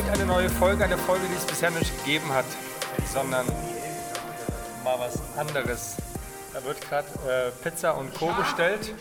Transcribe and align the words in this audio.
Heute 0.00 0.12
eine 0.12 0.24
neue 0.24 0.48
Folge, 0.48 0.82
eine 0.84 0.96
Folge, 0.96 1.26
die 1.28 1.34
es 1.34 1.44
bisher 1.44 1.70
nicht 1.70 1.94
gegeben 1.98 2.32
hat, 2.32 2.46
sondern 3.12 3.46
mal 4.82 4.98
was 4.98 5.20
anderes. 5.36 5.98
Da 6.54 6.64
wird 6.64 6.80
gerade 6.80 7.06
äh, 7.28 7.50
Pizza 7.62 7.90
und 7.98 8.14
Co. 8.14 8.32
bestellt 8.32 8.94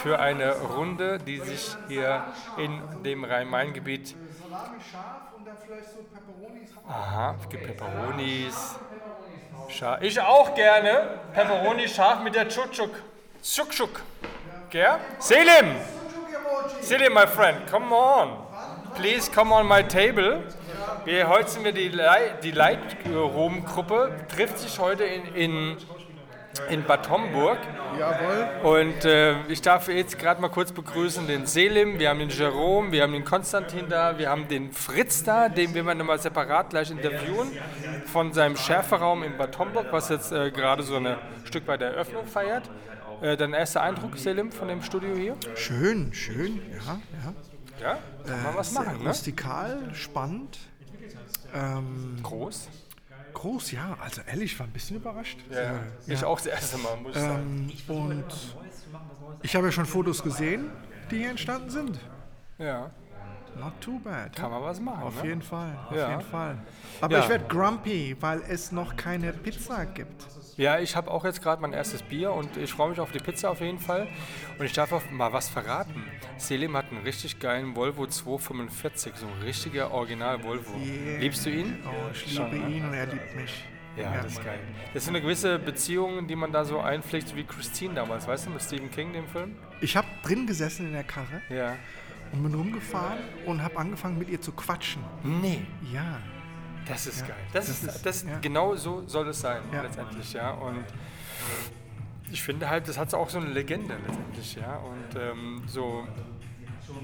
für 0.00 0.20
eine 0.20 0.54
Runde, 0.60 1.18
die 1.18 1.40
sich 1.40 1.76
hier 1.88 2.22
in 2.56 2.80
dem 3.02 3.24
Rhein-Main-Gebiet. 3.24 4.14
Aha, 6.88 7.34
es 7.42 7.48
gibt 7.48 7.66
Peperonis. 7.66 8.76
Scharf. 9.70 10.02
Ich 10.02 10.20
auch 10.20 10.54
gerne. 10.54 11.18
Pepperoni 11.32 11.88
scharf 11.88 12.22
mit 12.22 12.36
der 12.36 12.48
Tschutschuk. 12.48 12.92
Tschukschuk. 13.42 14.02
Gell? 14.70 14.98
Selim! 15.18 15.74
Selim, 16.80 17.12
my 17.12 17.26
friend, 17.26 17.68
come 17.68 17.92
on. 17.92 18.47
Please 18.98 19.30
come 19.30 19.52
on 19.54 19.66
my 19.66 19.82
table. 19.82 20.42
Wir, 21.04 21.28
heute 21.28 21.48
sind 21.50 21.64
wir 21.64 21.72
die, 21.72 21.88
Lei- 21.88 22.34
die 22.42 22.50
Lightroom-Gruppe, 22.50 24.10
trifft 24.34 24.58
sich 24.58 24.78
heute 24.78 25.04
in, 25.04 25.34
in, 25.34 25.76
in 26.68 26.82
Bad 26.84 27.08
Homburg. 27.08 27.58
Jawohl. 27.98 28.80
Und 28.80 29.04
äh, 29.04 29.36
ich 29.48 29.62
darf 29.62 29.88
jetzt 29.88 30.18
gerade 30.18 30.40
mal 30.40 30.48
kurz 30.48 30.72
begrüßen 30.72 31.26
den 31.28 31.46
Selim, 31.46 31.98
wir 31.98 32.10
haben 32.10 32.18
den 32.18 32.28
Jerome, 32.28 32.90
wir 32.90 33.02
haben 33.04 33.12
den 33.12 33.24
Konstantin 33.24 33.88
da, 33.88 34.18
wir 34.18 34.28
haben 34.30 34.48
den 34.48 34.72
Fritz 34.72 35.22
da, 35.22 35.48
den 35.48 35.74
wir 35.74 35.84
mal 35.84 35.94
nochmal 35.94 36.18
separat 36.18 36.70
gleich 36.70 36.90
interviewen, 36.90 37.52
von 38.06 38.32
seinem 38.32 38.56
Schärferaum 38.56 39.22
in 39.22 39.36
Bad 39.36 39.58
Homburg, 39.58 39.86
was 39.92 40.08
jetzt 40.08 40.32
äh, 40.32 40.50
gerade 40.50 40.82
so 40.82 40.96
ein 40.96 41.16
Stück 41.44 41.64
bei 41.66 41.76
der 41.76 41.90
Eröffnung 41.92 42.26
feiert. 42.26 42.68
Äh, 43.22 43.36
dein 43.36 43.52
erster 43.52 43.82
Eindruck, 43.82 44.16
Selim, 44.16 44.50
von 44.52 44.68
dem 44.68 44.82
Studio 44.82 45.14
hier? 45.14 45.36
Schön, 45.54 46.12
schön, 46.12 46.60
ja, 46.72 46.98
ja. 47.24 47.34
Ja, 47.80 47.98
kann 48.26 48.42
man 48.42 48.56
was 48.56 48.70
Sehr 48.70 48.82
machen, 48.82 49.02
ne? 49.02 49.08
rustikal, 49.08 49.94
spannend. 49.94 50.58
Ähm, 51.54 52.18
Groß. 52.22 52.68
groß, 53.34 53.72
ja. 53.72 53.96
Also 54.00 54.20
ehrlich, 54.26 54.52
ich 54.52 54.58
war 54.58 54.66
ein 54.66 54.72
bisschen 54.72 54.96
überrascht. 54.96 55.38
Ja, 55.50 55.76
Äh, 55.76 55.78
ich 56.06 56.24
auch 56.24 56.38
das 56.38 56.46
erste 56.46 56.78
Mal, 56.78 56.96
muss 56.96 57.14
ich 57.16 57.22
sagen. 57.22 57.72
Ähm, 57.88 57.94
und 57.96 58.24
ich 59.42 59.54
habe 59.56 59.66
ja 59.66 59.72
schon 59.72 59.86
Fotos 59.86 60.22
gesehen, 60.22 60.70
die 61.10 61.18
hier 61.18 61.30
entstanden 61.30 61.70
sind. 61.70 61.98
Ja, 62.58 62.90
Not 63.58 63.80
too 63.80 63.98
bad. 64.00 64.34
kann 64.36 64.50
man 64.50 64.62
was 64.62 64.78
machen. 64.80 65.02
Auf 65.02 65.22
ne? 65.22 65.28
jeden 65.30 65.42
Fall, 65.42 65.72
auf 65.88 65.96
Ja. 65.96 66.10
jeden 66.10 66.22
Fall. 66.30 66.58
Aber 67.00 67.16
Ja. 67.16 67.22
ich 67.24 67.28
werde 67.30 67.44
grumpy, 67.46 68.16
weil 68.20 68.42
es 68.48 68.70
noch 68.72 68.94
keine 68.96 69.32
Pizza 69.32 69.86
gibt. 69.86 70.26
Ja, 70.58 70.80
ich 70.80 70.96
habe 70.96 71.08
auch 71.10 71.24
jetzt 71.24 71.40
gerade 71.40 71.62
mein 71.62 71.72
erstes 71.72 72.02
Bier 72.02 72.32
und 72.32 72.56
ich 72.56 72.72
freue 72.72 72.90
mich 72.90 72.98
auf 72.98 73.12
die 73.12 73.20
Pizza 73.20 73.48
auf 73.50 73.60
jeden 73.60 73.78
Fall. 73.78 74.08
Und 74.58 74.66
ich 74.66 74.72
darf 74.72 74.90
auch 74.92 75.08
mal 75.10 75.32
was 75.32 75.48
verraten. 75.48 76.04
Selim 76.36 76.76
hat 76.76 76.90
einen 76.90 77.02
richtig 77.04 77.38
geilen 77.38 77.76
Volvo 77.76 78.08
245, 78.08 79.14
so 79.14 79.26
ein 79.26 79.42
richtiger 79.44 79.92
Original 79.92 80.42
Volvo. 80.42 80.76
Yeah. 80.76 81.20
Liebst 81.20 81.46
du 81.46 81.50
ihn? 81.50 81.78
Oh, 81.86 82.10
ich 82.12 82.26
liebe 82.36 82.56
ne? 82.56 82.68
ihn 82.76 82.84
und 82.84 82.92
er 82.92 83.06
liebt 83.06 83.36
mich. 83.36 83.64
Ja, 83.96 84.14
das 84.20 84.32
ist 84.32 84.44
geil. 84.44 84.58
Das 84.94 85.04
sind 85.04 85.14
eine 85.14 85.22
gewisse 85.22 85.60
Beziehung, 85.60 86.26
die 86.26 86.34
man 86.36 86.50
da 86.50 86.64
so 86.64 86.80
einpflegt, 86.80 87.36
wie 87.36 87.44
Christine 87.44 87.94
damals, 87.94 88.26
weißt 88.26 88.46
du, 88.46 88.50
mit 88.50 88.60
Stephen 88.62 88.90
King, 88.90 89.12
dem 89.12 89.28
Film? 89.28 89.54
Ich 89.80 89.96
habe 89.96 90.08
drin 90.24 90.46
gesessen 90.46 90.86
in 90.86 90.92
der 90.92 91.04
Karre 91.04 91.40
Ja. 91.50 91.76
und 92.32 92.42
bin 92.42 92.52
rumgefahren 92.54 93.18
und 93.46 93.62
habe 93.62 93.76
angefangen 93.76 94.18
mit 94.18 94.28
ihr 94.28 94.40
zu 94.40 94.50
quatschen. 94.52 95.02
Nee, 95.22 95.62
Ja. 95.92 96.18
Das 96.88 97.06
ist 97.06 97.26
geil. 97.26 97.36
Das, 97.52 97.66
das 97.66 97.82
ist, 97.96 98.06
das 98.06 98.22
ja. 98.24 98.38
genau 98.40 98.74
so 98.76 99.02
soll 99.06 99.28
es 99.28 99.40
sein, 99.40 99.60
Ja. 99.72 99.82
letztendlich, 99.82 100.32
ja. 100.32 100.50
Und 100.52 100.84
ich 102.30 102.42
finde 102.42 102.68
halt, 102.68 102.88
das 102.88 102.98
hat 102.98 103.12
auch 103.14 103.28
so 103.30 103.38
eine 103.38 103.48
Legende 103.48 103.94
letztendlich, 104.06 104.54
ja. 104.56 104.76
Und 104.76 105.20
ähm, 105.20 105.62
so 105.66 106.06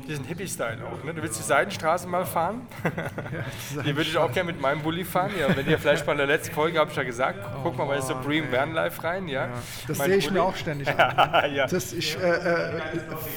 diesen 0.08 0.24
Hippie-Style 0.24 0.78
auch. 0.86 1.04
Ne? 1.04 1.12
Du 1.12 1.22
willst 1.22 1.38
die 1.38 1.42
Seidenstraße 1.42 2.08
mal 2.08 2.24
fahren? 2.24 2.62
die 3.84 3.94
würde 3.96 4.08
ich 4.08 4.16
auch 4.16 4.32
gerne 4.32 4.50
mit 4.52 4.60
meinem 4.60 4.82
Bulli 4.82 5.04
fahren. 5.04 5.30
Ja, 5.38 5.54
wenn 5.54 5.68
ihr 5.68 5.78
vielleicht 5.78 6.06
bei 6.06 6.14
der 6.14 6.26
letzten 6.26 6.54
Folge, 6.54 6.78
habe 6.78 6.90
ich 6.90 6.96
ja 6.96 7.02
gesagt, 7.02 7.38
guck 7.62 7.76
mal 7.76 7.84
bei 7.86 8.00
Supreme 8.00 8.50
Vanlife 8.50 9.04
rein. 9.04 9.28
Ja. 9.28 9.48
Das 9.86 9.98
Mein 9.98 10.08
sehe 10.08 10.18
ich 10.18 10.26
Bulli- 10.28 10.32
mir 10.34 10.42
auch 10.42 10.56
ständig 10.56 10.88
an. 10.88 11.54
ja. 11.54 11.66
Das, 11.66 11.92
ich 11.92 12.16
äh, 12.18 12.20
äh, 12.22 12.80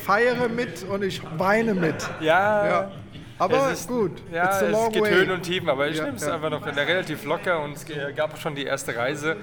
feiere 0.05 0.47
mit 0.47 0.83
und 0.83 1.03
ich 1.03 1.21
weine 1.37 1.73
mit. 1.73 2.09
Ja, 2.21 2.67
Ja. 2.67 2.91
Aber 3.39 3.71
es 3.71 3.81
ist, 3.81 3.87
gut, 3.87 4.11
Ja, 4.31 4.45
it's 4.45 4.63
a 4.63 4.85
es 4.87 4.93
gibt 4.93 5.05
way. 5.05 5.13
Höhen 5.13 5.31
und 5.31 5.43
Tiefen, 5.43 5.69
aber 5.69 5.87
ich 5.87 5.97
Ja, 5.97 6.05
nehme 6.05 6.17
es 6.17 6.25
ja. 6.25 6.33
einfach 6.35 6.49
noch 6.49 6.65
relativ 6.65 7.23
locker 7.25 7.61
und 7.61 7.73
es 7.75 7.85
gab 8.15 8.37
schon 8.39 8.55
die 8.55 8.63
erste 8.65 8.95
Reise 8.95 9.37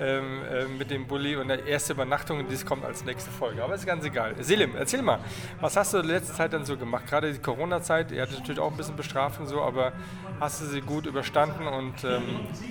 ähm, 0.00 0.40
äh, 0.50 0.64
mit 0.66 0.90
dem 0.90 1.06
Bulli 1.06 1.36
und 1.36 1.48
die 1.48 1.68
erste 1.68 1.92
Übernachtung 1.92 2.38
und 2.38 2.52
das 2.52 2.64
kommt 2.64 2.84
als 2.84 3.04
nächste 3.04 3.30
Folge. 3.30 3.62
Aber 3.62 3.74
ist 3.74 3.86
ganz 3.86 4.04
egal. 4.04 4.34
Selim, 4.40 4.74
erzähl 4.76 5.02
mal, 5.02 5.18
was 5.60 5.76
hast 5.76 5.94
du 5.94 5.98
in 5.98 6.06
letzter 6.06 6.34
Zeit 6.34 6.52
dann 6.52 6.64
so 6.64 6.76
gemacht? 6.76 7.06
Gerade 7.08 7.32
die 7.32 7.38
Corona-Zeit, 7.38 8.12
ihr 8.12 8.22
hattet 8.22 8.38
natürlich 8.38 8.60
auch 8.60 8.70
ein 8.70 8.76
bisschen 8.76 8.96
bestraft 8.96 9.40
und 9.40 9.46
so, 9.46 9.60
aber 9.60 9.92
hast 10.38 10.62
du 10.62 10.66
sie 10.66 10.80
gut 10.80 11.06
überstanden 11.06 11.66
und 11.66 12.02
ähm, 12.04 12.22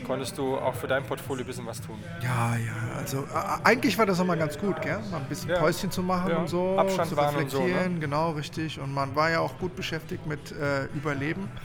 konntest 0.07 0.37
du 0.37 0.57
auch 0.57 0.73
für 0.73 0.87
dein 0.87 1.03
Portfolio 1.03 1.43
ein 1.43 1.47
bisschen 1.47 1.65
was 1.67 1.81
tun? 1.81 1.99
Ja, 2.21 2.55
ja, 2.55 2.97
also 2.97 3.19
äh, 3.19 3.63
eigentlich 3.63 3.97
war 3.97 4.05
das 4.05 4.17
nochmal 4.17 4.37
ganz 4.37 4.57
gut, 4.57 4.81
gell? 4.81 4.97
Mal 5.11 5.17
ein 5.17 5.25
bisschen. 5.27 5.49
Päuschen 5.53 5.91
zu 5.91 6.01
machen 6.01 6.31
und 6.35 6.47
so, 6.47 6.77
Abstand 6.77 7.09
zu 7.09 7.17
wahren 7.17 7.35
und 7.35 7.51
so, 7.51 7.59
ne? 7.59 7.65
reflektieren, 7.65 7.99
genau, 7.99 8.31
richtig. 8.31 8.79
Und 8.79 8.93
man 8.93 9.15
war 9.15 9.29
ja 9.29 9.39
auch 9.41 9.57
gut 9.59 9.75
beschäftigt 9.75 10.25
mit 10.25 10.51
äh, 10.51 10.68
Überleben. 10.95 11.49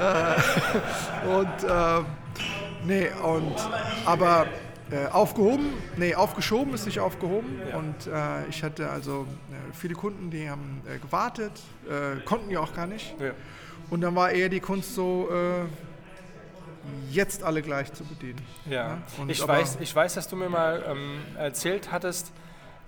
Äh, 0.00 1.28
und 1.28 1.64
äh, 1.64 2.02
nee, 2.86 3.08
und 3.22 3.54
aber 4.06 4.46
äh, 4.90 5.06
aufgehoben, 5.06 5.72
nee, 5.96 6.14
aufgeschoben 6.14 6.74
ist 6.74 6.86
nicht 6.86 7.00
aufgehoben. 7.00 7.60
Und 7.76 8.06
äh, 8.06 8.46
ich 8.48 8.62
hatte 8.62 8.88
also 8.88 9.26
äh, 9.50 9.74
viele 9.74 9.94
Kunden, 9.94 10.30
die 10.30 10.48
haben 10.48 10.82
äh, 10.88 10.98
gewartet, 10.98 11.52
äh, 11.88 12.20
konnten 12.24 12.50
ja 12.50 12.60
auch 12.60 12.74
gar 12.74 12.86
nicht. 12.86 13.14
Ja. 13.20 13.32
Und 13.90 14.00
dann 14.00 14.14
war 14.14 14.30
eher 14.30 14.48
die 14.48 14.60
Kunst 14.60 14.94
so, 14.94 15.28
äh, 15.30 15.66
jetzt 17.10 17.42
alle 17.42 17.62
gleich 17.62 17.92
zu 17.92 18.04
bedienen. 18.04 18.40
Ja, 18.68 18.98
und 19.18 19.30
ich, 19.30 19.46
weiß, 19.46 19.78
ich 19.80 19.94
weiß, 19.94 20.14
dass 20.14 20.28
du 20.28 20.36
mir 20.36 20.48
mal 20.48 20.82
ähm, 20.88 21.18
erzählt 21.36 21.92
hattest, 21.92 22.32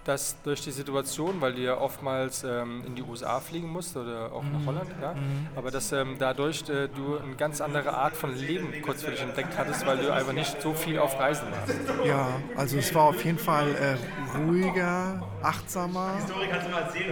dass 0.04 0.36
durch 0.42 0.60
die 0.62 0.70
Situation, 0.72 1.40
weil 1.40 1.54
du 1.54 1.60
ja 1.62 1.76
oftmals 1.78 2.44
ähm, 2.44 2.82
in 2.86 2.94
die 2.94 3.02
USA 3.02 3.40
fliegen 3.40 3.68
musst 3.68 3.96
oder 3.96 4.32
auch 4.32 4.42
Mhm. 4.42 4.52
nach 4.52 4.66
Holland, 4.66 4.90
ja, 5.00 5.14
aber 5.56 5.70
dass 5.70 5.92
ähm, 5.92 6.16
dadurch 6.18 6.62
äh, 6.68 6.88
du 6.88 7.18
eine 7.18 7.36
ganz 7.36 7.60
andere 7.60 7.94
Art 7.94 8.16
von 8.16 8.34
Leben 8.36 8.72
kurz 8.82 9.02
für 9.02 9.10
dich 9.12 9.20
entdeckt 9.22 9.56
hattest, 9.56 9.86
weil 9.86 9.98
du 9.98 10.12
einfach 10.12 10.32
nicht 10.32 10.60
so 10.60 10.72
viel 10.74 10.98
auf 10.98 11.18
Reisen 11.18 11.46
warst. 11.50 11.74
Ja, 12.06 12.28
also 12.56 12.78
es 12.78 12.92
war 12.94 13.04
auf 13.04 13.24
jeden 13.24 13.38
Fall 13.38 13.68
äh, 13.74 14.38
ruhiger, 14.38 15.22
achtsamer, 15.42 16.14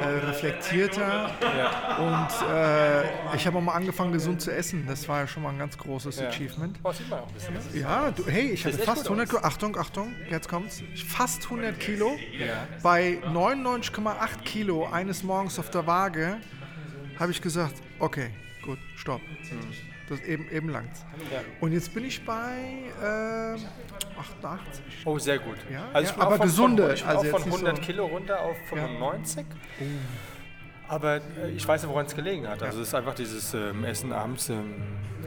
äh, 0.01 0.27
reflektierter 0.27 1.31
und 1.99 2.49
äh, 2.49 3.37
ich 3.37 3.47
habe 3.47 3.59
auch 3.59 3.63
mal 3.63 3.75
angefangen 3.75 4.13
gesund 4.13 4.41
zu 4.41 4.51
essen. 4.53 4.85
Das 4.89 5.09
war 5.09 5.21
ja 5.21 5.27
schon 5.27 5.43
mal 5.43 5.51
ein 5.51 5.59
ganz 5.59 5.77
großes 5.79 6.19
Ja. 6.21 6.29
Achievement. 6.29 6.79
Oh, 6.83 6.93
sieht 6.93 7.09
man 7.09 7.21
auch 7.21 7.29
ein 7.29 7.35
bisschen. 7.35 7.55
ne? 7.55 7.61
Ja, 7.75 8.11
du, 8.11 8.27
hey, 8.27 8.51
ich 8.51 8.65
hatte 8.65 8.79
fast 8.79 9.03
gut 9.07 9.19
100 9.19 9.29
Kilo. 9.31 9.43
Achtung, 9.43 9.77
Achtung, 9.79 10.15
jetzt 10.31 10.49
kommt's. 10.49 10.83
Fast 11.09 11.45
100 11.45 11.79
Kilo. 11.79 12.17
Ja. 12.39 12.67
Bei 12.83 13.19
99,8 13.27 14.43
Kilo 14.45 14.87
eines 14.87 15.23
Morgens 15.23 15.59
auf 15.59 15.71
der 15.71 15.87
Waage 15.87 16.39
habe 17.19 17.31
ich 17.31 17.43
gesagt, 17.43 17.75
okay, 17.99 18.31
gut, 18.65 18.79
stopp. 18.97 19.21
Das 20.09 20.21
eben, 20.23 20.51
eben 20.51 20.71
langt's. 20.71 21.05
Ja. 21.31 21.41
Und 21.61 21.73
jetzt 21.73 21.95
bin 21.95 22.05
ich 22.05 22.25
bei 22.25 22.57
äh, 23.01 24.19
88. 24.19 24.83
Oh, 25.05 25.19
sehr 25.19 25.39
gut. 25.39 25.57
Ja, 25.71 25.85
also 25.93 26.13
ja, 26.13 26.21
aber 26.21 26.37
von, 26.37 26.47
gesunde, 26.47 26.83
Von, 26.85 26.95
ich 26.95 27.01
bin 27.03 27.09
also 27.11 27.21
auch 27.21 27.31
von 27.31 27.43
nicht 27.43 27.53
100 27.59 27.77
so- 27.77 27.83
Kilo 27.83 28.07
runter 28.07 28.41
auf 28.41 28.57
95. 28.69 29.47
Aber 30.91 31.17
äh, 31.17 31.21
ich 31.55 31.67
weiß 31.67 31.83
ja, 31.85 31.89
woran 31.89 32.07
es 32.07 32.15
gelegen 32.17 32.49
hat. 32.49 32.63
Also 32.65 32.81
es 32.81 32.89
ist 32.89 32.95
einfach 32.95 33.15
dieses 33.15 33.55
ähm, 33.55 33.85
Essen 33.85 34.13
abends, 34.13 34.49
ähm, 34.49 34.75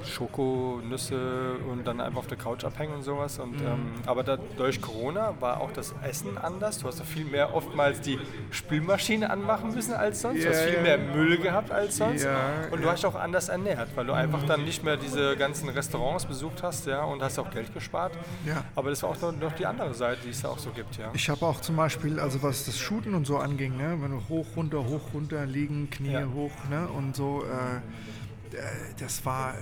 Schokonüsse 0.06 1.56
und 1.72 1.86
dann 1.88 2.02
einfach 2.02 2.20
auf 2.20 2.28
der 2.28 2.38
Couch 2.38 2.66
abhängen 2.66 2.94
und 2.96 3.04
sowas. 3.04 3.40
Und, 3.40 3.60
Mhm. 3.62 3.66
ähm, 3.68 3.92
aber 4.06 4.24
da, 4.24 4.38
durch 4.58 4.82
Corona 4.82 5.34
war 5.40 5.62
auch 5.62 5.72
das 5.72 5.96
Essen 6.04 6.38
anders. 6.38 6.80
Du 6.80 6.88
hast 6.88 7.00
ja 7.00 7.06
viel 7.06 7.24
mehr 7.24 7.56
oftmals 7.56 8.02
die 8.02 8.20
Spülmaschine 8.52 9.30
anmachen 9.30 9.74
müssen 9.74 9.94
als 9.94 10.22
sonst. 10.22 10.44
du 10.44 10.50
hast 10.50 10.62
viel 10.64 10.82
mehr 10.82 10.98
Müll 10.98 11.38
gehabt 11.38 11.72
als 11.72 11.96
sonst. 11.98 12.24
Ja, 12.24 12.36
und 12.72 12.84
du 12.84 12.90
hast 12.90 12.98
dich 13.04 13.06
auch 13.06 13.16
anders 13.16 13.48
ernährt, 13.50 13.90
weil 13.96 14.06
du 14.06 14.14
einfach 14.14 14.44
dann 14.44 14.64
nicht 14.66 14.84
mehr 14.84 14.98
diese 14.98 15.38
ganzen 15.38 15.70
Restaurants 15.70 16.26
besucht 16.26 16.64
hast 16.64 16.86
ja, 16.88 17.04
und 17.04 17.22
hast 17.22 17.40
auch 17.40 17.50
Geld 17.52 17.74
gespart. 17.74 18.12
Ja. 18.46 18.64
Aber 18.76 18.90
das 18.90 19.02
war 19.04 19.12
auch 19.12 19.22
noch, 19.22 19.32
noch 19.32 19.54
die 19.54 19.66
andere 19.66 19.94
Seite, 19.94 20.20
die 20.26 20.30
es 20.32 20.42
da 20.42 20.50
auch 20.50 20.60
so 20.60 20.72
gibt. 20.72 20.98
Ja. 20.98 21.12
Ich 21.14 21.30
habe 21.30 21.46
auch 21.46 21.62
zum 21.62 21.76
Beispiel, 21.78 22.20
also 22.20 22.42
was 22.44 22.66
das 22.66 22.78
Shooten 22.78 23.14
und 23.14 23.26
so 23.26 23.38
anging, 23.38 23.78
ne, 23.78 23.98
wenn 24.02 24.12
du 24.12 24.22
hoch, 24.28 24.46
runter, 24.58 24.80
hoch, 24.86 25.02
runter, 25.14 25.46
liegen, 25.54 25.90
Knie 25.90 26.12
Ja. 26.14 26.26
hoch, 26.34 26.52
ne? 26.70 26.88
Und 26.88 27.16
so, 27.16 27.44
äh, 27.44 28.56
äh, 28.58 28.62
das 29.00 29.26
war, 29.26 29.54
äh, 29.54 29.58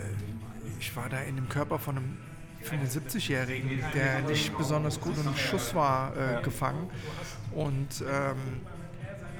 ich 0.80 0.96
war 0.96 1.10
da 1.10 1.20
in 1.20 1.36
dem 1.36 1.50
Körper 1.50 1.78
von 1.80 1.98
einem 1.98 2.18
75-Jährigen, 2.64 3.84
der 3.96 4.22
nicht 4.22 4.56
besonders 4.58 5.00
gut 5.00 5.16
im 5.18 5.36
Schuss 5.36 5.74
war, 5.76 6.14
äh, 6.16 6.42
gefangen. 6.44 6.90
Und 7.54 8.02
ähm, 8.02 8.38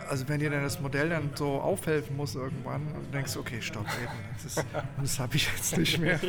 also 0.10 0.28
wenn 0.28 0.40
dir 0.42 0.50
dann 0.50 0.64
das 0.64 0.82
Modell 0.82 1.08
dann 1.10 1.30
so 1.36 1.62
aufhelfen 1.62 2.18
muss 2.18 2.36
irgendwann 2.36 2.82
und 2.94 3.14
denkst, 3.14 3.38
okay, 3.38 3.62
stopp, 3.62 3.86
eben, 4.04 4.12
das, 4.44 4.58
ist- 4.58 4.66
das 5.02 5.20
habe 5.20 5.36
ich 5.38 5.48
jetzt 5.56 5.78
nicht 5.78 6.00
mehr. 6.00 6.20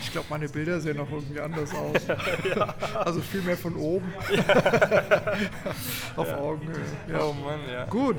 Ich 0.00 0.10
glaube, 0.10 0.26
meine 0.30 0.48
Bilder 0.48 0.80
sehen 0.80 0.96
noch 0.96 1.10
irgendwie 1.10 1.38
anders 1.40 1.72
aus. 1.74 1.94
Also 2.96 3.20
viel 3.20 3.42
mehr 3.42 3.56
von 3.58 3.76
oben. 3.76 4.10
Auf 6.16 6.32
Augenhöhe. 6.32 6.74
Ja. 7.10 7.20
Oh 7.24 7.32
Mann, 7.34 7.60
ja. 7.70 7.84
Gut, 7.86 8.16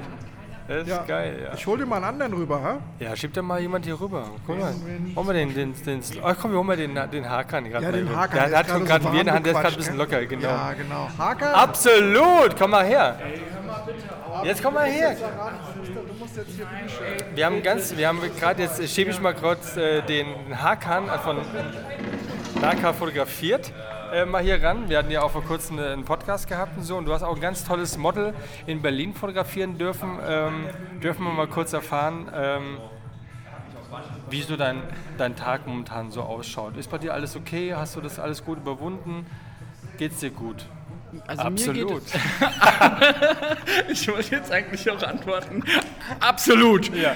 Das 0.67 0.83
ist 0.83 0.87
ja. 0.87 1.03
geil, 1.03 1.41
ja. 1.43 1.53
ich 1.53 1.67
hole 1.67 1.79
dir 1.79 1.85
mal 1.85 1.97
einen 1.97 2.05
anderen 2.05 2.33
rüber, 2.33 2.61
ha? 2.63 2.79
Ja, 2.97 3.13
schieb 3.15 3.33
doch 3.33 3.43
mal 3.43 3.59
jemand 3.59 3.83
hier 3.83 3.99
rüber. 3.99 4.25
Guck 4.47 4.59
mal. 4.59 4.73
Holen 5.15 5.27
wir 5.27 5.33
den, 5.33 5.53
den, 5.53 5.73
den, 5.85 6.01
oh, 6.23 6.33
komm, 6.39 6.51
wir 6.51 6.57
holen 6.57 6.67
mal 6.67 6.77
den, 6.77 6.97
den 7.11 7.29
Hakan. 7.29 7.65
Ja, 7.65 7.91
den 7.91 8.15
Hakan. 8.15 8.39
Der, 8.39 8.49
der 8.49 8.59
hat 8.59 8.69
schon 8.69 8.85
gerade 8.85 9.03
gerade 9.03 9.15
so 9.15 9.19
in 9.19 9.25
der 9.25 9.33
Hand, 9.33 9.45
der 9.45 9.53
ist 9.53 9.59
gerade 9.59 9.75
ein 9.75 9.77
bisschen 9.77 9.97
locker, 9.97 10.25
genau. 10.25 10.47
Ja, 10.47 10.73
genau. 10.73 11.09
Hakan? 11.17 11.53
Absolut! 11.53 12.55
Komm 12.57 12.71
mal 12.71 12.85
her. 12.85 13.19
Jetzt 14.43 14.63
komm 14.63 14.73
mal 14.73 14.85
her. 14.85 15.15
Wir 17.35 17.45
haben 17.45 17.61
ganz, 17.61 17.95
wir 17.95 18.07
haben 18.07 18.19
gerade 18.39 18.63
jetzt, 18.63 18.87
schiebe 18.89 19.11
ich 19.11 19.19
mal 19.19 19.33
kurz 19.33 19.77
äh, 19.77 20.01
den 20.01 20.27
Hakan 20.61 21.07
von 21.23 21.37
Naka 22.61 22.93
fotografiert. 22.93 23.71
Äh, 24.13 24.25
mal 24.25 24.43
hier 24.43 24.61
ran. 24.61 24.89
Wir 24.89 24.99
hatten 24.99 25.09
ja 25.09 25.23
auch 25.23 25.31
vor 25.31 25.43
kurzem 25.43 25.79
einen 25.79 26.05
Podcast 26.05 26.47
gehabt 26.47 26.77
und 26.77 26.83
so. 26.83 26.97
Und 26.97 27.05
du 27.05 27.13
hast 27.13 27.23
auch 27.23 27.33
ein 27.33 27.41
ganz 27.41 27.63
tolles 27.63 27.97
Model 27.97 28.35
in 28.67 28.79
Berlin 28.79 29.15
fotografieren 29.15 29.79
dürfen. 29.79 30.19
Ähm, 30.23 30.67
dürfen 31.01 31.23
wir 31.23 31.33
mal 31.33 31.47
kurz 31.47 31.73
erfahren, 31.73 32.29
ähm, 32.31 32.77
wie 34.29 34.43
so 34.43 34.55
dein, 34.55 34.83
dein 35.17 35.35
Tag 35.35 35.65
momentan 35.65 36.11
so 36.11 36.21
ausschaut. 36.21 36.77
Ist 36.77 36.91
bei 36.91 36.99
dir 36.99 37.11
alles 37.11 37.35
okay? 37.35 37.73
Hast 37.73 37.95
du 37.95 38.01
das 38.01 38.19
alles 38.19 38.45
gut 38.45 38.59
überwunden? 38.59 39.25
Geht's 39.97 40.19
dir 40.19 40.29
gut? 40.29 40.67
Also 41.27 41.43
mir 41.49 41.73
geht 41.73 41.91
Absolut. 41.91 42.01
es, 43.87 44.01
ich 44.01 44.07
wollte 44.07 44.35
jetzt 44.35 44.51
eigentlich 44.51 44.89
auch 44.89 45.01
antworten. 45.03 45.63
Absolut. 46.19 46.95
Ja. 46.95 47.15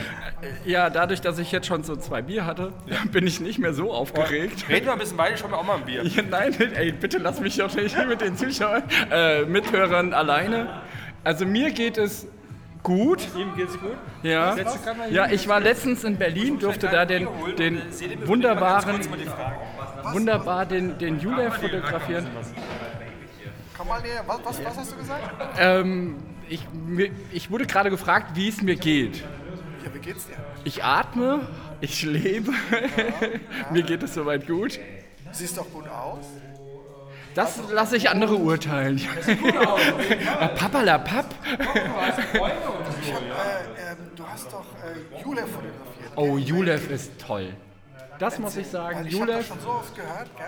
Ja, 0.65 0.89
dadurch, 0.89 1.21
dass 1.21 1.39
ich 1.39 1.51
jetzt 1.51 1.65
schon 1.67 1.83
so 1.83 1.95
zwei 1.95 2.21
Bier 2.21 2.45
hatte, 2.45 2.71
bin 3.11 3.25
ich 3.25 3.39
nicht 3.39 3.57
mehr 3.59 3.73
so 3.73 3.91
aufgeregt. 3.91 4.65
Reden 4.69 4.85
wir 4.85 4.93
ein 4.93 4.99
bisschen 4.99 5.17
weiter, 5.17 5.37
schon 5.37 5.51
mal 5.51 5.57
auch 5.57 5.65
mal 5.65 5.77
ein 5.77 5.85
Bier. 5.85 6.03
Ja, 6.03 6.21
nein, 6.29 6.55
ey, 6.75 6.91
bitte 6.91 7.17
lass 7.17 7.39
mich 7.39 7.57
doch 7.57 7.73
nicht 7.75 7.97
mit 8.07 8.21
den 8.21 8.37
Zuschauern, 8.37 8.83
äh, 9.11 9.45
Mithörern 9.45 10.13
alleine. 10.13 10.81
Also 11.23 11.45
mir 11.45 11.71
geht 11.71 11.97
es 11.97 12.27
gut. 12.83 13.27
Ihm 13.35 13.53
geht's 13.55 13.73
gut? 13.79 13.97
Ja. 14.23 14.55
Ja, 15.09 15.27
ich 15.29 15.47
war 15.47 15.59
letztens 15.59 16.03
in 16.03 16.17
Berlin, 16.17 16.59
durfte 16.59 16.87
da 16.87 17.05
den, 17.05 17.27
den 17.57 17.81
wunderbaren, 18.25 18.99
wunderbar 20.13 20.65
den, 20.65 20.97
den 20.97 21.19
Julia 21.19 21.51
fotografieren. 21.51 22.27
Komm 23.77 23.87
mal 23.89 24.01
näher. 24.01 24.23
Was, 24.25 24.39
was, 24.43 24.65
was 24.65 24.77
hast 24.77 24.91
du 24.91 24.97
gesagt? 24.97 25.23
Ähm, 25.59 26.15
ich, 26.49 26.67
mir, 26.73 27.11
ich 27.31 27.51
wurde 27.51 27.67
gerade 27.67 27.89
gefragt, 27.89 28.35
wie 28.35 28.47
es 28.47 28.61
mir 28.61 28.75
geht. 28.75 29.17
Ja, 29.85 29.93
wie 29.93 29.99
geht's 29.99 30.25
dir? 30.25 30.35
Ich 30.63 30.83
atme, 30.83 31.47
ich 31.79 32.03
lebe, 32.03 32.51
mir 33.71 33.83
geht 33.83 34.01
es 34.03 34.15
soweit 34.15 34.47
gut. 34.47 34.79
Siehst 35.31 35.57
doch 35.57 35.69
gut 35.71 35.87
aus. 35.87 36.25
Das 37.35 37.59
lasse 37.71 37.97
ich 37.97 38.09
andere 38.09 38.35
urteilen. 38.35 38.99
Papa 40.55 40.81
la 40.81 40.97
Papp. 40.97 41.35
Du 44.15 44.27
hast 44.27 44.51
doch 44.51 44.65
äh, 44.83 45.23
Jule 45.23 45.41
fotografiert. 45.41 46.11
Oh, 46.15 46.37
Julev 46.37 46.89
ist 46.89 47.11
toll. 47.19 47.53
Das 48.19 48.39
muss 48.39 48.57
ich 48.57 48.67
sagen. 48.67 48.97
Also 48.97 49.09
ich 49.09 49.21
habe 49.21 49.31
das 49.31 49.47
schon 49.47 49.59
so 49.59 49.69
oft 49.69 49.95
gehört, 49.95 50.29
gell? 50.35 50.45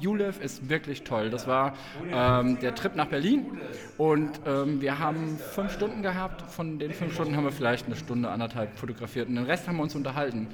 Julev 0.00 0.40
ist 0.40 0.68
wirklich 0.68 1.04
toll. 1.04 1.30
Das 1.30 1.46
war 1.46 1.74
ähm, 2.10 2.58
der 2.60 2.74
Trip 2.74 2.96
nach 2.96 3.06
Berlin 3.06 3.60
und 3.98 4.40
ähm, 4.46 4.80
wir 4.80 4.98
haben 4.98 5.38
fünf 5.38 5.72
Stunden 5.72 6.02
gehabt. 6.02 6.42
Von 6.50 6.78
den 6.78 6.92
fünf 6.92 7.14
Stunden 7.14 7.36
haben 7.36 7.44
wir 7.44 7.52
vielleicht 7.52 7.86
eine 7.86 7.96
Stunde, 7.96 8.30
anderthalb 8.30 8.78
fotografiert 8.78 9.28
und 9.28 9.36
den 9.36 9.44
Rest 9.44 9.68
haben 9.68 9.76
wir 9.76 9.82
uns 9.82 9.94
unterhalten. 9.94 10.48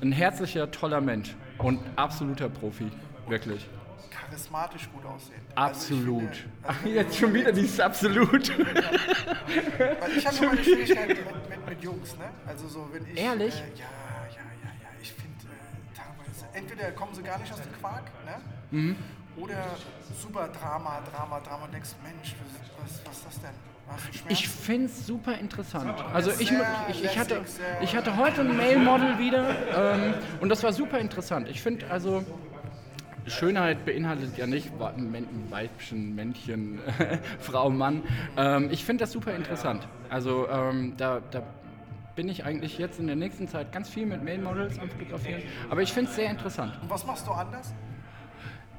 Ein 0.00 0.12
herzlicher, 0.12 0.70
toller 0.70 1.00
Mensch 1.00 1.34
und 1.58 1.80
absoluter 1.96 2.48
Profi. 2.48 2.90
Wirklich. 3.28 3.68
Charismatisch 4.10 4.88
gut 4.92 5.04
aussehen. 5.04 5.40
Absolut. 5.54 6.22
Also 6.22 6.32
finde, 6.32 6.44
Ach, 6.66 6.84
jetzt 6.84 7.16
schon 7.16 7.34
wieder 7.34 7.52
dieses 7.52 7.80
Absolut. 7.80 8.56
Weil 8.58 10.16
ich 10.16 10.26
habe 10.26 10.36
immer 10.36 10.50
eine 10.52 10.64
Schwierigkeit 10.64 11.08
mit, 11.08 11.18
mit, 11.48 11.68
mit 11.68 11.82
Jungs, 11.82 12.16
ne? 12.16 12.24
Also 12.46 12.68
so, 12.68 12.88
wenn 12.92 13.06
ich... 13.06 13.20
Ehrlich? 13.20 13.54
Äh, 13.54 13.78
ja, 13.78 13.86
Entweder 16.58 16.90
kommen 16.92 17.14
sie 17.14 17.22
gar 17.22 17.38
nicht 17.38 17.52
aus 17.52 17.60
dem 17.60 17.72
Quark, 17.80 18.04
ne? 18.24 18.34
Mhm. 18.70 18.96
Oder 19.36 19.64
super 20.20 20.48
Drama, 20.48 21.00
Drama, 21.12 21.38
Drama. 21.40 21.64
Und 21.66 21.74
denkst, 21.74 21.90
Mensch, 22.02 22.34
was, 22.42 22.90
was, 22.90 23.06
was 23.06 23.16
ist 23.18 23.26
das 23.26 23.40
denn? 23.42 23.50
Ich 24.28 24.48
finde 24.48 24.86
es 24.86 25.06
super 25.06 25.38
interessant. 25.38 25.94
Also 26.12 26.30
ich, 26.32 26.52
ich, 26.90 27.04
ich, 27.04 27.18
hatte, 27.18 27.40
ich 27.80 27.96
hatte 27.96 28.16
heute 28.18 28.42
ein 28.42 28.54
Mail-Model 28.54 29.18
wieder 29.18 29.48
ähm, 29.74 30.14
und 30.40 30.50
das 30.50 30.62
war 30.62 30.74
super 30.74 30.98
interessant. 30.98 31.48
Ich 31.48 31.62
finde 31.62 31.90
also, 31.90 32.22
Schönheit 33.26 33.86
beinhaltet 33.86 34.36
ja 34.36 34.46
nicht 34.46 34.70
Weibchen, 34.78 36.14
Männchen, 36.14 36.80
Frau, 37.40 37.70
Mann. 37.70 38.02
Ähm, 38.36 38.68
ich 38.70 38.84
finde 38.84 39.04
das 39.04 39.12
super 39.12 39.34
interessant. 39.34 39.88
Also 40.10 40.46
ähm, 40.48 40.94
da, 40.98 41.20
da 41.30 41.42
bin 42.18 42.28
ich 42.28 42.44
eigentlich 42.44 42.78
jetzt 42.78 42.98
in 42.98 43.06
der 43.06 43.14
nächsten 43.14 43.46
Zeit 43.46 43.70
ganz 43.70 43.88
viel 43.88 44.04
mit 44.04 44.24
Mail-Models 44.24 44.80
am 44.80 44.90
Fotografieren. 44.90 45.40
Aber 45.70 45.82
ich 45.82 45.92
finde 45.92 46.10
es 46.10 46.16
sehr 46.16 46.28
interessant. 46.28 46.72
Und 46.82 46.90
was 46.90 47.06
machst 47.06 47.24
du 47.28 47.30
anders? 47.30 47.72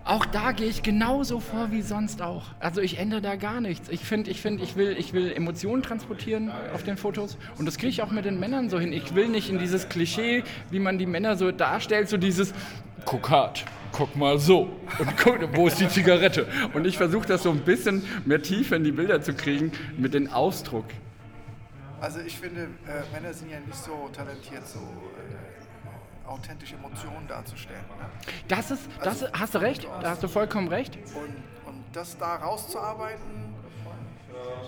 Auch 0.04 0.26
da 0.26 0.52
gehe 0.52 0.68
ich 0.68 0.84
genauso 0.84 1.40
vor 1.40 1.72
wie 1.72 1.82
sonst 1.82 2.22
auch. 2.22 2.48
Also 2.60 2.82
ich 2.82 2.98
ändere 2.98 3.22
da 3.22 3.38
gar 3.38 3.62
nichts. 3.62 3.88
Ich 3.88 4.02
finde, 4.02 4.30
ich, 4.30 4.42
find, 4.42 4.62
ich, 4.62 4.76
will, 4.76 4.94
ich 5.00 5.14
will 5.14 5.32
Emotionen 5.32 5.84
transportieren 5.84 6.52
auf 6.74 6.84
den 6.84 6.98
Fotos 6.98 7.38
und 7.58 7.66
das 7.66 7.78
kriege 7.78 7.92
ich 7.92 8.02
auch 8.02 8.12
mit 8.12 8.26
den 8.26 8.42
Männern 8.42 8.70
so 8.70 8.78
hin. 8.78 8.92
Ich 8.92 9.16
will 9.16 9.30
nicht 9.30 9.50
in 9.50 9.58
dieses 9.58 9.88
Klischee, 9.88 10.44
wie 10.70 10.80
man 10.80 10.98
die 10.98 11.06
Männer 11.06 11.38
so 11.38 11.54
darstellt, 11.54 12.10
so 12.10 12.18
dieses 12.18 12.54
guck 13.06 13.30
hart, 13.30 13.64
guck 13.94 14.18
mal 14.18 14.38
so 14.38 14.70
und 14.98 15.16
guck, 15.16 15.56
wo 15.56 15.68
ist 15.68 15.80
die 15.80 15.88
Zigarette? 15.88 16.46
Und 16.74 16.86
ich 16.86 16.98
versuche 16.98 17.26
das 17.26 17.44
so 17.44 17.52
ein 17.52 17.62
bisschen 17.62 18.04
mehr 18.26 18.42
Tiefe 18.42 18.76
in 18.76 18.84
die 18.84 18.92
Bilder 18.92 19.22
zu 19.22 19.34
kriegen 19.34 19.72
mit 19.98 20.14
dem 20.14 20.30
Ausdruck. 20.30 20.84
Also 22.02 22.20
ich 22.20 22.38
finde, 22.38 22.70
äh, 22.88 23.14
Männer 23.14 23.34
sind 23.34 23.50
ja 23.50 23.60
nicht 23.60 23.76
so 23.76 24.10
talentiert, 24.14 24.66
so 24.68 24.80
äh, 24.80 26.28
authentische 26.28 26.76
Emotionen 26.76 27.28
darzustellen. 27.28 27.84
Ne? 28.00 28.06
Das 28.48 28.72
ist, 28.72 28.88
das 29.04 29.22
ist, 29.22 29.34
hast 29.34 29.56
du 29.56 29.60
recht, 29.60 29.86
da 30.02 30.12
hast 30.12 30.24
du 30.24 30.28
vollkommen 30.28 30.70
recht. 30.70 30.98
Und, 31.16 31.36
und 31.66 31.84
das 31.92 32.18
da 32.18 32.36
rauszuarbeiten, 32.36 33.50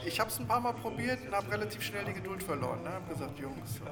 ich 0.05 0.19
habe 0.19 0.29
es 0.29 0.39
ein 0.39 0.47
paar 0.47 0.59
Mal 0.59 0.73
probiert 0.73 1.19
und 1.25 1.33
habe 1.33 1.50
relativ 1.51 1.81
schnell 1.81 2.03
die 2.03 2.13
Geduld 2.13 2.43
verloren. 2.43 2.83
Ne? 2.83 2.89
Habe 2.89 3.13
gesagt, 3.13 3.39
Jungs, 3.39 3.79
oh, 3.81 3.85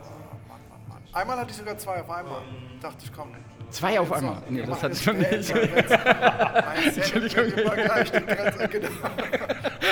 Mann, 0.48 0.60
Mann, 0.70 0.82
Mann. 0.90 1.02
Einmal 1.14 1.38
hatte 1.38 1.52
ich 1.52 1.58
sogar 1.58 1.78
zwei 1.78 2.02
auf 2.02 2.10
einmal. 2.10 2.42
Dachte 2.82 3.06
ich, 3.06 3.14
komm. 3.14 3.34
Zwei 3.70 4.00
auf 4.00 4.12
einmal. 4.12 4.42
Nee, 4.50 4.64
das 4.66 4.84
hatte 4.84 4.94
ich 4.96 5.04
schon 5.04 5.18
nicht. 5.18 5.54
Weltmeister. 5.54 6.68
Ein 6.68 6.92
Set 6.92 7.14
wird 7.14 7.58
immer 7.58 7.76
gleich 7.76 8.12
die 8.12 8.26
Grenze, 8.26 8.68
genau. 8.68 8.90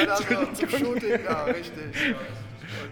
Und 0.01 0.09
also 0.09 0.23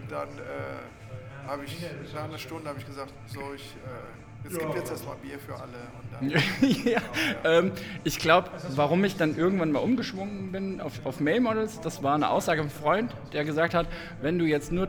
dann 0.08 0.28
äh, 0.28 1.48
habe 1.48 1.64
ich, 1.64 1.78
nach 2.14 2.24
einer 2.24 2.38
Stunde 2.38 2.68
habe 2.68 2.78
ich 2.78 2.86
gesagt, 2.86 3.12
so, 3.26 3.40
ich, 3.54 3.62
äh, 3.62 4.48
es 4.48 4.58
gibt 4.58 4.74
jetzt 4.74 4.90
erstmal 4.90 5.16
Bier 5.16 5.38
für 5.38 5.54
alle. 5.54 5.72
Dann, 6.12 6.30
ja, 6.84 7.00
ähm, 7.44 7.72
ich 8.04 8.18
glaube, 8.18 8.50
warum 8.70 9.04
ich 9.04 9.16
dann 9.16 9.36
irgendwann 9.36 9.72
mal 9.72 9.80
umgeschwungen 9.80 10.52
bin 10.52 10.80
auf, 10.80 11.04
auf 11.04 11.20
Male 11.20 11.40
Models, 11.40 11.80
das 11.80 12.02
war 12.02 12.14
eine 12.14 12.30
Aussage 12.30 12.60
von 12.60 12.70
Freund, 12.70 13.14
der 13.32 13.44
gesagt 13.44 13.74
hat, 13.74 13.88
wenn 14.22 14.38
du 14.38 14.44
jetzt 14.44 14.70
nur 14.72 14.88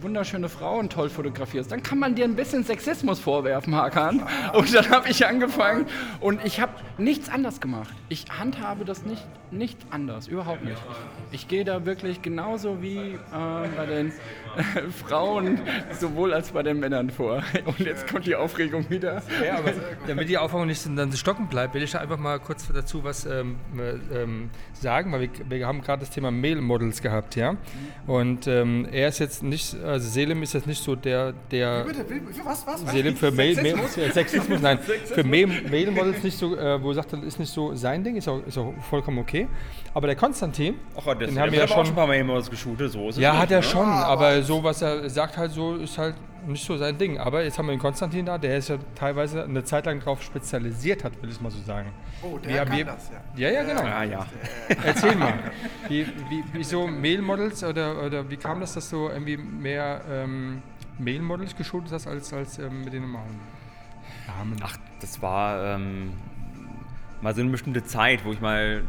wunderschöne 0.00 0.48
Frauen 0.48 0.88
toll 0.88 1.10
fotografierst, 1.10 1.70
dann 1.72 1.82
kann 1.82 1.98
man 1.98 2.14
dir 2.14 2.24
ein 2.24 2.36
bisschen 2.36 2.64
Sexismus 2.64 3.18
vorwerfen, 3.20 3.74
Hakan. 3.74 4.22
Und 4.52 4.74
dann 4.74 4.88
habe 4.90 5.08
ich 5.08 5.26
angefangen 5.26 5.86
und 6.20 6.44
ich 6.44 6.60
habe 6.60 6.72
nichts 6.98 7.28
anders 7.28 7.60
gemacht. 7.60 7.92
Ich 8.08 8.26
handhabe 8.30 8.84
das 8.84 9.04
nicht, 9.04 9.24
nicht 9.50 9.78
anders, 9.90 10.28
überhaupt 10.28 10.64
nicht. 10.64 10.80
Ich, 11.32 11.48
gehe 11.48 11.64
da 11.64 11.84
wirklich 11.84 12.22
genauso 12.22 12.82
wie 12.82 13.14
äh, 13.14 13.18
bei 13.76 13.86
den 13.86 14.12
Frauen, 15.06 15.60
sowohl 15.98 16.32
als 16.32 16.50
bei 16.50 16.62
den 16.62 16.78
Männern 16.80 17.10
vor. 17.10 17.42
Und 17.64 17.80
jetzt 17.80 18.08
kommt 18.08 18.26
die 18.26 18.34
Aufregung 18.34 18.88
wieder. 18.90 19.22
Ja, 19.44 19.58
aber 19.58 19.72
damit 20.06 20.28
die 20.28 20.38
Aufregung 20.38 20.66
nicht 20.66 20.84
dann 20.96 21.12
stocken 21.12 21.48
bleibt, 21.48 21.74
will 21.74 21.82
ich 21.82 21.92
da 21.92 21.98
einfach 21.98 22.18
mal 22.18 22.38
kurz 22.38 22.66
dazu 22.72 23.04
was 23.04 23.26
ähm, 23.26 23.56
ähm, 24.12 24.50
sagen, 24.72 25.12
weil 25.12 25.22
wir, 25.22 25.30
wir 25.48 25.66
haben 25.66 25.80
gerade 25.80 26.00
das 26.00 26.10
Thema 26.10 26.30
Mail-Models 26.30 27.02
gehabt, 27.02 27.36
ja. 27.36 27.56
Und 28.06 28.46
ähm, 28.46 28.86
er 28.90 29.08
ist 29.08 29.18
jetzt 29.18 29.42
nicht 29.42 29.76
also 29.84 30.08
Selim 30.08 30.42
ist 30.42 30.54
jetzt 30.54 30.66
nicht 30.66 30.82
so 30.82 30.94
der, 30.94 31.32
der 31.50 31.84
Bitte, 31.84 32.08
will- 32.08 32.22
was, 32.44 32.66
was? 32.66 32.84
was? 32.84 32.92
Selim 32.92 33.16
für 33.16 33.30
Mail 33.30 33.54
Sexismus? 33.54 34.14
Sexismus, 34.14 34.60
nein, 34.60 34.78
für 34.78 35.24
Mail 35.24 35.90
Models 35.90 36.22
nicht 36.22 36.38
so, 36.38 36.56
äh, 36.56 36.82
wo 36.82 36.90
er 36.90 36.94
sagt, 36.94 37.12
das 37.12 37.22
ist 37.22 37.38
nicht 37.38 37.52
so 37.52 37.74
sein 37.74 38.04
Ding, 38.04 38.16
ist 38.16 38.28
auch, 38.28 38.44
ist 38.46 38.58
auch 38.58 38.72
vollkommen 38.88 39.18
okay. 39.18 39.48
Aber 39.94 40.06
der 40.06 40.16
Konstantin, 40.16 40.76
Ach, 40.96 41.04
das 41.04 41.18
den 41.18 41.38
haben 41.38 41.50
wir 41.52 41.60
ja 41.60 41.66
schon, 41.68 41.78
schon 41.78 41.88
ein 41.88 41.94
paar 41.94 42.06
Mal 42.06 42.16
Emos 42.16 42.50
geshootet, 42.50 42.92
so 42.92 43.08
ist 43.08 43.16
es 43.16 43.22
ja, 43.22 43.32
nicht, 43.32 43.42
hat 43.42 43.50
er 43.50 43.58
ne? 43.58 43.62
schon, 43.62 43.88
aber 43.88 44.37
so 44.42 44.62
was 44.64 44.82
er 44.82 45.08
sagt 45.10 45.36
halt 45.36 45.52
so, 45.52 45.76
ist 45.76 45.98
halt 45.98 46.14
nicht 46.46 46.64
so 46.64 46.76
sein 46.76 46.96
Ding. 46.98 47.18
Aber 47.18 47.42
jetzt 47.44 47.58
haben 47.58 47.66
wir 47.66 47.72
den 47.74 47.80
Konstantin 47.80 48.24
da, 48.26 48.38
der 48.38 48.58
ist 48.58 48.68
ja 48.68 48.76
teilweise 48.94 49.44
eine 49.44 49.64
Zeit 49.64 49.86
lang 49.86 50.00
drauf 50.00 50.22
spezialisiert 50.22 51.04
hat, 51.04 51.20
will 51.22 51.30
ich 51.30 51.40
mal 51.40 51.50
so 51.50 51.60
sagen. 51.62 51.90
Oh, 52.22 52.38
der 52.38 52.50
Wir- 52.70 52.84
kann 52.84 52.96
das, 52.96 53.10
ja. 53.36 53.48
Ja, 53.48 53.54
ja, 53.54 53.62
genau. 53.64 53.82
Ah, 53.82 54.02
ja. 54.04 54.26
Erzähl 54.84 55.14
mal. 55.16 55.34
Wie, 55.88 56.06
wie, 56.06 56.44
wieso 56.52 56.86
Mail-Models 56.86 57.64
oder, 57.64 58.02
oder 58.04 58.28
wie 58.28 58.36
kam 58.36 58.60
das, 58.60 58.74
dass 58.74 58.90
du 58.90 59.08
irgendwie 59.08 59.36
mehr 59.38 60.02
ähm, 60.10 60.62
Mail-Models 60.98 61.56
geshootet 61.56 61.92
hast 61.92 62.06
als, 62.06 62.32
als 62.32 62.58
ähm, 62.58 62.84
mit 62.84 62.92
den 62.92 63.02
normalen 63.02 63.40
Damen? 64.26 64.56
Ach, 64.62 64.76
das 65.00 65.22
war 65.22 65.74
ähm, 65.76 66.12
mal 67.22 67.34
so 67.34 67.40
eine 67.40 67.50
bestimmte 67.50 67.84
Zeit, 67.84 68.24
wo 68.24 68.32
ich 68.32 68.40
mal 68.40 68.82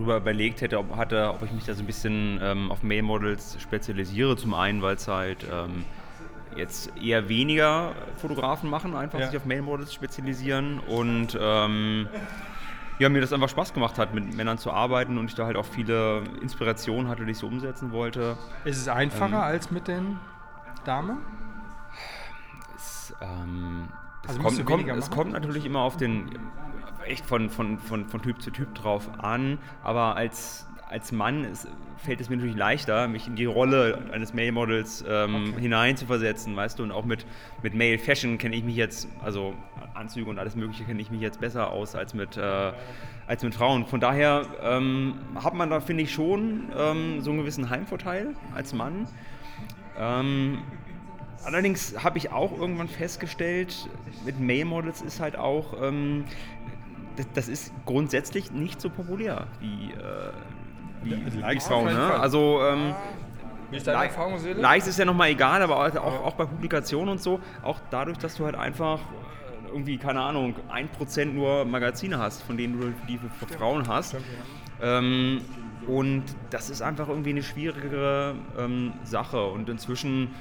drüber 0.00 0.16
überlegt 0.16 0.60
hätte, 0.62 0.78
ob, 0.78 0.96
hatte, 0.96 1.30
ob 1.32 1.42
ich 1.42 1.52
mich 1.52 1.64
da 1.64 1.74
so 1.74 1.82
ein 1.82 1.86
bisschen 1.86 2.40
ähm, 2.42 2.70
auf 2.70 2.82
Mail-Models 2.82 3.58
spezialisiere. 3.60 4.36
Zum 4.36 4.54
einen, 4.54 4.82
weil 4.82 4.96
es 4.96 5.06
halt 5.08 5.46
ähm, 5.52 5.84
jetzt 6.56 6.92
eher 7.00 7.28
weniger 7.28 7.92
Fotografen 8.16 8.68
machen, 8.70 8.96
einfach 8.96 9.18
Ja. 9.20 9.26
sich 9.28 9.36
auf 9.36 9.44
Mail-Models 9.44 9.92
spezialisieren 9.94 10.80
und 10.80 11.38
ähm, 11.40 12.08
ja, 12.98 13.08
mir 13.08 13.20
das 13.20 13.32
einfach 13.32 13.48
Spaß 13.48 13.72
gemacht 13.72 13.98
hat, 13.98 14.12
mit 14.14 14.34
Männern 14.34 14.58
zu 14.58 14.72
arbeiten 14.72 15.16
und 15.16 15.26
ich 15.26 15.34
da 15.34 15.46
halt 15.46 15.56
auch 15.56 15.64
viele 15.64 16.22
Inspirationen 16.42 17.08
hatte, 17.08 17.24
die 17.24 17.30
ich 17.32 17.38
so 17.38 17.46
umsetzen 17.46 17.92
wollte. 17.92 18.36
Ist 18.64 18.78
es 18.78 18.88
einfacher 18.88 19.42
als 19.42 19.70
mit 19.70 19.88
den 19.88 20.18
Damen? 20.84 21.18
Es, 22.76 23.14
ähm, 23.20 23.88
Also 24.26 24.40
kommt, 24.40 24.66
kommt, 24.66 24.88
es 24.88 25.10
kommt 25.10 25.32
natürlich 25.32 25.64
immer 25.64 25.80
auf 25.80 25.96
den, 25.96 26.30
echt 27.10 27.26
von, 27.26 27.50
von, 27.50 27.78
von, 27.78 28.06
von 28.06 28.22
Typ 28.22 28.40
zu 28.40 28.50
Typ 28.50 28.74
drauf 28.74 29.08
an, 29.18 29.58
aber 29.82 30.16
als, 30.16 30.66
als 30.88 31.12
Mann 31.12 31.44
ist, 31.44 31.68
fällt 31.98 32.20
es 32.20 32.30
mir 32.30 32.36
natürlich 32.36 32.56
leichter, 32.56 33.08
mich 33.08 33.26
in 33.26 33.36
die 33.36 33.44
Rolle 33.44 33.98
eines 34.12 34.32
Male-Models 34.32 35.04
ähm, 35.06 35.54
hinein 35.58 35.96
zu 35.96 36.06
versetzen, 36.06 36.56
weißt 36.56 36.78
du, 36.78 36.82
und 36.82 36.92
auch 36.92 37.04
mit, 37.04 37.26
mit 37.62 37.74
Male-Fashion 37.74 38.38
kenne 38.38 38.56
ich 38.56 38.64
mich 38.64 38.76
jetzt, 38.76 39.08
also 39.22 39.54
Anzüge 39.94 40.30
und 40.30 40.38
alles 40.38 40.56
mögliche 40.56 40.84
kenne 40.84 41.00
ich 41.00 41.10
mich 41.10 41.20
jetzt 41.20 41.40
besser 41.40 41.70
aus 41.70 41.94
als 41.94 42.14
mit, 42.14 42.36
äh, 42.36 42.72
als 43.26 43.42
mit 43.42 43.54
Frauen. 43.54 43.86
Von 43.86 44.00
daher 44.00 44.46
ähm, 44.62 45.14
hat 45.34 45.54
man 45.54 45.68
da, 45.68 45.80
finde 45.80 46.04
ich, 46.04 46.12
schon 46.12 46.70
ähm, 46.76 47.20
so 47.20 47.30
einen 47.30 47.40
gewissen 47.40 47.68
Heimvorteil 47.68 48.34
als 48.54 48.72
Mann. 48.72 49.06
Ähm, 49.98 50.62
Allerdings 51.42 51.94
habe 52.02 52.18
ich 52.18 52.32
auch 52.32 52.56
irgendwann 52.56 52.88
festgestellt, 52.88 53.88
mit 54.26 54.38
Male-Models 54.38 55.00
ist 55.00 55.20
halt 55.20 55.36
auch, 55.36 55.74
ähm, 55.82 56.24
das, 57.16 57.26
das 57.34 57.48
ist 57.48 57.72
grundsätzlich 57.86 58.50
nicht 58.50 58.80
so 58.80 58.90
populär 58.90 59.46
wie, 59.60 59.92
äh, 59.92 60.32
wie, 61.02 61.32
wie 61.32 61.38
Likes 61.38 61.66
Frauen. 61.66 61.86
Ne? 61.86 62.14
Also 62.14 62.60
ähm, 62.62 62.94
Wie? 63.70 63.78
Likes 63.78 64.86
ist 64.88 64.98
ja 64.98 65.04
nochmal 65.04 65.30
egal, 65.30 65.62
aber 65.62 65.76
auch, 65.76 65.96
auch, 65.96 66.26
auch 66.26 66.34
bei 66.34 66.44
Publikationen 66.44 67.10
und 67.10 67.22
so, 67.22 67.40
auch 67.62 67.80
dadurch, 67.90 68.18
dass 68.18 68.36
du 68.36 68.44
halt 68.44 68.56
einfach 68.56 68.98
äh, 68.98 69.68
irgendwie, 69.68 69.96
keine 69.96 70.20
Ahnung, 70.20 70.54
1% 70.72 71.26
nur 71.26 71.64
Magazine 71.64 72.18
hast, 72.18 72.42
von 72.42 72.56
denen 72.56 72.80
du 72.80 72.92
die 73.08 73.18
für, 73.18 73.30
für 73.30 73.54
Frauen 73.54 73.86
hast. 73.88 74.16
Ähm, 74.82 75.42
und 75.86 76.24
das 76.50 76.70
ist 76.70 76.82
einfach 76.82 77.08
irgendwie 77.08 77.30
eine 77.30 77.42
schwierigere 77.42 78.34
ähm, 78.58 78.92
Sache. 79.04 79.42
Und 79.44 79.68
inzwischen 79.68 80.34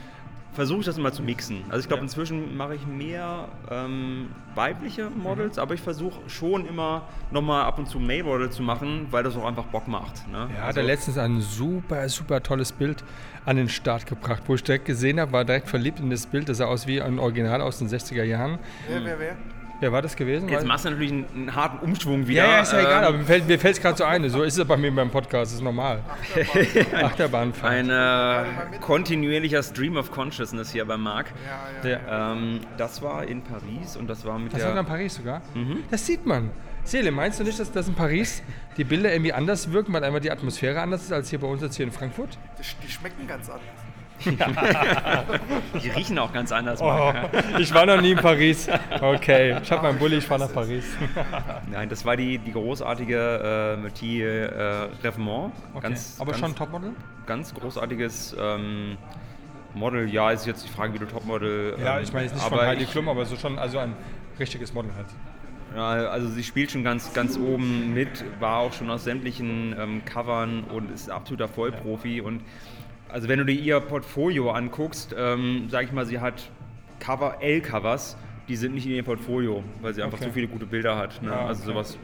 versuche 0.53 0.79
ich 0.79 0.85
das 0.85 0.97
immer 0.97 1.11
zu 1.13 1.21
mixen. 1.23 1.63
Also 1.69 1.81
ich 1.81 1.87
glaube, 1.87 2.03
inzwischen 2.03 2.57
mache 2.57 2.75
ich 2.75 2.85
mehr 2.85 3.47
ähm, 3.69 4.29
weibliche 4.55 5.09
Models, 5.09 5.57
aber 5.59 5.73
ich 5.75 5.81
versuche 5.81 6.19
schon 6.27 6.65
immer 6.67 7.03
nochmal 7.31 7.63
ab 7.65 7.77
und 7.79 7.87
zu 7.87 7.99
Male-Model 7.99 8.49
zu 8.49 8.61
machen, 8.63 9.07
weil 9.11 9.23
das 9.23 9.35
auch 9.37 9.45
einfach 9.45 9.65
Bock 9.65 9.87
macht. 9.87 10.27
Ne? 10.27 10.49
Ja, 10.53 10.61
hat 10.61 10.67
Also- 10.67 10.79
er 10.81 10.85
letztens 10.85 11.17
ein 11.17 11.41
super, 11.41 12.07
super 12.09 12.41
tolles 12.43 12.71
Bild 12.71 13.03
an 13.45 13.55
den 13.57 13.69
Start 13.69 14.05
gebracht, 14.05 14.43
wo 14.47 14.55
ich 14.55 14.63
direkt 14.63 14.85
gesehen 14.85 15.19
habe, 15.19 15.31
war 15.31 15.45
direkt 15.45 15.67
verliebt 15.69 15.99
in 15.99 16.09
das 16.09 16.25
Bild. 16.25 16.49
Das 16.49 16.57
sah 16.57 16.65
aus 16.65 16.87
wie 16.87 17.01
ein 17.01 17.19
Original 17.19 17.61
aus 17.61 17.79
den 17.79 17.87
60er 17.87 18.23
Jahren. 18.23 18.59
Wer, 18.87 19.05
wer, 19.05 19.19
wer? 19.19 19.37
Wer 19.79 19.91
war 19.91 20.01
das 20.01 20.15
gewesen? 20.15 20.49
Jetzt 20.49 20.65
machst 20.65 20.85
du 20.85 20.89
natürlich 20.89 21.11
einen, 21.11 21.25
einen 21.33 21.55
harten 21.55 21.77
Umschwung 21.85 22.27
wieder. 22.27 22.43
ja, 22.43 22.51
ja, 22.51 22.61
ist 22.61 22.73
ja 22.73 22.79
egal, 22.79 23.03
Ähm, 23.03 23.07
aber 23.07 23.17
mir 23.17 23.23
fällt 23.23 23.47
mir 23.47 23.63
es 23.63 23.81
gerade 23.81 23.97
so 23.97 24.03
ein. 24.03 24.29
So 24.29 24.43
ist 24.43 24.57
es 24.57 24.65
bei 24.67 24.75
mir 24.75 24.93
beim 24.93 25.09
Podcast, 25.09 25.53
ist 25.53 25.61
normal. 25.61 26.03
Achterbahnfahrt. 26.93 27.71
Ein 27.71 27.89
äh, 27.89 28.77
kontinuierlicher 28.79 29.63
Stream 29.63 29.95
of 29.97 30.11
Consciousness 30.11 30.71
hier 30.71 30.85
bei 30.85 30.97
Marc. 30.97 31.27
Ja, 31.83 31.89
ja. 31.89 31.97
Ja. 31.97 32.31
Ähm, 32.33 32.59
das 32.77 33.01
war 33.01 33.23
in 33.23 33.41
Paris 33.41 33.95
und 33.95 34.09
das 34.09 34.25
war 34.25 34.37
mit 34.37 34.53
Das 34.53 34.63
war 34.63 34.71
der... 34.71 34.81
in 34.81 34.85
Paris 34.85 35.15
sogar? 35.15 35.41
Das 35.89 36.05
sieht 36.05 36.25
man. 36.25 36.51
Seele, 36.83 37.11
meinst 37.11 37.39
du 37.39 37.43
nicht, 37.43 37.59
dass 37.59 37.71
das 37.71 37.87
in 37.87 37.93
Paris 37.93 38.41
die 38.77 38.83
Bilder 38.83 39.11
irgendwie 39.11 39.33
anders 39.33 39.71
wirken, 39.71 39.93
weil 39.93 40.03
einfach 40.03 40.19
die 40.21 40.31
Atmosphäre 40.31 40.81
anders 40.81 41.03
ist 41.03 41.13
als 41.13 41.29
hier 41.29 41.39
bei 41.39 41.47
uns 41.47 41.61
jetzt 41.61 41.75
hier 41.75 41.85
in 41.85 41.91
Frankfurt? 41.91 42.37
Die, 42.57 42.85
die 42.85 42.91
schmecken 42.91 43.27
ganz 43.27 43.49
anders. 43.49 43.63
Die 45.83 45.89
riechen 45.89 46.19
auch 46.19 46.33
ganz 46.33 46.51
anders. 46.51 46.81
Oh, 46.81 47.13
ich 47.57 47.73
war 47.73 47.85
noch 47.85 48.01
nie 48.01 48.11
in 48.11 48.17
Paris. 48.17 48.67
Okay, 48.99 49.57
ich 49.61 49.71
habe 49.71 49.83
meinen 49.83 49.99
Bulli, 49.99 50.17
ich 50.17 50.25
fahre 50.25 50.41
nach 50.41 50.53
Paris. 50.53 50.85
Nein, 51.71 51.89
das 51.89 52.03
war 52.05 52.17
die, 52.17 52.37
die 52.37 52.51
großartige 52.51 53.75
äh, 53.77 53.81
Metier 53.81 54.51
äh, 54.51 54.89
Revemont. 55.03 55.53
Okay. 55.73 55.83
Ganz, 55.87 56.17
Aber 56.19 56.31
ganz, 56.31 56.39
schon 56.41 56.55
Topmodel? 56.55 56.91
ganz 57.25 57.53
großartiges 57.53 58.35
ähm, 58.39 58.97
Model. 59.73 60.09
Ja, 60.09 60.31
ist 60.31 60.45
jetzt 60.45 60.65
die 60.65 60.69
Frage, 60.69 60.93
wie 60.93 60.99
du 60.99 61.05
Topmodel. 61.05 61.77
Ja, 61.81 61.97
ähm, 61.97 62.03
ich 62.03 62.11
meine 62.11 62.25
jetzt 62.25 62.35
nicht 62.35 62.45
aber 62.45 62.57
von 62.57 62.65
Heidi 62.67 62.83
ich- 62.83 62.91
Klum, 62.91 63.07
aber 63.07 63.25
so 63.25 63.35
schon 63.35 63.57
also 63.57 63.77
ein 63.79 63.95
richtiges 64.39 64.73
Model 64.73 64.91
halt. 64.95 65.07
Ja, 65.75 66.09
also 66.09 66.27
sie 66.29 66.43
spielt 66.43 66.71
schon 66.71 66.83
ganz, 66.83 67.13
ganz 67.13 67.37
oben 67.37 67.93
mit, 67.93 68.25
war 68.39 68.57
auch 68.57 68.73
schon 68.73 68.89
aus 68.89 69.03
sämtlichen 69.03 69.75
ähm, 69.79 70.01
Covern 70.03 70.63
und 70.63 70.91
ist 70.91 71.11
absoluter 71.11 71.47
Vollprofi. 71.47 72.21
Und 72.21 72.41
also 73.09 73.27
wenn 73.27 73.39
du 73.39 73.45
dir 73.45 73.59
ihr 73.59 73.79
Portfolio 73.79 74.51
anguckst, 74.51 75.13
ähm, 75.17 75.67
sag 75.69 75.85
ich 75.85 75.91
mal, 75.91 76.05
sie 76.05 76.19
hat 76.19 76.49
Cover, 76.99 77.37
L-Covers, 77.41 78.17
die 78.47 78.55
sind 78.55 78.73
nicht 78.73 78.85
in 78.85 78.93
ihr 78.93 79.03
Portfolio, 79.03 79.63
weil 79.81 79.93
sie 79.93 80.01
einfach 80.03 80.17
Okay. 80.17 80.27
so 80.29 80.33
viele 80.33 80.47
gute 80.47 80.65
Bilder 80.65 80.97
hat. 80.97 81.21
Ne? 81.21 81.31
Ah, 81.33 81.47
Also 81.47 81.63
okay. 81.63 81.71
sowas, 81.71 81.97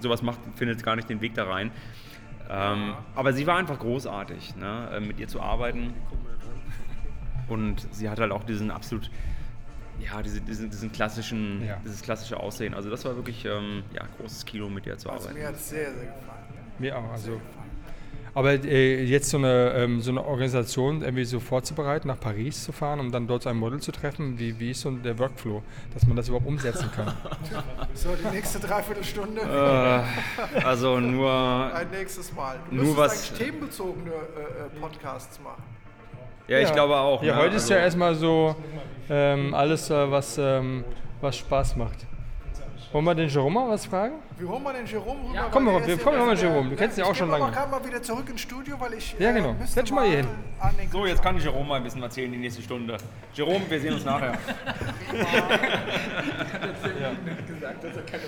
sowas 0.00 0.22
macht, 0.22 0.38
findet 0.56 0.82
gar 0.82 0.96
nicht 0.96 1.08
den 1.08 1.20
Weg 1.20 1.34
da 1.34 1.44
rein. 1.44 1.70
Ähm, 2.50 2.94
aber 3.14 3.32
sie 3.32 3.46
war 3.46 3.56
einfach 3.56 3.78
großartig, 3.78 4.56
ne? 4.56 4.90
äh, 4.94 5.00
mit 5.00 5.18
ihr 5.20 5.28
zu 5.28 5.40
arbeiten. 5.40 5.94
Und 7.48 7.86
sie 7.92 8.08
hat 8.08 8.18
halt 8.20 8.32
auch 8.32 8.44
diesen 8.44 8.70
absolut, 8.70 9.10
ja, 10.00 10.22
diese, 10.22 10.40
diesen, 10.40 10.70
diesen 10.70 10.92
klassischen, 10.92 11.64
Ja. 11.66 11.78
dieses 11.84 12.02
klassische 12.02 12.38
Aussehen. 12.38 12.74
Also 12.74 12.90
das 12.90 13.04
war 13.04 13.16
wirklich 13.16 13.44
ähm, 13.44 13.84
ja, 13.94 14.02
großes 14.18 14.44
Kino, 14.44 14.68
mit 14.68 14.86
ihr 14.86 14.96
zu 14.98 15.08
Also 15.10 15.24
arbeiten. 15.28 15.40
mir 15.40 15.48
hat 15.48 15.54
es 15.56 15.68
sehr, 15.70 15.92
sehr 15.92 16.06
gefallen. 16.06 16.42
Mir 16.78 16.98
auch. 16.98 17.10
Also. 17.12 17.40
Aber 18.34 18.52
äh, 18.52 19.04
jetzt 19.04 19.28
so 19.28 19.36
eine, 19.36 19.72
ähm, 19.76 20.00
so 20.00 20.10
eine 20.10 20.24
Organisation 20.24 21.02
irgendwie 21.02 21.24
so 21.24 21.38
vorzubereiten, 21.38 22.08
nach 22.08 22.18
Paris 22.18 22.64
zu 22.64 22.72
fahren, 22.72 22.98
um 23.00 23.12
dann 23.12 23.26
dort 23.26 23.42
so 23.42 23.50
ein 23.50 23.56
Model 23.58 23.78
zu 23.80 23.92
treffen, 23.92 24.38
wie, 24.38 24.58
wie 24.58 24.70
ist 24.70 24.80
so 24.80 24.90
der 24.90 25.18
Workflow, 25.18 25.62
dass 25.92 26.06
man 26.06 26.16
das 26.16 26.28
überhaupt 26.28 26.46
umsetzen 26.46 26.90
kann? 26.94 27.12
So, 27.94 28.08
die 28.14 28.34
nächste 28.34 28.58
Dreiviertelstunde. 28.58 29.42
Äh, 29.42 30.64
also 30.64 30.98
nur, 30.98 31.30
Ein 31.74 31.90
nächstes 31.90 32.32
Mal. 32.32 32.58
Du 32.70 32.76
Nur 32.76 32.84
müsstest 32.86 32.98
was- 32.98 33.28
eigentlich 33.30 33.38
themenbezogene 33.50 34.10
äh, 34.10 34.76
äh, 34.76 34.80
Podcasts 34.80 35.38
machen. 35.42 35.62
ja, 36.48 36.58
ich 36.60 36.72
glaube 36.72 36.96
auch. 36.96 37.22
Ja, 37.22 37.36
ne? 37.36 37.42
heute 37.42 37.56
ist 37.56 37.64
also, 37.64 37.74
ja 37.74 37.80
erstmal 37.80 38.14
so 38.14 38.56
ähm, 39.10 39.52
alles, 39.52 39.90
äh, 39.90 40.10
was, 40.10 40.38
ähm, 40.38 40.84
was 41.20 41.36
Spaß 41.36 41.76
macht. 41.76 42.06
Wollen 42.92 43.04
wir 43.06 43.14
den 43.14 43.28
Jerome 43.28 43.54
mal 43.60 43.68
was 43.70 43.86
fragen? 43.86 44.16
Wir 44.36 44.46
holen 44.46 44.62
mal 44.62 44.74
den 44.74 44.84
Jerome 44.86 45.30
rüber. 45.30 45.48
komm 45.50 45.64
mal, 45.64 45.78
der 45.78 45.86
wir 45.86 45.94
ist 45.94 46.02
kommen 46.04 46.18
ja- 46.18 46.26
mal, 46.26 46.36
Jerome. 46.36 46.70
Du 46.70 46.76
kennst 46.76 46.98
ihn 46.98 47.04
ich 47.04 47.08
auch 47.10 47.14
schon 47.14 47.30
lange. 47.30 47.50
gerade 47.50 47.70
mal 47.70 47.82
wieder 47.86 48.02
zurück 48.02 48.28
ins 48.28 48.40
Studio, 48.42 48.78
weil 48.78 48.92
ich. 48.94 49.16
Ja, 49.18 49.32
genau. 49.32 49.54
müsste 49.54 49.74
Setz 49.80 49.90
mal 49.90 50.06
hier 50.06 50.18
hin. 50.18 50.28
So, 50.92 51.06
jetzt 51.06 51.22
kann 51.22 51.36
ich 51.38 51.44
Jerome 51.44 51.66
mal 51.66 51.76
ein 51.76 51.84
bisschen 51.84 52.02
erzählen, 52.02 52.30
die 52.30 52.38
nächste 52.38 52.60
Stunde. 52.60 52.98
Jerome, 53.32 53.62
wir 53.68 53.80
sehen 53.80 53.94
uns 53.94 54.04
nachher. 54.04 54.38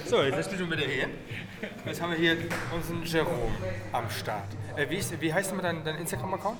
So, 0.07 0.23
jetzt 0.23 0.37
bist 0.51 0.61
du 0.61 0.71
wieder 0.71 0.83
hier. 0.87 1.09
Jetzt 1.85 2.01
haben 2.01 2.11
wir 2.13 2.19
hier 2.19 2.37
unseren 2.75 3.03
Jerome 3.05 3.53
am 3.93 4.09
Start. 4.09 4.45
Äh, 4.77 4.89
wie, 4.89 4.97
ist, 4.97 5.21
wie 5.21 5.33
heißt 5.33 5.51
denn 5.53 5.61
dein, 5.63 5.85
dein 5.85 5.97
Instagram-Account? 5.97 6.59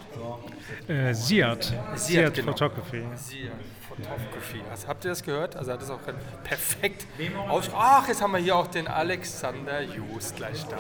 Äh, 0.89 1.13
Siad. 1.15 1.73
Siad 1.95 2.35
genau. 2.35 2.53
Photography. 2.53 3.03
Sie, 3.17 3.51
Photography. 3.97 4.63
Also, 4.71 4.89
habt 4.89 5.05
ihr 5.05 5.11
das 5.11 5.23
gehört? 5.23 5.57
Also 5.57 5.73
hat 5.73 5.83
das 5.83 5.91
auch 5.91 6.01
perfekt 6.43 7.07
aus. 7.49 7.71
Ach, 7.75 8.07
jetzt 8.09 8.21
haben 8.23 8.33
wir 8.33 8.39
hier 8.39 8.57
auch 8.57 8.67
den 8.67 8.89
Alexander 8.89 9.83
Just 9.83 10.37
gleich 10.37 10.65
da. 10.67 10.79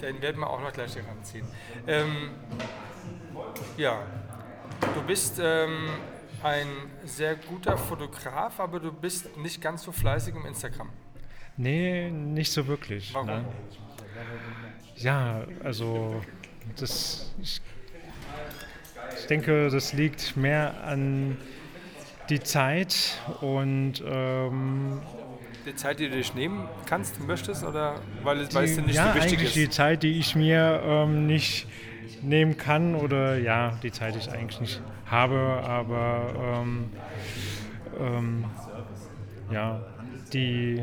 Den 0.00 0.20
werden 0.20 0.40
wir 0.40 0.50
auch 0.50 0.60
noch 0.60 0.72
gleich 0.72 0.94
hier 0.94 1.06
ranziehen. 1.06 1.46
Ähm, 1.86 2.30
ja, 3.76 4.02
du 4.94 5.02
bist 5.02 5.40
ähm, 5.42 5.90
ein 6.42 6.66
sehr 7.04 7.36
guter 7.36 7.78
Fotograf, 7.78 8.58
aber 8.58 8.80
du 8.80 8.92
bist 8.92 9.36
nicht 9.36 9.60
ganz 9.60 9.84
so 9.84 9.92
fleißig 9.92 10.34
im 10.34 10.44
Instagram. 10.46 10.90
Nee, 11.56 12.10
nicht 12.10 12.52
so 12.52 12.66
wirklich. 12.66 13.14
Warum? 13.14 13.26
Ne? 13.28 13.44
Ja, 14.96 15.44
also 15.62 16.20
das. 16.76 17.32
Ich, 17.40 17.60
ich 19.18 19.26
denke, 19.26 19.68
das 19.70 19.92
liegt 19.92 20.36
mehr 20.36 20.82
an 20.84 21.36
die 22.28 22.40
Zeit 22.40 23.20
und 23.40 24.02
ähm, 24.06 25.00
Die 25.66 25.74
Zeit, 25.76 25.98
die 26.00 26.08
du 26.08 26.16
dich 26.16 26.34
nehmen 26.34 26.68
kannst, 26.86 27.20
möchtest, 27.20 27.62
oder 27.64 28.00
weil, 28.22 28.40
es- 28.40 28.54
es 28.54 28.74
dir 28.76 28.82
nicht 28.82 28.94
ja, 28.96 29.08
so 29.10 29.14
wichtig 29.14 29.32
eigentlich 29.32 29.48
ist? 29.48 29.56
die 29.56 29.70
Zeit, 29.70 30.02
die 30.02 30.18
ich 30.18 30.34
mir 30.34 30.80
ähm, 30.84 31.26
nicht 31.26 31.66
nehmen 32.22 32.56
kann 32.56 32.94
oder 32.94 33.38
ja, 33.38 33.78
die 33.82 33.92
Zeit, 33.92 34.14
die 34.14 34.18
ich 34.18 34.32
eigentlich 34.32 34.60
nicht 34.60 34.80
habe, 35.06 35.36
aber 35.64 36.62
ähm, 36.62 36.90
ähm, 38.00 38.44
ja, 39.50 39.80
die 40.32 40.82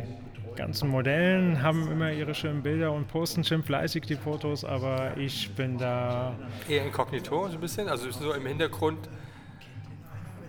ganzen 0.55 0.89
Modellen 0.89 1.61
haben 1.63 1.89
immer 1.91 2.11
ihre 2.11 2.35
schönen 2.35 2.61
Bilder 2.61 2.91
und 2.91 3.07
posten 3.07 3.43
schön 3.43 3.63
fleißig 3.63 4.05
die 4.05 4.15
Fotos, 4.15 4.63
aber 4.65 5.17
ich 5.17 5.49
bin 5.55 5.77
da 5.77 6.33
Eher 6.67 6.85
inkognito, 6.85 7.47
so 7.47 7.55
ein 7.55 7.61
bisschen, 7.61 7.87
also 7.87 8.11
so 8.11 8.33
im 8.33 8.45
Hintergrund, 8.45 8.97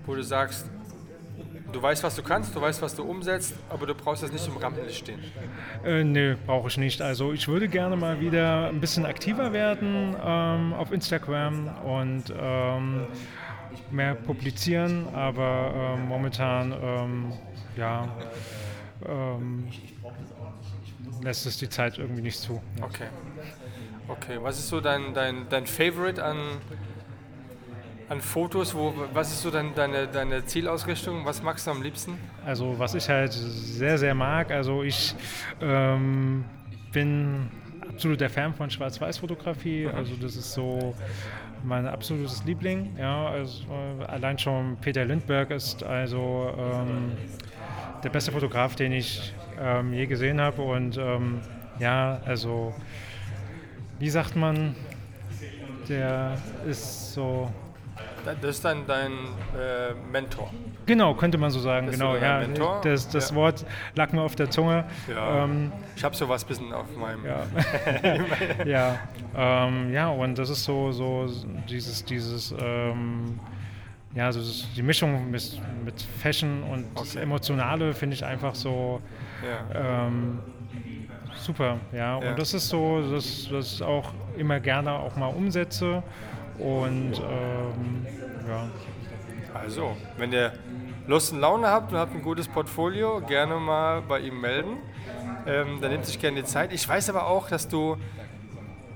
wo 0.07 0.15
du 0.15 0.23
sagst, 0.23 0.67
du 1.73 1.83
weißt, 1.83 2.03
was 2.03 2.17
du 2.17 2.23
kannst, 2.23 2.55
du 2.55 2.61
weißt, 2.61 2.83
was 2.83 2.95
du 2.95 3.03
umsetzt, 3.05 3.55
aber 3.69 3.87
du 3.87 3.95
brauchst 3.95 4.23
das 4.23 4.33
nicht 4.33 4.47
im 4.47 4.57
Rampenlicht 4.57 4.99
stehen. 4.99 5.21
Äh, 5.85 6.05
nee, 6.05 6.37
brauche 6.47 6.69
ich 6.69 6.77
nicht. 6.77 7.03
Also 7.03 7.33
ich 7.33 7.49
würde 7.49 7.69
gerne 7.69 7.97
mal 7.97 8.21
wieder 8.21 8.69
ein 8.69 8.81
bisschen 8.81 9.07
aktiver 9.07 9.53
werden 9.53 10.17
ähm, 10.23 10.73
auf 10.73 10.93
Instagram 10.93 11.69
und 11.85 12.25
ähm, 12.39 13.07
mehr 13.91 14.15
publizieren, 14.15 15.09
aber 15.15 15.97
ähm, 15.97 16.09
momentan 16.09 16.73
ähm, 16.73 17.33
ja, 17.77 18.09
ähm, 19.07 19.69
lässt 21.23 21.47
es 21.47 21.59
die 21.59 21.69
Zeit 21.69 21.99
irgendwie 21.99 22.23
nicht 22.23 22.39
zu. 22.39 22.61
Okay. 22.81 23.07
Okay, 24.09 24.39
was 24.41 24.59
ist 24.59 24.69
so 24.69 24.81
dein, 24.81 25.15
dein, 25.15 25.47
dein 25.51 25.67
Favorite 25.67 26.25
an, 26.25 26.37
an 28.11 28.21
Fotos? 28.21 28.75
Wo, 28.75 28.93
was 29.15 29.31
ist 29.31 29.43
so 29.43 29.51
dein, 29.51 29.75
deine, 29.75 30.07
deine 30.09 30.45
Zielausrichtung? 30.45 31.25
Was 31.25 31.43
magst 31.43 31.67
du 31.67 31.71
am 31.71 31.81
liebsten? 31.83 32.19
Also 32.45 32.79
was 32.79 32.95
ich 32.95 33.09
halt 33.09 33.33
sehr, 33.33 33.97
sehr 33.97 34.15
mag, 34.15 34.51
also 34.51 34.83
ich 34.83 35.15
ähm, 35.63 36.45
bin 36.93 37.49
absoluter 37.89 38.29
Fan 38.29 38.53
von 38.53 38.69
Schwarz-Weiß-Fotografie, 38.69 39.87
also 39.87 40.15
das 40.17 40.37
ist 40.37 40.53
so 40.53 40.95
mein 41.63 41.87
absolutes 41.87 42.45
Liebling. 42.45 42.97
Ja, 42.99 43.29
also, 43.29 43.65
allein 44.07 44.39
schon 44.39 44.77
Peter 44.81 45.05
Lindbergh 45.05 45.55
ist 45.55 45.83
also 45.85 46.53
ähm, 46.59 47.13
der 48.03 48.09
beste 48.09 48.33
Fotograf, 48.33 48.75
den 48.75 48.93
ich 48.93 49.35
ähm, 49.61 49.93
je 49.93 50.07
gesehen 50.07 50.41
habe 50.41 50.63
und 50.63 50.97
ähm, 50.97 51.41
ja, 51.79 52.21
also 52.25 52.75
wie 53.99 54.11
sagt 54.11 54.35
man, 54.35 54.75
der 55.89 56.39
ist 56.67 57.13
so 57.13 57.51
Das 58.25 58.51
ist 58.57 58.65
dann 58.65 58.87
dein 58.87 59.13
äh, 59.13 59.95
Mentor. 60.11 60.51
Genau, 60.87 61.15
könnte 61.15 61.39
man 61.39 61.51
so 61.51 61.61
sagen. 61.61 61.87
Das 61.87 61.97
genau, 61.97 62.17
ja. 62.17 62.41
Mentor? 62.41 62.81
Das, 62.83 63.09
das 63.09 63.31
Ja. 63.31 63.37
Wort 63.37 63.65
lag 63.95 64.13
mir 64.13 64.23
auf 64.23 64.35
der 64.37 64.51
Zunge. 64.51 64.85
Ja. 65.09 65.45
Ähm, 65.45 65.73
Ich 65.97 66.05
habe 66.05 66.15
sowas 66.17 66.45
ein 66.45 66.49
bisschen 66.49 66.73
auf 66.73 66.87
meinem. 66.97 67.25
ja. 67.25 67.45
ja. 68.65 68.99
Ähm, 69.37 69.93
ja, 69.93 70.09
und 70.09 70.39
das 70.39 70.51
ist 70.51 70.65
so, 70.65 70.91
so 70.93 71.27
dieses, 71.69 72.05
dieses, 72.05 72.55
ähm, 72.61 73.39
ja, 74.15 74.33
so 74.33 74.41
das, 74.41 74.67
die 74.75 74.83
Mischung 74.83 75.31
mit, 75.31 75.61
mit 75.85 76.01
Fashion 76.21 76.63
und 76.65 76.87
das 76.97 77.15
Okay. 77.15 77.23
Emotionale 77.25 77.93
finde 77.95 78.15
ich 78.15 78.25
einfach 78.25 78.55
so 78.55 79.01
Ja. 79.75 80.07
ähm, 80.07 80.41
super. 81.37 81.77
Ja, 81.93 82.17
und 82.17 82.39
das 82.39 82.55
ist 82.55 82.69
so, 82.69 83.01
das, 83.13 83.49
das 83.51 83.75
ich 83.75 83.83
auch 83.83 84.13
immer 84.37 84.59
gerne 84.61 84.93
auch 84.93 85.15
mal 85.17 85.29
umsetze. 85.29 86.03
Und 86.61 87.15
ähm, 87.19 88.07
ja. 88.49 88.69
Also, 89.55 89.97
wenn 90.17 90.33
ihr 90.33 90.53
Lust 91.07 91.33
und 91.33 91.41
Laune 91.41 91.67
habt 91.67 91.93
und 91.93 91.99
habt 91.99 92.15
ein 92.15 92.23
gutes 92.23 92.47
Portfolio, 92.47 93.21
gerne 93.21 93.57
mal 93.57 94.03
bei 94.03 94.21
ihm 94.21 94.41
melden. 94.41 94.77
Ähm, 95.47 95.79
da 95.81 95.89
nimmt 95.89 96.07
sich 96.07 96.21
gerne 96.21 96.43
die 96.43 96.47
Zeit. 96.47 96.73
Ich 96.73 96.89
weiß 96.89 97.11
aber 97.11 97.27
auch, 97.27 97.49
dass 97.49 97.67
du, 97.69 97.97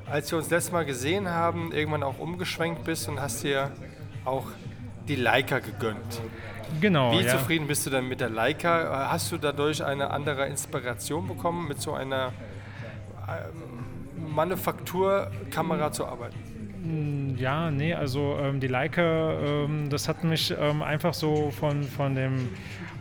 als 0.07 0.31
wir 0.31 0.39
uns 0.39 0.51
letztes 0.51 0.73
Mal 0.73 0.85
gesehen 0.85 1.29
haben, 1.29 1.73
irgendwann 1.73 2.03
auch 2.03 2.19
umgeschwenkt 2.19 2.85
bist 2.85 3.09
und 3.09 3.21
hast 3.21 3.43
dir 3.43 3.73
auch 4.25 4.47
die 5.09 5.17
Leica 5.17 5.59
gegönnt. 5.59 6.21
Genau. 6.81 7.13
Wie 7.13 7.25
ja. 7.25 7.33
zufrieden 7.33 7.67
bist 7.67 7.87
du 7.87 7.91
dann 7.91 8.09
mit 8.09 8.21
der 8.21 8.31
Leica? 8.31 9.09
Hast 9.11 9.33
du 9.33 9.39
dadurch 9.39 9.85
eine 9.85 10.11
andere 10.11 10.47
Inspiration 10.47 11.27
bekommen, 11.27 11.69
mit 11.69 11.81
so 11.81 11.95
einer 11.95 12.33
ähm, 13.29 14.35
Manufakturkamera 14.35 15.93
zu 15.93 16.07
arbeiten? 16.07 16.54
Ja, 17.37 17.71
nee, 17.71 17.95
also 17.95 18.37
ähm, 18.39 18.61
die 18.61 18.67
Leica, 18.67 19.39
ähm, 19.41 19.89
das 19.89 20.07
hat 20.07 20.23
mich 20.23 20.55
ähm, 20.59 20.83
einfach 20.83 21.15
so 21.15 21.51
von, 21.51 21.83
von, 21.83 22.15
dem, 22.15 22.51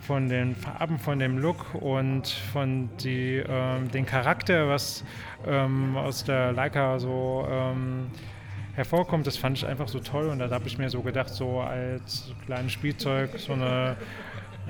von 0.02 0.30
den 0.30 0.56
Farben, 0.56 0.98
von 1.00 1.20
dem 1.20 1.38
Look 1.38 1.76
und 1.76 2.28
von 2.54 2.90
die, 3.04 3.44
ähm, 3.46 3.92
den 3.92 4.06
Charakter, 4.06 4.70
was 4.70 5.04
ähm, 5.46 5.98
aus 5.98 6.24
der 6.24 6.54
Leica 6.54 6.98
so 6.98 7.46
ähm, 7.50 8.10
hervorkommt, 8.74 9.28
das 9.28 9.36
fand 9.36 9.58
ich 9.58 9.66
einfach 9.66 9.90
so 9.90 10.00
toll 10.00 10.30
und 10.30 10.40
da 10.40 10.50
habe 10.50 10.68
ich 10.68 10.78
mir 10.78 10.90
so 10.90 11.02
gedacht, 11.02 11.30
so 11.30 11.60
als 11.60 12.32
kleines 12.46 12.72
Spielzeug, 12.72 13.38
so 13.38 13.52
eine 13.52 13.98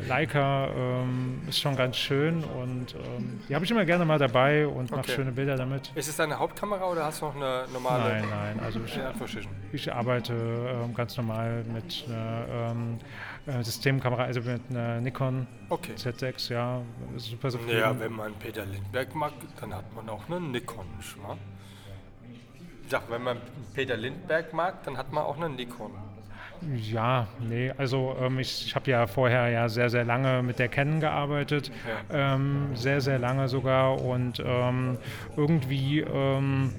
Leica 0.08 0.68
ähm, 0.76 1.42
ist 1.48 1.60
schon 1.60 1.76
ganz 1.76 1.98
schön 1.98 2.44
und 2.44 2.96
ähm, 2.96 3.40
die 3.48 3.56
habe 3.56 3.64
ich 3.64 3.72
immer 3.72 3.86
gerne 3.86 4.06
mal 4.06 4.18
dabei 4.20 4.68
und 4.68 4.90
mache 4.92 5.02
Okay. 5.02 5.12
schöne 5.16 5.32
Bilder 5.32 5.56
damit. 5.56 5.92
Ist 5.96 6.08
es 6.08 6.16
deine 6.18 6.40
Hauptkamera 6.40 6.90
oder 6.90 7.06
hast 7.06 7.22
du 7.22 7.26
noch 7.26 7.36
eine 7.36 7.66
normale? 7.72 8.22
Nein, 8.22 8.26
nein, 8.30 8.60
also 8.60 8.80
ich, 8.86 9.00
ich 9.72 9.94
arbeite 9.94 10.34
ähm, 10.34 10.94
ganz 10.94 11.16
normal 11.18 11.64
mit 11.72 12.06
einer 12.08 12.72
ähm, 12.72 13.00
äh, 13.46 13.64
Systemkamera, 13.64 14.24
also 14.24 14.42
mit 14.42 14.62
einer 14.70 15.00
Nikon 15.02 15.48
Okay. 15.70 15.94
Z6, 15.96 16.52
ja, 16.52 16.82
super 17.18 17.50
zufrieden. 17.50 17.80
Ja, 17.80 18.00
wenn 18.00 18.14
man 18.14 18.34
Peter 18.36 18.66
Lindbergh 18.66 19.14
mag, 19.18 19.34
dann 19.60 19.74
hat 19.74 19.94
man 19.96 20.10
auch 20.10 20.28
eine 20.28 20.40
Nikon, 20.40 20.86
nicht 20.98 21.22
wahr? 21.22 21.38
Ich 22.86 22.92
sag, 22.92 23.10
wenn 23.10 23.24
man 23.24 23.38
Peter 23.74 23.96
Lindbergh 23.98 24.54
mag, 24.56 24.84
dann 24.84 24.98
hat 24.98 25.12
man 25.14 25.24
auch 25.24 25.38
eine 25.38 25.50
Nikon. 25.50 25.92
Ja, 26.72 27.28
nee, 27.40 27.72
also 27.78 28.16
ähm, 28.20 28.40
ich, 28.40 28.66
ich 28.68 28.76
habe 28.76 28.90
ja 28.90 29.08
vorher 29.08 29.50
ja 29.50 29.68
sehr, 29.70 29.90
sehr 29.90 30.06
lange 30.06 30.42
mit 30.44 30.60
der 30.60 30.70
Canon 30.70 31.00
gearbeitet, 31.00 31.72
ähm, 32.10 32.76
sehr, 32.76 33.02
sehr 33.02 33.20
lange 33.20 33.48
sogar 33.48 34.00
und 34.02 34.42
ähm, 34.46 34.98
irgendwie 35.36 36.00
ähm, 36.00 36.72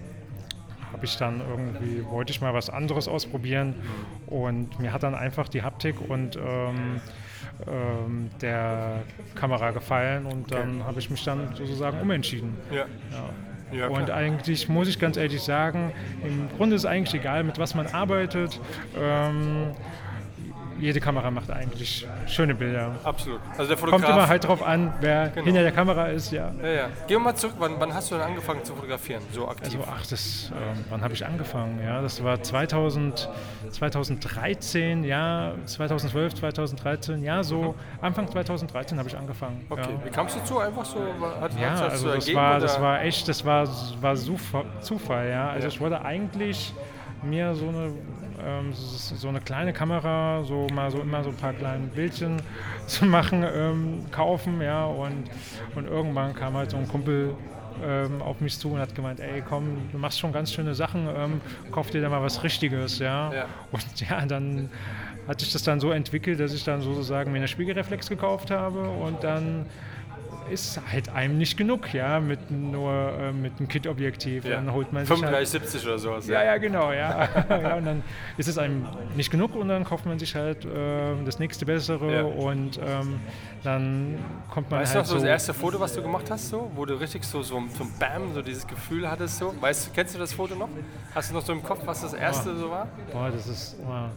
habe 0.92 1.04
ich 1.04 1.16
dann 1.18 1.40
irgendwie, 1.40 2.02
wollte 2.10 2.30
ich 2.30 2.40
mal 2.40 2.54
was 2.54 2.70
anderes 2.70 3.08
ausprobieren 3.08 3.74
und 4.26 4.78
mir 4.78 4.92
hat 4.92 5.02
dann 5.02 5.14
einfach 5.14 5.48
die 5.48 5.62
Haptik 5.62 6.00
und 6.00 6.36
ähm, 6.36 7.00
ähm, 7.66 8.30
der 8.40 9.02
Kamera 9.34 9.70
gefallen 9.72 10.26
und 10.26 10.50
dann 10.50 10.84
habe 10.84 10.98
ich 11.00 11.10
mich 11.10 11.24
dann 11.24 11.48
sozusagen 11.54 12.00
umentschieden. 12.00 12.56
Ja. 12.70 12.86
Ja, 13.10 13.28
Und 13.82 14.06
klar. 14.06 14.16
eigentlich 14.16 14.68
muss 14.68 14.88
ich 14.88 14.98
ganz 14.98 15.16
ehrlich 15.16 15.42
sagen, 15.42 15.92
im 16.22 16.48
Grunde 16.56 16.76
ist 16.76 16.84
eigentlich 16.84 17.20
egal, 17.20 17.44
mit 17.44 17.58
was 17.58 17.74
man 17.74 17.86
arbeitet. 17.88 18.60
Ähm, 18.96 19.72
jede 20.80 21.00
Kamera 21.00 21.30
macht 21.30 21.50
eigentlich 21.50 22.06
schöne 22.26 22.54
Bilder. 22.54 22.92
Absolut. 23.04 23.40
Also 23.56 23.68
der 23.68 23.76
Fotograf. 23.76 24.02
Kommt 24.02 24.14
immer 24.16 24.28
halt 24.28 24.44
drauf 24.44 24.62
an, 24.62 24.92
wer 25.00 25.28
Genau. 25.28 25.44
hinter 25.46 25.62
der 25.62 25.72
Kamera 25.72 26.06
ist, 26.06 26.32
ja. 26.32 26.50
Ja, 26.62 26.68
ja. 26.68 26.84
Gehen 27.06 27.16
wir 27.16 27.18
mal 27.20 27.34
zurück. 27.34 27.54
Wann, 27.58 27.74
wann 27.78 27.92
hast 27.94 28.10
du 28.10 28.16
denn 28.16 28.24
angefangen 28.24 28.64
zu 28.64 28.74
fotografieren? 28.74 29.22
So 29.32 29.48
aktiv? 29.48 29.78
Also, 29.80 29.84
ach, 29.90 30.06
das, 30.06 30.52
ähm, 30.54 30.84
wann 30.90 31.02
habe 31.02 31.14
ich 31.14 31.24
angefangen? 31.24 31.80
Ja, 31.82 32.00
das 32.02 32.22
war 32.22 32.42
2000, 32.42 33.28
2013, 33.70 35.04
ja, 35.04 35.52
2012, 35.66 36.34
2013, 36.34 37.22
ja, 37.22 37.42
so 37.42 37.74
Anfang 38.00 38.28
2013 38.28 38.98
habe 38.98 39.08
ich 39.08 39.16
angefangen. 39.16 39.64
okay. 39.70 39.82
Ja. 39.82 40.04
Wie 40.06 40.10
kamst 40.10 40.36
du 40.36 40.44
zu? 40.44 40.58
Einfach 40.58 40.84
so? 40.84 40.98
Hat, 41.40 41.58
Ja, 41.58 41.74
also 41.74 41.96
so 42.08 42.14
das 42.14 42.24
ergeben, 42.26 42.36
war, 42.38 42.60
das 42.60 42.80
war 42.80 43.02
echt, 43.02 43.28
das 43.28 43.44
war, 43.44 43.68
war 44.00 44.14
Zufall, 44.16 44.64
Zufall 44.80 45.28
ja. 45.28 45.48
Also 45.50 45.68
Ja. 45.68 45.72
ich 45.72 45.80
wollte 45.80 46.04
eigentlich 46.04 46.74
mir 47.22 47.54
so 47.54 47.68
eine, 47.68 47.92
ähm, 48.42 48.72
so 48.72 49.28
eine 49.28 49.40
kleine 49.40 49.72
Kamera, 49.72 50.42
so 50.44 50.66
mal 50.72 50.90
so 50.90 51.00
immer 51.00 51.22
so 51.22 51.30
ein 51.30 51.36
paar 51.36 51.52
kleine 51.52 51.86
Bildchen 51.86 52.40
zu 52.86 53.04
machen, 53.04 53.44
ähm, 53.44 54.06
kaufen, 54.10 54.60
ja. 54.60 54.84
Und, 54.84 55.24
und 55.74 55.86
irgendwann 55.86 56.34
kam 56.34 56.54
halt 56.54 56.70
so 56.70 56.76
ein 56.76 56.88
Kumpel 56.88 57.34
ähm, 57.82 58.22
auf 58.22 58.40
mich 58.40 58.58
zu 58.58 58.70
und 58.70 58.78
hat 58.78 58.94
gemeint, 58.94 59.20
ey 59.20 59.42
komm, 59.46 59.88
du 59.92 59.98
machst 59.98 60.18
schon 60.18 60.32
ganz 60.32 60.52
schöne 60.52 60.74
Sachen, 60.74 61.08
ähm, 61.14 61.40
kauf 61.70 61.90
dir 61.90 62.00
da 62.00 62.08
mal 62.08 62.22
was 62.22 62.42
Richtiges, 62.42 62.98
ja. 62.98 63.32
Ja. 63.32 63.46
Und 63.72 64.00
ja, 64.08 64.24
dann 64.26 64.70
hat 65.26 65.40
sich 65.40 65.52
das 65.52 65.62
dann 65.62 65.80
so 65.80 65.90
entwickelt, 65.90 66.40
dass 66.40 66.52
ich 66.52 66.64
dann 66.64 66.82
sozusagen 66.82 67.32
mir 67.32 67.38
eine 67.38 67.48
Spiegelreflex 67.48 68.08
gekauft 68.08 68.50
habe 68.50 68.80
und 68.80 69.24
dann 69.24 69.66
ist 70.50 70.80
halt 70.90 71.08
einem 71.08 71.38
nicht 71.38 71.56
genug, 71.56 71.92
ja, 71.94 72.20
mit 72.20 72.50
nur 72.50 72.92
äh, 72.92 73.32
mit 73.32 73.58
einem 73.58 73.68
Kit-Objektiv. 73.68 74.44
Ja. 74.44 74.56
Dann 74.56 74.72
holt 74.72 74.92
man 74.92 75.04
sich 75.04 75.10
halt, 75.10 75.20
35, 75.20 75.48
70 75.62 75.86
oder 75.86 75.98
sowas. 75.98 76.26
ja, 76.28 76.44
ja, 76.44 76.56
genau, 76.58 76.92
ja. 76.92 77.28
ja. 77.48 77.74
Und 77.76 77.84
dann 77.84 78.02
ist 78.36 78.48
es 78.48 78.58
einem 78.58 78.86
nicht 79.16 79.30
genug 79.30 79.54
und 79.56 79.68
dann 79.68 79.84
kauft 79.84 80.06
man 80.06 80.18
sich 80.18 80.34
halt 80.34 80.64
äh, 80.64 81.14
das 81.24 81.38
nächste 81.38 81.64
bessere 81.66 82.12
Ja. 82.14 82.22
und 82.22 82.78
ähm, 82.78 83.20
dann 83.62 84.18
kommt 84.50 84.70
man 84.70 84.80
Weißt 84.80 84.92
du 84.94 84.96
halt 84.98 85.06
noch 85.06 85.10
so 85.12 85.18
so. 85.18 85.24
das 85.24 85.28
erste 85.30 85.54
Foto, 85.54 85.80
was 85.80 85.94
du 85.94 86.02
gemacht 86.02 86.30
hast, 86.30 86.48
so, 86.50 86.70
wo 86.74 86.84
du 86.84 86.94
richtig 86.94 87.24
so, 87.24 87.42
so, 87.42 87.56
ein 87.56 87.70
Bam, 87.98 88.34
so 88.34 88.42
dieses 88.42 88.66
Gefühl 88.66 89.10
hattest, 89.10 89.38
so? 89.38 89.54
Weißt 89.60 89.86
du, 89.86 89.90
kennst 89.94 90.14
du 90.14 90.18
das 90.18 90.32
Foto 90.32 90.54
noch? 90.54 90.68
Hast 91.14 91.30
du 91.30 91.34
noch 91.34 91.42
so 91.44 91.52
im 91.52 91.62
Kopf, 91.62 91.80
was 91.86 92.02
das 92.02 92.12
erste 92.14 92.54
so 92.56 92.70
war? 92.70 92.88
Boah, 93.12 93.30
das 93.30 93.46
ist. 93.46 93.76
Oh, 93.86 94.08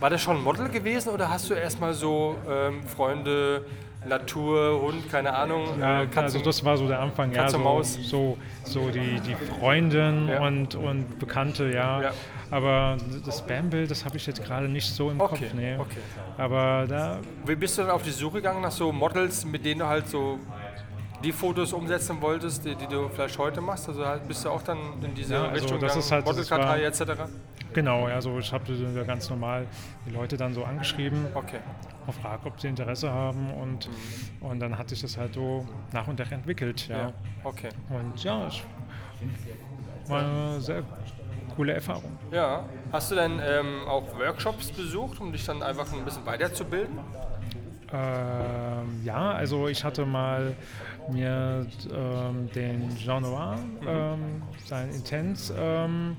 War 0.00 0.10
das 0.10 0.20
schon 0.20 0.36
ein 0.36 0.42
Model 0.42 0.68
gewesen 0.68 1.10
oder 1.10 1.30
hast 1.30 1.48
du 1.48 1.54
erstmal 1.54 1.94
so 1.94 2.36
ähm, 2.48 2.82
Freunde, 2.86 3.64
Natur, 4.06 4.80
Hund, 4.82 5.10
keine 5.10 5.32
Ahnung, 5.34 5.66
Ja, 5.80 6.02
äh, 6.02 6.06
Katze, 6.06 6.20
also 6.36 6.38
das 6.40 6.64
war 6.64 6.76
so 6.76 6.88
der 6.88 7.00
Anfang, 7.00 7.30
ja, 7.32 7.42
Katze, 7.42 7.56
so, 7.56 7.62
Maus. 7.62 7.98
so, 8.02 8.36
so 8.64 8.90
die, 8.90 9.20
die 9.20 9.34
Freundin 9.34 10.28
Ja. 10.28 10.40
und, 10.46 10.74
und 10.74 11.18
Bekannte, 11.18 11.70
ja. 11.72 12.02
Ja. 12.02 12.10
Aber 12.50 12.96
das 13.24 13.38
Spam-Bild, 13.38 13.90
das 13.90 14.04
habe 14.04 14.16
ich 14.16 14.26
jetzt 14.26 14.44
gerade 14.44 14.68
nicht 14.68 14.92
so 14.92 15.10
im 15.10 15.20
Okay, 15.20 15.46
Kopf, 15.46 15.54
nee. 15.54 15.76
okay. 15.78 15.98
Aber 16.36 16.84
da, 16.88 17.18
Wie 17.46 17.54
bist 17.54 17.78
du 17.78 17.82
dann 17.82 17.90
auf 17.92 18.02
die 18.02 18.10
Suche 18.10 18.36
gegangen 18.38 18.60
nach 18.60 18.72
so 18.72 18.92
Models, 18.92 19.44
mit 19.44 19.64
denen 19.64 19.80
du 19.80 19.86
halt 19.86 20.08
so 20.08 20.38
die 21.24 21.32
Fotos 21.32 21.72
umsetzen 21.72 22.20
wolltest, 22.20 22.64
die, 22.64 22.74
die 22.74 22.86
du 22.88 23.08
vielleicht 23.08 23.38
heute 23.38 23.60
machst? 23.60 23.88
Also 23.88 24.04
halt 24.04 24.26
bist 24.28 24.44
du 24.44 24.50
auch 24.50 24.62
dann 24.62 24.78
in 25.02 25.14
diese 25.14 25.34
Ja, 25.34 25.42
also 25.44 25.52
Richtung 25.54 25.80
das 25.80 25.94
gegangen, 25.94 26.00
ist 26.00 26.12
halt- 26.12 26.26
Modelkartei 26.26 26.82
etc.? 26.82 27.02
Genau, 27.72 28.06
also 28.06 28.38
ich 28.38 28.52
habe 28.52 28.64
ganz 29.04 29.28
normal 29.30 29.66
die 30.06 30.10
Leute 30.10 30.36
dann 30.36 30.54
so 30.54 30.64
angeschrieben, 30.64 31.26
Okay. 31.34 31.58
gefragt, 32.06 32.46
ob 32.46 32.60
sie 32.60 32.68
Interesse 32.68 33.10
haben 33.10 33.50
und, 33.52 33.88
und 34.40 34.60
dann 34.60 34.76
hat 34.78 34.88
sich 34.88 35.00
das 35.00 35.16
halt 35.16 35.34
so 35.34 35.66
nach 35.92 36.06
und 36.08 36.18
nach 36.18 36.32
entwickelt, 36.32 36.88
ja. 36.88 36.98
Ja. 36.98 37.12
Okay. 37.44 37.68
Und 37.90 38.22
ja, 38.22 38.46
es 38.48 38.62
war 40.10 40.20
eine 40.20 40.60
sehr 40.60 40.82
coole 41.56 41.74
Erfahrung. 41.74 42.16
Ja. 42.30 42.64
Hast 42.90 43.10
du 43.10 43.14
denn 43.14 43.40
ähm, 43.44 43.86
auch 43.88 44.18
Workshops 44.18 44.72
besucht, 44.72 45.20
um 45.20 45.32
dich 45.32 45.44
dann 45.44 45.62
einfach 45.62 45.92
ein 45.92 46.04
bisschen 46.04 46.24
weiterzubilden? 46.26 46.98
Ähm, 47.92 49.02
ja, 49.04 49.32
also 49.32 49.68
ich 49.68 49.84
hatte 49.84 50.06
mal 50.06 50.54
mir 51.08 51.66
ähm, 51.92 52.50
den 52.54 52.96
Jean 52.96 53.22
Noir, 53.22 53.58
ähm, 53.86 54.42
sein 54.66 54.92
Intense, 54.94 55.54
ähm, 55.58 56.16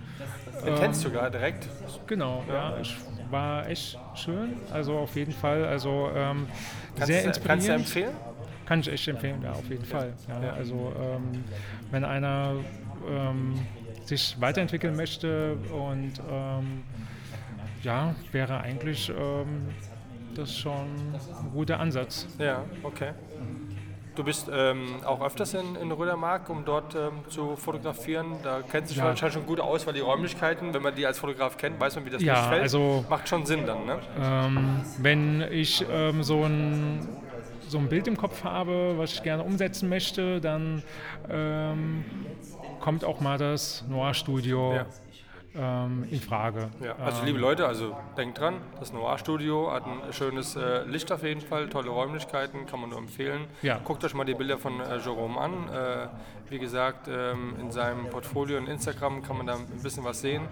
kennst 0.64 1.04
du 1.06 1.12
gerade 1.12 1.38
direkt. 1.38 1.68
genau, 2.08 2.44
ja, 2.50 2.78
ich 2.80 2.96
war 3.32 3.68
echt 3.68 3.98
schön, 4.14 4.54
also 4.72 4.98
auf 4.98 5.16
jeden 5.16 5.34
Fall, 5.34 5.66
also 5.66 6.10
ähm, 6.16 6.48
sehr 6.98 7.24
du- 7.24 7.24
kannst 7.24 7.28
du 7.28 7.28
inspirierend. 7.28 7.80
empfehlen? 7.80 8.14
Kann 8.66 8.80
ich 8.80 8.92
echt 8.92 9.08
empfehlen, 9.10 9.42
ja, 9.44 9.52
auf 9.54 9.70
jeden 9.70 9.84
Fall. 9.86 10.14
Ja, 10.30 10.42
Ja. 10.42 10.54
Also 10.54 10.94
ähm, 10.98 11.44
wenn 11.92 12.06
einer 12.06 12.56
ähm, 13.10 13.60
sich 14.06 14.40
weiterentwickeln 14.40 14.96
möchte 14.96 15.58
und 15.74 16.14
ähm, 16.32 16.84
ja, 17.84 18.16
wäre 18.32 18.62
eigentlich 18.62 19.10
ähm, 19.10 19.68
das 20.36 20.56
schon 20.58 20.86
ein 20.86 21.52
guter 21.54 21.80
Ansatz. 21.82 22.26
Ja, 22.40 22.64
okay. 22.84 23.12
Du 24.16 24.24
bist 24.24 24.48
ähm, 24.54 24.98
auch 25.06 25.22
öfters 25.26 25.56
in, 25.56 25.76
in 25.76 25.92
Rödermark, 25.92 26.48
um 26.50 26.64
dort 26.66 26.94
ähm, 26.94 27.24
zu 27.30 27.56
fotografieren. 27.56 28.34
Da 28.44 28.62
kennt 28.62 28.88
sich 28.88 28.98
Ja. 28.98 29.06
wahrscheinlich 29.06 29.34
schon 29.34 29.46
gut 29.48 29.60
aus, 29.60 29.88
weil 29.88 29.94
die 29.96 30.02
Räumlichkeiten, 30.02 30.72
wenn 30.74 30.84
man 30.84 30.94
die 30.94 31.06
als 31.08 31.18
Fotograf 31.18 31.58
kennt, 31.58 31.80
weiß 31.80 31.96
man, 31.96 32.06
wie 32.06 32.12
das 32.12 32.22
Ja, 32.22 32.34
Licht 32.36 32.46
fällt. 32.50 32.62
also- 32.62 33.04
Macht 33.10 33.28
schon 33.28 33.46
Sinn 33.48 33.66
dann, 33.66 33.86
ne? 33.86 34.00
Ähm, 34.22 34.82
wenn 35.00 35.42
ich 35.52 35.84
ähm, 35.92 36.22
so, 36.22 36.44
ein, 36.44 37.08
so 37.68 37.80
ein 37.80 37.90
Bild 37.90 38.08
im 38.08 38.16
Kopf 38.16 38.44
habe, 38.44 38.94
was 39.00 39.14
ich 39.14 39.24
gerne 39.24 39.42
umsetzen 39.44 39.90
möchte, 39.90 40.40
dann 40.40 40.84
ähm, 41.32 42.06
kommt 42.82 43.04
auch 43.06 43.20
mal 43.20 43.40
das 43.40 43.84
Noir-Studio 43.90 44.74
Ja. 44.76 44.86
Ähm, 45.56 46.06
in 46.10 46.20
Frage. 46.22 46.70
Ja, 46.84 46.96
also 46.98 47.20
Ähm, 47.22 47.26
liebe 47.28 47.40
Leute, 47.40 47.66
also 47.68 47.96
denkt 48.18 48.40
dran, 48.40 48.56
das 48.80 48.92
Noir-Studio 48.94 49.72
hat 49.72 49.86
ein 49.86 50.12
schönes 50.14 50.56
äh, 50.56 50.84
Licht 50.86 51.12
auf 51.12 51.24
jeden 51.24 51.42
Fall, 51.42 51.70
tolle 51.70 51.90
Räumlichkeiten, 51.90 52.66
kann 52.66 52.80
man 52.82 52.90
nur 52.90 53.00
empfehlen. 53.00 53.46
Ja. 53.62 53.80
Guckt 53.84 54.04
euch 54.04 54.14
mal 54.14 54.24
die 54.26 54.34
Bilder 54.34 54.58
von 54.58 54.80
äh, 54.80 54.98
Jerome 54.98 55.40
an. 55.40 55.54
Äh, 55.70 56.08
wie 56.50 56.60
gesagt, 56.60 57.08
ähm, 57.08 57.56
in 57.60 57.72
seinem 57.72 58.10
Portfolio 58.10 58.58
und 58.58 58.68
Instagram 58.68 59.22
kann 59.24 59.38
man 59.38 59.48
da 59.48 59.56
ein 59.56 59.66
bisschen 59.82 60.04
was 60.04 60.22
sehen. 60.22 60.44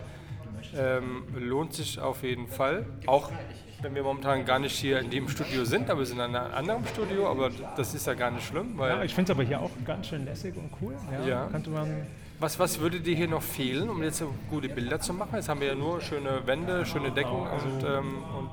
Ähm, 0.76 1.24
lohnt 1.36 1.74
sich 1.74 2.00
auf 2.00 2.24
jeden 2.24 2.48
Fall. 2.48 2.86
Auch 3.08 3.32
wenn 3.82 3.96
wir 3.96 4.04
momentan 4.04 4.46
gar 4.46 4.60
nicht 4.60 4.78
hier 4.78 5.00
in 5.00 5.10
dem 5.10 5.28
Studio 5.28 5.66
sind, 5.66 5.90
aber 5.90 6.00
wir 6.02 6.06
sind 6.06 6.20
in 6.20 6.36
einem 6.36 6.54
anderen 6.54 6.86
Studio, 6.86 7.28
aber 7.30 7.50
das 7.76 7.96
ist 7.96 8.06
ja 8.06 8.14
gar 8.14 8.30
nicht 8.30 8.46
schlimm, 8.46 8.78
weil 8.78 8.92
Ja, 8.92 9.04
ich 9.04 9.14
finde 9.16 9.32
es 9.32 9.36
aber 9.38 9.44
hier 9.44 9.60
auch 9.60 9.72
ganz 9.86 10.08
schön 10.08 10.24
lässig 10.24 10.56
und 10.56 10.70
cool. 10.82 10.94
Ja, 11.12 11.28
Ja. 11.28 11.46
Könnte 11.48 11.72
man, 11.72 12.06
Was, 12.42 12.58
was 12.58 12.80
würde 12.80 13.00
dir 13.00 13.16
hier 13.16 13.28
noch 13.28 13.44
fehlen, 13.44 13.88
um 13.88 14.02
jetzt 14.02 14.24
gute 14.50 14.68
Bilder 14.68 15.00
zu 15.00 15.14
machen? 15.14 15.36
Jetzt 15.36 15.48
haben 15.48 15.62
wir 15.62 15.68
ja 15.68 15.76
nur 15.76 16.02
schöne 16.02 16.42
Wände, 16.48 16.88
schöne 16.88 17.12
Decken 17.12 17.30
und, 17.30 17.84
ähm, 17.84 18.24
und 18.36 18.50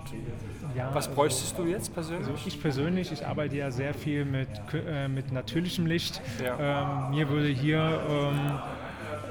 ja, 0.77 0.91
was 0.93 1.09
bräuchtest 1.09 1.57
du 1.57 1.65
jetzt 1.65 1.95
persönlich? 1.95 2.29
Also 2.29 2.47
ich 2.47 2.61
persönlich, 2.61 3.11
ich 3.13 3.27
arbeite 3.27 3.57
ja 3.57 3.71
sehr 3.71 3.95
viel 3.95 4.27
mit, 4.27 4.49
äh, 4.75 5.09
mit 5.09 5.33
natürlichem 5.33 5.87
Licht. 5.87 6.21
Ja. 6.45 7.07
Ähm, 7.07 7.17
mir 7.17 7.31
würde 7.31 7.49
hier 7.49 7.99
ähm, 8.11 8.59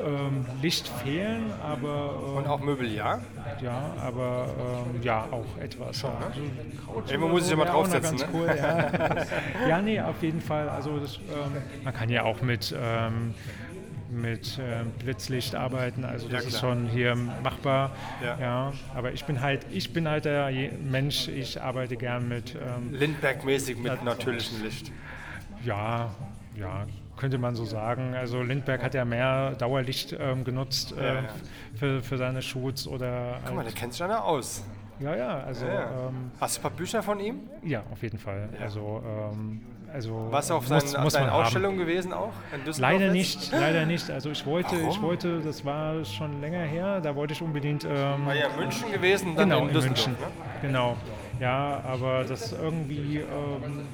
ähm, 0.03 0.45
Licht 0.63 0.87
fehlen, 0.87 1.51
aber 1.61 2.15
ähm, 2.27 2.37
und 2.37 2.47
auch 2.47 2.59
Mobiliar? 2.59 3.21
ja, 3.61 3.93
aber 4.01 4.47
ähm, 4.95 5.03
ja 5.03 5.27
auch 5.29 5.61
etwas. 5.61 5.99
Schon, 5.99 6.09
ja. 6.13 6.29
ne? 6.29 6.49
Also 6.95 7.11
Irgendwo 7.11 7.27
muss 7.29 7.43
ich 7.43 7.51
ja 7.51 7.57
mal 7.57 7.65
draufsetzen, 7.65 8.17
Ganz 8.17 8.21
ne? 8.21 8.27
cool, 8.33 8.55
ja. 8.57 9.69
ja, 9.69 9.81
nee, 9.83 10.01
auf 10.01 10.23
jeden 10.23 10.41
Fall. 10.41 10.67
Also 10.67 10.97
das, 10.97 11.19
man 11.83 11.93
kann 11.93 12.09
ja 12.09 12.23
auch 12.23 12.41
mit 12.41 12.75
mit 14.09 14.59
ähm, 14.61 14.91
Blitzlicht 14.99 15.55
arbeiten, 15.55 16.05
also 16.05 16.27
das 16.29 16.43
Ja, 16.43 16.47
ist 16.49 16.59
schon 16.59 16.87
hier 16.87 17.15
machbar. 17.15 17.91
Ja. 18.23 18.37
Ja. 18.39 18.73
aber 18.95 19.11
ich 19.11 19.25
bin 19.25 19.41
halt, 19.41 19.65
ich 19.71 19.91
bin 19.93 20.07
halt 20.07 20.25
der 20.25 20.49
Mensch, 20.89 21.27
ich 21.27 21.61
arbeite 21.61 21.97
gern 21.97 22.27
mit 22.27 22.55
ähm, 22.55 22.93
Lindbergh-mäßig 22.93 23.77
mit 23.77 24.03
natürlichem 24.03 24.63
Licht. 24.63 24.91
Ja, 25.63 26.11
ja, 26.55 26.85
könnte 27.17 27.37
man 27.37 27.55
so 27.55 27.65
sagen. 27.65 28.13
Also 28.15 28.41
Lindbergh 28.41 28.83
hat 28.83 28.93
ja 28.93 29.03
mehr 29.05 29.51
Dauerlicht 29.55 30.15
ähm, 30.19 30.43
genutzt 30.43 30.93
äh, 30.97 31.03
Ja, 31.05 31.13
ja. 31.15 31.23
Für, 31.75 32.01
für 32.01 32.17
seine 32.17 32.41
Shoots 32.41 32.87
oder. 32.87 33.39
Guck 33.45 33.55
mal, 33.55 33.63
der 33.63 33.73
kennt 33.73 33.93
sich 33.93 34.03
einer 34.03 34.23
aus. 34.23 34.63
ja, 34.99 35.15
ja, 35.15 35.39
also 35.41 35.65
Ja, 35.65 35.73
ja. 35.73 36.07
Ähm, 36.07 36.31
Hast 36.39 36.55
du 36.57 36.59
ein 36.59 36.63
paar 36.63 36.71
Bücher 36.71 37.03
von 37.03 37.19
ihm? 37.19 37.41
ja, 37.63 37.83
auf 37.91 38.01
jeden 38.03 38.17
Fall. 38.19 38.49
Also, 38.61 39.03
ähm, 39.05 39.61
also 39.93 40.27
Warst 40.31 40.49
du 40.49 40.55
auf 40.55 40.69
muss, 40.69 40.91
seinen, 40.91 41.03
muss 41.03 41.13
seinen 41.13 41.27
man 41.27 41.45
haben. 41.45 41.77
Gewesen 41.77 42.13
auch? 42.13 42.33
In 42.53 42.63
Düsseldorf 42.65 42.79
Leider 42.79 43.11
nicht, 43.11 43.51
leider 43.51 43.85
nicht. 43.85 44.09
Also 44.11 44.29
ich 44.31 44.45
wollte, 44.45 44.75
ich 44.75 44.83
Warum? 44.83 45.01
wollte, 45.03 45.39
das 45.41 45.63
war 45.65 46.03
schon 46.05 46.41
länger 46.41 46.61
her, 46.63 46.99
da 47.01 47.15
wollte 47.15 47.33
ich 47.33 47.41
unbedingt. 47.41 47.83
Ähm, 47.85 48.25
War 48.25 48.35
ja 48.35 48.47
in 48.47 48.55
München 48.57 48.91
gewesen, 48.91 49.35
dann 49.35 49.49
genau, 49.49 49.67
in 49.67 49.69
in. 49.75 49.85
München. 49.85 50.13
Ne? 50.13 50.17
Genau. 50.61 50.97
Ja, 51.39 51.81
aber 51.87 52.23
das 52.23 52.51
irgendwie 52.51 53.17
ähm, 53.17 53.85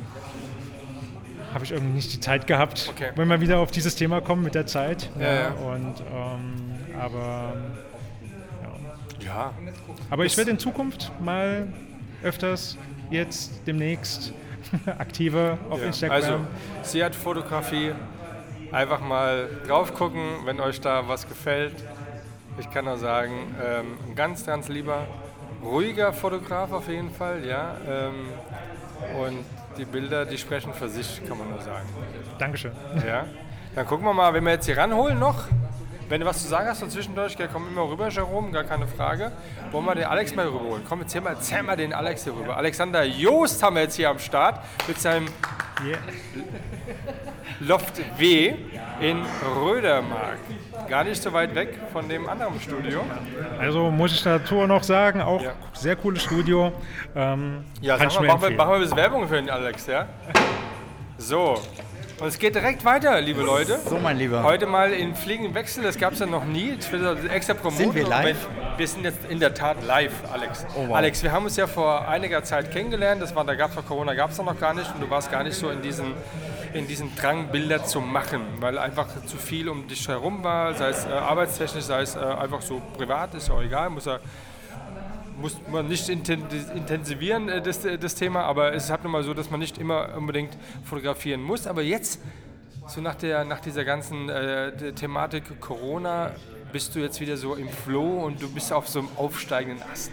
habe 1.54 1.66
ich 1.66 1.72
irgendwie 1.72 1.94
nicht 1.94 2.14
die 2.14 2.20
Zeit 2.20 2.48
gehabt, 2.48 2.88
Okay. 2.90 3.12
wenn 3.16 3.28
wir 3.28 3.40
wieder 3.42 3.60
auf 3.60 3.70
dieses 3.72 3.96
Thema 3.96 4.22
kommen 4.22 4.44
mit 4.44 4.56
der 4.56 4.66
Zeit. 4.66 5.10
Ja, 5.20 5.34
ja. 5.34 5.48
Und 5.52 6.02
ähm, 6.12 7.00
aber 7.00 7.54
ja. 9.20 9.26
Ja. 9.26 9.54
aber 10.10 10.26
ich 10.26 10.38
werde 10.38 10.52
in 10.52 10.60
Zukunft 10.60 11.12
mal 11.22 11.68
öfters 12.24 12.78
jetzt 13.10 13.62
demnächst 13.68 14.34
aktiver 14.86 15.58
auf 15.69 15.80
ja. 15.80 15.88
Instagram. 15.88 16.15
Also, 16.15 16.39
sie 16.84 17.04
hat 17.04 17.15
Fotografie. 17.15 17.93
Einfach 18.71 19.02
mal 19.02 19.49
drauf 19.67 19.93
gucken, 19.93 20.21
wenn 20.45 20.60
euch 20.60 20.82
da 20.82 21.08
was 21.08 21.28
gefällt. 21.28 21.76
Ich 22.58 22.69
kann 22.71 22.86
nur 22.86 22.97
sagen, 22.97 23.56
ähm, 23.63 23.97
ein 24.08 24.15
ganz, 24.15 24.45
ganz 24.45 24.67
lieber, 24.67 25.06
ruhiger 25.63 26.12
Fotograf 26.12 26.71
auf 26.71 26.88
jeden 26.88 27.12
Fall, 27.12 27.45
ja. 27.45 27.76
Ähm, 27.88 28.30
und 29.19 29.45
die 29.78 29.86
Bilder, 29.86 30.26
die 30.26 30.38
sprechen 30.38 30.73
für 30.73 30.89
sich, 30.89 31.21
kann 31.28 31.38
man 31.38 31.49
nur 31.49 31.62
sagen. 31.62 31.88
Dankeschön. 32.39 32.71
Ja. 33.06 33.26
Dann 33.76 33.86
gucken 33.86 34.06
wir 34.06 34.13
mal, 34.13 34.34
wenn 34.34 34.43
wir 34.43 34.54
jetzt 34.54 34.65
hier 34.65 34.78
ranholen 34.78 35.19
noch. 35.19 35.45
Wenn 36.10 36.20
du 36.22 36.28
was 36.28 36.42
zu 36.42 36.48
sagen 36.48 36.68
hast 36.68 36.80
so 36.80 36.88
zwischendurch, 36.88 37.36
gell, 37.38 37.50
komm 37.52 37.68
immer 37.68 37.88
rüber, 37.89 38.10
Jerome, 38.10 38.52
gar 38.52 38.63
keine 38.63 38.88
Frage. 38.88 39.32
Wollen 39.72 39.86
wir 39.86 39.96
den 39.96 40.06
Alex 40.06 40.36
mal 40.36 40.46
rüberholen? 40.46 40.84
Komm, 40.88 41.02
jetzt 41.02 41.16
mal, 41.22 41.32
erzähl 41.32 41.63
mal 41.63 41.76
den 41.76 41.94
Alex 41.94 42.24
hier 42.24 42.34
rüber. 42.36 42.58
Alexander 42.58 43.04
Joost 43.04 43.63
haben 43.63 43.76
wir 43.76 43.84
jetzt 43.84 43.96
hier 43.96 44.10
am 44.10 44.20
Start 44.20 44.60
mit 44.88 45.00
seinem 45.00 45.28
Yeah. 45.84 45.98
Loft 47.62 48.00
W 48.20 48.54
in 49.02 49.22
Rödermark. 49.60 50.38
Gar 50.88 51.06
nicht 51.06 51.22
so 51.22 51.34
weit 51.34 51.56
weg 51.56 51.80
von 51.92 52.08
dem 52.08 52.28
anderen 52.30 52.60
Studio. 52.60 53.02
Also 53.60 53.89
muss 53.89 54.13
ich 54.13 54.22
dazu 54.24 54.56
noch 54.68 54.84
sagen, 54.84 55.22
auch 55.22 55.42
Ja. 55.42 55.52
sehr 55.74 55.96
cooles 55.96 56.24
Studio. 56.24 56.72
Ähm, 57.16 57.63
Ja, 57.82 57.98
kann 57.98 58.08
mal, 58.08 58.28
machen 58.28 58.42
wir, 58.42 58.52
machen 58.52 58.70
wir 58.70 58.76
ein 58.76 58.82
bisschen 58.82 58.98
Werbung 58.98 59.28
für 59.28 59.36
den 59.36 59.50
Alex, 59.50 59.88
ja? 59.88 60.06
So, 61.18 61.60
und 62.24 62.30
es 62.30 62.40
geht 62.40 62.56
direkt 62.56 62.86
weiter, 62.86 63.20
liebe 63.20 63.42
Leute. 63.42 63.80
So, 63.86 63.98
mein 63.98 64.18
Lieber. 64.18 64.44
Heute 64.44 64.66
mal 64.66 64.94
in 64.94 65.14
fliegenden 65.14 65.54
Wechsel, 65.56 65.84
das 65.84 65.98
gab 65.98 66.14
es 66.14 66.20
ja 66.20 66.26
noch 66.26 66.46
nie. 66.46 66.74
Ich 66.80 66.90
will 66.90 67.02
das 67.02 67.26
extra 67.26 67.54
promoten. 67.54 67.92
Sind 67.92 67.96
wir 67.96 68.08
live? 68.08 68.48
Wir 68.78 68.88
sind 68.88 69.04
jetzt 69.04 69.26
in 69.28 69.42
der 69.42 69.54
Tat 69.54 69.84
live, 69.86 70.14
Alex. 70.32 70.66
Oh, 70.74 70.88
wow. 70.88 70.96
Alex, 70.96 71.22
wir 71.22 71.34
haben 71.34 71.44
uns 71.44 71.58
ja 71.58 71.68
vor 71.68 72.08
einiger 72.08 72.42
Zeit 72.46 72.72
kennengelernt. 72.72 73.22
Das 73.22 73.36
war, 73.36 73.44
da 73.44 73.56
gab 73.56 73.72
es 73.72 73.74
vor 73.74 73.84
Corona, 73.84 74.14
gab 74.14 74.32
es 74.32 74.38
noch 74.38 74.58
gar 74.58 74.74
nicht. 74.74 74.90
Und 74.96 75.02
du 75.02 75.10
warst 75.10 75.30
gar 75.32 75.44
nicht 75.44 75.58
so 75.58 75.70
in 75.70 75.82
diesen 75.82 76.14
in 76.74 76.88
diesen 76.88 77.14
Drang, 77.16 77.50
Bilder 77.52 77.84
zu 77.84 78.00
machen, 78.00 78.42
weil 78.60 78.78
einfach 78.78 79.08
zu 79.26 79.38
viel 79.38 79.68
um 79.70 79.88
dich 79.88 80.08
herum 80.08 80.44
war, 80.44 80.74
sei 80.74 80.90
es 80.90 81.06
äh, 81.06 81.10
arbeitstechnisch, 81.10 81.84
sei 81.84 82.02
es 82.02 82.16
äh, 82.16 82.20
einfach 82.20 82.62
so 82.62 82.82
privat, 82.98 83.36
ist 83.36 83.50
ja 83.50 83.54
auch 83.54 83.62
egal, 83.62 83.92
muss 83.92 84.08
er 84.08 84.22
muss 85.39 85.58
man 85.72 85.88
nicht 85.88 86.10
intensivieren, 86.10 87.50
äh, 87.50 87.62
das, 87.62 87.84
äh, 87.86 87.98
das 87.98 88.15
Thema, 88.15 88.43
aber 88.43 88.74
es 88.74 88.86
ist 88.86 88.89
halt 88.89 89.04
nun 89.04 89.12
mal 89.12 89.24
so, 89.24 89.34
dass 89.34 89.50
man 89.50 89.60
nicht 89.60 89.78
immer 89.78 90.15
unbedingt 90.15 90.58
fotografieren 90.84 91.41
muss. 91.41 91.67
Aber 91.67 91.82
jetzt, 91.82 92.22
so 92.88 93.02
nach, 93.02 93.15
der, 93.15 93.46
nach 93.46 93.60
dieser 93.60 93.86
ganzen 93.86 94.30
äh, 94.30 94.93
Thematik 94.93 95.60
Corona, 95.60 96.32
bist 96.72 96.96
du 96.96 97.00
jetzt 97.00 97.22
wieder 97.22 97.38
so 97.38 97.54
im 97.54 97.69
Flow 97.69 98.26
und 98.26 98.41
du 98.41 98.50
bist 98.52 98.74
auf 98.74 98.88
so 98.89 99.00
einem 99.00 99.10
aufsteigenden 99.15 99.84
Ast. 99.91 100.12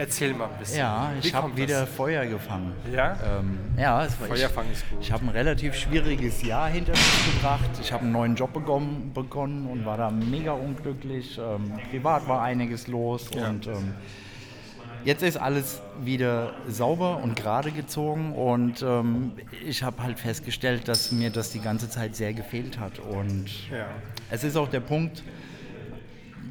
Erzähl 0.00 0.32
mal 0.32 0.46
ein 0.46 0.58
bisschen. 0.58 0.78
Ja, 0.78 1.12
ich 1.20 1.34
habe 1.34 1.54
wieder 1.54 1.86
Feuer 1.86 2.24
gefangen. 2.24 2.72
Ja? 2.90 3.18
Ähm, 3.38 3.58
ja, 3.76 4.02
es 4.06 4.18
war, 4.18 4.28
Feuerfangen 4.28 4.72
ist 4.72 4.88
gut. 4.88 4.98
Ich 5.02 5.12
habe 5.12 5.26
ein 5.26 5.28
relativ 5.28 5.74
schwieriges 5.74 6.42
Jahr 6.42 6.70
hinter 6.70 6.92
mich 6.92 7.34
gebracht. 7.34 7.68
Ich 7.82 7.92
habe 7.92 8.04
einen 8.04 8.12
neuen 8.12 8.34
Job 8.34 8.54
begonnen, 8.54 9.10
begonnen 9.12 9.66
und 9.66 9.84
war 9.84 9.98
da 9.98 10.10
mega 10.10 10.52
unglücklich. 10.52 11.38
Ähm, 11.38 11.74
privat 11.90 12.26
war 12.26 12.40
einiges 12.40 12.86
los 12.86 13.28
Ja. 13.34 13.50
und 13.50 13.66
ähm, 13.66 13.92
jetzt 15.04 15.22
ist 15.22 15.36
alles 15.36 15.82
wieder 16.02 16.54
sauber 16.66 17.18
und 17.22 17.36
gerade 17.36 17.70
gezogen 17.70 18.32
und 18.32 18.80
ähm, 18.80 19.32
ich 19.66 19.82
habe 19.82 20.02
halt 20.02 20.18
festgestellt, 20.18 20.88
dass 20.88 21.12
mir 21.12 21.28
das 21.28 21.52
die 21.52 21.60
ganze 21.60 21.90
Zeit 21.90 22.16
sehr 22.16 22.32
gefehlt 22.32 22.78
hat 22.78 22.98
und 23.00 23.68
Ja. 23.70 23.84
es 24.30 24.44
ist 24.44 24.56
auch 24.56 24.68
der 24.68 24.80
Punkt, 24.80 25.22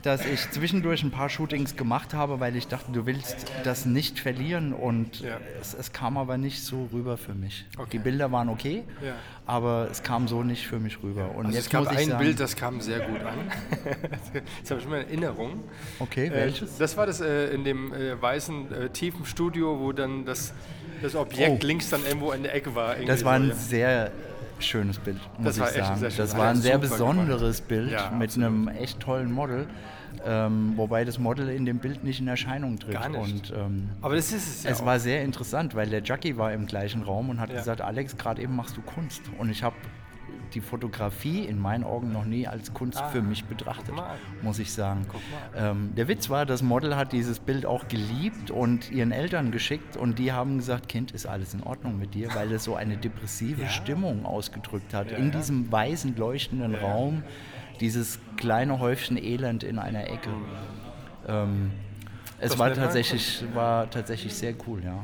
dass 0.02 0.26
ich 0.26 0.50
zwischendurch 0.52 1.04
ein 1.04 1.12
paar 1.12 1.30
Shootings 1.30 1.76
gemacht 1.76 2.14
habe, 2.14 2.40
weil 2.40 2.56
ich 2.56 2.68
dachte, 2.68 2.92
du 2.92 3.06
willst 3.06 3.46
das 3.64 3.86
nicht 3.86 4.20
verlieren 4.20 4.74
und 4.74 5.20
Ja. 5.22 5.38
es, 5.62 5.74
es 5.74 5.92
kam 5.92 6.18
aber 6.18 6.38
nicht 6.38 6.64
so 6.64 6.88
rüber 6.94 7.18
für 7.18 7.34
mich. 7.34 7.66
Okay. 7.78 7.90
Die 7.94 8.00
Bilder 8.00 8.32
waren 8.32 8.50
okay, 8.50 8.84
Ja. 9.04 9.14
aber 9.46 9.88
es 9.92 10.04
kam 10.04 10.28
so 10.28 10.44
nicht 10.44 10.68
für 10.68 10.80
mich 10.80 11.02
rüber. 11.04 11.32
Und 11.36 11.48
Also 11.48 11.58
jetzt 11.58 11.66
es 11.68 11.72
gab 11.72 11.88
ein 11.88 12.08
sagen, 12.10 12.18
Bild, 12.20 12.40
das 12.40 12.56
kam 12.56 12.82
sehr 12.82 13.00
gut 13.02 13.22
an. 13.22 13.52
das 14.62 14.72
habe 14.72 14.80
ich 14.80 14.86
immer 14.86 14.98
in 15.00 15.08
Erinnerung. 15.08 15.64
Okay, 16.00 16.28
Äh, 16.28 16.32
welches? 16.32 16.78
Das 16.78 16.96
war 16.98 17.06
das 17.06 17.20
äh, 17.22 17.48
in 17.54 17.64
dem 17.64 17.94
äh, 17.94 18.22
weißen, 18.22 18.72
äh, 18.74 18.90
tiefen 18.90 19.26
Studio, 19.26 19.80
wo 19.80 19.92
dann 19.92 20.26
das, 20.26 20.54
das 21.02 21.16
Objekt 21.16 21.64
Oh. 21.64 21.68
links 21.68 21.90
dann 21.90 22.06
irgendwo 22.06 22.32
in 22.32 22.44
der 22.44 22.54
Ecke 22.56 22.76
war. 22.76 22.96
das 22.96 23.24
war 23.26 23.34
ein 23.34 23.54
sehr 23.54 24.12
schönes 24.62 25.00
Bild, 25.00 25.17
muss 25.38 25.56
Das 25.56 25.60
war 25.60 25.69
ich 25.69 25.76
sagen. 25.78 26.02
das 26.02 26.17
Hat 26.34 26.38
war 26.38 26.50
ein 26.50 26.56
sehr 26.58 26.78
besonderes 26.78 27.58
gemacht. 27.58 27.67
Bild 27.67 27.91
Ja, 27.91 28.12
mit 28.12 28.36
einem 28.36 28.67
echt 28.67 29.00
tollen 29.00 29.32
Model. 29.32 29.67
Ähm, 30.26 30.74
wobei 30.76 31.06
das 31.06 31.17
Model 31.19 31.50
in 31.50 31.65
dem 31.65 31.78
Bild 31.80 32.04
nicht 32.04 32.19
in 32.19 32.28
Erscheinung 32.28 32.78
tritt. 32.78 32.93
Gar 32.93 33.10
nicht. 33.10 33.52
Und, 33.52 33.54
ähm, 33.58 33.89
Aber 34.02 34.15
das 34.15 34.32
ist 34.34 34.48
es 34.48 34.63
ja 34.63 34.72
Es 34.72 34.82
auch. 34.82 34.86
war 34.86 35.00
sehr 35.00 35.24
interessant, 35.24 35.76
weil 35.76 35.88
der 35.89 36.04
Jackie 36.04 36.36
war 36.36 36.52
im 36.52 36.65
gleichen 36.65 37.04
Raum 37.04 37.30
und 37.30 37.39
hat 37.39 37.50
Ja. 37.52 37.58
gesagt, 37.60 37.80
Alex, 37.82 38.17
gerade 38.17 38.41
eben 38.41 38.56
machst 38.56 38.76
du 38.76 38.82
Kunst. 38.82 39.22
Und 39.38 39.50
ich 39.50 39.63
habe 39.63 39.76
die 40.54 40.62
Fotografie 40.62 41.46
in 41.46 41.60
meinen 41.60 41.84
Augen 41.84 42.12
noch 42.12 42.26
nie 42.26 42.48
als 42.48 42.74
Kunst 42.74 43.02
Ah, 43.02 43.10
für 43.10 43.22
mich 43.22 43.46
betrachtet, 43.46 43.96
muss 44.42 44.60
ich 44.60 44.72
sagen. 44.72 45.06
Ähm, 45.56 45.94
der 45.96 46.08
Witz 46.08 46.30
war, 46.30 46.46
das 46.46 46.62
Model 46.62 46.96
hat 46.96 47.12
dieses 47.12 47.40
Bild 47.40 47.66
auch 47.66 47.88
geliebt 47.88 48.52
und 48.52 48.92
ihren 48.92 49.12
Eltern 49.12 49.52
geschickt 49.52 49.98
und 49.98 50.20
die 50.20 50.32
haben 50.32 50.58
gesagt, 50.58 50.90
Kind, 50.90 51.12
ist 51.12 51.26
alles 51.26 51.54
in 51.54 51.64
Ordnung 51.64 51.98
mit 51.98 52.14
dir, 52.14 52.34
weil 52.36 52.52
es 52.52 52.64
so 52.64 52.76
eine 52.76 52.98
depressive 52.98 53.68
Stimmung 53.68 54.26
ausgedrückt 54.26 54.94
hat. 54.94 55.12
Ja, 55.12 55.18
in 55.18 55.28
ja. 55.28 55.38
diesem 55.38 55.72
weißen, 55.72 56.16
leuchtenden 56.16 56.76
Raum, 56.76 57.24
dieses 57.80 58.20
kleine 58.38 58.80
Häufchen 58.80 59.18
Elend 59.18 59.64
in 59.64 59.80
einer 59.80 60.10
Ecke. 60.10 60.30
Ähm, 61.28 61.72
es 62.40 62.58
war 62.58 62.74
tatsächlich, 62.74 63.44
war 63.54 63.90
tatsächlich 63.90 64.34
sehr 64.34 64.54
cool, 64.68 64.82
ja. 64.84 65.04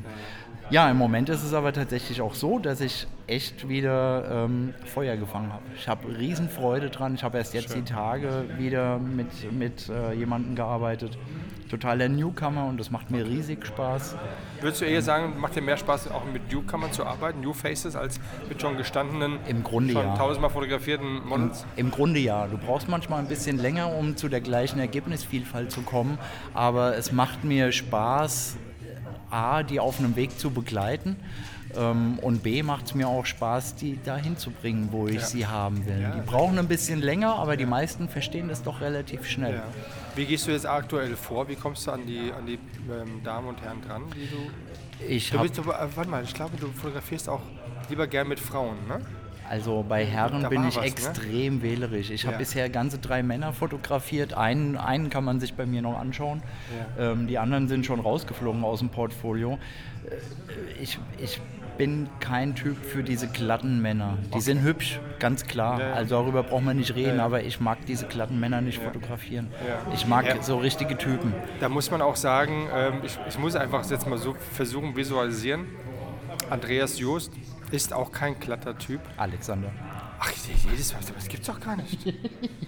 Ja, 0.68 0.90
im 0.90 0.96
Moment 0.96 1.28
ist 1.28 1.44
es 1.44 1.54
aber 1.54 1.72
tatsächlich 1.72 2.20
auch 2.20 2.34
so, 2.34 2.58
dass 2.58 2.80
ich 2.80 3.06
echt 3.28 3.68
wieder 3.68 4.46
ähm, 4.46 4.74
Feuer 4.84 5.16
gefangen 5.16 5.52
habe. 5.52 5.62
Ich 5.76 5.86
habe 5.86 6.08
Riesenfreude 6.18 6.90
dran. 6.90 7.14
Ich 7.14 7.22
habe 7.22 7.38
erst 7.38 7.54
jetzt 7.54 7.72
die 7.72 7.82
Tage 7.82 8.46
wieder 8.58 8.98
mit, 8.98 9.52
mit 9.52 9.88
äh, 9.88 10.12
jemandem 10.12 10.56
gearbeitet. 10.56 11.16
Totaler 11.70 12.08
Newcomer 12.08 12.66
und 12.66 12.78
das 12.78 12.90
macht 12.90 13.12
mir 13.12 13.24
riesig 13.24 13.64
Spaß. 13.64 14.16
Würdest 14.60 14.80
du 14.80 14.86
eher 14.86 15.02
sagen, 15.02 15.34
macht 15.38 15.54
dir 15.54 15.62
mehr 15.62 15.76
Spaß, 15.76 16.10
auch 16.10 16.24
mit 16.24 16.52
Newcomern 16.52 16.92
zu 16.92 17.04
arbeiten, 17.04 17.40
New 17.40 17.52
Faces, 17.52 17.94
als 17.94 18.20
mit 18.48 18.60
schon 18.60 18.76
gestandenen, 18.76 19.38
Im 19.46 19.62
Grunde 19.62 19.92
schon 19.92 20.04
ja. 20.04 20.16
tausendmal 20.16 20.50
fotografierten 20.50 21.26
Models? 21.26 21.64
Im 21.76 21.92
Grunde 21.92 22.18
ja. 22.18 22.48
Du 22.48 22.58
brauchst 22.58 22.88
manchmal 22.88 23.20
ein 23.20 23.28
bisschen 23.28 23.58
länger, 23.58 23.92
um 23.94 24.16
zu 24.16 24.28
der 24.28 24.40
gleichen 24.40 24.80
Ergebnisvielfalt 24.80 25.70
zu 25.70 25.82
kommen. 25.82 26.18
Aber 26.54 26.96
es 26.96 27.12
macht 27.12 27.44
mir 27.44 27.70
Spaß, 27.70 28.56
A, 29.30 29.62
die 29.62 29.80
auf 29.80 29.98
einem 29.98 30.16
Weg 30.16 30.38
zu 30.38 30.50
begleiten. 30.50 31.16
ähm, 31.76 32.18
Und 32.22 32.42
B 32.42 32.62
macht 32.62 32.86
es 32.86 32.94
mir 32.94 33.08
auch 33.08 33.26
Spaß, 33.26 33.74
die 33.76 33.98
dahin 34.02 34.36
zu 34.36 34.50
bringen, 34.50 34.88
wo 34.92 35.08
ich 35.08 35.22
sie 35.24 35.46
haben 35.46 35.84
will. 35.86 36.12
Die 36.16 36.20
brauchen 36.26 36.58
ein 36.58 36.68
bisschen 36.68 37.00
länger, 37.00 37.34
aber 37.36 37.56
die 37.56 37.66
meisten 37.66 38.08
verstehen 38.08 38.48
das 38.48 38.62
doch 38.62 38.80
relativ 38.80 39.26
schnell. 39.26 39.54
Ja. 39.54 39.62
Wie 40.14 40.24
gehst 40.26 40.46
du 40.46 40.52
jetzt 40.52 40.66
aktuell 40.66 41.16
vor? 41.16 41.48
Wie 41.48 41.56
kommst 41.56 41.86
du 41.86 41.90
an 41.90 42.06
die, 42.06 42.32
an 42.32 42.46
die 42.46 42.54
ähm, 42.90 43.22
Damen 43.22 43.48
und 43.48 43.60
Herren 43.62 43.82
dran, 43.86 44.02
die 44.14 44.26
du. 44.28 45.04
Ich 45.06 45.30
Du 45.30 45.38
habe 45.38 45.48
bist, 45.48 45.58
aber, 45.60 45.78
äh, 45.78 45.88
warte 45.94 46.10
mal, 46.10 46.22
ich 46.24 46.32
glaube, 46.32 46.56
du 46.56 46.68
fotografierst 46.68 47.28
auch 47.28 47.42
lieber 47.90 48.06
gern 48.06 48.28
mit 48.28 48.40
Frauen, 48.40 48.76
ne? 48.88 49.00
Also 49.48 49.84
bei 49.88 50.04
Herren 50.04 50.42
Da 50.42 50.48
bin 50.48 50.66
ich 50.66 50.76
was, 50.76 50.82
ne? 50.82 50.88
extrem 50.90 51.62
wählerisch. 51.62 52.10
Ich 52.10 52.24
habe 52.24 52.32
Ja. 52.34 52.38
bisher 52.38 52.68
ganze 52.68 52.98
drei 52.98 53.22
Männer 53.22 53.52
fotografiert. 53.52 54.34
Einen, 54.34 54.76
einen 54.76 55.10
kann 55.10 55.24
man 55.24 55.40
sich 55.40 55.54
bei 55.54 55.66
mir 55.66 55.82
noch 55.82 55.98
anschauen. 55.98 56.42
Ähm, 56.98 57.26
die 57.26 57.38
anderen 57.38 57.68
sind 57.68 57.86
schon 57.86 58.00
rausgeflogen 58.00 58.64
aus 58.64 58.80
dem 58.80 58.88
Portfolio. 58.90 59.58
Äh, 60.04 60.82
Ich, 60.82 60.98
ich 61.18 61.40
bin 61.78 62.08
kein 62.20 62.54
Typ 62.54 62.76
für 62.82 63.02
diese 63.02 63.28
glatten 63.28 63.82
Männer. 63.82 64.16
Die 64.34 64.40
sind 64.40 64.62
hübsch, 64.62 64.98
ganz 65.18 65.44
klar. 65.46 65.78
Ja, 65.78 65.88
ja. 65.88 65.92
Also 65.94 66.14
darüber 66.22 66.42
braucht 66.42 66.64
man 66.64 66.76
nicht 66.78 66.94
reden, 66.94 67.08
Ja, 67.10 67.16
ja. 67.16 67.24
aber 67.26 67.42
ich 67.42 67.60
mag 67.60 67.84
diese 67.86 68.06
glatten 68.06 68.40
Männer 68.40 68.62
nicht 68.62 68.78
fotografieren. 68.82 69.48
Ja. 69.68 69.92
Ich 69.92 70.06
mag 70.06 70.26
Ja. 70.26 70.42
so 70.42 70.56
richtige 70.58 70.96
Typen. 70.96 71.34
Da 71.60 71.68
muss 71.68 71.90
man 71.90 72.00
auch 72.00 72.16
sagen, 72.16 72.68
ähm, 72.74 72.94
ich, 73.04 73.18
ich 73.28 73.38
muss 73.38 73.56
einfach 73.56 73.88
jetzt 73.90 74.08
mal 74.08 74.16
so 74.18 74.34
versuchen, 74.54 74.96
visualisieren. 74.96 75.66
Andreas 76.50 76.98
Joost 76.98 77.32
ist 77.76 77.92
auch 77.92 78.10
kein 78.10 78.38
glatter 78.40 78.76
Typ. 78.76 79.00
Alexander. 79.16 79.70
Ach, 80.18 80.32
ich 80.32 80.38
sehe 80.38 80.54
jedes 80.70 80.92
Mal, 80.92 81.00
das 81.14 81.28
gibt's 81.28 81.46
doch 81.46 81.60
gar 81.60 81.76
nicht. 81.76 82.14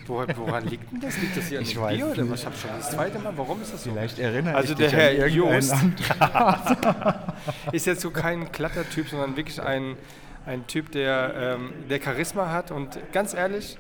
Woran, 0.07 0.37
woran 0.37 0.66
liegt 0.66 0.92
denn 0.92 1.01
das? 1.01 1.18
Liegt 1.18 1.37
das 1.37 1.47
hier 1.47 1.59
an 1.59 1.64
Ich 1.64 1.73
dem 1.73 1.83
weiß 1.83 1.97
Bier 1.97 2.07
oder 2.09 2.31
was? 2.31 2.40
Ich 2.40 2.47
habe 2.47 2.57
schon 2.57 2.71
das 2.77 2.90
zweite 2.90 3.18
Mal. 3.18 3.33
Warum 3.37 3.62
ist 3.62 3.73
das 3.73 3.85
so? 3.85 3.90
Vielleicht 3.90 4.18
erinnere 4.18 4.55
Also 4.55 4.73
ich 4.73 4.79
der 4.79 4.88
dich 4.88 4.97
Herr 4.97 5.11
an 5.11 5.16
irgendeinen 5.16 5.97
Joost 5.97 6.77
ist 7.73 7.87
jetzt 7.87 8.03
so 8.03 8.11
kein 8.11 8.53
glatter 8.53 8.88
Typ, 8.88 9.09
sondern 9.09 9.37
wirklich 9.37 9.61
ein, 9.62 9.97
ein 10.47 10.66
Typ, 10.66 10.92
der, 10.92 11.57
ähm, 11.57 11.73
der 11.88 12.01
Charisma 12.03 12.51
hat. 12.51 12.71
Und 12.71 12.99
ganz 13.12 13.33
ehrlich, 13.33 13.79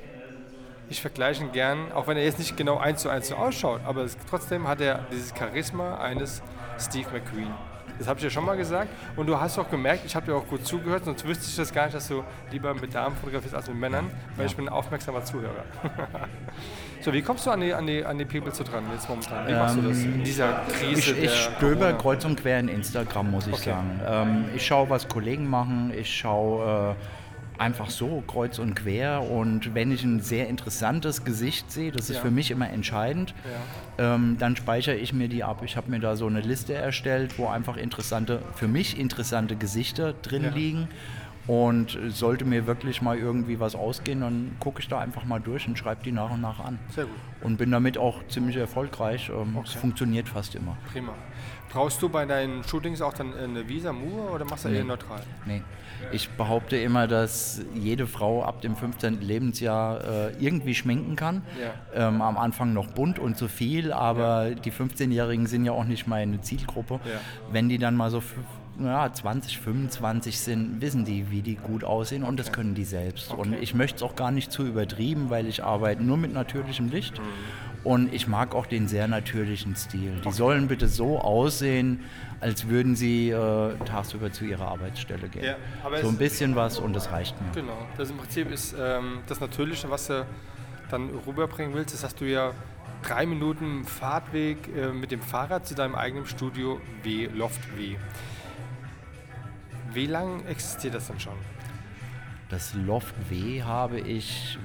ich 0.88 1.02
vergleiche 1.02 1.44
ihn 1.44 1.52
gern, 1.52 1.92
auch 1.92 2.06
wenn 2.06 2.16
er 2.16 2.24
jetzt 2.24 2.38
nicht 2.38 2.56
genau 2.56 2.78
eins 2.78 3.02
zu 3.02 3.10
eins 3.10 3.28
so 3.28 3.36
ausschaut, 3.36 3.82
aber 3.84 4.02
es, 4.04 4.16
trotzdem 4.30 4.66
hat 4.66 4.80
er 4.80 5.06
dieses 5.12 5.34
Charisma 5.36 5.98
eines 5.98 6.42
Steve 6.78 7.08
McQueen. 7.12 7.52
Das 7.98 8.06
habe 8.06 8.18
ich 8.18 8.24
ja 8.24 8.30
schon 8.30 8.44
mal 8.44 8.56
gesagt. 8.56 8.88
Und 9.16 9.26
du 9.26 9.38
hast 9.38 9.58
auch 9.58 9.68
gemerkt, 9.70 10.02
ich 10.06 10.14
habe 10.14 10.26
dir 10.26 10.34
auch 10.36 10.46
gut 10.46 10.64
zugehört, 10.66 11.04
sonst 11.04 11.26
wüsste 11.26 11.46
ich 11.48 11.56
das 11.56 11.72
gar 11.72 11.84
nicht, 11.84 11.94
dass 11.96 12.08
du 12.08 12.22
lieber 12.52 12.72
mit 12.74 12.94
Damen 12.94 13.16
fotografierst 13.16 13.54
als 13.54 13.68
mit 13.68 13.76
Männern, 13.76 14.10
weil 14.36 14.46
ich 14.46 14.56
bin 14.56 14.66
ein 14.66 14.72
aufmerksamer 14.72 15.24
Zuhörer. 15.24 15.64
so, 17.00 17.12
wie 17.12 17.22
kommst 17.22 17.46
du 17.46 17.50
an 17.50 17.60
die, 17.60 17.72
an 17.74 17.86
die, 17.86 18.04
an 18.04 18.18
die 18.18 18.24
People 18.24 18.52
zu 18.52 18.64
dran 18.64 18.84
jetzt 18.92 19.08
momentan? 19.08 19.46
Wie 19.48 19.52
machst 19.52 19.76
du 19.76 19.82
das 19.82 19.98
in 19.98 20.22
dieser 20.22 20.60
Krise? 20.78 21.10
Ähm, 21.12 21.16
Ich, 21.18 21.24
ich 21.24 21.34
stöber 21.56 21.92
kreuz 21.94 22.24
und 22.24 22.40
quer 22.40 22.60
in 22.60 22.68
Instagram, 22.68 23.30
muss 23.30 23.46
ich 23.46 23.54
Okay. 23.54 23.70
sagen. 23.70 24.00
Ähm, 24.06 24.44
ich 24.54 24.64
schaue, 24.66 24.88
was 24.90 25.08
Kollegen 25.08 25.48
machen. 25.48 25.92
Ich 25.96 26.14
schaue 26.16 26.94
äh, 26.96 27.17
einfach 27.58 27.90
so 27.90 28.22
kreuz 28.26 28.58
und 28.58 28.74
quer. 28.74 29.22
Und 29.22 29.74
wenn 29.74 29.90
ich 29.92 30.04
ein 30.04 30.20
sehr 30.20 30.48
interessantes 30.48 31.24
Gesicht 31.24 31.70
sehe, 31.72 31.90
das 31.92 32.08
ist 32.08 32.16
Ja. 32.16 32.22
für 32.22 32.30
mich 32.30 32.50
immer 32.50 32.70
entscheidend, 32.70 33.34
ähm, 33.98 34.36
dann 34.38 34.56
speichere 34.56 34.94
ich 34.96 35.12
mir 35.12 35.28
die 35.28 35.44
ab. 35.44 35.62
Ich 35.64 35.76
habe 35.76 35.90
mir 35.90 35.98
da 36.00 36.16
so 36.16 36.26
eine 36.26 36.40
Liste 36.40 36.74
erstellt, 36.74 37.38
wo 37.38 37.48
einfach 37.48 37.76
interessante, 37.76 38.42
für 38.54 38.68
mich 38.68 38.98
interessante 38.98 39.56
Gesichter 39.56 40.12
drin 40.14 40.44
Ja. 40.44 40.50
liegen. 40.50 40.88
Und 41.46 41.98
sollte 42.08 42.44
mir 42.44 42.66
wirklich 42.66 43.00
mal 43.00 43.16
irgendwie 43.16 43.58
was 43.58 43.74
ausgehen, 43.74 44.20
dann 44.20 44.56
gucke 44.60 44.80
ich 44.82 44.88
da 44.88 44.98
einfach 44.98 45.24
mal 45.24 45.40
durch 45.40 45.66
und 45.66 45.78
schreibe 45.78 46.02
die 46.04 46.12
nach 46.12 46.30
und 46.30 46.42
nach 46.42 46.60
an. 46.60 46.78
Sehr 46.94 47.06
gut. 47.06 47.14
Und 47.40 47.56
bin 47.56 47.70
damit 47.70 47.96
auch 47.96 48.20
ziemlich 48.28 48.56
erfolgreich. 48.56 49.30
Ähm, 49.30 49.56
Es 49.64 49.72
funktioniert 49.72 50.28
fast 50.28 50.54
immer. 50.56 50.76
Prima. 50.92 51.14
Brauchst 51.70 52.02
du 52.02 52.10
bei 52.10 52.26
deinen 52.26 52.62
Shootings 52.64 53.00
auch 53.00 53.14
dann 53.14 53.32
eine 53.34 53.66
Visa 53.66 53.94
Mur 53.94 54.30
oder 54.34 54.44
machst 54.44 54.66
du 54.66 54.68
eher 54.68 54.84
neutral? 54.84 55.22
Nee. 55.46 55.62
Ich 56.12 56.30
behaupte 56.30 56.76
immer, 56.76 57.06
dass 57.06 57.62
jede 57.74 58.06
Frau 58.06 58.42
ab 58.42 58.60
dem 58.60 58.76
15. 58.76 59.20
Lebensjahr 59.20 60.04
äh, 60.04 60.32
irgendwie 60.38 60.74
schminken 60.74 61.16
kann. 61.16 61.42
Ja. 61.94 62.08
Ähm, 62.08 62.22
am 62.22 62.36
Anfang 62.36 62.72
noch 62.72 62.88
bunt 62.88 63.18
und 63.18 63.36
zu 63.36 63.48
viel, 63.48 63.92
aber 63.92 64.50
die 64.50 64.72
15-Jährigen 64.72 65.46
sind 65.46 65.64
ja 65.64 65.72
auch 65.72 65.84
nicht 65.84 66.06
meine 66.06 66.40
Zielgruppe. 66.40 66.94
Ja. 67.04 67.20
Wenn 67.50 67.68
die 67.68 67.78
dann 67.78 67.96
mal 67.96 68.10
so 68.10 68.22
ja, 68.80 69.12
20, 69.12 69.58
25 69.58 70.38
sind, 70.38 70.80
wissen 70.80 71.04
die, 71.04 71.30
wie 71.30 71.42
die 71.42 71.56
gut 71.56 71.84
aussehen 71.84 72.22
und 72.22 72.38
das 72.38 72.52
können 72.52 72.74
die 72.74 72.84
selbst. 72.84 73.32
Und 73.32 73.54
ich 73.54 73.74
möchte 73.74 73.96
es 73.96 74.02
auch 74.02 74.14
gar 74.14 74.30
nicht 74.30 74.52
zu 74.52 74.64
übertrieben, 74.64 75.30
weil 75.30 75.46
ich 75.46 75.64
arbeite 75.64 76.02
nur 76.02 76.16
mit 76.16 76.32
natürlichem 76.32 76.88
Licht. 76.88 77.18
Mhm. 77.18 77.24
Und 77.84 78.12
ich 78.12 78.26
mag 78.26 78.54
auch 78.54 78.66
den 78.66 78.88
sehr 78.88 79.08
natürlichen 79.08 79.76
Stil. 79.76 80.20
Die 80.24 80.32
sollen 80.32 80.68
bitte 80.68 80.88
so 80.88 81.20
aussehen, 81.20 82.04
als 82.40 82.68
würden 82.68 82.96
sie 82.96 83.30
äh, 83.30 83.74
tagsüber 83.84 84.32
zu 84.32 84.44
ihrer 84.44 84.68
Arbeitsstelle 84.68 85.28
gehen. 85.28 85.44
Ja, 85.44 85.56
aber 85.84 86.00
so 86.02 86.08
ein 86.08 86.16
bisschen 86.16 86.56
was 86.56 86.78
und 86.78 86.94
das 86.94 87.10
reicht 87.10 87.40
mir. 87.40 87.52
Genau. 87.52 87.78
Das 87.96 88.10
im 88.10 88.16
Prinzip 88.16 88.50
ist 88.50 88.74
ähm, 88.78 89.20
das 89.26 89.40
Natürliche, 89.40 89.90
was 89.90 90.08
du 90.08 90.26
dann 90.90 91.10
rüberbringen 91.26 91.74
willst, 91.74 91.94
ist, 91.94 92.04
dass 92.04 92.14
du 92.14 92.24
ja 92.24 92.52
drei 93.02 93.26
Minuten 93.26 93.84
Fahrtweg 93.84 94.58
äh, 94.76 94.88
mit 94.88 95.10
dem 95.10 95.22
Fahrrad 95.22 95.66
zu 95.66 95.74
deinem 95.74 95.94
eigenen 95.94 96.26
Studio 96.26 96.80
W, 97.02 97.28
Loft 97.34 97.60
W. 97.76 97.96
Wie 99.92 100.06
lange 100.06 100.44
existiert 100.44 100.94
das 100.94 101.06
denn 101.08 101.20
schon? 101.20 101.34
Das 102.50 102.74
Loft 102.74 103.14
W 103.30 103.62
habe 103.62 104.00
ich 104.00 104.58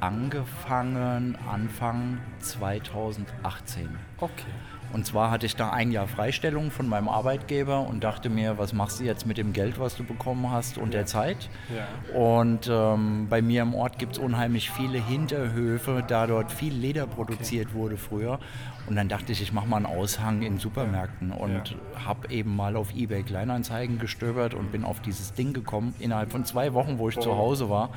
angefangen 0.00 1.36
Anfang 1.50 2.18
2018. 2.40 3.88
Okay. 4.18 4.44
Und 4.92 5.06
zwar 5.06 5.30
hatte 5.30 5.46
ich 5.46 5.54
da 5.54 5.70
ein 5.70 5.92
Jahr 5.92 6.08
Freistellung 6.08 6.70
von 6.70 6.88
meinem 6.88 7.08
Arbeitgeber 7.08 7.86
und 7.86 8.02
dachte 8.02 8.28
mir, 8.28 8.58
was 8.58 8.72
machst 8.72 8.98
du 8.98 9.04
jetzt 9.04 9.24
mit 9.24 9.38
dem 9.38 9.52
Geld, 9.52 9.78
was 9.78 9.96
du 9.96 10.04
bekommen 10.04 10.50
hast 10.50 10.78
und 10.78 10.94
der 10.94 11.06
Zeit? 11.06 11.48
Ja. 11.74 12.18
Und 12.18 12.68
ähm, 12.68 13.28
bei 13.30 13.40
mir 13.40 13.62
im 13.62 13.74
Ort 13.74 13.98
gibt 13.98 14.14
es 14.14 14.18
unheimlich 14.18 14.70
viele 14.70 14.98
Hinterhöfe, 14.98 16.02
da 16.06 16.26
dort 16.26 16.50
viel 16.50 16.74
Leder 16.74 17.06
produziert 17.06 17.72
wurde 17.72 17.96
früher. 17.96 18.40
Und 18.88 18.96
dann 18.96 19.08
dachte 19.08 19.30
ich, 19.30 19.40
ich 19.40 19.52
mache 19.52 19.68
mal 19.68 19.76
einen 19.76 19.86
Aushang 19.86 20.42
in 20.42 20.58
Supermärkten 20.58 21.30
und 21.30 21.76
habe 22.04 22.28
eben 22.30 22.56
mal 22.56 22.74
auf 22.74 22.92
eBay 22.92 23.22
Kleinanzeigen 23.22 24.00
gestöbert 24.00 24.54
und 24.54 24.72
bin 24.72 24.84
auf 24.84 25.00
dieses 25.00 25.34
Ding 25.34 25.52
gekommen 25.52 25.94
innerhalb 26.00 26.32
von 26.32 26.44
zwei 26.44 26.74
Wochen, 26.74 26.98
wo 26.98 27.08
ich 27.08 27.18
zu 27.20 27.36
Hause 27.36 27.70
war. 27.70 27.90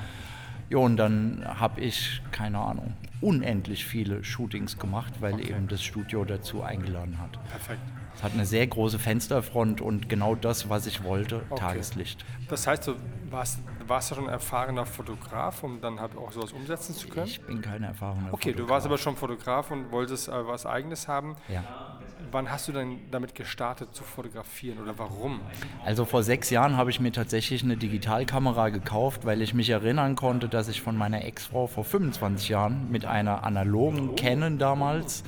Ja, 0.74 0.80
und 0.80 0.98
dann 0.98 1.46
habe 1.46 1.82
ich, 1.82 2.24
keine 2.32 2.58
Ahnung, 2.58 2.94
unendlich 3.22 3.86
viele 3.86 4.24
Shootings 4.24 4.80
gemacht, 4.80 5.14
weil 5.20 5.40
eben 5.40 5.68
das 5.68 5.84
Studio 5.84 6.26
dazu 6.26 6.64
eingeladen 6.64 7.20
hat. 7.20 7.32
Perfekt. 7.48 7.80
Es 8.16 8.24
hat 8.24 8.34
eine 8.34 8.48
sehr 8.48 8.66
große 8.66 8.98
Fensterfront 8.98 9.82
und 9.82 10.10
genau 10.10 10.34
das, 10.34 10.70
was 10.70 10.88
ich 10.88 11.04
wollte, 11.04 11.44
Tageslicht. 11.56 12.26
Das 12.50 12.66
heißt, 12.66 12.88
du 12.88 12.96
warst, 13.30 13.60
warst 13.86 14.10
ja 14.10 14.16
schon 14.16 14.26
ein 14.26 14.32
erfahrener 14.32 14.88
Fotograf, 14.88 15.64
um 15.64 15.80
dann 15.80 16.00
halt 16.00 16.18
auch 16.18 16.32
sowas 16.32 16.52
umsetzen 16.54 16.96
zu 16.96 17.08
können? 17.08 17.28
Ich 17.28 17.42
bin 17.42 17.62
keine 17.62 17.88
erfahrener 17.88 18.34
Okay, 18.34 18.54
du 18.54 18.68
warst 18.68 18.88
aber 18.88 18.98
schon 18.98 19.16
Fotograf 19.16 19.70
und 19.70 19.92
wolltest 19.92 20.28
äh, 20.28 20.48
was 20.48 20.66
Eigenes 20.66 21.08
haben. 21.08 21.36
Ja. 21.50 21.93
Wann 22.34 22.50
hast 22.50 22.68
du 22.68 22.72
denn 22.72 22.98
damit 23.12 23.36
gestartet 23.36 23.90
zu 23.94 24.04
fotografieren 24.04 24.80
oder 24.80 24.98
warum? 24.98 25.40
Also 25.86 26.04
vor 26.04 26.24
sechs 26.24 26.50
Jahren 26.50 26.78
habe 26.78 26.90
ich 26.90 27.00
mir 27.00 27.12
tatsächlich 27.12 27.64
eine 27.64 27.78
Digitalkamera 27.78 28.70
gekauft, 28.70 29.24
weil 29.24 29.44
ich 29.44 29.54
mich 29.54 29.70
erinnern 29.70 30.16
konnte, 30.16 30.50
dass 30.50 30.68
ich 30.68 30.82
von 30.82 30.98
meiner 30.98 31.24
Ex-Frau 31.24 31.68
vor 31.68 31.84
25 31.84 32.50
Jahren 32.50 32.90
mit 32.90 33.06
einer 33.06 33.44
analogen 33.44 34.16
Canon 34.16 34.58
damals 34.58 35.24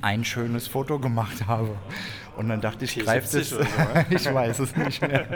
ein 0.00 0.24
schönes 0.24 0.66
Foto 0.68 0.98
gemacht 0.98 1.46
habe. 1.46 1.76
Und 2.38 2.48
dann 2.48 2.62
dachte 2.62 2.86
ich, 2.86 2.98
greift 2.98 3.34
es. 3.34 3.50
70 3.50 3.68
oder 3.68 4.06
ich 4.10 4.32
weiß 4.32 4.60
es 4.60 4.74
nicht 4.74 5.02
mehr. 5.02 5.26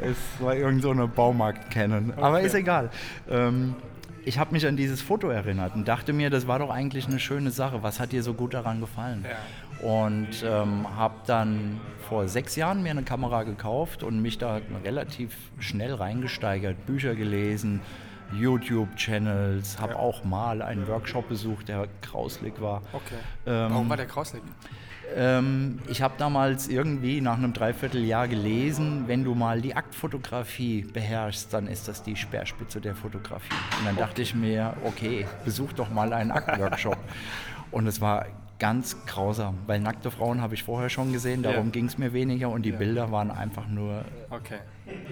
Es 0.00 0.16
war 0.38 0.54
irgend 0.54 0.80
so 0.80 0.90
eine 0.90 1.06
Baumarkt-Canon. 1.06 2.14
Aber 2.16 2.40
ist 2.40 2.54
egal. 2.54 2.88
Ähm, 3.28 3.74
ich 4.24 4.38
habe 4.38 4.52
mich 4.52 4.66
an 4.66 4.76
dieses 4.76 5.02
Foto 5.02 5.28
erinnert 5.28 5.74
und 5.74 5.88
dachte 5.88 6.12
mir, 6.12 6.30
das 6.30 6.46
war 6.46 6.58
doch 6.58 6.70
eigentlich 6.70 7.06
eine 7.06 7.18
schöne 7.18 7.50
Sache. 7.50 7.82
Was 7.82 8.00
hat 8.00 8.12
dir 8.12 8.22
so 8.22 8.34
gut 8.34 8.54
daran 8.54 8.80
gefallen? 8.80 9.24
Und 9.82 10.44
ähm, 10.44 10.86
habe 10.96 11.14
dann 11.26 11.80
vor 12.08 12.28
sechs 12.28 12.56
Jahren 12.56 12.82
mir 12.82 12.90
eine 12.90 13.02
Kamera 13.02 13.42
gekauft 13.42 14.02
und 14.02 14.22
mich 14.22 14.38
da 14.38 14.60
relativ 14.84 15.36
schnell 15.58 15.94
reingesteigert, 15.94 16.86
Bücher 16.86 17.14
gelesen, 17.16 17.80
YouTube-Channels, 18.38 19.80
habe 19.80 19.96
auch 19.96 20.24
mal 20.24 20.62
einen 20.62 20.86
Workshop 20.88 21.28
besucht, 21.28 21.68
der 21.68 21.88
grauslig 22.00 22.60
war. 22.60 22.82
Okay. 22.92 23.16
Ähm, 23.46 23.70
warum 23.70 23.88
war 23.88 23.96
der 23.96 24.06
grauslig? 24.06 24.42
ähm, 25.16 25.78
ich 25.88 26.02
habe 26.02 26.14
damals 26.18 26.68
irgendwie 26.68 27.20
nach 27.20 27.36
einem 27.36 27.52
Dreivierteljahr 27.52 28.28
gelesen, 28.28 29.04
wenn 29.06 29.24
du 29.24 29.34
mal 29.34 29.60
die 29.60 29.74
Aktfotografie 29.74 30.82
beherrschst, 30.82 31.52
dann 31.52 31.66
ist 31.66 31.88
das 31.88 32.02
die 32.02 32.16
Speerspitze 32.16 32.80
der 32.80 32.94
Fotografie. 32.94 33.54
Und 33.78 33.86
dann 33.86 33.96
dachte 33.96 34.22
ich 34.22 34.34
mir, 34.34 34.74
okay, 34.84 35.26
besuch 35.44 35.72
doch 35.72 35.90
mal 35.90 36.12
einen 36.12 36.30
Aktworkshop. 36.30 36.98
Und 37.70 37.86
es 37.86 38.00
war 38.00 38.26
ganz 38.62 38.96
grausam, 39.06 39.58
weil 39.66 39.80
nackte 39.80 40.12
Frauen 40.12 40.40
habe 40.40 40.54
ich 40.54 40.62
vorher 40.62 40.88
schon 40.88 41.12
gesehen, 41.12 41.42
darum 41.42 41.66
Ja. 41.66 41.70
ging 41.72 41.86
es 41.86 41.98
mir 41.98 42.12
weniger 42.12 42.48
und 42.48 42.62
die 42.62 42.70
Bilder 42.70 43.10
waren 43.10 43.32
einfach 43.32 43.66
nur 43.66 44.04
Okay. 44.30 44.60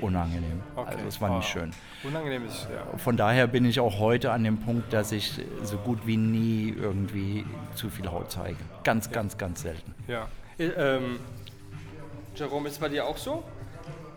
unangenehm. 0.00 0.60
okay. 0.76 0.90
Also 0.92 1.04
es 1.08 1.20
war 1.20 1.36
nicht 1.36 1.48
Oh. 1.48 1.58
schön. 1.58 1.72
Unangenehm 2.04 2.46
ist, 2.46 2.68
ja. 2.72 2.96
Von 2.98 3.16
daher 3.16 3.48
bin 3.48 3.64
ich 3.64 3.80
auch 3.80 3.98
heute 3.98 4.30
an 4.30 4.44
dem 4.44 4.58
Punkt, 4.58 4.92
dass 4.92 5.10
ich 5.10 5.40
so 5.64 5.78
gut 5.78 6.06
wie 6.06 6.16
nie 6.16 6.70
irgendwie 6.78 7.44
zu 7.74 7.90
viel 7.90 8.08
Haut 8.08 8.30
zeige. 8.30 8.56
Ganz, 8.84 9.10
ganz, 9.10 9.36
ganz 9.36 9.62
selten. 9.62 9.94
ja. 10.06 10.28
Äh, 10.56 10.66
Ähm, 10.68 11.18
Jerome, 12.36 12.68
ist 12.68 12.74
es 12.74 12.78
bei 12.78 12.88
dir 12.88 13.04
auch 13.06 13.16
so, 13.16 13.42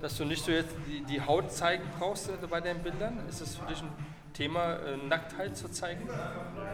dass 0.01 0.15
du 0.17 0.25
nicht 0.25 0.45
so 0.45 0.51
jetzt 0.51 0.75
die, 0.87 1.03
die 1.11 1.19
Haut 1.21 1.51
zeigen 1.51 1.83
brauchst 1.97 2.29
äh, 2.29 2.33
bei 2.47 2.61
deinen 2.61 2.83
Bildern? 2.83 3.17
Ist 3.27 3.41
das 3.41 3.55
für 3.55 3.65
dich 3.65 3.81
ein 3.81 3.89
Thema, 4.33 4.73
äh, 4.75 4.97
Nacktheit 5.09 5.57
zu 5.57 5.69
zeigen? 5.71 6.07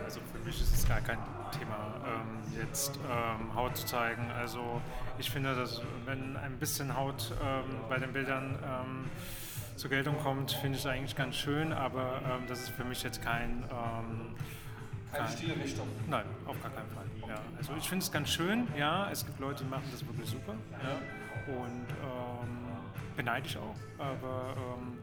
Also 0.04 0.20
für 0.34 0.40
mich 0.46 0.60
ist 0.60 0.74
es 0.76 0.88
gar 0.88 1.00
kein 1.02 1.18
Thema, 1.58 1.96
ähm, 2.06 2.29
jetzt 2.58 2.98
ähm, 3.12 3.54
Haut 3.56 3.78
zu 3.78 3.86
zeigen. 3.86 4.30
Also 4.32 4.82
ich 5.18 5.30
finde, 5.30 5.56
dass 5.56 5.82
wenn 6.06 6.38
ein 6.38 6.58
bisschen 6.60 6.96
Haut 6.96 7.34
ähm, 7.44 7.64
bei 7.90 7.98
den 7.98 8.14
Bildern 8.14 8.58
ähm, 8.64 9.10
zur 9.76 9.90
Geltung 9.90 10.18
kommt, 10.20 10.52
finde 10.52 10.78
ich 10.78 10.84
es 10.84 10.90
eigentlich 10.90 11.16
ganz 11.16 11.36
schön, 11.36 11.72
aber 11.74 12.22
ähm, 12.26 12.48
das 12.48 12.60
ist 12.62 12.70
für 12.70 12.84
mich 12.84 13.02
jetzt 13.04 13.22
kein... 13.22 13.64
Ähm, 13.72 14.36
Keine 15.12 15.26
kein- 15.28 15.38
Stilrichtung. 15.38 15.88
Nein, 16.08 16.26
auf 16.46 16.62
gar 16.62 16.72
keinen 16.72 16.90
Fall. 16.90 17.06
Ja. 17.28 17.36
Also 17.58 17.74
ich 17.78 17.88
finde 17.90 18.04
es 18.04 18.12
ganz 18.12 18.30
schön, 18.30 18.68
ja, 18.78 19.10
es 19.12 19.26
gibt 19.26 19.40
Leute, 19.40 19.64
die 19.64 19.70
machen 19.70 19.86
das 19.92 20.06
wirklich 20.06 20.30
super. 20.30 20.54
Ja. 20.84 21.54
Und 21.54 21.88
ähm, 21.90 22.68
beneide 23.16 23.48
ich 23.48 23.58
auch. 23.58 23.76
Aber 23.98 24.54
ähm, 24.56 24.99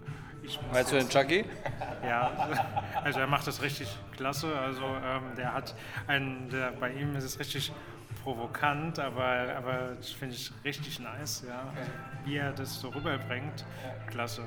ich 0.46 0.59
Meinst 0.72 0.92
du 0.92 0.96
den 0.96 1.09
Chucky? 1.09 1.44
ja, 2.04 2.30
also 3.02 3.20
er 3.20 3.26
macht 3.26 3.46
das 3.46 3.62
richtig 3.62 3.88
klasse. 4.16 4.56
Also 4.59 4.82
ähm, 4.85 5.35
der 5.37 5.52
hat 5.52 5.74
einen, 6.06 6.48
der, 6.50 6.72
bei 6.72 6.92
ihm 6.92 7.14
ist 7.16 7.24
es 7.24 7.38
richtig 7.38 7.72
provokant, 8.22 8.98
aber, 8.98 9.54
aber 9.56 9.94
das 9.96 10.11
finde 10.11 10.35
ich 10.35 10.52
richtig 10.64 10.98
nice, 11.00 11.44
ja. 11.46 11.61
Also, 11.76 11.90
wie 12.24 12.37
er 12.37 12.52
das 12.52 12.80
so 12.80 12.88
rüberbringt, 12.88 13.64
klasse. 14.09 14.42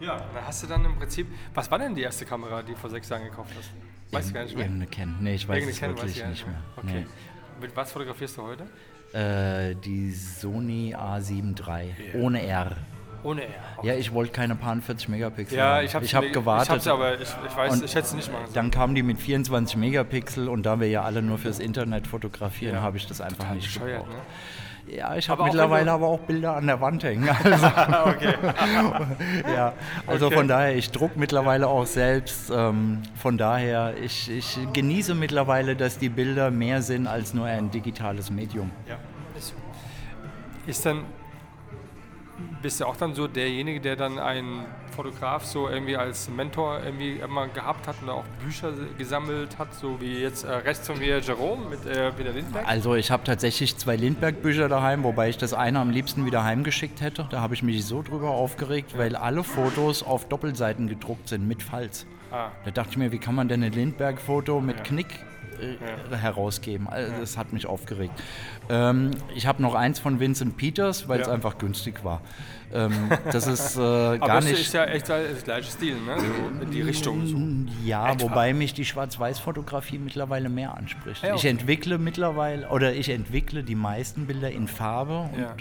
Ja. 0.00 0.16
Dann 0.16 0.46
hast 0.46 0.62
du 0.62 0.66
dann 0.66 0.84
im 0.84 0.98
Prinzip, 0.98 1.26
was 1.54 1.70
war 1.70 1.78
denn 1.78 1.94
die 1.94 2.02
erste 2.02 2.26
Kamera, 2.26 2.62
die 2.62 2.72
du 2.72 2.78
vor 2.78 2.90
sechs 2.90 3.08
Jahren 3.08 3.24
gekauft 3.24 3.50
hast? 3.56 3.70
Weißt 4.12 4.30
du 4.30 4.34
gar 4.34 4.44
nicht 4.44 4.54
mehr? 4.54 4.66
Irgendeine 4.66 4.90
Canon. 4.90 5.16
Nee, 5.20 5.34
ich 5.34 5.48
weiß 5.48 5.56
Irgendeine 5.58 5.72
es 5.72 5.82
weiß 5.82 6.02
wirklich 6.02 6.16
ich 6.16 6.22
gar 6.22 6.30
nicht 6.30 6.46
mehr. 6.46 6.62
Okay. 6.76 7.06
Mit 7.60 7.74
was 7.74 7.92
fotografierst 7.92 8.36
du 8.36 8.42
heute? 8.42 8.66
Nee. 9.12 9.70
Äh, 9.70 9.74
die 9.76 10.12
Sony 10.12 10.94
A7 10.94 11.56
III 11.58 12.20
ohne 12.20 12.42
R. 12.46 12.76
Ohne 13.22 13.42
R. 13.44 13.48
Ja, 13.82 13.94
ich 13.94 14.12
wollte 14.12 14.32
keine 14.32 14.54
paar 14.56 14.76
40 14.76 15.08
Megapixel. 15.08 15.58
Ja, 15.58 15.82
ich 15.82 15.94
habe 15.94 16.04
ich 16.04 16.14
hab 16.14 16.32
gewartet. 16.32 16.66
Ich 16.68 16.72
hab's 16.74 16.86
aber, 16.86 17.14
ich, 17.20 17.28
ich 17.48 17.56
weiß, 17.56 17.72
Und 17.72 17.84
ich 17.84 17.94
hätte 17.94 18.06
es 18.06 18.14
nicht 18.14 18.30
machen 18.32 18.44
sollen. 18.44 18.54
Dann 18.54 18.70
kamen 18.70 18.94
die 18.94 19.02
mit 19.02 19.18
24 19.18 19.76
Megapixel 19.76 20.48
und 20.48 20.64
da 20.64 20.80
wir 20.80 20.88
ja 20.88 21.02
alle 21.02 21.22
nur 21.22 21.38
fürs 21.38 21.58
Internet 21.58 22.06
fotografieren, 22.06 22.74
Ja, 22.76 22.82
habe 22.82 22.96
ich 22.96 23.06
das 23.06 23.20
einfach 23.20 23.50
nicht 23.52 23.72
gebraucht. 23.72 24.08
ne? 24.08 24.16
Ja, 24.88 25.16
ich 25.16 25.28
habe 25.28 25.42
mittlerweile 25.42 25.90
aber 25.90 26.06
auch 26.06 26.20
Bilder 26.20 26.54
an 26.54 26.68
der 26.68 26.80
Wand 26.80 27.02
hängen. 27.02 27.28
Also, 27.44 27.66
ja, 29.52 29.72
also 30.06 30.26
Okay. 30.26 30.34
von 30.36 30.46
daher, 30.48 30.76
ich 30.76 30.90
druck 30.92 31.16
mittlerweile 31.16 31.66
auch 31.66 31.86
selbst. 31.86 32.50
Ähm, 32.54 33.02
von 33.16 33.36
daher, 33.36 33.94
ich, 34.00 34.30
ich 34.30 34.58
genieße 34.72 35.14
mittlerweile, 35.16 35.74
dass 35.74 35.98
die 35.98 36.08
Bilder 36.08 36.52
mehr 36.52 36.82
sind 36.82 37.08
als 37.08 37.34
nur 37.34 37.46
ein 37.46 37.70
digitales 37.72 38.30
Medium. 38.30 38.70
Ja. 38.88 38.96
Ist, 39.36 39.54
ist 40.68 40.86
dann, 40.86 41.02
bist 42.62 42.80
du 42.80 42.86
auch 42.86 42.96
dann 42.96 43.14
so 43.14 43.26
derjenige, 43.26 43.80
der 43.80 43.96
dann 43.96 44.18
einen 44.18 44.64
Fotograf 44.94 45.44
so 45.44 45.68
irgendwie 45.68 45.96
als 45.96 46.28
Mentor 46.28 46.80
irgendwie 46.84 47.16
immer 47.16 47.48
gehabt 47.48 47.86
hat 47.86 47.96
und 48.02 48.08
auch 48.10 48.24
Bücher 48.42 48.72
gesammelt 48.96 49.58
hat, 49.58 49.74
so 49.74 50.00
wie 50.00 50.18
jetzt 50.18 50.44
äh, 50.44 50.50
rechts 50.50 50.86
von 50.86 50.98
mir 50.98 51.18
Jerome 51.20 51.68
mit 51.68 51.84
äh, 51.86 52.10
Peter 52.12 52.32
Lindbergh? 52.32 52.66
Also 52.66 52.94
ich 52.94 53.10
habe 53.10 53.24
tatsächlich 53.24 53.76
zwei 53.76 53.96
Lindbergh-Bücher 53.96 54.68
daheim, 54.68 55.04
wobei 55.04 55.28
ich 55.28 55.38
das 55.38 55.52
eine 55.54 55.80
am 55.80 55.90
liebsten 55.90 56.24
wieder 56.24 56.44
heimgeschickt 56.44 57.00
hätte. 57.00 57.26
Da 57.30 57.40
habe 57.40 57.54
ich 57.54 57.62
mich 57.62 57.84
so 57.84 58.02
drüber 58.02 58.30
aufgeregt, 58.30 58.96
weil 58.96 59.16
alle 59.16 59.44
Fotos 59.44 60.02
auf 60.02 60.28
Doppelseiten 60.28 60.88
gedruckt 60.88 61.28
sind 61.28 61.46
mit 61.46 61.62
Falz. 61.62 62.06
Ah. 62.32 62.48
Da 62.64 62.70
dachte 62.70 62.90
ich 62.92 62.96
mir, 62.96 63.12
wie 63.12 63.18
kann 63.18 63.34
man 63.34 63.48
denn 63.48 63.62
ein 63.62 63.72
Lindbergh-Foto 63.72 64.60
mit 64.60 64.82
Knick 64.84 65.20
äh, 65.58 66.16
herausgeben? 66.16 66.88
Also 66.88 67.12
das 67.20 67.36
hat 67.36 67.52
mich 67.52 67.66
aufgeregt. 67.66 68.14
Ähm, 68.68 69.10
ich 69.34 69.46
habe 69.46 69.62
noch 69.62 69.74
eins 69.74 69.98
von 69.98 70.20
Vincent 70.20 70.56
Peters, 70.56 71.08
weil 71.08 71.20
es 71.20 71.26
Ja. 71.26 71.32
einfach 71.32 71.58
günstig 71.58 72.04
war. 72.04 72.20
Ähm, 72.72 72.92
das 73.32 73.46
ist 73.46 73.76
äh, 73.76 73.80
Aber 73.80 74.18
gar 74.18 74.28
das 74.36 74.44
nicht... 74.46 74.60
ist 74.60 74.72
ja 74.74 74.84
echt 74.84 75.08
das 75.08 75.44
gleiche 75.44 75.70
Stil, 75.70 75.94
ne? 76.00 76.16
So 76.18 76.64
in 76.64 76.70
die 76.70 76.82
Richtung. 76.82 77.26
So. 77.26 77.38
Ja, 77.84 78.12
Etwa. 78.12 78.24
wobei 78.30 78.52
mich 78.54 78.74
die 78.74 78.84
Schwarz-Weiß-Fotografie 78.84 79.98
mittlerweile 79.98 80.48
mehr 80.48 80.76
anspricht. 80.76 81.22
Ja, 81.22 81.30
Ich 81.34 81.40
okay. 81.40 81.48
entwickle 81.48 81.98
mittlerweile 81.98 82.68
oder 82.70 82.92
ich 82.94 83.08
entwickle 83.08 83.62
die 83.62 83.74
meisten 83.76 84.26
Bilder 84.26 84.50
in 84.50 84.66
Farbe 84.68 85.28
und 85.32 85.40
Ja. 85.40 85.54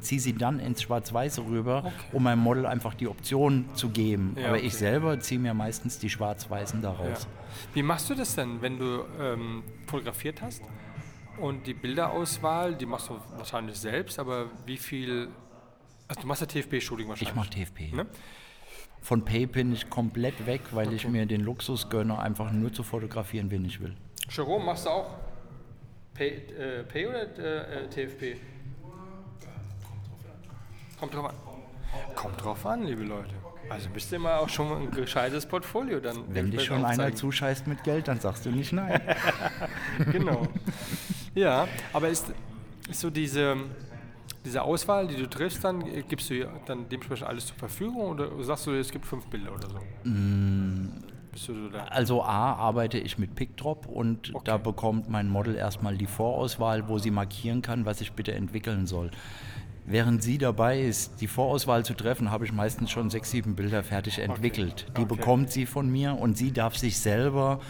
ziehe 0.00 0.20
sie 0.20 0.34
dann 0.34 0.60
ins 0.60 0.82
Schwarz-Weiß 0.82 1.40
rüber, 1.40 1.92
um 2.12 2.22
meinem 2.24 2.40
Model 2.40 2.66
einfach 2.66 2.94
die 2.94 3.08
Option 3.08 3.64
zu 3.74 3.88
geben. 3.88 4.36
Ja, 4.38 4.48
Aber 4.48 4.56
okay. 4.58 4.66
ich 4.66 4.74
selber 4.76 5.18
ziehe 5.20 5.40
mir 5.40 5.54
meistens 5.54 5.98
die 5.98 6.10
Schwarz-Weißen 6.10 6.82
daraus. 6.82 7.26
Wie 7.74 7.82
machst 7.82 8.08
du 8.10 8.14
das 8.14 8.34
denn, 8.34 8.60
wenn 8.62 8.78
du 8.78 9.04
ähm, 9.20 9.62
fotografiert 9.86 10.40
hast 10.42 10.62
und 11.38 11.66
die 11.66 11.74
Bilderauswahl, 11.74 12.74
die 12.74 12.86
machst 12.86 13.08
du 13.08 13.16
wahrscheinlich 13.36 13.76
selbst, 13.76 14.18
aber 14.18 14.46
wie 14.66 14.76
viel. 14.76 15.28
Also 16.10 16.22
du 16.22 16.26
machst 16.26 16.40
ja 16.40 16.46
TFB-Shooting 16.48 17.08
wahrscheinlich. 17.08 17.28
Ich 17.28 17.34
mache 17.36 17.50
TFP. 17.50 17.94
Ne? 17.94 18.04
Von 19.00 19.24
Pay 19.24 19.46
bin 19.46 19.72
ich 19.72 19.88
komplett 19.88 20.44
weg, 20.44 20.60
weil 20.72 20.92
ich 20.92 21.06
mir 21.06 21.24
den 21.24 21.42
Luxus 21.42 21.88
gönne, 21.88 22.18
einfach 22.18 22.50
nur 22.50 22.72
zu 22.72 22.82
fotografieren, 22.82 23.48
wen 23.52 23.64
ich 23.64 23.80
will. 23.80 23.94
Jerome, 24.28 24.64
machst 24.64 24.86
du 24.86 24.90
auch 24.90 25.10
Pay, 26.14 26.30
äh, 26.30 26.82
Pay 26.82 27.06
oder 27.06 27.38
äh, 27.38 27.84
äh, 27.84 27.88
TFP? 27.88 28.40
Kommt 30.98 31.14
drauf 31.14 31.26
an. 31.26 31.34
Kommt 32.16 32.44
drauf 32.44 32.66
an, 32.66 32.82
liebe 32.82 33.04
Leute. 33.04 33.34
Also 33.68 33.88
bist 33.90 34.10
du 34.10 34.16
immer 34.16 34.40
auch 34.40 34.48
schon 34.48 34.82
ein 34.82 34.90
gescheites 34.90 35.46
Portfolio 35.46 36.00
dann. 36.00 36.24
Wenn 36.34 36.50
dich 36.50 36.64
schon 36.64 36.84
einer 36.84 37.14
zuscheißt 37.14 37.68
mit 37.68 37.84
Geld, 37.84 38.08
dann 38.08 38.18
sagst 38.18 38.44
du 38.46 38.50
nicht 38.50 38.72
nein. 38.72 39.00
Genau. 40.10 40.48
Ja, 41.36 41.68
aber 41.92 42.08
ist, 42.08 42.32
ist 42.88 42.98
so 42.98 43.10
diese, 43.10 43.56
diese 44.44 44.62
Auswahl, 44.62 45.06
die 45.06 45.16
du 45.16 45.28
triffst, 45.28 45.62
dann 45.64 45.82
äh, 45.82 46.02
gibst 46.08 46.30
du 46.30 46.46
dann 46.66 46.88
dementsprechend 46.88 47.26
alles 47.28 47.46
zur 47.46 47.56
Verfügung 47.56 47.96
oder 48.10 48.28
sagst 48.42 48.66
du, 48.66 48.72
es 48.72 48.90
gibt 48.90 49.06
fünf 49.06 49.26
Bilder 49.26 49.52
oder 49.52 49.68
so? 49.68 49.78
Bist 51.32 51.48
du 51.48 51.54
so 51.54 51.68
da? 51.68 51.84
Also 51.84 52.22
A 52.22 52.54
arbeite 52.54 52.98
ich 52.98 53.18
mit 53.18 53.34
PickDrop 53.34 53.86
und 53.86 54.32
da 54.44 54.56
bekommt 54.56 55.08
mein 55.08 55.28
Model 55.28 55.54
erstmal 55.54 55.96
die 55.96 56.06
Vorauswahl, 56.06 56.88
wo 56.88 56.98
sie 56.98 57.10
markieren 57.10 57.62
kann, 57.62 57.84
was 57.86 58.00
ich 58.00 58.12
bitte 58.12 58.32
entwickeln 58.34 58.86
soll. 58.86 59.10
Während 59.86 60.22
sie 60.22 60.38
dabei 60.38 60.80
ist, 60.80 61.20
die 61.20 61.26
Vorauswahl 61.26 61.84
zu 61.84 61.94
treffen, 61.94 62.30
habe 62.30 62.44
ich 62.44 62.52
meistens 62.52 62.90
schon 62.90 63.10
sechs, 63.10 63.30
sieben 63.30 63.56
Bilder 63.56 63.82
fertig 63.82 64.18
entwickelt. 64.18 64.86
Die 64.96 65.02
Okay. 65.02 65.14
bekommt 65.16 65.50
sie 65.50 65.66
von 65.66 65.88
mir 65.90 66.16
und 66.18 66.36
sie 66.36 66.52
darf 66.52 66.76
sich 66.76 66.98
selber 66.98 67.60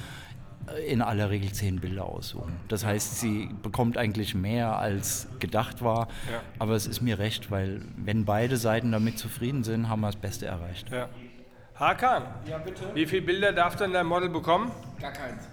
in 0.89 1.03
aller 1.03 1.31
Regel 1.31 1.51
zehn 1.53 1.81
Bilder 1.81 2.05
aussuchen. 2.05 2.53
Das 2.69 2.85
heißt, 2.85 3.19
sie 3.21 3.49
bekommt 3.63 3.99
eigentlich 3.99 4.35
mehr 4.35 4.79
als 4.79 5.27
gedacht 5.41 5.83
war, 5.83 6.07
Ja. 6.31 6.41
aber 6.59 6.75
es 6.75 6.87
ist 6.87 7.01
mir 7.01 7.19
recht, 7.19 7.51
weil 7.51 7.81
wenn 7.97 8.25
beide 8.25 8.57
Seiten 8.57 8.93
damit 8.93 9.19
zufrieden 9.19 9.65
sind, 9.65 9.89
haben 9.89 10.01
wir 10.01 10.09
das 10.09 10.17
Beste 10.17 10.47
erreicht. 10.47 10.91
Ja. 10.91 11.09
Hakan, 11.75 12.25
Ja, 12.47 12.59
bitte. 12.59 12.85
wie 12.95 13.07
viele 13.07 13.23
Bilder 13.23 13.53
darf 13.53 13.75
denn 13.77 13.93
dein 13.93 14.07
Model 14.07 14.29
bekommen? 14.29 14.71
Gar 15.01 15.13
keins. 15.13 15.49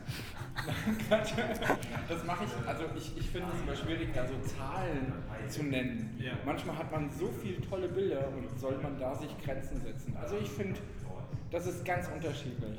das 1.09 2.23
mache 2.25 2.43
ich, 2.45 2.67
also 2.67 2.83
ich, 2.95 3.15
ich 3.17 3.29
finde 3.29 3.47
es 3.55 3.61
immer 3.61 3.75
schwierig, 3.75 4.09
da 4.13 4.25
so 4.27 4.33
Zahlen 4.55 5.13
zu 5.47 5.63
nennen. 5.63 6.19
Manchmal 6.45 6.77
hat 6.77 6.91
man 6.91 7.09
so 7.11 7.31
viele 7.41 7.61
tolle 7.61 7.87
Bilder 7.87 8.27
und 8.35 8.59
soll 8.59 8.77
man 8.81 8.99
da 8.99 9.15
sich 9.15 9.29
Grenzen 9.43 9.79
setzen. 9.81 10.17
Also 10.21 10.35
ich 10.41 10.49
finde, 10.49 10.79
das 11.51 11.65
ist 11.65 11.85
ganz 11.85 12.07
unterschiedlich. 12.13 12.77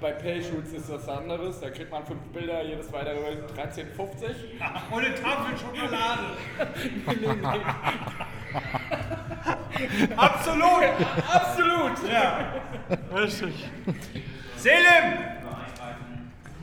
Bei 0.00 0.12
Payshoots 0.12 0.72
ist 0.72 0.88
das 0.90 1.08
anderes, 1.08 1.60
da 1.60 1.70
kriegt 1.70 1.90
man 1.90 2.04
fünf 2.04 2.22
Bilder, 2.32 2.62
jedes 2.62 2.92
weitere 2.92 3.18
13,50. 3.56 3.86
Ohne 4.92 5.14
Tafel 5.14 5.58
Schokolade. 5.58 6.22
nee, 7.06 7.16
nee, 7.20 7.34
nee. 7.34 7.60
Absolut, 10.16 10.84
absolut. 11.30 12.10
Ja. 12.10 12.54
Richtig. 13.14 13.70
Selim! 14.56 15.18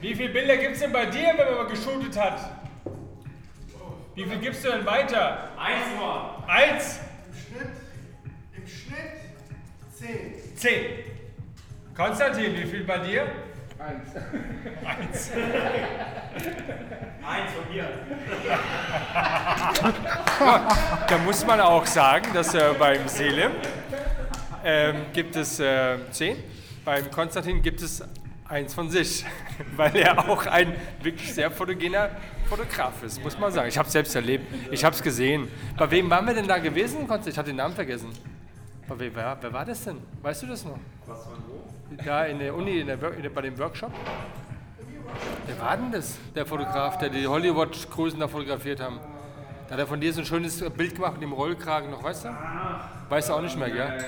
Wie 0.01 0.15
viele 0.15 0.29
Bilder 0.29 0.57
gibt 0.57 0.73
es 0.73 0.79
denn 0.79 0.91
bei 0.91 1.05
dir, 1.05 1.33
wenn 1.37 1.45
man 1.45 1.65
mal 1.65 1.67
geshootet 1.67 2.19
hat? 2.19 2.39
Wie 4.15 4.25
viel 4.25 4.37
gibst 4.39 4.65
du 4.65 4.71
denn 4.71 4.85
weiter? 4.85 5.49
Eins 5.57 5.85
nur. 5.95 6.47
Eins? 6.47 6.99
Im 8.55 8.67
Schnitt 8.67 9.11
10. 9.93 10.55
Zehn. 10.55 11.12
Konstantin, 11.95 12.55
wie 12.55 12.65
viel 12.65 12.83
bei 12.85 12.97
dir? 12.97 13.27
Eins. 13.77 14.15
Eins. 14.83 15.31
Eins 17.21 17.51
von 17.51 17.73
mir. 17.73 17.87
Da 21.07 21.17
muss 21.19 21.45
man 21.45 21.61
auch 21.61 21.85
sagen, 21.85 22.25
dass 22.33 22.55
äh, 22.55 22.73
beim 22.77 23.07
Selim 23.07 23.51
ähm, 24.63 24.95
gibt 25.13 25.35
es 25.35 25.59
äh, 25.59 25.97
zehn, 26.11 26.37
beim 26.83 27.11
Konstantin 27.11 27.61
gibt 27.61 27.81
es 27.81 28.03
eins 28.47 28.73
von 28.73 28.89
sich, 28.89 29.23
weil 29.75 29.95
er 29.95 30.27
auch 30.27 30.45
ein 30.47 30.75
wirklich 31.01 31.31
sehr 31.33 31.51
fotogener 31.51 32.09
Fotograf 32.49 33.03
ist, 33.03 33.23
muss 33.23 33.37
man 33.37 33.51
sagen. 33.51 33.69
Ich 33.69 33.77
habe 33.77 33.87
es 33.87 33.93
selbst 33.93 34.15
erlebt, 34.15 34.45
ich 34.71 34.83
habe 34.83 34.95
es 34.95 35.03
gesehen. 35.03 35.47
Bei 35.77 35.89
wem 35.91 36.09
waren 36.09 36.25
wir 36.25 36.33
denn 36.33 36.47
da 36.47 36.57
gewesen, 36.57 37.07
Konstantin? 37.07 37.31
Ich 37.31 37.37
habe 37.37 37.47
den 37.47 37.57
Namen 37.57 37.75
vergessen. 37.75 38.09
Bei 38.87 38.99
wem, 38.99 39.15
wer, 39.15 39.37
wer 39.39 39.53
war 39.53 39.65
das 39.65 39.83
denn? 39.83 39.97
Weißt 40.21 40.43
du 40.43 40.47
das 40.47 40.65
noch? 40.65 40.79
Was 41.05 41.23
von 41.23 41.33
wo? 41.47 41.63
Da 41.97 42.25
in 42.25 42.39
der 42.39 42.55
Uni, 42.55 42.79
in 42.79 42.87
der, 42.87 42.97
in 43.13 43.21
der, 43.21 43.29
bei 43.29 43.41
dem 43.41 43.57
Workshop. 43.59 43.91
Wer 45.45 45.59
war 45.61 45.77
denn 45.77 45.91
das, 45.91 46.17
der 46.33 46.45
Fotograf, 46.45 46.97
der 46.97 47.09
die 47.09 47.27
Hollywood-Größen 47.27 48.19
da 48.19 48.27
fotografiert 48.27 48.79
haben? 48.79 48.99
Da 49.67 49.73
hat 49.73 49.79
er 49.79 49.87
von 49.87 49.99
dir 49.99 50.11
so 50.11 50.21
ein 50.21 50.25
schönes 50.25 50.59
Bild 50.71 50.95
gemacht 50.95 51.13
mit 51.13 51.23
dem 51.23 51.33
Rollkragen 51.33 51.91
noch, 51.91 52.03
weißt 52.03 52.25
du? 52.25 52.29
Weißt 53.09 53.29
du 53.29 53.33
auch 53.33 53.41
nicht 53.41 53.57
mehr, 53.57 53.69
gell? 53.69 54.05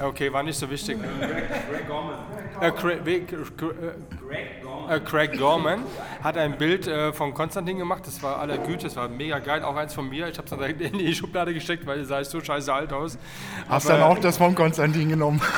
Ja, 0.00 0.06
Okay, 0.06 0.32
war 0.32 0.42
nicht 0.42 0.58
so 0.58 0.70
wichtig. 0.70 0.96
Greg 0.98 1.88
Gorman. 1.88 2.18
Äh, 2.60 2.70
Craig, 2.70 3.06
äh, 3.06 3.20
Greg 3.30 4.62
Gorman. 4.88 4.96
äh, 4.96 5.00
Craig 5.00 5.38
Gorman 5.38 5.80
hat 6.22 6.36
ein 6.36 6.56
Bild 6.58 6.86
äh, 6.86 7.12
von 7.12 7.34
Konstantin 7.34 7.78
gemacht, 7.78 8.02
das 8.06 8.22
war 8.22 8.38
aller 8.38 8.58
Güte, 8.58 8.84
das 8.84 8.96
war 8.96 9.08
mega 9.08 9.38
geil, 9.38 9.62
auch 9.62 9.76
eins 9.76 9.94
von 9.94 10.08
mir. 10.08 10.28
Ich 10.28 10.38
habe 10.38 10.44
es 10.46 10.50
dann 10.50 10.58
direkt 10.58 10.80
in 10.80 10.98
die 10.98 11.14
Schublade 11.14 11.54
gesteckt, 11.54 11.86
weil 11.86 12.04
sah 12.04 12.20
ich 12.20 12.28
so 12.28 12.40
scheiße 12.40 12.72
alt 12.72 12.92
aus. 12.92 13.18
Hast 13.68 13.88
Aber 13.88 13.98
dann 13.98 14.10
auch 14.10 14.18
das 14.18 14.36
von 14.36 14.54
Konstantin 14.54 15.08
genommen? 15.08 15.40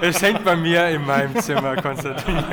Es 0.00 0.22
hängt 0.22 0.44
bei 0.44 0.56
mir 0.56 0.88
in 0.88 1.04
meinem 1.04 1.36
Zimmer, 1.36 1.76
Konstantin. 1.76 2.36
Ich 2.38 2.44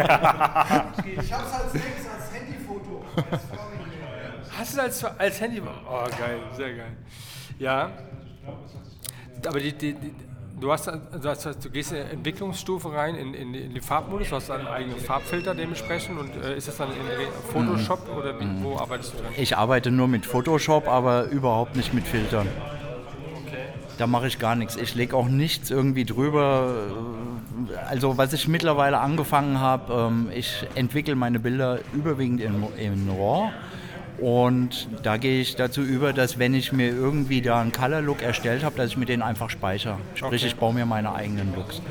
habe 1.33 1.43
es 1.45 1.53
als 1.53 1.73
als 1.73 2.33
Handyfoto. 2.33 3.05
Als 3.15 3.41
Hast 4.57 4.73
du 4.73 4.77
das 4.77 5.03
als, 5.03 5.19
als 5.19 5.41
Handy? 5.41 5.61
Oh, 5.61 6.03
geil, 6.17 6.39
sehr 6.55 6.73
geil. 6.73 6.91
Ja. 7.59 7.91
Aber 9.47 9.59
die, 9.59 9.73
die, 9.73 9.93
die, 9.93 10.13
du, 10.61 10.71
hast, 10.71 10.87
du, 10.87 11.29
hast, 11.29 11.65
du 11.65 11.69
gehst 11.69 11.91
in 11.91 11.97
eine 11.97 12.09
Entwicklungsstufe 12.11 12.93
rein, 12.93 13.15
in, 13.15 13.33
in, 13.33 13.53
in 13.53 13.73
die 13.73 13.81
Farbmodus, 13.81 14.29
du 14.29 14.35
hast 14.35 14.51
einen 14.51 14.67
eigenen 14.67 14.99
Farbfilter 14.99 15.53
dementsprechend 15.53 16.19
und 16.19 16.31
äh, 16.41 16.55
ist 16.55 16.67
das 16.67 16.77
dann 16.77 16.89
in 16.89 16.95
Photoshop 17.51 18.07
oder 18.15 18.39
wie, 18.39 18.45
wo 18.63 18.77
arbeitest 18.77 19.13
du 19.13 19.17
dran? 19.17 19.33
Ich 19.37 19.57
arbeite 19.57 19.91
nur 19.91 20.07
mit 20.07 20.25
Photoshop, 20.25 20.87
aber 20.87 21.25
überhaupt 21.25 21.75
nicht 21.75 21.93
mit 21.93 22.07
Filtern. 22.07 22.47
Da 23.97 24.07
mache 24.07 24.27
ich 24.27 24.39
gar 24.39 24.55
nichts. 24.55 24.77
Ich 24.77 24.95
lege 24.95 25.15
auch 25.15 25.27
nichts 25.27 25.69
irgendwie 25.69 26.05
drüber. 26.05 26.87
Also 27.89 28.17
was 28.17 28.33
ich 28.33 28.47
mittlerweile 28.47 28.99
angefangen 28.99 29.59
habe, 29.59 29.93
ähm, 29.93 30.29
ich 30.33 30.65
entwickle 30.75 31.15
meine 31.15 31.39
Bilder 31.39 31.79
überwiegend 31.93 32.41
in, 32.41 32.63
in 32.77 33.09
RAW. 33.09 33.51
Und 34.21 34.87
da 35.03 35.17
gehe 35.17 35.41
ich 35.41 35.55
dazu 35.55 35.81
über, 35.81 36.13
dass 36.13 36.37
wenn 36.37 36.53
ich 36.53 36.71
mir 36.71 36.89
irgendwie 36.89 37.41
da 37.41 37.59
einen 37.59 37.71
Color 37.71 38.01
Look 38.01 38.21
erstellt 38.21 38.63
habe, 38.63 38.77
dass 38.77 38.91
ich 38.91 38.97
mir 38.97 39.05
den 39.07 39.21
einfach 39.21 39.49
speichere. 39.49 39.97
Sprich, 40.13 40.41
Okay. 40.41 40.47
ich 40.47 40.55
baue 40.55 40.73
mir 40.73 40.85
meine 40.85 41.13
eigenen 41.13 41.55
Looks. 41.55 41.81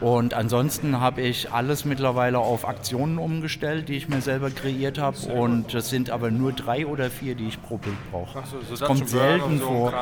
Und 0.00 0.32
ansonsten 0.32 1.00
habe 1.00 1.22
ich 1.22 1.50
alles 1.52 1.84
mittlerweile 1.84 2.38
auf 2.38 2.68
Aktionen 2.68 3.18
umgestellt, 3.18 3.88
die 3.88 3.96
ich 3.96 4.08
mir 4.08 4.20
selber 4.20 4.50
kreiert 4.50 4.96
habe. 4.98 5.16
Und 5.32 5.74
das 5.74 5.90
sind 5.90 6.10
aber 6.10 6.30
nur 6.30 6.52
drei 6.52 6.86
oder 6.86 7.10
vier, 7.10 7.34
die 7.34 7.48
ich 7.48 7.60
pro 7.60 7.78
Bild 7.78 7.96
brauche. 8.12 8.40
So, 8.68 8.76
so 8.76 8.84
kommt 8.84 9.08
selten 9.08 9.58
so 9.58 9.64
vor. 9.66 9.92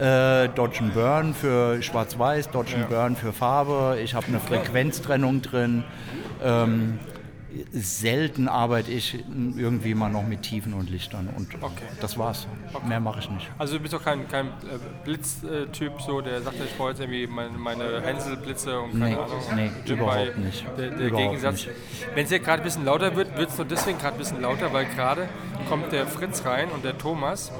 Äh, 0.00 0.48
Dodge 0.48 0.80
and 0.80 0.94
Burn 0.94 1.34
für 1.34 1.80
Schwarz-Weiß, 1.80 2.50
Dodge 2.50 2.74
and 2.74 2.88
Burn 2.88 3.14
für 3.14 3.32
Farbe. 3.32 3.98
Ich 4.02 4.14
habe 4.14 4.26
eine 4.26 4.40
Frequenztrennung 4.40 5.40
drin. 5.40 5.84
Ähm, 6.42 6.98
selten 7.72 8.48
arbeite 8.48 8.90
ich 8.90 9.14
irgendwie 9.14 9.94
mal 9.94 10.08
noch 10.10 10.26
mit 10.26 10.42
Tiefen 10.42 10.74
und 10.74 10.90
Lichtern. 10.90 11.28
Und 11.36 11.48
das 12.00 12.18
war's. 12.18 12.46
Mehr 12.86 13.00
mache 13.00 13.20
ich 13.20 13.30
nicht. 13.30 13.50
Also 13.58 13.74
du 13.76 13.80
bist 13.82 13.94
doch 13.94 14.02
kein, 14.04 14.28
kein 14.28 14.46
äh, 14.48 14.50
Blitztyp, 15.04 16.00
so, 16.00 16.20
der 16.20 16.42
sagt, 16.42 16.56
ich 16.64 16.76
brauche 16.76 16.90
jetzt 16.90 17.00
irgendwie 17.00 17.26
meine, 17.26 17.50
meine 17.56 18.00
Hänselblitze 18.02 18.80
und 18.80 18.92
keine 18.92 19.04
Nee, 19.10 19.14
Ahnung. 19.16 19.42
nee, 19.54 19.70
überhaupt 19.92 20.38
nicht. 20.38 20.64
Der, 20.78 20.90
der 20.90 21.06
Überhaupt 21.08 21.16
Gegensatz. 21.26 21.66
Wenn 22.14 22.24
es 22.24 22.30
ja 22.30 22.38
gerade 22.38 22.62
ein 22.62 22.64
bisschen 22.64 22.84
lauter 22.84 23.14
wird, 23.16 23.36
wird 23.36 23.50
es 23.50 23.56
nur 23.58 23.66
deswegen 23.66 23.98
gerade 23.98 24.16
ein 24.16 24.18
bisschen 24.18 24.40
lauter, 24.40 24.72
weil 24.72 24.86
gerade 24.86 25.28
kommt 25.68 25.92
der 25.92 26.06
Fritz 26.06 26.44
rein 26.44 26.68
und 26.70 26.84
der 26.84 26.96
Thomas. 26.98 27.52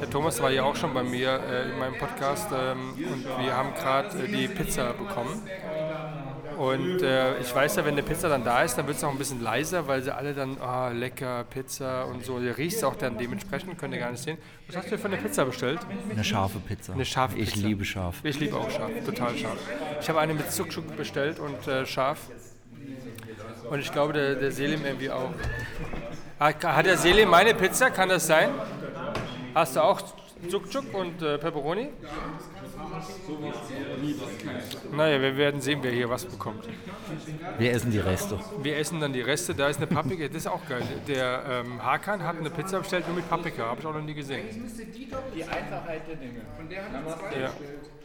Der 0.00 0.10
Thomas 0.10 0.42
war 0.42 0.50
ja 0.50 0.62
auch 0.64 0.76
schon 0.76 0.92
bei 0.92 1.02
mir 1.02 1.40
äh, 1.48 1.70
in 1.70 1.78
meinem 1.78 1.96
Podcast 1.96 2.48
ähm, 2.52 2.90
und 3.12 3.24
wir 3.42 3.56
haben 3.56 3.72
gerade 3.74 4.08
äh, 4.24 4.28
die 4.28 4.46
Pizza 4.46 4.92
bekommen. 4.92 5.40
Und 6.56 7.02
äh, 7.02 7.38
ich 7.40 7.54
weiß 7.54 7.76
ja, 7.76 7.84
wenn 7.84 7.92
eine 7.92 8.02
Pizza 8.02 8.28
dann 8.28 8.42
da 8.44 8.62
ist, 8.62 8.76
dann 8.76 8.86
wird 8.86 8.96
es 8.96 9.04
auch 9.04 9.10
ein 9.10 9.18
bisschen 9.18 9.42
leiser, 9.42 9.86
weil 9.86 10.02
sie 10.02 10.14
alle 10.14 10.32
dann, 10.32 10.58
ah, 10.60 10.88
lecker, 10.88 11.44
Pizza 11.44 12.06
und 12.06 12.24
so. 12.24 12.38
Ihr 12.38 12.56
riecht 12.56 12.82
auch 12.82 12.96
dann 12.96 13.18
dementsprechend, 13.18 13.78
könnt 13.78 13.92
ihr 13.94 14.00
gar 14.00 14.10
nicht 14.10 14.22
sehen. 14.22 14.38
Was 14.66 14.76
hast 14.78 14.90
du 14.90 14.96
für 14.98 15.06
eine 15.08 15.18
Pizza 15.18 15.44
bestellt? 15.44 15.80
Eine 16.10 16.24
scharfe 16.24 16.58
Pizza. 16.58 16.94
Eine 16.94 17.04
scharfe 17.04 17.38
Ich 17.38 17.52
Pizza. 17.52 17.66
liebe 17.66 17.84
scharf. 17.84 18.16
Ich 18.22 18.40
liebe 18.40 18.56
auch 18.56 18.70
scharf, 18.70 18.90
total 19.04 19.36
scharf. 19.36 19.58
Ich 20.00 20.08
habe 20.08 20.20
eine 20.20 20.34
mit 20.34 20.50
Zuckschuk 20.50 20.96
bestellt 20.96 21.38
und 21.38 21.68
äh, 21.68 21.84
scharf. 21.84 22.18
Und 23.70 23.80
ich 23.80 23.92
glaube, 23.92 24.12
der, 24.12 24.36
der 24.36 24.52
Selim 24.52 24.84
irgendwie 24.84 25.10
auch. 25.10 25.30
Hat, 26.38 26.64
hat 26.64 26.86
der 26.86 26.96
Selim 26.96 27.28
meine 27.30 27.54
Pizza? 27.54 27.90
Kann 27.90 28.08
das 28.08 28.26
sein? 28.26 28.50
Hast 29.54 29.76
du 29.76 29.80
auch 29.82 30.00
Zucchuk 30.48 30.94
und 30.94 31.20
äh, 31.22 31.38
Pepperoni? 31.38 31.88
Naja, 34.92 35.20
wir 35.20 35.36
werden 35.36 35.60
sehen, 35.60 35.80
wer 35.82 35.92
hier 35.92 36.08
was 36.08 36.24
bekommt. 36.24 36.64
Wir 37.58 37.72
essen 37.72 37.90
die 37.90 37.98
Reste. 37.98 38.38
Wir 38.62 38.76
essen 38.78 39.00
dann 39.00 39.12
die 39.12 39.20
Reste. 39.20 39.54
Da 39.54 39.68
ist 39.68 39.78
eine 39.78 39.86
Paprika, 39.86 40.26
das 40.28 40.36
ist 40.36 40.46
auch 40.46 40.66
geil. 40.68 40.82
Der 41.08 41.42
ähm, 41.66 41.82
Hakan 41.82 42.22
hat 42.22 42.38
eine 42.38 42.50
Pizza 42.50 42.78
bestellt 42.78 43.06
nur 43.06 43.16
mit 43.16 43.28
Paprika, 43.28 43.64
habe 43.64 43.80
ich 43.80 43.86
auch 43.86 43.94
noch 43.94 44.02
nie 44.02 44.14
gesehen. 44.14 44.46
Die 45.34 45.44
Einfachheit 45.44 46.02
der 46.08 46.16
Dinge. 46.16 46.40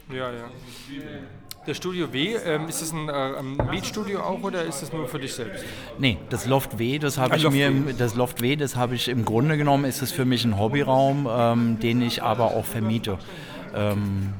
Ja, 0.09 0.15
ja. 0.15 0.31
ja. 0.31 0.49
Das 1.63 1.77
Studio 1.77 2.11
W, 2.11 2.37
ähm, 2.43 2.67
ist 2.67 2.81
das 2.81 2.91
ein 2.91 3.07
äh, 3.07 3.11
ein 3.11 3.55
Mietstudio 3.69 4.21
auch 4.21 4.41
oder 4.41 4.63
ist 4.63 4.81
das 4.81 4.91
nur 4.91 5.07
für 5.07 5.19
dich 5.19 5.31
selbst? 5.35 5.63
Nee, 5.99 6.17
das 6.31 6.47
Loft 6.47 6.79
W, 6.79 6.97
das 6.97 7.19
habe 7.19 7.33
Ah, 7.33 7.37
ich 7.37 7.43
Loft 7.43 7.55
mir, 7.55 7.85
W. 7.85 7.93
das 7.95 8.15
Loft 8.15 8.41
W, 8.41 8.55
das 8.55 8.75
habe 8.75 8.95
ich 8.95 9.07
im 9.07 9.25
Grunde 9.25 9.57
genommen, 9.57 9.85
ist 9.85 10.01
es 10.01 10.11
für 10.11 10.25
mich 10.25 10.43
ein 10.43 10.57
Hobbyraum, 10.57 11.27
ähm, 11.29 11.79
den 11.79 12.01
ich 12.01 12.23
aber 12.23 12.45
auch 12.45 12.65
vermiete. 12.65 13.19
Ähm, 13.75 14.33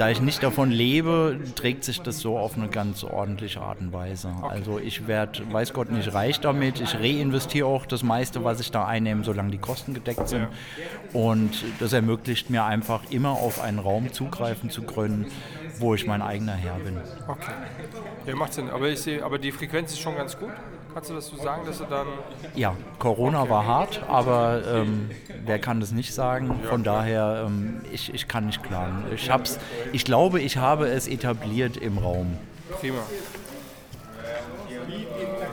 da 0.00 0.08
ich 0.08 0.22
nicht 0.22 0.42
davon 0.42 0.70
lebe, 0.70 1.38
trägt 1.56 1.84
sich 1.84 2.00
das 2.00 2.20
so 2.20 2.38
auf 2.38 2.56
eine 2.56 2.68
ganz 2.68 3.04
ordentliche 3.04 3.60
Art 3.60 3.82
und 3.82 3.92
Weise. 3.92 4.34
Also 4.40 4.78
ich 4.78 5.06
werde, 5.06 5.52
weiß 5.52 5.74
Gott 5.74 5.90
nicht, 5.90 6.14
reich 6.14 6.40
damit. 6.40 6.80
Ich 6.80 6.94
reinvestiere 6.94 7.66
auch 7.66 7.84
das 7.84 8.02
meiste, 8.02 8.42
was 8.42 8.60
ich 8.60 8.70
da 8.70 8.86
einnehme, 8.86 9.24
solange 9.24 9.50
die 9.50 9.58
Kosten 9.58 9.92
gedeckt 9.92 10.26
sind. 10.26 10.48
Und 11.12 11.50
das 11.80 11.92
ermöglicht 11.92 12.48
mir 12.48 12.64
einfach 12.64 13.02
immer 13.10 13.32
auf 13.32 13.60
einen 13.60 13.78
Raum 13.78 14.10
zugreifen 14.10 14.70
zu 14.70 14.84
können, 14.84 15.26
wo 15.78 15.94
ich 15.94 16.06
mein 16.06 16.22
eigener 16.22 16.54
Herr 16.54 16.76
bin. 16.76 16.96
Okay. 17.28 17.52
Ja, 18.24 18.36
macht 18.36 18.54
Sinn. 18.54 18.70
Aber, 18.70 18.88
ich 18.88 19.00
sehe, 19.00 19.22
aber 19.22 19.38
die 19.38 19.52
Frequenz 19.52 19.92
ist 19.92 20.00
schon 20.00 20.16
ganz 20.16 20.38
gut. 20.38 20.48
Kannst 20.92 21.10
du 21.10 21.14
das 21.14 21.26
so 21.28 21.36
sagen, 21.36 21.62
dass 21.66 21.78
du 21.78 21.84
dann. 21.84 22.06
Ja, 22.54 22.76
Corona 22.98 23.48
war 23.48 23.64
hart, 23.66 24.02
aber 24.08 24.62
ähm, 24.66 25.10
wer 25.44 25.58
kann 25.58 25.80
das 25.80 25.92
nicht 25.92 26.12
sagen? 26.12 26.60
Von 26.68 26.82
daher, 26.82 27.44
ähm, 27.46 27.82
ich, 27.92 28.12
ich 28.12 28.26
kann 28.26 28.46
nicht 28.46 28.62
klagen. 28.62 29.04
Ich, 29.14 29.30
hab's, 29.30 29.58
ich 29.92 30.04
glaube, 30.04 30.40
ich 30.40 30.56
habe 30.56 30.88
es 30.88 31.06
etabliert 31.06 31.76
im 31.76 31.98
Raum. 31.98 32.36
Prima. 32.80 32.98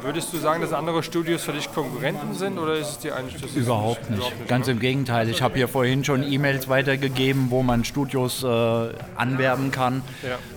Würdest 0.08 0.32
du 0.32 0.38
sagen, 0.38 0.62
dass 0.62 0.72
andere 0.72 1.04
Studios 1.04 1.44
für 1.44 1.52
dich 1.52 1.70
Konkurrenten 1.70 2.34
sind 2.34 2.58
oder 2.58 2.76
ist 2.76 2.88
es 2.88 3.00
dir 3.00 3.14
eigentlich 3.14 3.42
das 3.42 3.54
Überhaupt 3.56 4.10
nicht. 4.10 4.48
Ganz 4.48 4.70
im 4.70 4.80
Gegenteil. 4.80 5.28
Ich 5.28 5.42
habe 5.42 5.56
hier 5.56 5.68
vorhin 5.68 6.06
schon 6.06 6.24
E-Mails 6.24 6.70
weitergegeben, 6.70 7.48
wo 7.50 7.62
man 7.62 7.84
Studios 7.84 8.42
äh, 8.42 8.48
anwerben 9.18 9.70
kann. 9.70 10.02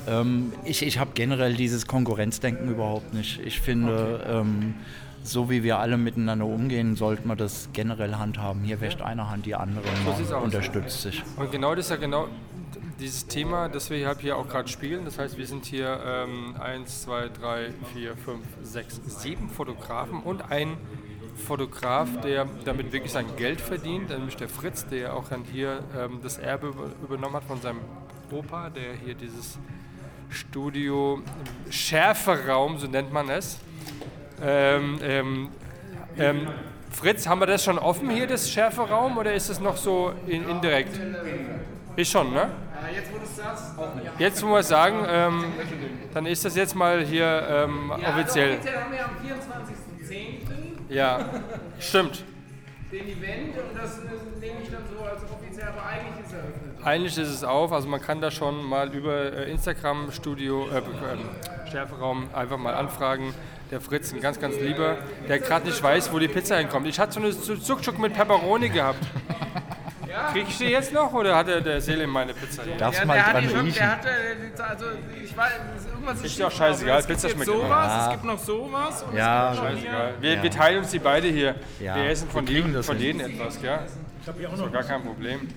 Ja. 0.07 0.21
Ähm, 0.21 0.53
ich 0.63 0.87
ich 0.87 1.01
habe 1.01 1.11
generell 1.15 1.55
dieses 1.55 1.89
Konkurrenzdenken 1.89 2.71
überhaupt 2.71 3.13
nicht. 3.13 3.41
Ich 3.45 3.61
finde, 3.61 4.25
ähm, 4.25 4.77
so 5.25 5.51
wie 5.51 5.65
wir 5.65 5.81
alle 5.81 5.97
miteinander 5.97 6.47
umgehen, 6.47 6.95
sollte 6.95 7.27
man 7.27 7.37
das 7.37 7.71
generell 7.73 8.15
handhaben. 8.15 8.63
Hier 8.63 8.81
wäscht 8.81 9.03
eine 9.03 9.31
Hand 9.31 9.47
die 9.47 9.57
andere, 9.57 9.83
man 10.05 10.33
aus. 10.33 10.45
unterstützt 10.45 11.03
sich. 11.03 11.25
Und 11.37 11.51
genau 11.51 11.75
das 11.75 11.87
ist 11.87 11.91
ja 11.91 11.97
genau 11.97 12.29
dieses 12.99 13.27
Thema, 13.27 13.69
das 13.69 13.91
wir 13.91 14.15
hier, 14.19 14.37
auch 14.37 14.49
gerade 14.49 14.69
spielen. 14.69 15.05
Das 15.05 15.19
heißt, 15.19 15.39
wir 15.39 15.47
sind 15.47 15.65
hier 15.65 16.01
ähm, 16.05 16.55
1, 16.61 17.03
2, 17.03 17.29
3, 17.41 17.71
4, 17.95 18.17
5, 18.17 18.41
6, 18.63 19.01
7 19.23 19.49
Fotografen 19.49 20.21
und 20.21 20.51
ein 20.51 20.77
Fotograf, 21.37 22.09
der 22.23 22.47
damit 22.65 22.93
wirklich 22.93 23.13
sein 23.13 23.27
Geld 23.37 23.61
verdient, 23.61 24.11
nämlich 24.11 24.37
der 24.37 24.49
Fritz, 24.49 24.87
der 24.87 25.15
auch 25.15 25.29
dann 25.29 25.45
hier 25.45 25.83
ähm, 25.99 26.21
das 26.23 26.39
Erbe 26.39 26.69
über- 26.69 26.91
übernommen 27.03 27.37
hat 27.37 27.45
von 27.45 27.61
seinem 27.61 27.81
Opa, 28.31 28.69
der 28.71 28.95
hier 28.95 29.15
dieses 29.15 29.59
Studio 30.29 31.23
Schärferaum, 31.71 32.79
so 32.79 32.87
nennt 32.87 33.13
man 33.13 33.29
es. 33.31 33.59
Ähm, 34.43 34.99
ähm, 35.03 35.49
ähm, 36.19 36.47
Fritz, 36.91 37.27
haben 37.27 37.41
wir 37.41 37.47
das 37.47 37.65
schon 37.65 37.79
offen 37.79 38.11
hier, 38.11 38.27
das 38.27 38.51
Schärferaum, 38.51 39.17
oder 39.17 39.33
ist 39.33 39.49
es 39.49 39.61
noch 39.61 39.77
so 39.77 40.13
in, 40.27 40.49
indirekt? 40.49 41.01
Ist 42.01 42.13
schon, 42.13 42.33
ne? 42.33 42.49
Jetzt, 44.19 44.43
wo 44.43 44.49
wir 44.53 44.61
es 44.61 44.69
sagen, 44.69 45.05
ähm, 45.07 45.45
dann 46.15 46.25
ist 46.25 46.43
das 46.47 46.57
jetzt 46.57 46.75
mal 46.75 47.05
hier 47.05 47.47
ähm, 47.47 47.91
offiziell. 47.91 48.55
Offiziell 48.55 48.81
haben 48.81 48.93
wir 48.93 49.05
am 49.05 49.11
24.10. 50.09 50.89
Ja, 50.89 51.29
stimmt. 51.79 52.25
den 52.91 53.07
Event 53.07 53.55
und 53.59 53.79
das 53.79 53.99
äh, 53.99 54.41
nehme 54.41 54.63
ich 54.63 54.71
dann 54.71 54.83
so 54.91 55.05
als 55.05 55.21
offiziell, 55.31 55.69
aber 55.69 55.85
eigentlich 55.85 56.25
ist 56.25 56.33
eröffnet. 56.33 56.87
Eigentlich 56.87 57.19
ist 57.19 57.29
es 57.29 57.45
auf, 57.45 57.71
also 57.71 57.87
man 57.87 58.01
kann 58.01 58.23
da 58.23 58.31
schon 58.31 58.65
mal 58.65 58.89
über 58.95 59.35
äh, 59.35 59.51
Instagram 59.51 60.11
Studio, 60.11 60.69
äh, 60.71 60.79
ähm, 60.79 61.69
Schärferaum 61.71 62.31
einfach 62.33 62.57
mal 62.57 62.73
anfragen. 62.73 63.35
Der 63.71 63.83
Fritz, 63.83 64.11
ein 64.15 64.23
ganz, 64.23 64.41
ganz 64.41 64.59
lieber, 64.59 64.97
der 65.29 65.39
gerade 65.39 65.67
nicht 65.67 65.83
weiß, 65.83 66.15
wo 66.15 66.19
die 66.19 66.29
Pizza 66.29 66.57
hinkommt. 66.57 66.87
Ich 66.87 66.99
hatte 66.99 67.13
so 67.13 67.21
eine 67.21 67.61
Zuckchuck 67.61 67.99
mit 67.99 68.15
Pepperoni 68.15 68.71
gehabt. 68.71 69.05
Krieg 70.33 70.47
ich 70.49 70.59
die 70.59 70.65
jetzt 70.65 70.93
noch 70.93 71.13
oder 71.13 71.37
hat 71.37 71.47
der, 71.49 71.81
Selim 71.81 72.11
meine 72.11 72.35
Pizza 72.35 72.63
hier? 72.65 72.77
Darfst 72.77 73.01
Ja, 73.01 73.07
mal 73.07 73.15
der 73.15 73.27
hat 73.27 73.35
dran 73.35 73.43
die 73.43 73.49
schon, 73.51 73.61
riechen. 73.61 73.75
der 73.79 73.91
hat, 73.91 74.05
äh, 74.05 74.63
also 74.63 74.85
ich 75.23 75.37
weiß, 75.37 75.53
irgendwas 75.93 76.23
Ist 76.23 76.41
doch 76.41 76.51
scheißegal, 76.51 76.99
es 77.01 77.07
Pizza 77.07 77.29
gibt 77.29 77.45
schmeckt 77.45 77.51
immer. 77.51 77.67
sowas, 77.69 78.03
es 78.07 78.11
gibt 78.13 78.25
noch 78.25 78.39
sowas 78.39 79.03
und 79.03 79.17
Ja, 79.17 79.53
es 79.53 79.57
gibt 79.61 79.65
noch 79.65 79.71
Scheißegal. 79.81 80.15
Wir, 80.21 80.35
Ja. 80.35 80.43
wir 80.43 80.51
teilen 80.51 80.79
uns 80.79 80.91
die 80.91 80.99
beide 80.99 81.29
hier. 81.29 81.55
Ja, 81.79 81.95
wir 81.97 82.05
essen 82.11 82.29
von 82.31 82.47
jedem, 82.47 82.73
das 82.75 82.87
von 82.87 82.99
jedem 82.99 83.21
etwas, 83.21 83.61
gell? 83.61 83.79
Das 84.27 84.37
ist 84.37 84.73
gar 84.73 84.83
kein 84.83 85.03
Problem. 85.03 85.49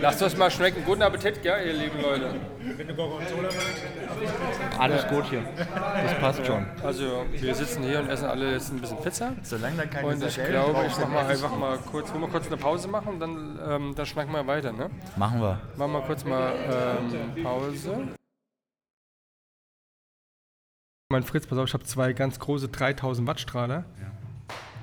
Lasst 0.00 0.22
uns 0.22 0.36
mal 0.36 0.50
schmecken. 0.50 0.84
Guten 0.84 1.02
Appetit, 1.02 1.42
gell, 1.42 1.66
ihr 1.66 1.72
lieben 1.72 2.00
Leute. 2.00 2.34
Alles 4.78 5.06
gut 5.08 5.24
hier. 5.26 5.42
Das 5.56 6.14
passt 6.18 6.46
schon. 6.46 6.66
Also, 6.82 7.24
wir 7.30 7.54
sitzen 7.54 7.82
hier 7.82 8.00
und 8.00 8.08
essen 8.08 8.26
alle 8.26 8.52
jetzt 8.52 8.72
ein 8.72 8.80
bisschen 8.80 9.00
Pizza. 9.00 9.32
Solange 9.42 9.76
da 9.76 9.86
keine 9.86 10.08
Und 10.08 10.24
ich 10.24 10.34
glaube, 10.34 10.86
ich 10.86 10.96
mach 10.98 11.08
mal 11.08 11.26
einfach 11.26 11.56
mal 11.56 11.78
kurz, 11.78 12.10
wollen 12.12 12.22
wir 12.22 12.28
kurz 12.28 12.46
eine 12.46 12.56
Pause 12.56 12.88
machen 12.88 13.14
und 13.14 13.20
dann, 13.20 13.58
ähm, 13.66 13.94
dann 13.94 14.06
schnacken 14.06 14.32
wir 14.32 14.46
weiter, 14.46 14.72
ne? 14.72 14.90
Machen 15.16 15.40
wir. 15.40 15.60
Machen 15.76 15.92
wir 15.92 16.00
kurz 16.02 16.24
mal 16.24 16.52
ähm, 16.70 17.42
Pause. 17.42 18.08
Mein 21.08 21.22
Fritz, 21.22 21.46
pass 21.46 21.58
auf, 21.58 21.68
ich 21.68 21.74
habe 21.74 21.84
zwei 21.84 22.12
ganz 22.12 22.38
große 22.38 22.68
3000 22.68 23.28
Watt 23.28 23.40
Strahler. 23.40 23.84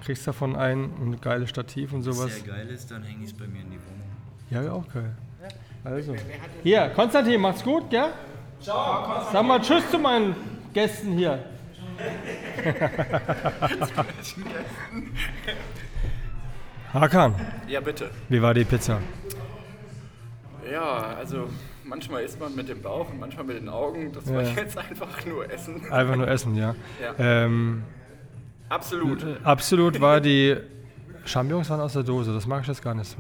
Kriegst 0.03 0.28
davon 0.28 0.55
ein 0.55 0.91
und 0.91 1.11
ein 1.13 1.21
geiles 1.21 1.49
Stativ 1.49 1.93
und 1.93 2.03
sowas. 2.03 2.43
geil 2.45 2.69
ist, 2.69 2.91
dann 2.91 3.03
hänge 3.03 3.24
ich 3.24 3.32
es 3.32 3.38
bei 3.38 3.47
mir 3.47 3.61
in 3.61 3.71
die 3.71 3.78
Wohnung. 3.78 4.02
Ja, 4.49 4.61
ja, 4.61 4.71
auch 4.71 4.87
geil. 4.93 5.11
Also. 5.83 6.15
Hier, 6.63 6.89
Konstantin, 6.95 7.41
macht's 7.41 7.63
gut, 7.63 7.89
gell? 7.89 8.09
Ciao. 8.61 9.21
Sag 9.31 9.45
mal 9.45 9.59
Tschüss 9.61 9.89
zu 9.91 9.99
meinen 9.99 10.35
Gästen 10.73 11.13
hier. 11.13 11.39
Hakan, 16.93 17.35
Ja, 17.67 17.79
bitte. 17.81 18.09
wie 18.29 18.41
war 18.41 18.53
die 18.53 18.63
Pizza? 18.63 18.99
Ja, 20.71 21.15
also 21.17 21.49
manchmal 21.83 22.23
isst 22.23 22.39
man 22.39 22.55
mit 22.55 22.69
dem 22.69 22.81
Bauch 22.81 23.09
und 23.09 23.19
manchmal 23.19 23.45
mit 23.45 23.57
den 23.57 23.67
Augen. 23.69 24.11
Das 24.13 24.31
war 24.31 24.43
Ja. 24.43 24.49
jetzt 24.55 24.77
einfach 24.77 25.25
nur 25.25 25.49
Essen. 25.51 25.91
Einfach 25.91 26.15
nur 26.15 26.27
essen, 26.27 26.55
ja. 26.55 26.75
Ja. 27.01 27.13
Ähm, 27.17 27.83
Absolut. 28.69 29.25
absolut 29.43 29.99
war 30.01 30.19
die 30.21 30.55
Champignons 31.25 31.69
waren 31.69 31.81
aus 31.81 31.93
der 31.93 32.03
Dose, 32.03 32.33
das 32.33 32.47
mag 32.47 32.61
ich 32.61 32.67
jetzt 32.67 32.81
gar 32.81 32.93
nicht 32.95 33.09
so. 33.09 33.17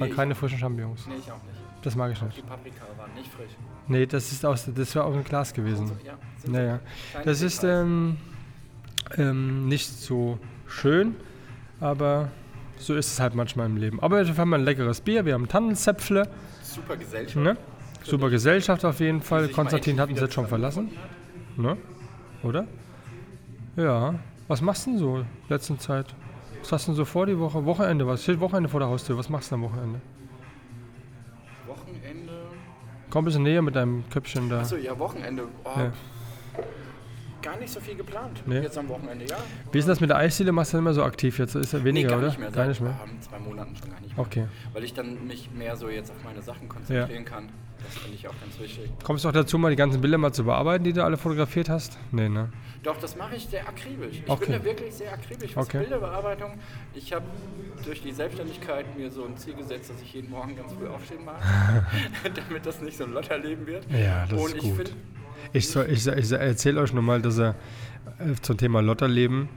Waren 0.00 0.08
Nee, 0.08 0.14
keine 0.14 0.34
frischen 0.34 0.58
Champignons. 0.58 1.06
Nee, 1.06 1.14
ich 1.18 1.30
auch 1.30 1.42
nicht. 1.42 1.64
Das 1.82 1.96
mag 1.96 2.12
ich 2.12 2.22
nicht. 2.22 2.38
Die 2.38 2.42
Paprika 2.42 2.84
waren 2.96 3.12
nicht 3.14 3.30
frisch. 3.30 3.50
Nee, 3.88 4.06
das 4.06 4.32
ist 4.32 4.44
aus, 4.44 4.68
das 4.74 4.96
war 4.96 5.04
aus 5.04 5.14
dem 5.14 5.24
Glas 5.24 5.52
gewesen. 5.52 5.90
Ja, 6.04 6.14
sind 6.38 6.52
Naja. 6.52 6.80
Das 7.24 7.42
ist 7.42 7.62
ähm, 7.62 8.16
ähm, 9.18 9.68
nicht 9.68 9.88
so 9.88 10.38
schön, 10.66 11.14
aber 11.80 12.30
so 12.78 12.94
ist 12.94 13.12
es 13.12 13.20
halt 13.20 13.34
manchmal 13.34 13.66
im 13.66 13.76
Leben. 13.76 14.00
Aber 14.00 14.26
wir 14.26 14.36
haben 14.36 14.54
ein 14.54 14.64
leckeres 14.64 15.02
Bier, 15.02 15.24
wir 15.26 15.34
haben 15.34 15.46
Tannenzäpfle, 15.46 16.28
super 16.62 16.96
Gesellschaft. 16.96 17.36
ne? 17.36 17.56
super 18.02 18.30
Gesellschaft 18.30 18.84
auf 18.84 19.00
jeden 19.00 19.20
Fall. 19.20 19.48
Konstantin 19.48 20.00
hat 20.00 20.08
uns 20.08 20.20
jetzt 20.20 20.34
schon 20.34 20.46
verlassen, 20.46 20.90
ne? 21.56 21.76
oder? 22.42 22.66
Ja, 23.76 24.14
was 24.48 24.60
machst 24.60 24.86
du 24.86 24.90
denn 24.90 24.98
so 24.98 25.16
in 25.18 25.26
letzter 25.48 25.78
Zeit? 25.78 26.14
Was 26.64 26.72
hast 26.72 26.86
du 26.86 26.92
denn 26.92 26.96
so 26.96 27.04
vor 27.04 27.26
die 27.26 27.38
Woche? 27.38 27.62
Wochenende, 27.66 28.06
was 28.06 28.22
steht 28.22 28.40
Wochenende 28.40 28.70
vor 28.70 28.80
der 28.80 28.88
Haustür? 28.88 29.18
Was 29.18 29.28
machst 29.28 29.50
du 29.50 29.56
am 29.56 29.62
Wochenende? 29.64 30.00
Wochenende. 31.66 32.32
Komm 33.10 33.22
ein 33.22 33.24
bisschen 33.26 33.42
näher 33.42 33.60
mit 33.60 33.76
deinem 33.76 34.02
Köpfchen 34.08 34.48
da. 34.48 34.60
Achso, 34.60 34.76
ja, 34.76 34.98
Wochenende. 34.98 35.46
Oh, 35.62 35.68
Ja. 35.76 35.92
Gar 37.42 37.58
nicht 37.58 37.70
so 37.70 37.80
viel 37.80 37.96
geplant. 37.96 38.42
Nee. 38.46 38.60
Jetzt 38.60 38.78
am 38.78 38.88
Wochenende, 38.88 39.26
ja. 39.26 39.36
Wie 39.72 39.78
ist 39.78 39.86
das 39.86 40.00
mit 40.00 40.08
der 40.08 40.16
Eisdiele? 40.16 40.52
Machst 40.52 40.72
du 40.72 40.78
nicht 40.78 40.84
mehr 40.84 40.94
so 40.94 41.02
aktiv 41.04 41.38
jetzt? 41.38 41.54
Ist 41.54 41.74
ja 41.74 41.84
weniger, 41.84 42.06
nee, 42.06 42.10
gar 42.12 42.18
oder? 42.20 42.28
nicht 42.28 42.38
mehr. 42.40 42.50
Gar 42.50 42.66
nicht 42.68 42.80
mehr. 42.80 42.98
zwei 43.20 43.38
Monaten 43.38 43.76
schon 43.76 43.90
gar 43.90 44.00
nicht 44.00 44.16
mehr. 44.16 44.24
Okay. 44.26 44.46
Weil 44.72 44.84
ich 44.84 44.94
dann 44.94 45.26
mich 45.26 45.50
mehr 45.50 45.76
so 45.76 45.90
jetzt 45.90 46.10
auf 46.10 46.24
meine 46.24 46.40
Sachen 46.40 46.66
konzentrieren 46.70 47.26
kann. 47.26 47.50
Das 47.84 47.98
finde 47.98 48.16
ich 48.16 48.26
auch 48.28 48.34
ganz 48.40 48.58
wichtig. 48.58 48.90
Kommst 49.02 49.24
du 49.24 49.28
auch 49.28 49.32
dazu, 49.32 49.58
mal 49.58 49.70
die 49.70 49.76
ganzen 49.76 50.00
Bilder 50.00 50.18
mal 50.18 50.32
zu 50.32 50.44
bearbeiten, 50.44 50.84
die 50.84 50.92
du 50.92 51.04
alle 51.04 51.16
fotografiert 51.16 51.68
hast? 51.68 51.98
Nee, 52.12 52.28
ne? 52.28 52.50
Doch, 52.82 52.98
das 52.98 53.16
mache 53.16 53.36
ich 53.36 53.46
sehr 53.46 53.66
akribisch. 53.66 54.16
Ich 54.24 54.28
Okay. 54.30 54.46
bin 54.46 54.58
da 54.58 54.64
wirklich 54.64 54.94
sehr 54.94 55.12
akribisch, 55.12 55.56
was 55.56 55.66
Okay. 55.66 55.78
Bilderbearbeitung. 55.80 56.52
Ich 56.94 57.12
habe 57.12 57.24
durch 57.84 58.02
die 58.02 58.12
Selbstständigkeit 58.12 58.96
mir 58.98 59.10
so 59.10 59.24
ein 59.24 59.36
Ziel 59.36 59.54
gesetzt, 59.54 59.90
dass 59.90 60.02
ich 60.02 60.12
jeden 60.14 60.30
Morgen 60.30 60.54
ganz 60.56 60.72
früh 60.72 60.86
aufstehen 60.88 61.24
mag, 61.24 61.36
damit 62.48 62.66
das 62.66 62.80
nicht 62.82 62.96
so 62.98 63.04
ein 63.04 63.12
Lotterleben 63.12 63.66
wird. 63.66 63.84
Ja, 63.90 64.26
das 64.26 64.38
Und 64.40 64.48
ist 64.56 64.64
ich 64.64 64.76
gut. 64.76 64.92
Ich, 65.52 65.68
soll- 65.68 65.86
ich, 65.90 66.06
ich 66.06 66.32
erzähle 66.32 66.80
euch 66.80 66.92
nochmal, 66.92 67.22
dass 67.22 67.38
er 67.38 67.50
äh, 68.18 68.34
zum 68.42 68.56
Thema 68.58 68.80
Lotterleben, 68.82 69.48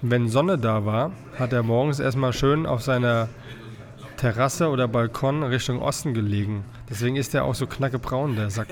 wenn 0.00 0.28
Sonne 0.28 0.58
da 0.58 0.84
war, 0.86 1.12
hat 1.38 1.52
er 1.52 1.62
morgens 1.62 1.98
erstmal 1.98 2.32
schön 2.32 2.66
auf 2.66 2.82
seiner 2.82 3.28
Terrasse 4.16 4.68
oder 4.68 4.88
Balkon 4.88 5.42
Richtung 5.42 5.80
Osten 5.82 6.14
gelegen. 6.14 6.64
Deswegen 6.90 7.16
ist 7.16 7.34
der 7.34 7.44
auch 7.44 7.54
so 7.54 7.66
knackebraun, 7.66 8.36
der 8.36 8.50
Sack. 8.50 8.68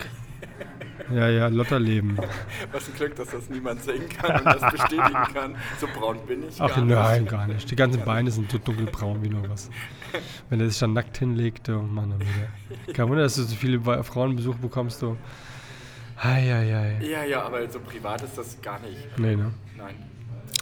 Ja, 1.13 1.29
ja, 1.29 1.47
Lotterleben. 1.47 2.19
Was 2.73 2.89
ein 2.89 2.95
Glück, 2.97 3.15
dass 3.15 3.31
das 3.31 3.49
niemand 3.49 3.83
sehen 3.85 4.09
kann 4.09 4.41
und 4.41 4.47
das 4.47 4.73
bestätigen 4.73 5.13
kann. 5.33 5.55
So 5.79 5.87
braun 5.87 6.19
bin 6.27 6.49
ich 6.49 6.61
Ach 6.61 6.69
gar 6.69 6.85
nein, 6.85 7.23
nicht. 7.23 7.31
gar 7.31 7.47
nicht. 7.47 7.71
Die 7.71 7.77
ganzen 7.77 8.05
Beine 8.05 8.31
sind 8.31 8.51
so 8.51 8.59
dunkelbraun 8.59 9.23
wie 9.23 9.29
nur 9.29 9.49
was. 9.49 9.71
Wenn 10.51 10.61
er 10.61 10.69
sich 10.69 10.79
dann 10.81 10.95
nackt 10.95 11.17
hinlegt, 11.19 11.69
oh 11.69 11.81
Mann, 11.83 12.13
oh 12.17 12.21
wieder. 12.21 12.93
Kein 12.93 13.09
Wunder, 13.09 13.23
dass 13.23 13.37
du 13.37 13.43
so 13.43 13.55
viele 13.55 13.81
Frauenbesuche 14.03 14.59
bekommst, 14.59 15.01
du. 15.03 15.17
Eieiei. 16.17 16.99
Ja, 17.03 17.25
ja, 17.25 17.43
aber 17.43 17.71
so 17.71 17.79
privat 17.79 18.23
ist 18.23 18.37
das 18.39 18.61
gar 18.61 18.81
nicht. 18.81 19.19
Nee, 19.19 19.37
ne? 19.37 19.53
Nein. 19.77 19.95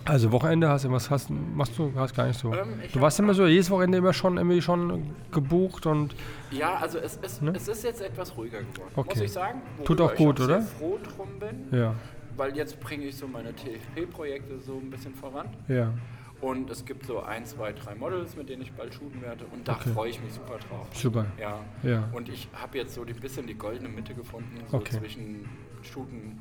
Also 0.07 0.31
Wochenende 0.33 0.69
hast 0.69 0.85
du 0.85 0.91
was 0.91 1.09
hast, 1.11 1.31
machst 1.31 1.79
du 1.79 1.93
hast 1.97 2.15
gar 2.15 2.27
nicht 2.27 2.39
so. 2.39 2.53
Ähm, 2.53 2.81
du 2.93 3.01
warst 3.01 3.19
immer 3.19 3.33
so 3.33 3.47
jedes 3.47 3.71
Wochenende 3.71 3.99
immer 3.99 4.13
schon 4.13 4.37
irgendwie 4.37 4.61
schon 4.61 5.15
gebucht 5.33 5.87
und 5.87 6.15
Ja, 6.51 6.77
also 6.77 6.99
es 6.99 7.17
ist, 7.17 7.41
Ne? 7.43 7.53
es 7.57 7.69
ist 7.69 7.85
jetzt 7.85 8.03
etwas 8.03 8.37
ruhiger 8.37 8.59
geworden, 8.61 8.91
Okay. 8.97 9.09
muss 9.15 9.21
ich 9.21 9.33
sagen. 9.33 9.63
Tut 9.85 10.01
auch 10.01 10.15
gut, 10.15 10.39
ich 10.39 10.45
oder? 10.45 10.61
sehr 10.61 10.71
froh 10.79 10.99
drum 11.03 11.29
bin, 11.41 11.79
ja, 11.79 11.95
weil 12.37 12.55
jetzt 12.57 12.79
bringe 12.81 13.05
ich 13.05 13.17
so 13.17 13.27
meine 13.27 13.55
TFP-Projekte 13.55 14.59
so 14.61 14.75
ein 14.79 14.91
bisschen 14.91 15.15
voran. 15.15 15.49
ja. 15.69 15.93
Und 16.41 16.69
es 16.69 16.85
gibt 16.85 17.07
so 17.07 17.23
ein, 17.23 17.47
zwei, 17.47 17.73
drei 17.73 17.95
Models, 17.95 18.37
mit 18.37 18.51
denen 18.51 18.61
ich 18.61 18.73
bald 18.73 18.93
shooten 18.93 19.23
werde. 19.23 19.47
Und 19.51 19.67
da 19.67 19.77
Okay. 19.77 19.89
freue 19.95 20.11
ich 20.11 20.21
mich 20.23 20.35
super 20.35 20.59
drauf. 20.69 20.87
Super. 20.93 21.25
Ja. 21.41 21.61
Ja. 21.83 22.07
Und 22.13 22.29
ich 22.29 22.49
habe 22.53 22.77
jetzt 22.77 22.93
so 22.95 23.03
ein 23.03 23.15
bisschen 23.15 23.47
die 23.47 23.55
goldene 23.55 23.89
Mitte 23.89 24.13
gefunden, 24.13 24.59
so 24.71 24.77
Okay. 24.77 24.99
zwischen 24.99 25.49
Shooten, 25.83 26.39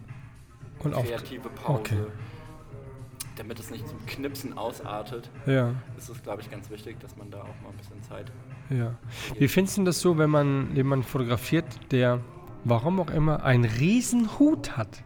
Und 0.79 0.91
kreative 0.93 1.47
Pause. 1.49 1.79
Okay. 1.79 1.97
Damit 3.35 3.59
es 3.59 3.71
nicht 3.71 3.87
zum 3.87 4.05
Knipsen 4.05 4.55
ausartet, 4.57 5.29
Ja, 5.47 5.71
ist 5.97 6.07
es, 6.09 6.21
glaube 6.21 6.41
ich, 6.41 6.51
ganz 6.51 6.69
wichtig, 6.69 6.99
dass 6.99 7.17
man 7.17 7.31
da 7.31 7.39
auch 7.41 7.61
mal 7.63 7.69
ein 7.71 7.77
bisschen 7.77 8.01
Zeit. 8.03 8.31
ja. 8.69 8.93
Wie 9.39 9.47
findest 9.47 9.77
du 9.77 9.83
das 9.83 9.99
so, 10.01 10.17
wenn 10.17 10.29
man 10.29 10.75
jemanden 10.75 11.03
fotografiert, 11.05 11.65
der, 11.91 12.19
warum 12.63 12.99
auch 12.99 13.09
immer, 13.09 13.43
einen 13.43 13.65
riesen 13.65 14.37
Hut 14.37 14.77
hat? 14.77 15.03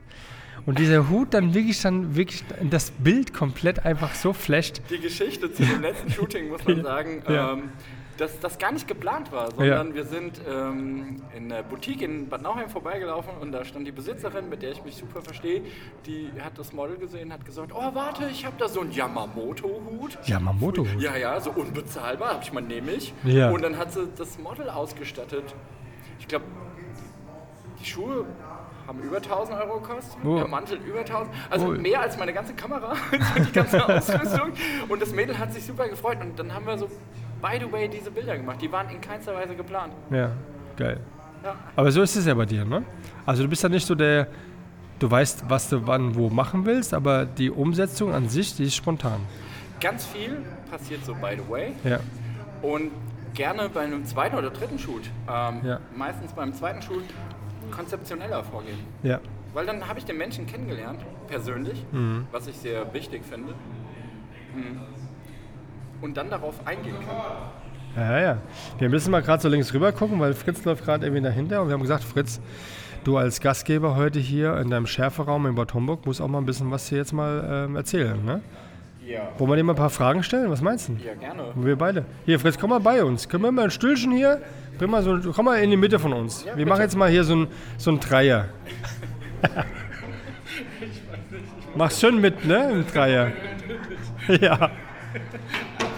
Und 0.66 0.80
dieser 0.80 1.10
Hut 1.10 1.34
dann 1.34 1.54
wirklich 1.54 1.82
dann 1.82 2.18
wirklich 2.18 2.44
das 2.70 2.92
Bild 2.92 3.34
komplett 3.34 3.86
einfach 3.86 4.14
so 4.14 4.34
flasht. 4.34 4.82
Die 4.90 5.00
Geschichte 5.00 5.50
zu 5.54 5.64
dem 5.64 5.82
letzten 5.82 6.12
Shooting 6.12 6.50
muss 6.50 6.66
man 6.66 6.84
sagen, 6.84 7.24
Ja. 7.30 7.54
ähm, 7.54 7.70
dass 8.18 8.39
das 8.39 8.57
gar 8.57 8.72
nicht 8.72 8.88
geplant 8.88 9.32
war, 9.32 9.51
sondern 9.51 9.93
wir 9.93 10.03
sind 10.05 10.41
ähm, 10.49 11.22
in 11.36 11.49
der 11.49 11.61
Boutique 11.63 12.01
in 12.01 12.28
Bad 12.30 12.41
Nauheim 12.41 12.70
vorbeigelaufen 12.70 13.32
und 13.41 13.51
da 13.51 13.63
stand 13.63 13.86
die 13.88 13.91
Besitzerin, 13.91 14.49
mit 14.49 14.61
der 14.63 14.72
ich 14.72 14.84
mich 14.84 14.95
super 14.95 15.22
verstehe, 15.22 15.61
die 16.05 16.32
hat 16.43 16.57
das 16.57 16.74
Model 16.74 16.97
gesehen, 16.97 17.32
hat 17.32 17.45
gesagt, 17.45 17.72
oh 17.76 17.93
warte, 17.93 18.28
ich 18.30 18.45
habe 18.45 18.55
da 18.57 18.68
so 18.68 18.82
einen 18.82 18.91
Yamamoto-Hut. 18.91 20.18
Yamamoto-Hut? 20.26 20.99
Ja, 21.01 21.15
ja, 21.15 21.39
so 21.39 21.51
unbezahlbar, 21.51 22.30
habe 22.34 22.43
ich 22.43 22.51
mal 22.51 22.61
nehme 22.61 22.91
ich. 22.91 23.13
Ja. 23.24 23.51
Und 23.51 23.61
dann 23.61 23.78
hat 23.78 23.91
sie 23.93 24.07
das 24.18 24.39
Model 24.39 24.70
ausgestattet. 24.70 25.43
Ich 26.20 26.28
glaube, 26.28 26.45
die 27.80 27.86
Schuhe 27.86 28.26
haben 28.88 28.99
über 29.01 29.18
1000 29.18 29.59
Euro 29.59 29.80
gekostet, 29.80 30.18
Oh. 30.24 30.38
der 30.38 30.47
Mantel 30.47 30.78
über 30.80 30.99
1000, 31.03 31.30
also 31.49 31.68
Oh. 31.68 31.72
mehr 31.72 31.99
als 32.01 32.18
meine 32.18 32.34
ganze 32.34 32.53
Kamera, 32.53 32.95
die 33.47 33.51
ganze 33.51 33.86
Ausrüstung. 33.89 34.51
Und 34.88 35.01
das 35.01 35.11
Mädel 35.11 35.38
hat 35.38 35.53
sich 35.53 35.65
super 35.65 35.88
gefreut 35.88 36.18
und 36.22 36.39
dann 36.39 36.53
haben 36.53 36.65
wir 36.65 36.78
so, 36.78 36.89
by 37.42 37.60
the 37.60 37.72
way, 37.72 37.88
diese 37.88 38.12
Bilder 38.12 38.38
gemacht. 38.38 38.62
Die 38.62 38.72
waren 38.72 38.90
in 38.90 39.00
keinster 39.02 39.34
Weise 39.36 39.56
geplant. 39.56 39.94
Ja, 40.12 40.32
geil. 40.76 41.00
Ja. 41.44 41.56
Aber 41.76 41.92
so 41.92 42.02
ist 42.02 42.16
es 42.16 42.26
ja 42.26 42.34
bei 42.34 42.46
dir, 42.46 42.66
ne? 42.66 42.84
Also 43.26 43.44
du 43.44 43.50
bist 43.50 43.62
ja 43.64 43.70
nicht 43.70 43.86
so 43.86 43.96
der, 43.96 44.28
du 45.00 45.10
weißt, 45.10 45.46
was 45.50 45.70
du 45.70 45.86
wann 45.86 46.16
wo 46.16 46.30
machen 46.30 46.66
willst, 46.66 46.94
aber 46.94 47.26
die 47.26 47.52
Umsetzung 47.52 48.14
an 48.14 48.28
sich, 48.30 48.56
die 48.56 48.64
ist 48.64 48.76
spontan. 48.76 49.20
Ganz 49.80 50.06
viel 50.06 50.38
passiert 50.72 51.06
so, 51.06 51.14
by 51.14 51.38
the 51.38 51.50
way. 51.52 51.74
Ja, 51.84 52.00
Und 52.64 52.92
gerne 53.36 53.70
bei 53.70 53.82
einem 53.82 54.04
zweiten 54.06 54.36
oder 54.36 54.50
dritten 54.50 54.80
Shoot, 54.80 55.04
ähm, 55.30 55.62
Ja. 55.64 55.80
meistens 55.96 56.34
beim 56.34 56.52
zweiten 56.54 56.82
Shoot, 56.82 57.04
konzeptioneller 57.72 58.44
vorgehen. 58.44 58.80
ja, 59.04 59.20
Weil 59.54 59.66
dann 59.66 59.88
habe 59.88 60.00
ich 60.00 60.06
den 60.06 60.18
Menschen 60.18 60.46
kennengelernt, 60.48 61.00
persönlich, 61.28 61.84
Mhm. 61.92 62.26
was 62.32 62.48
ich 62.48 62.56
sehr 62.58 62.92
wichtig 62.94 63.24
finde. 63.26 63.54
Mhm. 64.56 64.80
Und 66.02 66.16
dann 66.18 66.30
darauf 66.30 66.56
eingehen 66.66 66.95
kann. 67.06 68.04
ja, 68.04 68.20
ja. 68.20 68.38
Wir 68.78 68.89
müssen 68.89 69.12
mal 69.12 69.22
gerade 69.22 69.41
so 69.41 69.50
links 69.50 69.74
rüber 69.74 69.91
gucken, 69.91 70.20
weil 70.20 70.34
Fritz 70.34 70.64
läuft 70.66 70.86
gerade 70.86 71.06
irgendwie 71.06 71.24
dahinter 71.24 71.62
und 71.62 71.68
wir 71.68 71.74
haben 71.74 71.82
gesagt, 71.82 72.04
Fritz, 72.04 72.39
du 73.04 73.18
als 73.18 73.39
Gastgeber 73.41 73.95
heute 73.95 74.20
hier 74.20 74.58
in 74.58 74.70
deinem 74.70 74.86
Schärferaum 74.86 75.45
in 75.48 75.56
Bad 75.56 75.74
Homburg 75.74 76.06
musst 76.06 76.22
auch 76.22 76.28
mal 76.28 76.39
ein 76.39 76.45
bisschen 76.45 76.70
was 76.72 76.88
hier 76.89 77.00
jetzt 77.00 77.14
mal 77.14 77.66
ähm, 77.68 77.76
erzählen, 77.76 78.24
ne? 78.24 78.41
Ja. 79.08 79.30
Wollen 79.38 79.52
wir 79.52 79.56
dir 79.56 79.64
mal 79.64 79.72
ein 79.74 79.78
paar 79.78 79.89
Fragen 79.89 80.22
stellen? 80.22 80.52
Was 80.52 80.62
meinst 80.62 80.89
du? 80.89 80.98
Ja, 81.04 81.14
gerne. 81.14 81.54
Wir 81.56 81.78
beide. 81.78 82.04
Hier, 82.26 82.39
Fritz, 82.41 82.58
komm 82.60 82.72
mal 82.72 82.82
bei 82.82 83.02
uns. 83.04 83.30
Können 83.30 83.43
wir 83.43 83.52
mal 83.54 83.64
ein 83.64 83.72
Stühlchen 83.72 84.12
hier? 84.12 84.41
Bring 84.78 84.91
mal 84.91 85.02
so, 85.02 85.18
komm 85.32 85.45
mal 85.45 85.56
in 85.64 85.72
die 85.72 85.78
Mitte 85.78 85.98
von 85.98 86.12
uns. 86.12 86.45
wir 86.56 86.68
machen 86.68 86.82
jetzt 86.82 86.98
mal 86.98 87.10
hier 87.10 87.24
so 87.24 87.36
ein, 87.36 87.48
so 87.78 87.91
ein 87.91 88.02
Dreier. 88.02 88.50
Mach's 91.76 92.02
schön 92.02 92.20
mit, 92.20 92.45
ne? 92.45 92.72
Im 92.72 92.88
Dreier. 92.88 93.32
Ja. 94.41 94.72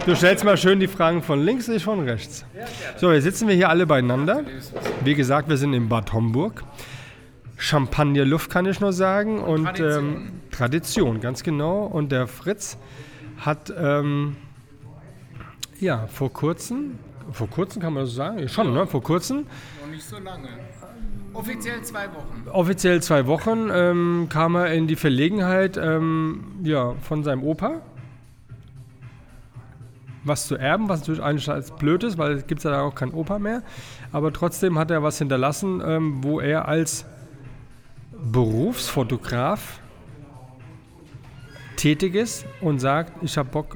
Du 0.05 0.15
stellst 0.15 0.43
mal 0.43 0.57
schön 0.57 0.79
die 0.79 0.87
Fragen 0.87 1.21
von 1.21 1.39
links, 1.43 1.67
ich 1.67 1.83
von 1.83 1.99
rechts. 2.01 2.45
So, 2.97 3.11
jetzt 3.11 3.23
sitzen 3.23 3.47
wir 3.47 3.55
hier 3.55 3.69
alle 3.69 3.85
beieinander. 3.85 4.43
Wie 5.03 5.13
gesagt, 5.13 5.49
wir 5.49 5.57
sind 5.57 5.73
in 5.73 5.87
Bad 5.89 6.13
Homburg. 6.13 6.63
Champagnerluft 7.57 8.49
kann 8.49 8.65
ich 8.65 8.79
nur 8.79 8.93
sagen. 8.93 9.39
Und 9.39 9.65
Tradition. 9.65 10.05
Ähm, 10.05 10.31
Tradition, 10.51 11.21
ganz 11.21 11.43
genau. 11.43 11.83
Und 11.85 12.11
der 12.11 12.27
Fritz 12.27 12.77
hat 13.37 13.71
ähm, 13.77 14.35
ja 15.79 16.07
vor 16.07 16.31
kurzem, 16.33 16.97
vor 17.31 17.49
kurzem 17.49 17.81
kann 17.81 17.93
man 17.93 18.03
das 18.03 18.11
so 18.11 18.17
sagen, 18.17 18.47
schon, 18.49 18.73
ne? 18.73 18.87
Vor 18.87 19.03
kurzem, 19.03 19.45
Noch 19.81 19.91
nicht 19.91 20.03
so 20.03 20.17
lange. 20.17 20.47
Offiziell 21.33 21.81
zwei 21.83 22.07
Wochen. 22.07 22.49
offiziell 22.51 23.03
zwei 23.03 23.27
Wochen, 23.27 23.69
ähm, 23.71 24.27
kam 24.29 24.55
er 24.55 24.73
in 24.73 24.87
die 24.87 24.95
Verlegenheit, 24.95 25.77
ähm, 25.77 26.43
ja, 26.63 26.95
von 27.01 27.23
seinem 27.23 27.43
Opa 27.43 27.81
was 30.29 30.47
zu 30.47 30.55
erben, 30.55 30.87
was 30.87 31.01
natürlich 31.01 31.21
eigentlich 31.21 31.49
als 31.49 31.71
blöd 31.71 32.03
ist, 32.03 32.17
weil 32.17 32.31
es 32.31 32.47
gibt 32.47 32.63
ja 32.63 32.71
da 32.71 32.81
auch 32.83 32.95
keinen 32.95 33.13
Opa 33.13 33.37
mehr. 33.37 33.61
Aber 34.13 34.31
trotzdem 34.31 34.79
hat 34.79 34.89
er 34.91 35.03
was 35.03 35.17
hinterlassen, 35.17 35.81
ähm, 35.85 36.23
wo 36.23 36.39
er 36.39 36.69
als 36.69 37.05
Berufsfotograf 38.13 39.81
tätig 41.75 42.15
ist 42.15 42.45
und 42.61 42.79
sagt, 42.79 43.21
ich 43.23 43.37
habe 43.37 43.49
Bock, 43.49 43.75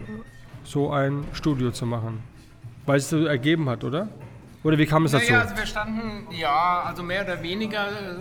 so 0.64 0.92
ein 0.92 1.26
Studio 1.34 1.72
zu 1.72 1.86
machen. 1.86 2.24
Weil 2.86 2.98
es 2.98 3.10
so 3.10 3.26
ergeben 3.26 3.70
hat, 3.70 3.84
oder? 3.84 4.08
Oder 4.64 4.78
wie 4.78 4.86
kam 4.86 5.06
es 5.06 5.12
dazu? 5.12 5.32
Naja, 5.32 5.42
also 5.44 5.58
wir 5.58 5.66
standen, 5.66 6.28
ja, 6.32 6.84
also 6.86 7.04
mehr 7.04 7.24
oder 7.24 7.42
weniger, 7.44 7.88
äh, 7.88 8.16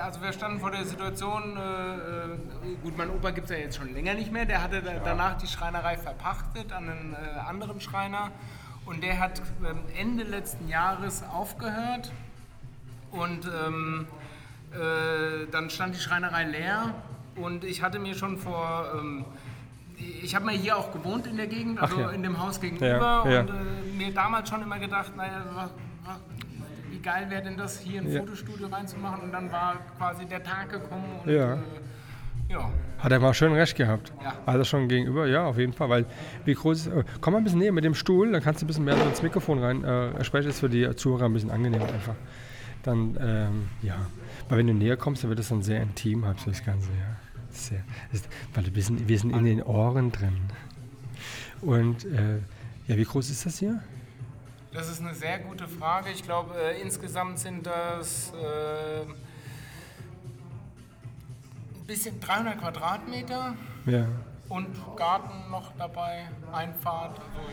also 0.00 0.22
wir 0.22 0.32
standen 0.32 0.60
vor 0.60 0.70
der 0.70 0.84
Situation, 0.84 1.56
äh, 1.56 1.94
äh, 1.94 2.76
gut, 2.82 2.96
mein 2.96 3.10
Opa 3.10 3.30
gibt 3.30 3.50
es 3.50 3.56
ja 3.56 3.62
jetzt 3.62 3.76
schon 3.76 3.92
länger 3.92 4.14
nicht 4.14 4.32
mehr, 4.32 4.44
der 4.44 4.62
hatte 4.62 4.82
da, 4.82 4.92
danach 5.04 5.38
die 5.38 5.46
Schreinerei 5.46 5.96
verpachtet 5.96 6.72
an 6.72 6.88
einen 6.88 7.14
äh, 7.14 7.38
anderen 7.40 7.80
Schreiner. 7.80 8.30
Und 8.86 9.02
der 9.02 9.18
hat 9.18 9.42
ähm, 9.64 9.80
Ende 9.98 10.24
letzten 10.24 10.68
Jahres 10.68 11.22
aufgehört. 11.22 12.10
Und 13.10 13.46
ähm, 13.46 14.06
äh, 14.72 15.46
dann 15.50 15.68
stand 15.70 15.94
die 15.94 16.00
Schreinerei 16.00 16.44
leer. 16.44 16.94
Und 17.36 17.64
ich 17.64 17.82
hatte 17.82 17.98
mir 17.98 18.14
schon 18.14 18.38
vor, 18.38 18.90
ähm, 18.94 19.24
ich 20.22 20.34
habe 20.34 20.46
mal 20.46 20.54
hier 20.54 20.76
auch 20.76 20.92
gewohnt 20.92 21.26
in 21.26 21.36
der 21.36 21.46
Gegend, 21.46 21.80
also 21.80 22.00
ja. 22.00 22.10
in 22.10 22.22
dem 22.22 22.42
Haus 22.42 22.60
gegenüber. 22.60 23.24
Ja, 23.24 23.30
ja. 23.30 23.40
und 23.40 23.50
äh, 23.50 23.96
mir 23.96 24.14
damals 24.14 24.48
schon 24.48 24.62
immer 24.62 24.78
gedacht, 24.78 25.14
naja, 25.16 25.70
geil 27.08 27.30
wäre 27.30 27.42
denn 27.42 27.56
das, 27.56 27.80
hier 27.80 28.02
ein 28.02 28.12
Ja. 28.12 28.20
Fotostudio 28.20 28.66
reinzumachen 28.68 29.22
und 29.24 29.32
dann 29.32 29.50
war 29.50 29.78
quasi 29.96 30.26
der 30.26 30.42
Tag 30.42 30.70
gekommen 30.70 31.06
und 31.24 31.30
Ja. 31.30 31.54
äh, 31.54 31.58
ja. 32.50 32.70
Hat 32.98 33.12
er 33.12 33.20
mal 33.20 33.32
schön 33.32 33.52
recht 33.52 33.76
gehabt. 33.76 34.12
Ja. 34.22 34.34
Also 34.44 34.64
schon 34.64 34.88
gegenüber, 34.88 35.26
ja, 35.26 35.46
auf 35.46 35.56
jeden 35.56 35.72
Fall. 35.72 35.88
Weil 35.88 36.04
wie 36.44 36.52
groß 36.54 36.78
ist. 36.78 36.86
Äh, 36.88 37.04
komm 37.22 37.32
mal 37.32 37.38
ein 37.38 37.44
bisschen 37.44 37.60
näher 37.60 37.72
mit 37.72 37.84
dem 37.84 37.94
Stuhl, 37.94 38.32
dann 38.32 38.42
kannst 38.42 38.60
du 38.60 38.66
ein 38.66 38.68
bisschen 38.68 38.84
mehr 38.84 38.96
so 38.96 39.04
ins 39.04 39.22
Mikrofon 39.22 39.58
rein 39.58 39.84
äh, 39.84 40.22
sprechen. 40.22 40.50
Ist 40.50 40.60
für 40.60 40.68
die 40.68 40.94
Zuhörer 40.96 41.26
ein 41.26 41.32
bisschen 41.32 41.50
angenehmer 41.50 41.86
einfach. 41.86 42.14
Dann, 42.82 43.16
ähm, 43.20 43.68
ja. 43.82 43.96
Weil 44.48 44.58
wenn 44.58 44.66
du 44.66 44.74
näher 44.74 44.96
kommst, 44.98 45.22
dann 45.22 45.30
wird 45.30 45.40
es 45.40 45.48
dann 45.48 45.62
sehr 45.62 45.80
intim, 45.80 46.26
halt 46.26 46.38
das 46.46 46.62
Ganze, 46.64 46.88
ja. 46.90 47.16
Sehr, 47.50 47.82
ist, 48.12 48.28
weil 48.54 48.64
wir 48.74 48.82
sind, 48.82 49.08
wir 49.08 49.18
sind 49.18 49.30
in 49.34 49.44
den 49.44 49.62
Ohren 49.62 50.12
drin. 50.12 50.36
Und 51.62 52.04
äh, 52.04 52.38
ja, 52.86 52.96
wie 52.96 53.04
groß 53.04 53.30
ist 53.30 53.46
das 53.46 53.58
hier? 53.58 53.80
Das 54.72 54.88
ist 54.88 55.00
eine 55.00 55.14
sehr 55.14 55.38
gute 55.38 55.66
Frage. 55.66 56.10
Ich 56.10 56.22
glaube, 56.22 56.54
äh, 56.60 56.80
insgesamt 56.80 57.38
sind 57.38 57.66
das 57.66 58.32
äh, 58.34 59.00
ein 59.00 59.14
bisschen 61.86 62.20
300 62.20 62.58
Quadratmeter. 62.58 63.56
Ja. 63.86 64.06
Und 64.48 64.68
Garten 64.96 65.50
noch 65.50 65.72
dabei, 65.76 66.26
Einfahrt, 66.52 67.18
also 67.20 67.50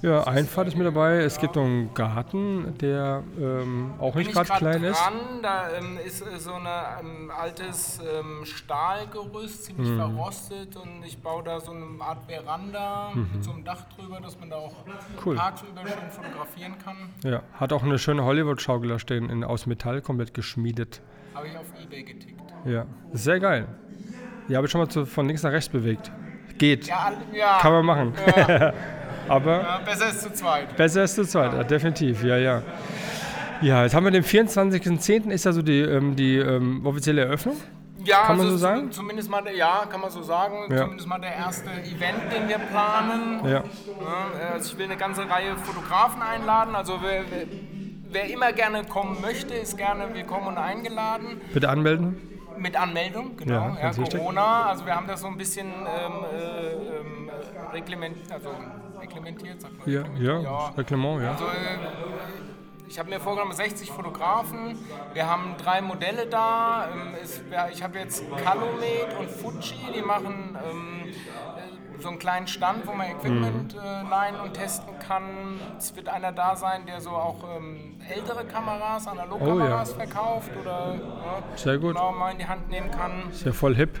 hier. 0.00 0.08
Ja, 0.10 0.22
Einfahrt 0.24 0.68
ist 0.68 0.76
mit 0.76 0.86
dabei. 0.86 1.16
Es 1.16 1.38
gibt 1.38 1.56
noch 1.56 1.64
einen 1.64 1.92
Garten, 1.94 2.78
der 2.78 3.24
ähm, 3.40 3.94
auch 3.98 4.12
Bin 4.14 4.20
nicht 4.20 4.28
ich 4.28 4.34
gerade 4.34 4.58
klein 4.58 4.84
ist. 4.84 5.00
dran, 5.00 5.14
Da 5.42 5.70
ähm, 5.76 5.98
ist 6.06 6.22
äh, 6.22 6.38
so 6.38 6.52
ein 6.52 6.64
ähm, 7.00 7.32
altes 7.36 7.98
ähm, 8.00 8.44
Stahlgerüst, 8.44 9.64
ziemlich 9.64 9.88
Mhm. 9.90 9.96
verrostet 9.96 10.76
und 10.76 11.02
ich 11.04 11.18
baue 11.20 11.42
da 11.42 11.58
so 11.58 11.72
eine 11.72 11.86
Art 12.00 12.22
Veranda 12.30 13.10
mit 13.32 13.42
so 13.42 13.50
einem 13.50 13.64
Dach 13.64 13.84
drüber, 13.96 14.20
dass 14.20 14.38
man 14.38 14.50
da 14.50 14.56
auch 14.56 14.86
Mhm. 14.86 14.92
Cool. 15.24 15.36
tagsüber 15.36 15.80
schön 15.80 16.10
fotografieren 16.10 16.74
kann. 16.78 16.96
Ja, 17.24 17.42
hat 17.54 17.72
auch 17.72 17.82
eine 17.82 17.98
schöne 17.98 18.22
Hollywood-Schaukel 18.24 18.88
da 18.90 18.98
stehen, 19.00 19.28
in, 19.28 19.42
aus 19.42 19.66
Metall, 19.66 20.00
komplett 20.02 20.34
geschmiedet. 20.34 21.00
Habe 21.34 21.48
ich 21.48 21.56
auf 21.56 21.66
Ebay 21.82 22.04
getickt. 22.04 22.40
Ja, 22.64 22.86
sehr 23.12 23.40
geil. 23.40 23.66
Die 24.48 24.56
habe 24.56 24.66
ich 24.66 24.70
schon 24.72 24.80
mal 24.80 24.88
zu, 24.88 25.04
von 25.04 25.26
links 25.26 25.42
nach 25.42 25.50
rechts 25.52 25.68
bewegt. 25.68 26.10
Geht, 26.58 26.86
Ja, 26.86 27.12
ja, 27.32 27.58
kann 27.60 27.72
man 27.72 27.84
machen. 27.86 28.12
Aber 29.28 29.60
ja, 29.62 29.78
besser 29.84 30.08
ist 30.08 30.22
zu 30.22 30.32
zweit. 30.32 30.76
besser 30.76 31.04
ist 31.04 31.14
zu 31.14 31.24
zweit, 31.26 31.52
ja, 31.52 31.62
definitiv, 31.62 32.22
ja, 32.24 32.36
ja. 32.36 32.62
Ja, 33.60 33.82
jetzt 33.82 33.94
haben 33.94 34.04
wir 34.04 34.10
den 34.12 34.22
24.10. 34.24 35.30
ist 35.30 35.44
ja 35.44 35.52
so 35.52 35.62
die, 35.62 35.80
ähm, 35.80 36.14
die 36.16 36.36
ähm, 36.36 36.86
offizielle 36.86 37.22
Eröffnung. 37.22 37.56
Ja, 38.04 38.22
Kann 38.22 38.36
man 38.36 38.46
also 38.46 38.56
so 38.56 38.62
sagen? 38.62 38.90
zu- 38.92 39.00
Zumindest 39.00 39.28
mal, 39.28 39.42
der, 39.42 39.54
ja, 39.54 39.82
kann 39.90 40.00
man 40.00 40.10
so 40.10 40.22
sagen. 40.22 40.54
Ja. 40.70 40.78
Zumindest 40.82 41.08
mal 41.08 41.18
der 41.18 41.34
erste 41.34 41.68
Event, 41.70 42.32
den 42.32 42.48
wir 42.48 42.58
planen. 42.58 43.40
Ja, 43.44 43.50
Ja, 43.50 43.64
also 44.54 44.72
ich 44.72 44.78
will 44.78 44.84
eine 44.86 44.96
ganze 44.96 45.28
Reihe 45.28 45.56
Fotografen 45.56 46.22
einladen. 46.22 46.74
Also 46.76 47.00
wer, 47.02 47.24
wer, 47.28 47.46
wer 48.10 48.30
immer 48.32 48.52
gerne 48.52 48.84
kommen 48.84 49.20
möchte, 49.20 49.54
ist 49.54 49.76
gerne 49.76 50.04
willkommen 50.14 50.46
und 50.46 50.58
eingeladen. 50.58 51.40
bitte 51.52 51.68
anmelden. 51.68 52.16
Mit 52.58 52.76
Anmeldung, 52.76 53.36
genau. 53.36 53.76
Ja, 53.80 53.90
Ja. 53.90 54.04
Corona, 54.18 54.66
also 54.66 54.84
wir 54.84 54.94
haben 54.94 55.06
das 55.06 55.20
so 55.20 55.28
ein 55.28 55.36
bisschen 55.36 55.66
ähm, 55.68 56.12
äh, 56.32 56.72
ähm, 56.72 57.30
reglement, 57.72 58.32
also 58.32 58.50
reglementiert, 59.00 59.60
sagt 59.60 59.78
man. 59.78 59.88
Ja, 59.88 60.02
reglementiert? 60.02 60.42
ja, 60.42 60.68
Reglement, 60.76 61.22
ja. 61.22 61.30
Also, 61.32 61.44
äh, 61.44 61.48
ich 62.88 62.98
habe 62.98 63.10
mir 63.10 63.20
vorgenommen, 63.20 63.52
60 63.52 63.90
Fotografen. 63.92 64.78
Wir 65.12 65.28
haben 65.28 65.54
drei 65.62 65.82
Modelle 65.82 66.26
da. 66.26 66.88
Ähm, 66.90 67.14
ja, 67.52 67.68
ich 67.68 67.82
habe 67.82 67.98
jetzt 67.98 68.24
Calumet 68.42 69.14
und 69.20 69.30
Fuji, 69.30 69.76
die 69.94 70.00
machen 70.02 70.56
ähm, 70.70 71.04
äh, 71.06 71.12
so 72.00 72.08
einen 72.08 72.18
kleinen 72.18 72.46
Stand, 72.46 72.86
wo 72.86 72.92
man 72.92 73.06
Equipment 73.08 73.74
Mhm. 73.74 73.80
äh, 73.80 74.02
leihen 74.08 74.36
und 74.40 74.54
testen 74.54 74.98
kann. 75.00 75.58
Es 75.78 75.94
wird 75.96 76.08
einer 76.08 76.32
da 76.32 76.54
sein, 76.56 76.86
der 76.86 77.00
so 77.00 77.10
auch 77.10 77.36
ähm, 77.56 78.00
ältere 78.08 78.44
Kameras, 78.44 79.06
Analogkameras 79.08 79.94
Oh, 79.94 79.98
ja. 79.98 80.06
verkauft 80.06 80.50
oder 80.60 80.94
ja, 80.94 81.56
Sehr 81.56 81.78
gut. 81.78 81.94
genau 81.94 82.12
mal 82.12 82.32
in 82.32 82.38
die 82.38 82.46
Hand 82.46 82.68
nehmen 82.70 82.90
kann. 82.90 83.30
Ist 83.30 83.44
ja 83.44 83.52
voll 83.52 83.74
hip. 83.74 84.00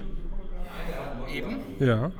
Eben. 1.32 1.58
Ja. 1.78 2.10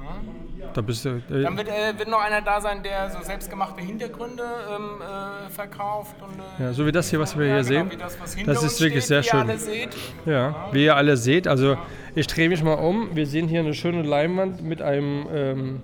Da 0.75 0.81
bist 0.81 1.05
du. 1.05 1.21
Äh, 1.31 1.43
Dann 1.43 1.57
wird, 1.57 1.69
äh, 1.69 1.99
wird 1.99 2.09
noch 2.09 2.21
einer 2.21 2.41
da 2.41 2.61
sein, 2.61 2.83
der 2.83 3.11
so 3.11 3.23
selbstgemachte 3.23 3.81
Hintergründe 3.83 4.43
ähm, 4.43 5.01
äh, 5.01 5.51
verkauft. 5.51 6.15
Und, 6.21 6.39
äh, 6.39 6.69
ja, 6.69 6.73
so 6.73 6.87
wie 6.87 6.93
das 6.93 7.11
hier, 7.11 7.19
was 7.21 7.37
wir 7.37 7.47
ja, 7.47 7.63
hier 7.63 7.65
genau, 7.65 7.89
sehen. 7.89 7.91
Wie 7.91 8.45
das, 8.45 8.63
Das 8.63 8.63
ist 8.63 8.81
wirklich 8.81 9.05
steht, 9.05 9.25
sehr 9.25 9.45
schön. 9.45 9.59
seht. 9.59 9.97
Ja, 10.27 10.69
wie 10.73 10.85
ihr 10.85 10.97
alle 10.97 11.17
seht, 11.17 11.49
also 11.49 11.77
ich 12.15 12.27
drehe 12.27 12.49
mich 12.49 12.63
mal 12.63 12.75
um. 12.75 13.15
Wir 13.17 13.27
sehen 13.27 13.49
hier 13.49 13.61
eine 13.61 13.75
schöne 13.75 14.03
Leinwand 14.03 14.63
mit 14.63 14.83
einem 14.83 15.27
ähm, 15.33 15.83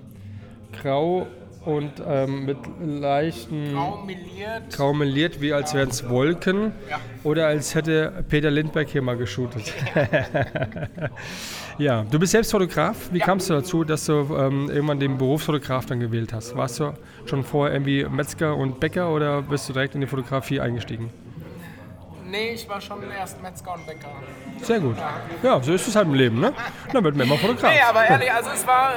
Grau 0.81 1.27
und 1.65 1.91
ähm, 2.07 2.45
mit 2.45 2.57
leichten 2.83 3.73
Grau 3.73 3.97
meliert. 4.05 4.69
Grau 4.71 4.93
meliert, 4.93 5.41
wie 5.41 5.53
als 5.53 5.73
wären 5.73 5.89
es 5.89 6.07
Wolken 6.09 6.71
Ja. 6.89 6.99
oder 7.23 7.47
als 7.47 7.73
hätte 7.75 8.23
Peter 8.29 8.51
Lindbergh 8.51 8.89
hier 8.91 9.01
mal 9.01 9.17
geshootet. 9.17 9.73
ja, 11.77 12.03
du 12.03 12.19
bist 12.19 12.31
selbst 12.31 12.51
Fotograf. 12.51 13.09
Wie 13.11 13.19
kamst 13.19 13.49
du 13.49 13.53
dazu, 13.53 13.83
dass 13.83 14.05
du 14.05 14.13
ähm, 14.37 14.69
irgendwann 14.69 14.99
den 14.99 15.17
Berufsfotograf 15.17 15.85
dann 15.85 15.99
gewählt 15.99 16.33
hast? 16.33 16.55
Warst 16.55 16.79
du 16.79 16.93
schon 17.25 17.43
vorher 17.43 17.73
irgendwie 17.75 18.05
Metzger 18.05 18.55
und 18.55 18.79
Bäcker 18.79 19.09
oder 19.11 19.41
bist 19.41 19.67
du 19.69 19.73
direkt 19.73 19.95
in 19.95 20.01
die 20.01 20.07
Fotografie 20.07 20.59
eingestiegen? 20.59 21.09
Nee, 22.27 22.53
ich 22.53 22.67
war 22.67 22.81
schon 22.81 22.97
erst 23.17 23.41
Metzger 23.41 23.73
und 23.75 23.85
Bäcker. 23.85 24.09
Sehr 24.61 24.79
gut. 24.79 24.95
Ja, 25.43 25.61
so 25.61 25.73
ist 25.73 25.87
es 25.87 25.95
halt 25.95 26.07
im 26.07 26.15
Leben, 26.15 26.39
ne? 26.39 26.53
Dann 26.91 27.03
wird 27.03 27.15
man 27.15 27.27
immer 27.27 27.37
Fotograf. 27.37 27.71
Nee, 27.71 27.79
aber 27.87 28.05
ehrlich, 28.05 28.31
also 28.31 28.49
es 28.53 28.65
war 28.65 28.91
äh, 28.93 28.95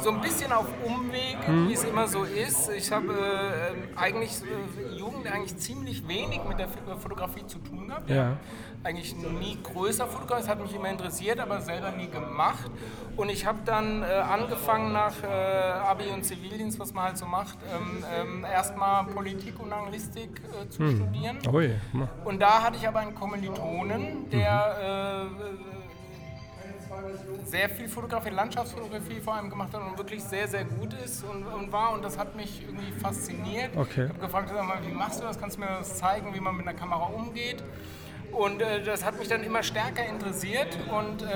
so 0.00 0.10
ein 0.10 0.20
bisschen 0.20 0.52
auf 0.52 0.66
Umweg, 0.84 1.36
Mhm. 1.48 1.68
wie 1.68 1.72
es 1.74 1.84
immer 1.84 2.06
so 2.06 2.24
ist. 2.24 2.70
Ich 2.70 2.90
habe 2.92 3.12
äh, 3.12 3.98
eigentlich 3.98 4.32
äh, 4.42 4.96
Jugend 4.96 5.26
eigentlich 5.26 5.56
ziemlich 5.56 6.06
wenig 6.06 6.40
mit 6.48 6.58
der 6.58 6.66
F- 6.66 7.00
Fotografie 7.02 7.46
zu 7.46 7.58
tun 7.58 7.88
gehabt. 7.88 8.08
Ja. 8.10 8.36
Eigentlich 8.84 9.16
nie 9.16 9.58
größer 9.62 10.06
fotografiert, 10.06 10.44
es 10.44 10.48
hat 10.48 10.60
mich 10.62 10.72
immer 10.74 10.88
interessiert, 10.88 11.40
aber 11.40 11.60
selber 11.60 11.90
nie 11.90 12.08
gemacht. 12.08 12.70
Und 13.16 13.28
ich 13.28 13.44
habe 13.44 13.58
dann 13.64 14.02
äh, 14.04 14.06
angefangen 14.06 14.92
nach 14.92 15.14
äh, 15.24 15.26
Abi 15.26 16.04
und 16.14 16.24
Zivildienst, 16.24 16.78
was 16.78 16.94
man 16.94 17.04
halt 17.04 17.18
so 17.18 17.26
macht, 17.26 17.58
ähm, 17.74 18.04
ähm, 18.14 18.44
erstmal 18.44 19.04
Politik 19.06 19.58
und 19.58 19.72
Anglistik 19.72 20.40
äh, 20.64 20.68
zu 20.68 20.88
studieren. 20.90 21.38
Ui, 21.52 21.74
ma- 21.92 22.08
Und 22.24 22.40
da 22.40 22.62
hatte 22.62 22.76
ich 22.76 22.86
aber 22.86 23.00
einen 23.00 23.16
Kommilitonen, 23.16 24.30
der 24.30 25.26
äh, 25.34 25.77
sehr 27.46 27.68
viel 27.68 27.88
Fotografie, 27.88 28.30
Landschaftsfotografie 28.30 29.20
vor 29.20 29.34
allem 29.34 29.50
gemacht 29.50 29.72
hat 29.72 29.82
und 29.82 29.96
wirklich 29.98 30.22
sehr, 30.22 30.48
sehr 30.48 30.64
gut 30.64 30.94
ist 31.04 31.24
und, 31.24 31.46
und 31.46 31.72
war. 31.72 31.92
Und 31.92 32.04
das 32.04 32.18
hat 32.18 32.36
mich 32.36 32.62
irgendwie 32.62 32.92
fasziniert. 33.00 33.70
Okay. 33.76 34.04
Ich 34.04 34.08
habe 34.10 34.20
gefragt, 34.20 34.52
mal, 34.52 34.78
wie 34.86 34.92
machst 34.92 35.20
du 35.20 35.24
das? 35.24 35.38
Kannst 35.38 35.56
du 35.56 35.60
mir 35.60 35.68
das 35.78 35.98
zeigen, 35.98 36.34
wie 36.34 36.40
man 36.40 36.56
mit 36.56 36.66
einer 36.66 36.78
Kamera 36.78 37.06
umgeht? 37.06 37.62
Und 38.32 38.60
äh, 38.60 38.82
das 38.82 39.04
hat 39.04 39.18
mich 39.18 39.28
dann 39.28 39.42
immer 39.42 39.62
stärker 39.62 40.04
interessiert. 40.06 40.76
Und 40.90 41.22
äh, 41.22 41.26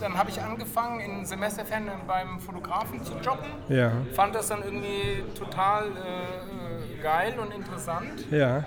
dann 0.00 0.16
habe 0.16 0.30
ich 0.30 0.40
angefangen, 0.40 1.00
in 1.00 1.26
Semesterferien 1.26 1.90
beim 2.06 2.40
Fotografen 2.40 3.02
zu 3.04 3.14
jobben. 3.18 3.46
ja, 3.68 3.92
Fand 4.14 4.34
das 4.34 4.48
dann 4.48 4.62
irgendwie 4.62 5.22
total 5.38 5.84
äh, 5.84 6.98
äh, 6.98 7.02
geil 7.02 7.34
und 7.38 7.54
interessant. 7.54 8.26
ja. 8.30 8.64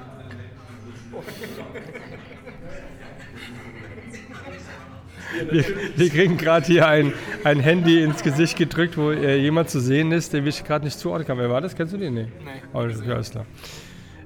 Wir, 5.52 5.66
wir 5.96 6.10
kriegen 6.10 6.38
gerade 6.38 6.66
hier 6.66 6.88
ein, 6.88 7.14
ein 7.44 7.60
Handy 7.60 8.02
ins 8.04 8.24
Gesicht 8.24 8.58
gedrückt, 8.58 8.98
wo 8.98 9.12
äh, 9.12 9.38
jemand 9.38 9.70
zu 9.70 9.80
sehen 9.80 10.12
ist, 10.12 10.34
den 10.34 10.46
ich 10.48 10.64
gerade 10.64 10.86
nicht 10.86 10.98
zuordnen 10.98 11.28
kann. 11.28 11.38
Wer 11.38 11.50
war 11.50 11.62
das? 11.62 11.76
Kennst 11.76 11.94
du 11.94 11.98
den? 11.98 12.14
Nee. 12.14 12.28
Nee. 12.44 12.62
Oh, 12.74 12.84
das 12.84 12.98
ist 12.98 13.06
ja, 13.06 13.14
alles 13.14 13.32
klar. 13.32 13.46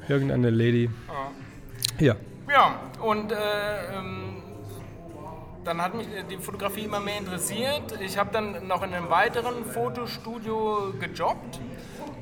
Irgendeine 0.08 0.50
Lady. 0.50 0.90
Ja. 2.00 2.16
Ja, 2.50 2.80
und 3.02 3.32
äh, 3.32 3.36
ähm, 3.98 4.44
dann 5.64 5.82
hat 5.82 5.96
mich 5.96 6.08
die 6.30 6.38
Fotografie 6.38 6.82
immer 6.82 7.00
mehr 7.00 7.18
interessiert. 7.18 7.98
Ich 8.02 8.18
habe 8.18 8.30
dann 8.32 8.68
noch 8.68 8.84
in 8.84 8.94
einem 8.94 9.10
weiteren 9.10 9.66
Fotostudio 9.66 10.94
gejobbt. 11.00 11.60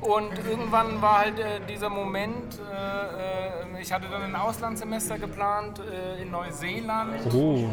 Und 0.02 0.32
irgendwann 0.50 1.00
war 1.00 1.20
halt 1.20 1.38
äh, 1.38 1.60
dieser 1.68 1.88
Moment, 1.88 2.58
äh, 2.58 3.76
äh, 3.76 3.80
ich 3.80 3.92
hatte 3.92 4.08
dann 4.10 4.22
ein 4.22 4.34
Auslandssemester 4.34 5.16
geplant 5.18 5.80
äh, 5.80 6.22
in 6.22 6.30
Neuseeland. 6.30 7.32
Oh. 7.32 7.68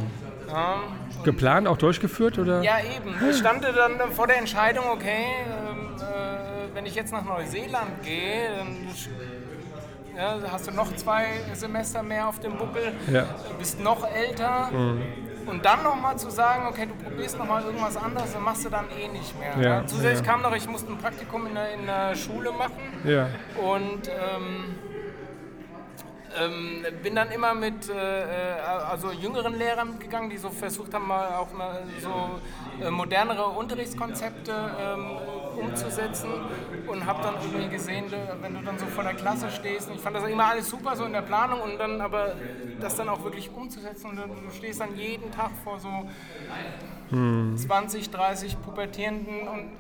Ja, 0.48 0.76
Geplant, 1.24 1.68
auch 1.68 1.78
durchgeführt? 1.78 2.38
Oder? 2.38 2.62
ja, 2.62 2.78
eben. 2.80 3.16
Ich 3.30 3.38
stand 3.38 3.64
dann 3.64 4.12
vor 4.12 4.28
der 4.28 4.38
Entscheidung, 4.38 4.86
okay, 4.92 5.26
ähm, 5.70 5.96
äh, 5.98 6.76
wenn 6.76 6.86
ich 6.86 6.96
jetzt 6.96 7.12
nach 7.12 7.26
Neuseeland 7.26 8.04
gehe, 8.04 8.50
dann 8.58 8.88
ja, 10.16 10.38
hast 10.52 10.68
du 10.68 10.72
noch 10.72 10.96
zwei 10.96 11.26
Semester 11.54 12.04
mehr 12.04 12.28
auf 12.28 12.40
dem 12.40 12.58
Buckel, 12.58 12.94
Ja. 13.12 13.26
bist 13.58 13.80
noch 13.80 14.06
älter. 14.08 14.70
Und 15.50 15.66
dann 15.66 15.84
nochmal 15.84 16.18
zu 16.18 16.30
sagen, 16.30 16.68
okay, 16.68 16.86
du 16.86 16.94
probierst 17.04 17.38
nochmal 17.38 17.64
irgendwas 17.64 17.98
anderes, 17.98 18.34
dann 18.34 18.44
machst 18.44 18.66
du 18.66 18.70
dann 18.70 18.86
eh 18.92 19.08
nicht 19.08 19.38
mehr. 19.40 19.54
Ja, 19.58 19.80
Ja, 19.80 19.88
Zusätzlich 19.88 20.26
kam 20.26 20.42
noch, 20.42 20.56
ich 20.56 20.68
musste 20.68 20.92
ein 20.92 20.98
Praktikum 20.98 21.48
in 21.48 21.56
der, 21.56 21.74
in 21.74 21.86
der 21.86 22.16
Schule 22.16 22.52
machen. 22.52 22.76
Ja. 23.04 23.28
Und 23.58 24.08
ähm, 24.08 24.76
ähm, 26.40 26.86
bin 27.02 27.16
dann 27.16 27.32
immer 27.32 27.54
mit 27.56 27.90
äh, 27.90 28.58
äh, 28.58 28.60
also 28.62 29.12
jüngeren 29.12 29.58
Lehrern 29.58 29.90
mitgegangen, 29.92 30.30
die 30.30 30.38
so 30.38 30.50
versucht 30.50 30.94
haben, 30.94 31.08
mal 31.08 31.36
auch 31.36 31.52
mal 31.52 31.82
so 32.00 32.40
äh, 32.86 32.92
modernere 32.92 33.46
Unterrichtskonzepte 33.46 34.52
ähm, 34.80 35.18
umzusetzen 35.60 36.30
und 36.88 37.06
habe 37.06 37.22
dann 37.22 37.36
irgendwie 37.42 37.70
gesehen, 37.70 38.06
wenn 38.42 38.54
du 38.54 38.62
dann 38.62 38.78
so 38.80 38.86
vor 38.88 39.04
der 39.04 39.14
Klasse 39.14 39.50
stehst, 39.52 39.90
und 39.90 39.96
ich 39.96 40.02
fand 40.02 40.16
das 40.16 40.24
immer 40.28 40.46
alles 40.46 40.70
super 40.70 40.96
so 40.96 41.06
in 41.06 41.14
der 41.14 41.22
Planung 41.22 41.62
und 41.62 41.78
dann 41.78 42.02
aber 42.02 42.36
das 42.80 42.96
dann 42.96 43.10
auch 43.10 43.24
wirklich 43.24 43.52
umzusetzen 43.54 44.10
und 44.12 44.18
du, 44.18 44.24
du 44.24 44.52
stehst 44.56 44.80
dann 44.80 44.96
jeden 44.96 45.32
Tag 45.32 45.52
vor 45.64 45.80
so 45.80 46.10
20, 47.12 48.12
30 48.12 48.62
Pubertierenden 48.62 49.48
und 49.48 49.72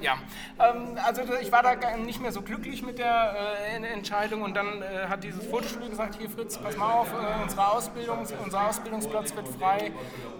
ja, 0.00 0.14
ähm, 0.58 0.98
also 1.04 1.22
ich 1.40 1.50
war 1.52 1.62
da 1.62 1.74
nicht 1.96 2.20
mehr 2.20 2.32
so 2.32 2.42
glücklich 2.42 2.82
mit 2.82 2.98
der 2.98 3.34
äh, 3.72 3.76
En- 3.76 3.84
Entscheidung 3.84 4.42
und 4.42 4.54
dann 4.56 4.82
äh, 4.82 5.06
hat 5.08 5.24
dieses 5.24 5.46
Fotostudio 5.46 5.88
gesagt, 5.90 6.16
hier 6.18 6.28
Fritz, 6.30 6.58
pass 6.58 6.76
mal 6.76 6.92
auf, 6.92 7.08
äh, 7.12 7.42
unsere 7.42 7.66
Ausbildung, 7.72 8.18
unser 8.44 8.68
Ausbildungsplatz 8.68 9.34
wird 9.34 9.48
frei, 9.48 9.92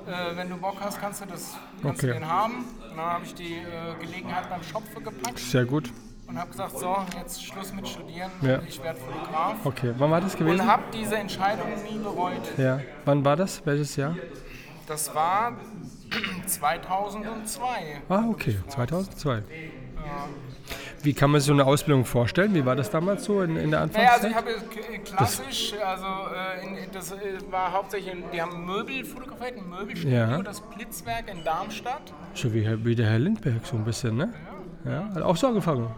äh, 0.06 0.36
wenn 0.36 0.48
du 0.50 0.56
Bock 0.56 0.76
hast, 0.80 1.00
kannst 1.00 1.20
du, 1.22 1.26
das, 1.26 1.56
kannst 1.82 1.98
Okay. 2.02 2.08
du 2.08 2.20
den 2.20 2.28
haben. 2.28 2.64
Und 2.90 2.96
dann 2.96 3.06
habe 3.06 3.24
ich 3.24 3.34
die 3.34 3.54
äh, 3.54 3.94
Gelegenheit 4.00 4.48
beim 4.50 4.62
Schopfe 4.62 5.00
gepackt 5.00 5.38
Sehr 5.38 5.64
gut. 5.64 5.90
und 6.26 6.38
habe 6.38 6.50
gesagt, 6.50 6.76
so, 6.78 6.96
jetzt 7.18 7.44
Schluss 7.44 7.72
mit 7.72 7.86
Studieren, 7.88 8.30
Ja. 8.42 8.60
ich 8.66 8.82
werde 8.82 8.98
Fotograf. 9.00 9.54
Okay. 9.64 9.92
Wann 9.96 10.10
war 10.10 10.20
das 10.20 10.36
gewesen? 10.36 10.60
Und 10.60 10.66
habe 10.66 10.82
diese 10.92 11.16
Entscheidung 11.16 11.66
nie 11.88 11.98
bereut. 11.98 12.42
Ja. 12.58 12.80
Wann 13.04 13.24
war 13.24 13.36
das? 13.36 13.64
Welches 13.64 13.94
Jahr? 13.96 14.16
Das 14.86 15.14
war 15.14 15.52
2002. 16.46 18.02
Ah, 18.08 18.24
okay, 18.28 18.50
mich 18.50 18.74
fragst. 18.74 19.18
2002. 19.20 19.42
Wie 21.02 21.14
kann 21.14 21.30
man 21.30 21.40
sich 21.40 21.46
so 21.48 21.52
eine 21.52 21.64
Ausbildung 21.64 22.04
vorstellen? 22.04 22.54
Wie 22.54 22.64
war 22.64 22.76
das 22.76 22.90
damals 22.90 23.24
so 23.24 23.42
in, 23.42 23.56
in 23.56 23.70
der 23.70 23.86
Naja, 23.86 24.10
also 24.12 24.26
Anfangszeit? 24.26 24.30
ich 24.30 24.36
habe 24.36 24.52
k- 24.92 24.98
klassisch, 24.98 25.74
also 25.84 26.06
äh, 26.06 26.84
in, 26.84 26.90
das 26.92 27.12
äh, 27.12 27.16
war 27.50 27.72
hauptsächlich, 27.72 28.14
die 28.32 28.40
haben 28.42 28.64
Möbel 28.66 29.04
fotografiert, 29.04 29.56
ein 29.58 29.68
Möbelstudio, 29.68 30.16
Ja. 30.16 30.42
das 30.42 30.60
Blitzwerk 30.60 31.30
in 31.30 31.42
Darmstadt. 31.44 32.12
so 32.34 32.52
wie, 32.52 32.84
wie 32.84 32.94
der 32.94 33.06
Herr 33.08 33.18
Lindberg 33.18 33.64
so 33.66 33.76
ein 33.76 33.84
bisschen, 33.84 34.16
ne? 34.16 34.32
Ja, 34.84 35.08
hat 35.14 35.22
auch 35.22 35.36
so 35.36 35.48
angefangen. 35.48 35.88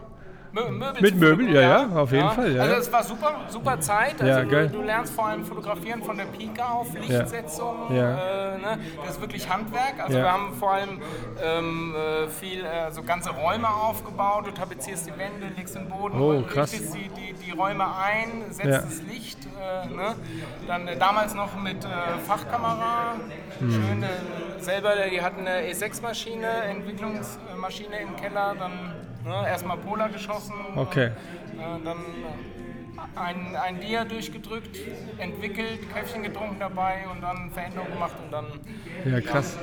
Mö 0.53 0.69
Möbel 0.69 1.01
Mit 1.01 1.15
Möbel, 1.15 1.49
ja, 1.55 1.61
ja, 1.61 1.89
auf 1.95 2.11
jeden 2.11 2.29
Fall, 2.29 2.51
ja, 2.55 2.61
also 2.61 2.73
ja. 2.75 2.79
es 2.79 2.93
war 2.93 3.03
super, 3.03 3.31
super 3.49 3.79
Zeit. 3.79 4.21
Ja, 4.21 4.35
Also 4.35 4.49
geil. 4.49 4.69
du, 4.69 4.77
du 4.77 4.83
lernst 4.83 5.11
vor 5.13 5.25
allem 5.25 5.43
fotografieren 5.43 6.03
von 6.03 6.15
der 6.15 6.25
Pike 6.25 6.63
auf, 6.63 6.93
Lichtsetzung, 6.93 7.87
Ja. 7.89 8.53
Äh, 8.53 8.57
ne? 8.59 8.77
das 9.03 9.15
ist 9.15 9.21
wirklich 9.21 9.49
Handwerk. 9.49 9.95
Also 10.03 10.15
Ja. 10.17 10.23
wir 10.25 10.31
haben 10.31 10.53
vor 10.59 10.73
allem 10.73 11.01
ähm, 11.43 11.95
äh, 11.95 12.27
viel, 12.29 12.63
äh, 12.63 12.91
so 12.91 13.01
ganze 13.01 13.31
Räume 13.31 13.67
aufgebaut, 13.67 14.45
du 14.45 14.51
tapezierst 14.51 15.07
die 15.07 15.17
Wände, 15.17 15.47
legst 15.57 15.73
den 15.75 15.89
Boden, 15.89 16.21
Oh, 16.21 16.43
krass. 16.43 16.71
richtest 16.71 16.93
die, 16.93 17.09
die, 17.09 17.33
die 17.33 17.51
Räume 17.51 17.85
ein, 17.85 18.51
setzt 18.51 18.67
Ja. 18.67 18.81
das 18.81 19.01
Licht. 19.11 19.39
Äh, 19.59 19.87
ne? 19.91 20.13
Dann 20.67 20.87
äh, 20.87 20.97
damals 20.97 21.33
noch 21.33 21.55
mit 21.59 21.83
äh, 21.83 21.87
Fachkamera, 22.27 23.15
Hm. 23.59 23.71
schön 23.71 24.05
selber, 24.59 24.91
die 25.11 25.21
hatten 25.21 25.47
eine 25.47 25.67
E6-Maschine, 25.71 26.47
Entwicklungsmaschine 26.69 27.97
im 28.01 28.15
Keller, 28.15 28.55
dann 28.57 28.93
ne, 29.25 29.47
erstmal 29.47 29.77
Polar 29.77 30.09
geschossen. 30.09 30.53
Okay. 30.75 31.05
Äh, 31.07 31.11
dann 31.83 31.97
ein, 33.15 33.55
ein 33.55 33.79
Dia 33.79 34.05
durchgedrückt, 34.05 34.77
entwickelt, 35.17 35.93
Käffchen 35.93 36.23
getrunken 36.23 36.57
dabei 36.59 36.99
und 37.11 37.21
dann 37.21 37.51
Veränderung 37.51 37.89
gemacht 37.91 38.13
und 38.23 38.31
dann 38.31 38.45
Ja, 39.05 39.19
krass. 39.21 39.57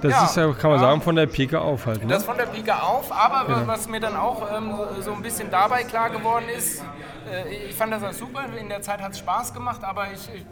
Das 0.00 0.12
Ja. 0.12 0.24
ist 0.24 0.36
ja, 0.36 0.52
kann 0.52 0.70
man 0.70 0.80
Ja. 0.80 0.86
sagen, 0.88 1.02
von 1.02 1.16
der 1.16 1.26
Pike 1.26 1.60
auf 1.60 1.86
halt. 1.86 2.02
Ne? 2.02 2.08
das 2.08 2.24
von 2.24 2.36
der 2.36 2.46
Pike 2.46 2.82
auf. 2.82 3.12
Aber 3.12 3.66
was 3.66 3.88
mir 3.88 4.00
dann 4.00 4.16
auch 4.16 4.42
ähm, 4.56 4.72
so- 4.96 5.02
so 5.02 5.12
ein 5.12 5.22
bisschen 5.22 5.50
dabei 5.50 5.82
klar 5.84 6.10
geworden 6.10 6.44
ist, 6.56 6.82
äh, 7.30 7.48
ich 7.68 7.74
fand 7.74 7.92
das 7.92 8.02
auch 8.02 8.12
super, 8.12 8.44
in 8.58 8.68
der 8.68 8.80
Zeit 8.80 9.00
hat 9.02 9.12
es 9.12 9.18
Spaß 9.18 9.52
gemacht, 9.52 9.82
aber 9.84 10.06
ich, 10.12 10.28
ich 10.34 10.44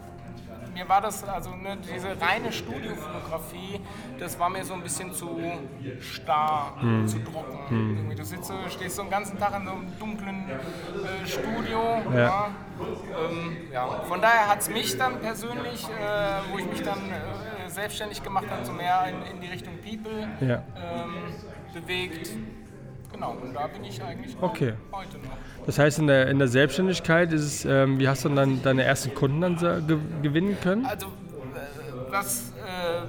mir 0.77 0.87
war 0.87 1.01
das, 1.01 1.23
also 1.23 1.49
ne, 1.55 1.77
diese 1.91 2.09
reine 2.21 2.51
Studiofotografie, 2.51 3.79
das 4.19 4.37
war 4.39 4.49
mir 4.49 4.63
so 4.63 4.73
ein 4.75 4.83
bisschen 4.83 5.11
zu 5.11 5.39
starr, 5.99 6.73
Hm. 6.79 7.07
zu 7.07 7.19
trocken. 7.19 7.57
Irgendwie, 7.97 8.15
Du 8.15 8.23
sitzt, 8.23 8.51
stehst 8.69 8.95
so 8.95 9.01
einen 9.01 9.11
ganzen 9.11 9.37
Tag 9.39 9.55
in 9.59 9.65
so 9.65 9.71
einem 9.73 9.99
dunklen 9.99 10.49
äh, 10.49 11.25
Studio. 11.27 11.81
Ja. 12.13 12.17
Ja. 12.19 12.47
Ähm, 13.29 13.57
ja. 13.71 13.87
Von 14.07 14.21
daher 14.21 14.47
hat 14.47 14.59
es 14.61 14.69
mich 14.69 14.95
dann 14.97 15.19
persönlich, 15.19 15.83
äh, 15.89 16.51
wo 16.51 16.57
ich 16.59 16.65
mich 16.69 16.81
dann 16.83 16.99
äh, 17.09 17.69
selbstständig 17.69 18.21
gemacht 18.23 18.45
habe, 18.49 18.63
so 18.65 18.71
mehr 18.71 19.05
in, 19.09 19.35
in 19.35 19.41
die 19.41 19.47
Richtung 19.47 19.73
People 19.77 20.27
Ja. 20.47 20.61
ähm, 20.75 21.33
bewegt. 21.73 22.29
Genau, 23.11 23.31
und 23.31 23.53
da 23.53 23.65
bin 23.67 23.83
ich 23.83 24.03
eigentlich 24.03 24.35
Okay. 24.41 24.73
heute. 24.91 25.16
Das 25.67 25.77
heißt, 25.77 25.99
in 25.99 26.07
der, 26.07 26.29
in 26.29 26.39
der 26.39 26.47
Selbstständigkeit 26.47 27.33
ist 27.33 27.43
es, 27.43 27.65
ähm, 27.65 27.99
wie 27.99 28.07
hast 28.07 28.23
du 28.23 28.29
dann 28.29 28.63
deine 28.63 28.83
ersten 28.83 29.13
Kunden 29.13 29.41
dann 29.41 29.57
ge 29.85 29.99
gewinnen 30.21 30.57
können? 30.61 30.85
Also, 30.85 31.07
äh, 31.07 31.09
was 32.09 32.53
äh, 32.65 33.01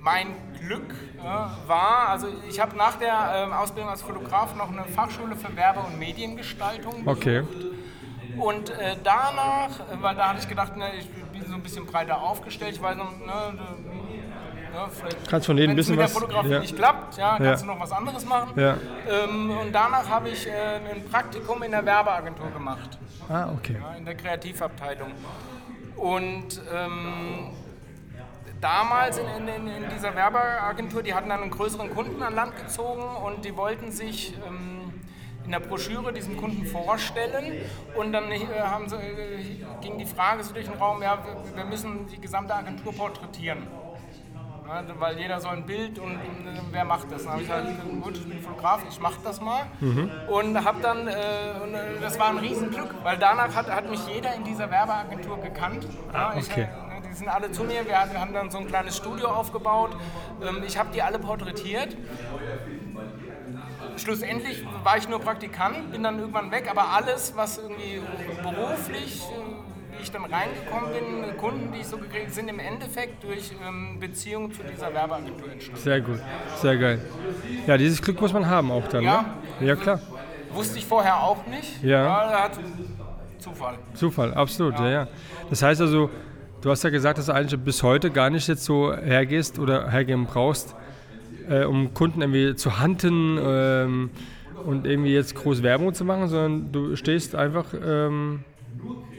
mein 0.00 0.26
Glück 0.60 0.92
äh, 1.20 1.22
war, 1.22 2.08
also 2.08 2.26
ich 2.48 2.58
habe 2.58 2.76
nach 2.76 2.96
der 2.96 3.44
ähm, 3.46 3.52
Ausbildung 3.52 3.90
als 3.90 4.02
Fotograf 4.02 4.56
noch 4.56 4.72
eine 4.72 4.86
Fachschule 4.86 5.36
für 5.36 5.56
Werbe- 5.56 5.80
und 5.80 6.00
Mediengestaltung 6.00 7.06
Okay. 7.06 7.44
Und 8.36 8.70
äh, 8.70 8.96
danach, 9.04 9.70
äh, 9.78 10.02
weil 10.02 10.16
da 10.16 10.30
hatte 10.30 10.40
ich 10.40 10.48
gedacht, 10.48 10.76
ne, 10.76 10.86
ich 10.98 11.08
bin 11.08 11.48
so 11.48 11.54
ein 11.54 11.62
bisschen 11.62 11.86
breiter 11.86 12.20
aufgestellt, 12.20 12.74
ich 12.74 12.82
weiß 12.82 12.96
noch, 12.96 13.12
ne, 13.12 13.54
ne, 14.72 14.88
Kannst 15.28 15.46
von 15.46 15.56
jedem 15.58 15.70
ein 15.72 15.76
bisschen 15.76 15.96
mit 15.96 16.04
was- 16.04 16.12
der 16.12 16.20
Fotografie 16.20 16.50
ja. 16.50 16.60
nicht 16.60 16.76
klappt, 16.76 17.16
ja, 17.16 17.36
kannst 17.38 17.44
Ja. 17.44 17.56
du 17.56 17.74
noch 17.74 17.80
was 17.80 17.92
anderes 17.92 18.24
machen. 18.24 18.52
Ja. 18.60 18.76
Ähm, 19.08 19.50
und 19.50 19.72
danach 19.72 20.08
habe 20.08 20.28
ich 20.30 20.46
äh, 20.46 20.50
ein 20.50 21.04
Praktikum 21.10 21.62
in 21.62 21.70
der 21.72 21.84
Werbeagentur 21.84 22.50
gemacht, 22.50 22.98
Ah, 23.28 23.48
okay. 23.56 23.76
in 23.96 24.04
der 24.04 24.14
Kreativabteilung. 24.14 25.12
Und 25.96 26.60
ähm, 26.72 27.50
damals 28.60 29.18
in, 29.18 29.26
in, 29.26 29.48
in, 29.48 29.82
in 29.84 29.90
dieser 29.90 30.14
Werbeagentur, 30.14 31.02
die 31.02 31.14
hatten 31.14 31.28
dann 31.28 31.42
einen 31.42 31.50
größeren 31.50 31.94
Kunden 31.94 32.22
an 32.22 32.34
Land 32.34 32.56
gezogen 32.56 33.02
und 33.24 33.44
die 33.44 33.56
wollten 33.56 33.90
sich 33.90 34.34
ähm, 34.46 34.92
in 35.44 35.52
der 35.52 35.60
Broschüre 35.60 36.12
diesen 36.12 36.36
Kunden 36.36 36.66
vorstellen 36.66 37.62
und 37.96 38.12
dann 38.12 38.30
äh, 38.30 38.38
haben 38.60 38.88
sie, 38.88 38.96
äh, 38.96 39.64
ging 39.80 39.96
die 39.98 40.06
Frage 40.06 40.44
so 40.44 40.52
durch 40.52 40.66
den 40.66 40.74
Raum, 40.78 41.02
ja, 41.02 41.18
wir, 41.24 41.56
wir 41.56 41.64
müssen 41.64 42.06
die 42.06 42.20
gesamte 42.20 42.54
Agentur 42.54 42.92
porträtieren. 42.92 43.66
Ja, 44.68 44.82
weil 44.98 45.18
jeder 45.18 45.40
so 45.40 45.48
ein 45.48 45.64
Bild 45.64 45.98
und, 45.98 46.12
äh, 46.12 46.60
wer 46.70 46.84
macht 46.84 47.10
das? 47.10 47.24
Dann 47.24 47.32
habe 47.32 47.42
ich 47.42 47.50
halt 47.50 47.66
gut, 48.02 48.16
ich 48.16 48.28
bin 48.28 48.38
Fotograf, 48.38 48.82
ich 48.88 49.00
mache 49.00 49.18
das 49.24 49.40
mal. 49.40 49.62
Mhm. 49.80 50.10
Und 50.28 50.62
habe 50.62 50.82
dann, 50.82 51.08
äh, 51.08 51.12
äh, 51.12 52.00
das 52.02 52.18
war 52.18 52.28
ein 52.28 52.36
Riesenglück, 52.38 52.94
weil 53.02 53.16
danach 53.16 53.54
hat, 53.54 53.70
hat 53.70 53.88
mich 53.88 54.06
jeder 54.06 54.34
in 54.34 54.44
dieser 54.44 54.70
Werbeagentur 54.70 55.40
gekannt. 55.40 55.86
Ich, 55.86 56.14
Ah, 56.14 56.34
okay. 56.36 56.62
äh, 56.62 57.08
die 57.08 57.14
sind 57.14 57.28
alle 57.28 57.50
zu 57.50 57.64
mir, 57.64 57.86
wir, 57.86 57.98
haben 57.98 58.34
dann 58.34 58.50
so 58.50 58.58
ein 58.58 58.66
kleines 58.66 58.94
Studio 58.94 59.28
aufgebaut. 59.28 59.96
Ähm, 60.42 60.62
ich 60.66 60.76
habe 60.76 60.90
die 60.92 61.00
alle 61.00 61.18
porträtiert. 61.18 61.96
Schlussendlich 63.96 64.64
war 64.84 64.98
ich 64.98 65.08
nur 65.08 65.18
Praktikant, 65.20 65.90
bin 65.92 66.02
dann 66.02 66.18
irgendwann 66.18 66.50
weg, 66.50 66.68
aber 66.70 66.90
alles, 66.92 67.34
was 67.36 67.56
irgendwie 67.58 68.02
beruflich, 68.42 69.22
ich 70.02 70.10
dann 70.10 70.24
reingekommen 70.24 70.90
bin, 70.92 71.36
Kunden, 71.36 71.72
die 71.72 71.80
ich 71.80 71.86
so 71.86 71.96
gekriegt 71.98 72.24
habe, 72.24 72.32
sind 72.32 72.48
im 72.48 72.58
Endeffekt 72.58 73.22
durch 73.24 73.50
ähm, 73.66 73.98
Beziehungen 74.00 74.52
zu 74.52 74.62
dieser 74.62 74.92
Werbeagentur 74.92 75.50
entstanden. 75.52 75.80
Sehr 75.80 76.00
gut. 76.00 76.18
Sehr 76.56 76.76
geil. 76.76 77.00
Ja, 77.66 77.76
dieses 77.76 78.00
Glück 78.02 78.20
muss 78.20 78.32
man 78.32 78.46
haben 78.48 78.70
auch 78.70 78.86
dann, 78.88 79.02
Ja. 79.04 79.24
ne? 79.60 79.66
Ja, 79.66 79.76
klar. 79.76 80.00
Wusste 80.52 80.78
ich 80.78 80.86
vorher 80.86 81.22
auch 81.22 81.46
nicht. 81.46 81.82
Ja. 81.82 82.42
hat 82.42 82.58
Zufall. 83.38 83.74
Zufall, 83.94 84.34
absolut, 84.34 84.78
ja. 84.78 84.88
ja, 84.90 85.08
Das 85.50 85.62
heißt 85.62 85.80
also, 85.80 86.10
du 86.60 86.70
hast 86.70 86.82
ja 86.84 86.90
gesagt, 86.90 87.18
dass 87.18 87.26
du 87.26 87.32
eigentlich 87.32 87.58
bis 87.60 87.82
heute 87.82 88.10
gar 88.10 88.30
nicht 88.30 88.48
jetzt 88.48 88.64
so 88.64 88.92
hergehst 88.94 89.58
oder 89.58 89.90
hergehen 89.90 90.26
brauchst, 90.26 90.74
äh, 91.48 91.64
um 91.64 91.94
Kunden 91.94 92.20
irgendwie 92.20 92.56
zu 92.56 92.82
hunten 92.82 93.38
ähm, 93.40 94.10
und 94.64 94.86
irgendwie 94.86 95.14
jetzt 95.14 95.34
groß 95.36 95.62
Werbung 95.62 95.94
zu 95.94 96.04
machen, 96.04 96.28
sondern 96.28 96.72
du 96.72 96.96
stehst 96.96 97.34
einfach 97.36 97.66
ähm, 97.80 98.44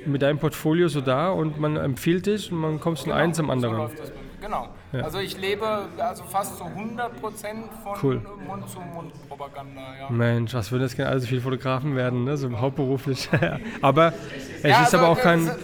mit 0.06 0.22
deinem 0.22 0.40
Portfolio 0.40 0.88
so 0.88 1.02
da 1.02 1.30
und 1.32 1.60
man 1.60 1.76
empfiehlt 1.78 2.26
dich 2.26 2.52
und 2.52 2.60
man 2.60 2.80
kommt 2.80 3.00
von 3.00 3.12
einem 3.12 3.34
zum 3.34 3.48
So 3.48 3.52
anderen. 3.52 3.90
das. 3.98 4.12
Genau. 4.42 4.70
Also 4.94 5.20
ich 5.20 5.38
lebe 5.38 5.68
also 5.98 6.24
fast 6.24 6.58
zu 6.58 6.64
100% 6.64 6.70
von 7.84 7.98
Cool. 8.02 8.22
Mund-zu-Mund-Propaganda. 8.48 9.82
Ja. 10.00 10.10
Mensch, 10.10 10.54
was 10.54 10.72
würden 10.72 10.84
jetzt 10.84 10.96
gerne 10.96 11.12
alle 11.12 11.20
so 11.20 11.28
viele 11.28 11.42
Fotografen 11.42 11.96
werden, 11.96 12.24
ne? 12.24 12.38
so 12.38 12.50
hauptberuflich. 12.58 13.30
aber 13.82 14.14
es 14.58 14.64
Ja, 14.64 14.70
ist 14.84 14.94
also, 14.94 14.98
aber 15.00 15.10
auch 15.10 15.20
kein. 15.20 15.46
das- 15.46 15.58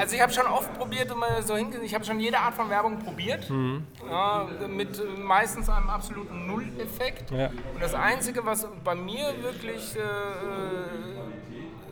Also 0.00 0.16
ich 0.16 0.22
habe 0.22 0.32
schon 0.32 0.46
oft 0.46 0.72
probiert, 0.78 1.10
immer 1.10 1.42
so 1.42 1.56
hingesehen, 1.56 1.84
ich 1.84 1.94
habe 1.94 2.04
schon 2.04 2.18
jede 2.20 2.38
Art 2.38 2.54
von 2.54 2.70
Werbung 2.70 2.98
probiert, 3.00 3.48
Mhm. 3.50 3.82
ja, 4.08 4.46
mit 4.68 4.98
äh, 4.98 5.02
meistens 5.20 5.68
einem 5.68 5.88
absoluten 5.90 6.46
Null-Effekt. 6.46 7.30
Ja. 7.32 7.46
Und 7.74 7.80
das 7.82 7.94
Einzige, 7.94 8.44
was 8.46 8.66
bei 8.84 8.94
mir 8.94 9.34
wirklich 9.42 9.94
äh, 9.96 10.00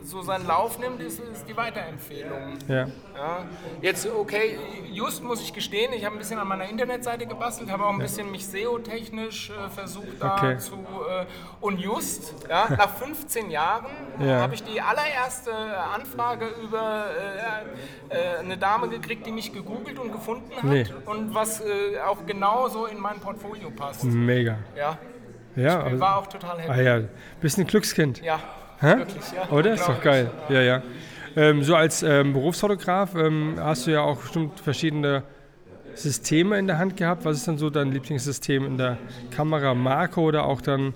so 0.03 0.21
seinen 0.21 0.45
Lauf 0.47 0.79
nimmt, 0.79 1.01
ist, 1.01 1.19
ist 1.19 1.47
die 1.47 1.55
Weiterempfehlung. 1.55 2.57
Ja. 2.67 2.87
Ja. 3.15 3.45
Jetzt, 3.81 4.05
okay, 4.07 4.57
just 4.91 5.23
muss 5.23 5.41
ich 5.41 5.53
gestehen, 5.53 5.93
ich 5.93 6.03
habe 6.05 6.15
ein 6.15 6.19
bisschen 6.19 6.39
an 6.39 6.47
meiner 6.47 6.67
Internetseite 6.69 7.25
gebastelt, 7.25 7.71
habe 7.71 7.85
auch 7.85 7.91
ein 7.91 7.99
bisschen 7.99 8.29
mich 8.29 8.45
SEO-technisch 8.47 9.49
äh, 9.51 9.69
versucht 9.69 10.07
da 10.19 10.35
Okay. 10.35 10.57
zu. 10.57 10.75
Äh, 10.75 11.25
und 11.61 11.79
just, 11.79 12.33
ja, 12.49 12.67
nach 12.69 12.89
15 12.97 13.49
Jahren 13.49 13.85
Ja. 14.19 14.41
habe 14.41 14.55
ich 14.55 14.63
die 14.63 14.81
allererste 14.81 15.51
Anfrage 15.95 16.47
über 16.63 17.05
äh, 18.11 18.15
äh, 18.15 18.37
eine 18.39 18.57
Dame 18.57 18.89
gekriegt, 18.89 19.25
die 19.25 19.31
mich 19.31 19.53
gegoogelt 19.53 19.99
und 19.99 20.11
gefunden 20.11 20.51
hat 20.55 20.63
Nee. 20.63 20.85
und 21.05 21.33
was 21.33 21.61
äh, 21.61 21.99
auch 22.05 22.25
genau 22.25 22.67
so 22.67 22.85
in 22.87 22.99
mein 22.99 23.19
Portfolio 23.19 23.69
passt. 23.71 24.03
Mega. 24.03 24.57
Ja, 24.75 24.97
Ja, 25.55 25.79
ich 25.79 25.85
also, 25.85 25.99
war 25.99 26.17
auch 26.17 26.27
total 26.27 26.59
happy. 26.59 26.71
ah 26.71 26.81
ja, 26.81 27.01
bist 27.39 27.57
ein 27.57 27.65
Glückskind. 27.67 28.21
Ja, 28.21 28.39
Hä? 28.83 28.97
wirklich, 28.97 29.23
ja. 29.35 29.49
Oder? 29.49 29.73
Ist 29.73 29.85
Glaub 29.85 29.89
doch 29.95 29.97
ich. 29.97 30.03
geil. 30.03 30.31
Ja, 30.49 30.61
ja. 30.61 30.81
Ähm, 31.35 31.63
so 31.63 31.75
als 31.75 32.03
ähm, 32.03 32.33
Berufsfotograf 32.33 33.15
ähm, 33.15 33.55
hast 33.59 33.87
du 33.87 33.91
ja 33.91 34.01
auch 34.01 34.17
bestimmt 34.17 34.59
verschiedene 34.59 35.23
Systeme 35.95 36.57
in 36.59 36.67
der 36.67 36.77
Hand 36.77 36.97
gehabt. 36.97 37.25
Was 37.25 37.37
ist 37.37 37.47
dann 37.47 37.57
so 37.57 37.69
dein 37.69 37.91
Lieblingssystem 37.91 38.65
in 38.65 38.77
der 38.77 38.97
Kamera? 39.31 39.73
Marco 39.73 40.21
oder 40.21 40.45
auch 40.45 40.61
dann 40.61 40.93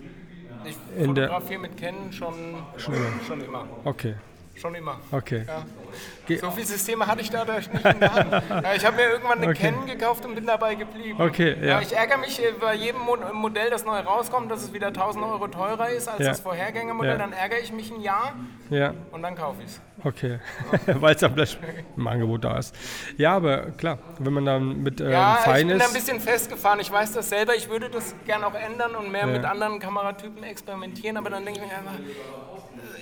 Ich 0.65 0.75
in 1.03 1.15
der- 1.15 1.29
fotografiere 1.29 1.61
mit 1.61 1.77
Canon 1.77 2.11
schon, 2.11 2.33
Schon 2.77 2.93
schon 3.27 3.41
immer. 3.41 3.65
Okay. 3.83 4.15
Schon 4.60 4.74
immer. 4.76 4.99
Okay. 5.12 5.45
Ja. 5.47 6.38
So 6.39 6.51
viele 6.51 6.66
Systeme 6.66 7.05
hatte 7.08 7.22
ich 7.22 7.30
da 7.30 7.45
nicht 7.45 7.70
in 7.74 7.99
der 7.99 8.14
Hand. 8.14 8.32
Ja, 8.49 8.74
ich 8.76 8.86
habe 8.86 8.95
mir 8.97 9.03
irgendwann 9.10 9.38
eine 9.39 9.51
Okay. 9.51 9.70
Canon 9.72 9.86
gekauft 9.86 10.26
und 10.26 10.36
bin 10.36 10.45
dabei 10.45 10.76
geblieben. 10.76 11.22
Okay, 11.22 11.55
ja. 11.66 11.80
Ich 11.80 11.95
ärgere 11.95 12.18
mich 12.18 12.41
äh, 12.43 12.51
bei 12.60 12.74
jedem 12.74 13.01
Mo 13.01 13.18
Modell, 13.34 13.70
das 13.70 13.86
neu 13.86 13.99
rauskommt, 13.99 14.51
dass 14.51 14.64
es 14.64 14.74
wieder 14.74 14.88
1000 14.88 15.24
Euro 15.24 15.47
teurer 15.47 15.89
ist 15.89 16.08
als 16.10 16.20
Ja. 16.20 16.30
das 16.30 16.39
Vorhergängermodell. 16.41 17.12
Ja. 17.14 17.18
Dann 17.18 17.34
ärgere 17.34 17.60
ich 17.60 17.72
mich 17.72 17.91
ein 17.91 18.01
Jahr 18.01 18.34
Ja, 18.70 18.93
und 19.12 19.22
dann 19.22 19.36
kaufe 19.36 19.62
ich 19.62 19.68
es. 19.70 19.82
okay. 20.03 20.39
Weil 20.88 21.16
es 21.16 21.22
dann 21.22 21.34
vielleicht 21.34 21.60
im 21.95 22.08
Angebot 22.08 22.43
da 22.43 22.58
ist. 22.58 22.76
Ja, 23.18 23.36
aber 23.36 23.72
klar, 23.72 23.99
wenn 24.20 24.34
man 24.34 24.45
dann 24.45 24.82
mit 24.84 24.99
ähm, 24.99 25.12
Ja, 25.12 25.36
ich 25.39 25.45
fein 25.45 25.68
bin 25.68 25.78
da 25.80 25.86
ein 25.86 25.91
ist. 25.91 25.93
bisschen 25.93 26.20
festgefahren. 26.20 26.80
Ich 26.80 26.91
weiß 26.91 27.14
das 27.14 27.30
selber. 27.30 27.55
Ich 27.55 27.70
würde 27.70 27.89
das 27.89 28.14
gerne 28.26 28.45
auch 28.47 28.55
ändern 28.55 28.95
und 28.95 29.12
mehr 29.12 29.22
Ja. 29.22 29.28
mit 29.28 29.45
anderen 29.45 29.80
Kameratypen 29.80 30.43
experimentieren. 30.43 31.16
Aber 31.18 31.30
dann 31.30 31.45
denke 31.45 31.62
ich 31.62 31.66
mir 31.68 31.78
einfach, 31.78 31.93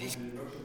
ich, 0.06 0.18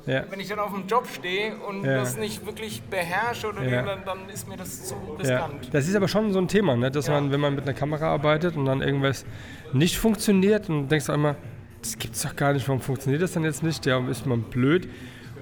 Ja. 0.06 0.24
wenn 0.30 0.40
ich 0.40 0.48
dann 0.48 0.58
auf 0.58 0.72
dem 0.72 0.86
Job 0.86 1.06
stehe 1.06 1.56
und 1.56 1.84
Ja. 1.84 1.96
das 1.98 2.16
nicht 2.16 2.44
wirklich 2.46 2.82
beherrsche, 2.82 3.48
oder 3.48 3.62
Ja. 3.62 3.82
dann, 3.82 4.04
dann 4.04 4.28
ist 4.28 4.48
mir 4.48 4.56
das 4.56 4.84
zu 4.84 4.94
riskant. 5.18 5.68
das 5.72 5.86
ist 5.88 5.94
aber 5.94 6.08
schon 6.08 6.32
so 6.32 6.38
ein 6.40 6.48
Thema, 6.48 6.76
ne? 6.76 6.90
dass 6.90 7.08
man, 7.08 7.30
wenn 7.32 7.40
man 7.40 7.54
mit 7.54 7.64
einer 7.64 7.74
Kamera 7.74 8.06
arbeitet 8.08 8.56
und 8.56 8.64
dann 8.64 8.80
irgendwas 8.82 9.24
nicht 9.72 9.96
funktioniert 9.98 10.68
und 10.68 10.88
denkst 10.88 11.06
du 11.06 11.12
einmal, 11.12 11.36
das 11.82 11.96
gibt's 11.98 12.22
doch 12.22 12.34
gar 12.36 12.52
nicht, 12.52 12.66
warum 12.68 12.80
funktioniert 12.80 13.22
das 13.22 13.32
dann 13.32 13.44
jetzt 13.44 13.62
nicht? 13.62 13.86
Ja, 13.86 13.98
ist 14.08 14.26
man 14.26 14.42
blöd. 14.42 14.88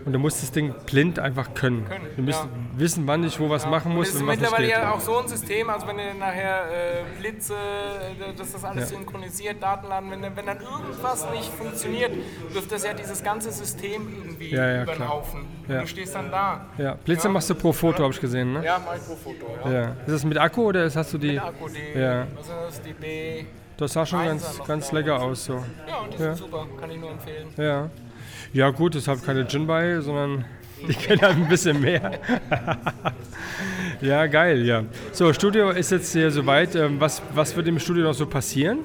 Und 0.05 0.13
du 0.13 0.19
musst 0.19 0.43
das 0.43 0.51
Ding 0.53 0.75
blind 0.87 1.19
einfach 1.19 1.55
können. 1.55 1.85
Können, 1.87 2.07
Du 2.17 2.23
musst 2.23 2.41
ja. 2.43 2.49
wissen, 2.79 3.07
wann 3.07 3.25
ich 3.25 3.39
wo 3.39 3.49
was 3.51 3.67
machen 3.67 3.91
Und 3.93 3.99
muss 3.99 4.09
es 4.09 4.15
ist 4.15 4.21
und 4.21 4.27
nicht 4.29 4.41
mittlerweile 4.41 4.69
ja 4.71 4.93
auch 4.93 5.01
so 5.01 5.19
ein 5.19 5.29
System, 5.29 5.69
also 5.71 5.87
wenn 5.87 5.99
ihr 5.99 6.15
nachher 6.15 6.63
äh, 6.71 7.21
Blitze, 7.21 7.55
äh, 7.55 8.35
dass 8.37 8.53
das 8.53 8.65
alles 8.65 8.91
Ja. 8.91 8.97
synchronisiert, 8.99 9.63
Datenladen, 9.63 10.11
wenn, 10.11 10.23
wenn 10.37 10.47
dann 10.47 10.59
irgendwas 10.61 11.31
nicht 11.31 11.51
funktioniert, 11.53 12.13
wirft 12.51 12.73
das 12.73 12.85
ja 12.85 12.93
dieses 12.95 13.23
ganze 13.23 13.51
System 13.53 14.09
irgendwie 14.17 14.51
Ja, 14.51 14.67
ja, 14.67 14.83
über 14.83 14.93
den 14.93 14.97
klar. 14.97 15.09
Haufen. 15.11 15.41
Und 15.67 15.75
Ja. 15.75 15.81
du 15.83 15.87
stehst 15.87 16.15
dann 16.15 16.31
da. 16.31 16.67
Ja, 16.79 16.95
Blitze 16.95 17.29
Ja. 17.29 17.33
machst 17.33 17.51
du 17.51 17.55
pro 17.55 17.73
Foto, 17.73 18.03
habe 18.03 18.13
ich 18.13 18.21
gesehen. 18.21 18.53
Ne? 18.55 18.65
Ja, 18.65 18.79
Mikrofoto, 18.79 19.47
ja. 19.65 19.71
Ja. 19.73 19.83
Ist 20.07 20.13
das 20.15 20.25
mit 20.25 20.39
Akku 20.39 20.63
oder 20.69 20.85
ist- 20.85 20.97
hast 20.97 21.13
du 21.13 21.19
die? 21.19 21.33
Mit 21.33 21.43
Akku, 21.43 21.69
die, 21.69 21.99
Ja. 21.99 22.27
was 22.37 22.47
ist 22.47 22.53
das, 22.79 22.83
die 22.83 22.93
B. 22.93 23.45
Das 23.77 23.93
sah 23.93 24.05
schon 24.05 24.25
ganz, 24.25 24.61
ganz 24.67 24.91
lecker 24.91 25.21
aus. 25.23 25.45
So. 25.45 25.63
Ja, 25.87 25.99
und 25.99 26.13
die 26.13 26.19
Ja. 26.23 26.35
sind 26.35 26.37
super, 26.37 26.67
kann 26.81 26.91
ich 26.91 26.99
nur 26.99 27.11
empfehlen. 27.11 27.49
Ja. 27.57 27.89
Ja, 28.53 28.71
gut, 28.71 28.95
es 28.95 29.07
hat 29.09 29.25
keine 29.25 29.47
Gin 29.47 29.67
bei, 29.67 30.01
sondern 30.01 30.45
die 30.87 30.95
kennen 30.95 31.21
halt 31.23 31.37
ein 31.37 31.49
bisschen 31.49 31.81
mehr. 31.81 32.13
ja, 34.01 34.27
geil, 34.27 34.65
ja. 34.65 34.85
So, 35.13 35.33
Studio 35.33 35.71
ist 35.71 35.91
jetzt 35.91 36.13
hier 36.13 36.31
soweit. 36.31 36.75
Ähm, 36.75 37.01
Was, 37.01 37.21
was 37.35 37.55
wird 37.57 37.67
im 37.69 37.79
Studio 37.79 38.05
noch 38.05 38.15
so 38.15 38.27
passieren? 38.27 38.79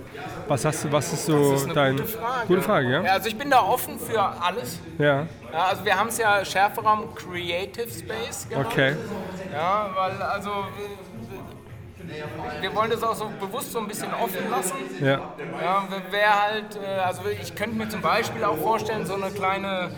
Was 0.48 0.66
hast 0.66 0.84
du, 0.84 0.92
was 0.92 1.14
ist 1.14 1.26
so 1.26 1.54
ist 1.54 1.70
dein. 1.74 1.96
gute 1.96 2.08
Frage. 2.08 2.48
Gute 2.48 2.62
Frage, 2.62 2.92
ja? 2.92 3.02
Also 3.04 3.28
ich 3.30 3.38
bin 3.38 3.50
da 3.50 3.62
offen 3.62 3.98
für 3.98 4.22
alles. 4.22 4.80
Ja, 4.98 5.28
Ja, 5.54 5.66
also 5.70 5.86
wir 5.86 5.98
haben 5.98 6.10
es 6.10 6.18
ja 6.18 6.44
Schärferaum 6.44 7.16
Creative 7.16 7.88
Space 7.90 8.48
genannt. 8.50 8.68
okay. 8.70 8.96
Ja, 9.54 9.90
weil 9.96 10.22
also 10.22 10.50
wir, 12.62 12.76
wollen 12.76 12.92
das 12.92 13.04
auch 13.04 13.16
so 13.16 13.30
bewusst 13.40 13.72
so 13.72 13.80
ein 13.80 13.88
bisschen 13.88 14.14
offen 14.14 14.50
lassen. 14.50 14.76
Ja, 15.02 15.20
Ja, 15.62 15.84
wer 16.12 16.42
halt, 16.44 16.76
äh, 16.76 17.00
also 17.02 17.22
ich 17.42 17.56
könnte 17.56 17.76
mir 17.78 17.90
zum 17.90 18.02
Beispiel 18.02 18.44
auch 18.44 18.58
vorstellen, 18.58 19.06
so 19.06 19.16
eine 19.16 19.32
kleine, 19.32 19.92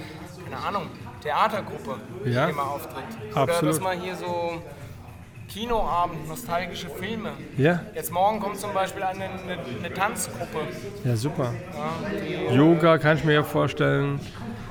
keine 0.43 0.57
Ahnung, 0.67 0.87
Theatergruppe, 1.21 1.97
die 2.25 2.31
Ja. 2.31 2.47
immer 2.47 2.63
auftritt. 2.71 3.03
Oder 3.31 3.41
Absolut. 3.41 3.73
dass 3.75 3.81
man 3.81 3.99
hier 3.99 4.15
so 4.15 4.61
Kinoabend, 5.47 6.27
nostalgische 6.27 6.89
Filme. 6.89 7.31
ja, 7.55 7.79
Jetzt 7.93 8.11
morgen 8.11 8.39
kommt 8.39 8.57
zum 8.59 8.73
Beispiel 8.73 9.03
eine, 9.03 9.25
eine, 9.25 9.57
eine 9.79 9.93
Tanzgruppe. 9.93 10.59
ja, 11.03 11.15
super. 11.15 11.53
Ja, 11.73 12.49
die, 12.49 12.55
Yoga 12.55 12.97
kann 12.97 13.17
ich 13.17 13.23
mir 13.23 13.33
ja 13.33 13.43
vorstellen. 13.43 14.19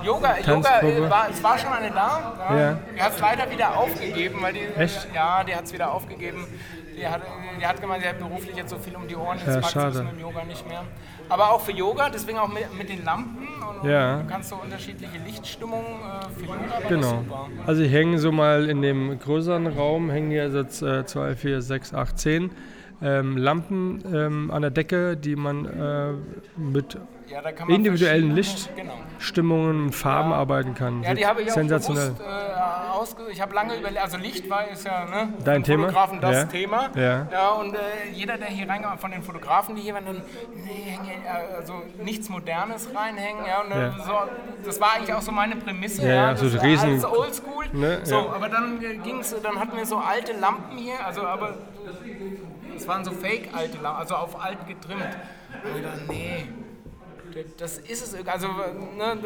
Yoga, 0.02 0.36
Yoga 0.36 0.42
Tanzgruppe. 0.42 1.06
äh, 1.06 1.10
war, 1.10 1.28
es 1.30 1.42
war 1.42 1.58
schon 1.58 1.72
eine 1.72 1.90
da. 1.90 2.34
Ja. 2.50 2.58
Ja. 2.60 2.78
Die 2.94 3.00
hat 3.02 3.12
es 3.14 3.20
leider 3.20 3.50
wieder 3.50 3.76
aufgegeben, 3.76 4.42
weil 4.42 4.52
die. 4.52 4.66
Echt? 4.76 5.08
Ja, 5.14 5.44
die 5.44 5.54
hat 5.54 5.64
es 5.64 5.72
wieder 5.72 5.92
aufgegeben. 5.92 6.46
Die 6.96 7.06
hat, 7.08 7.22
die 7.60 7.66
hat 7.66 7.80
gemeint, 7.80 8.02
sie 8.02 8.08
hat 8.08 8.18
beruflich 8.18 8.56
jetzt 8.56 8.70
so 8.70 8.78
viel 8.78 8.94
um 8.94 9.06
die 9.08 9.16
Ohren, 9.16 9.36
jetzt 9.38 9.48
Ja, 9.48 9.60
mag 9.60 9.70
schade. 9.70 10.02
mit 10.02 10.12
dem 10.12 10.20
Yoga 10.20 10.44
nicht 10.44 10.66
mehr. 10.68 10.82
Aber 11.28 11.50
auch 11.52 11.60
für 11.60 11.72
Yoga, 11.72 12.08
deswegen 12.10 12.38
auch 12.38 12.48
mit, 12.52 12.72
mit 12.76 12.88
den 12.88 13.04
Lampen 13.04 13.48
und, 13.82 13.88
Ja. 13.90 14.18
du 14.18 14.26
kannst 14.28 14.50
so 14.50 14.56
unterschiedliche 14.56 15.18
Lichtstimmungen 15.24 15.84
äh, 15.86 16.28
für 16.38 16.44
Yoga 16.46 16.56
war 16.82 16.88
Genau. 16.88 17.08
super. 17.10 17.48
Also 17.66 17.82
hier 17.82 17.90
hängen 17.98 18.18
so 18.18 18.30
mal 18.32 18.68
in 18.68 18.82
dem 18.82 19.18
größeren 19.18 19.66
Raum, 19.66 20.10
hängen 20.10 20.30
hier 20.30 20.48
jetzt 20.48 20.78
2, 20.78 21.34
4, 21.34 21.62
6, 21.62 21.94
8, 21.94 22.18
10 22.18 22.50
ähm, 23.02 23.36
Lampen 23.36 24.02
ähm, 24.14 24.50
an 24.50 24.62
der 24.62 24.70
Decke, 24.70 25.16
die 25.16 25.34
man 25.36 25.66
äh, 25.66 26.12
mit 26.56 26.96
Ja, 27.34 27.40
individuellen 27.68 28.34
verschiedene- 28.34 28.76
Genau. 28.76 28.94
Lichtstimmungen 29.16 29.84
und 29.86 29.92
Farben 29.92 30.30
Ja. 30.30 30.36
arbeiten 30.36 30.74
kann. 30.74 31.02
Ja, 31.02 31.14
die 31.14 31.26
habe 31.26 31.42
ich 31.42 31.50
auch 31.50 31.54
Sensationell. 31.54 32.10
bewusst 32.10 32.22
äh. 32.22 33.30
Ich 33.32 33.40
habe 33.40 33.54
lange 33.54 33.74
überlegt, 33.76 34.02
also 34.02 34.16
Licht 34.18 34.48
war 34.48 34.68
ist 34.68 34.86
ja 34.86 35.04
ne, 35.04 35.28
Dein 35.44 35.62
Thema? 35.64 35.84
Fotografen 35.84 36.20
das. 36.20 36.48
Thema. 36.48 36.90
Ja. 36.94 37.26
und 37.60 37.74
äh, 37.74 37.78
jeder, 38.12 38.38
der 38.38 38.46
hier 38.48 38.68
reingeht, 38.68 39.00
von 39.00 39.10
den 39.10 39.22
Fotografen, 39.22 39.74
die 39.74 39.82
hier 39.82 39.94
waren, 39.94 40.04
dann 40.06 40.16
äh, 40.18 41.56
also 41.56 41.82
nichts 42.02 42.28
Modernes 42.28 42.88
reinhängen. 42.94 43.44
Ja, 43.46 43.62
und, 43.62 43.72
äh, 43.72 43.90
so, 44.04 44.12
das 44.64 44.80
war 44.80 44.94
eigentlich 44.94 45.12
auch 45.14 45.22
so 45.22 45.32
meine 45.32 45.56
Prämisse. 45.56 46.02
Ja, 46.06 46.14
ja, 46.30 46.36
so 46.36 46.48
das, 46.48 46.62
riesen- 46.62 46.90
Alles 46.90 47.04
oldschool. 47.04 47.64
Ne, 47.72 47.98
so, 48.04 48.16
aber 48.30 48.48
dann 48.48 48.80
äh, 48.82 48.96
ging's, 48.98 49.34
dann 49.42 49.58
hatten 49.58 49.76
wir 49.76 49.84
so 49.86 49.96
alte 49.98 50.32
Lampen 50.34 50.78
hier, 50.78 51.04
also 51.04 51.26
aber 51.26 51.54
es 52.76 52.86
waren 52.86 53.04
so 53.04 53.10
fake 53.10 53.48
alte 53.52 53.78
Lampen, 53.78 54.00
also 54.00 54.14
auf 54.14 54.42
alt 54.42 54.58
getrimmt. 54.68 55.02
Und 55.74 55.84
dachte, 55.84 56.00
nee, 56.08 56.46
das 57.58 57.78
ist 57.78 58.02
es. 58.06 58.12
irgendwie. 58.14 58.30
Also, 58.30 58.48
ne, 58.48 59.16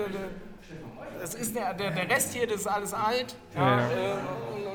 das 1.21 1.35
ist 1.35 1.55
der, 1.57 1.75
der, 1.75 2.09
Rest 2.09 2.35
hier, 2.35 2.47
das 2.47 2.57
ist 2.61 2.67
alles 2.67 2.95
alt. 2.95 3.35
Ja, 3.55 3.61
Ja. 3.61 3.79
Äh, 3.79 3.85
und, 4.55 4.67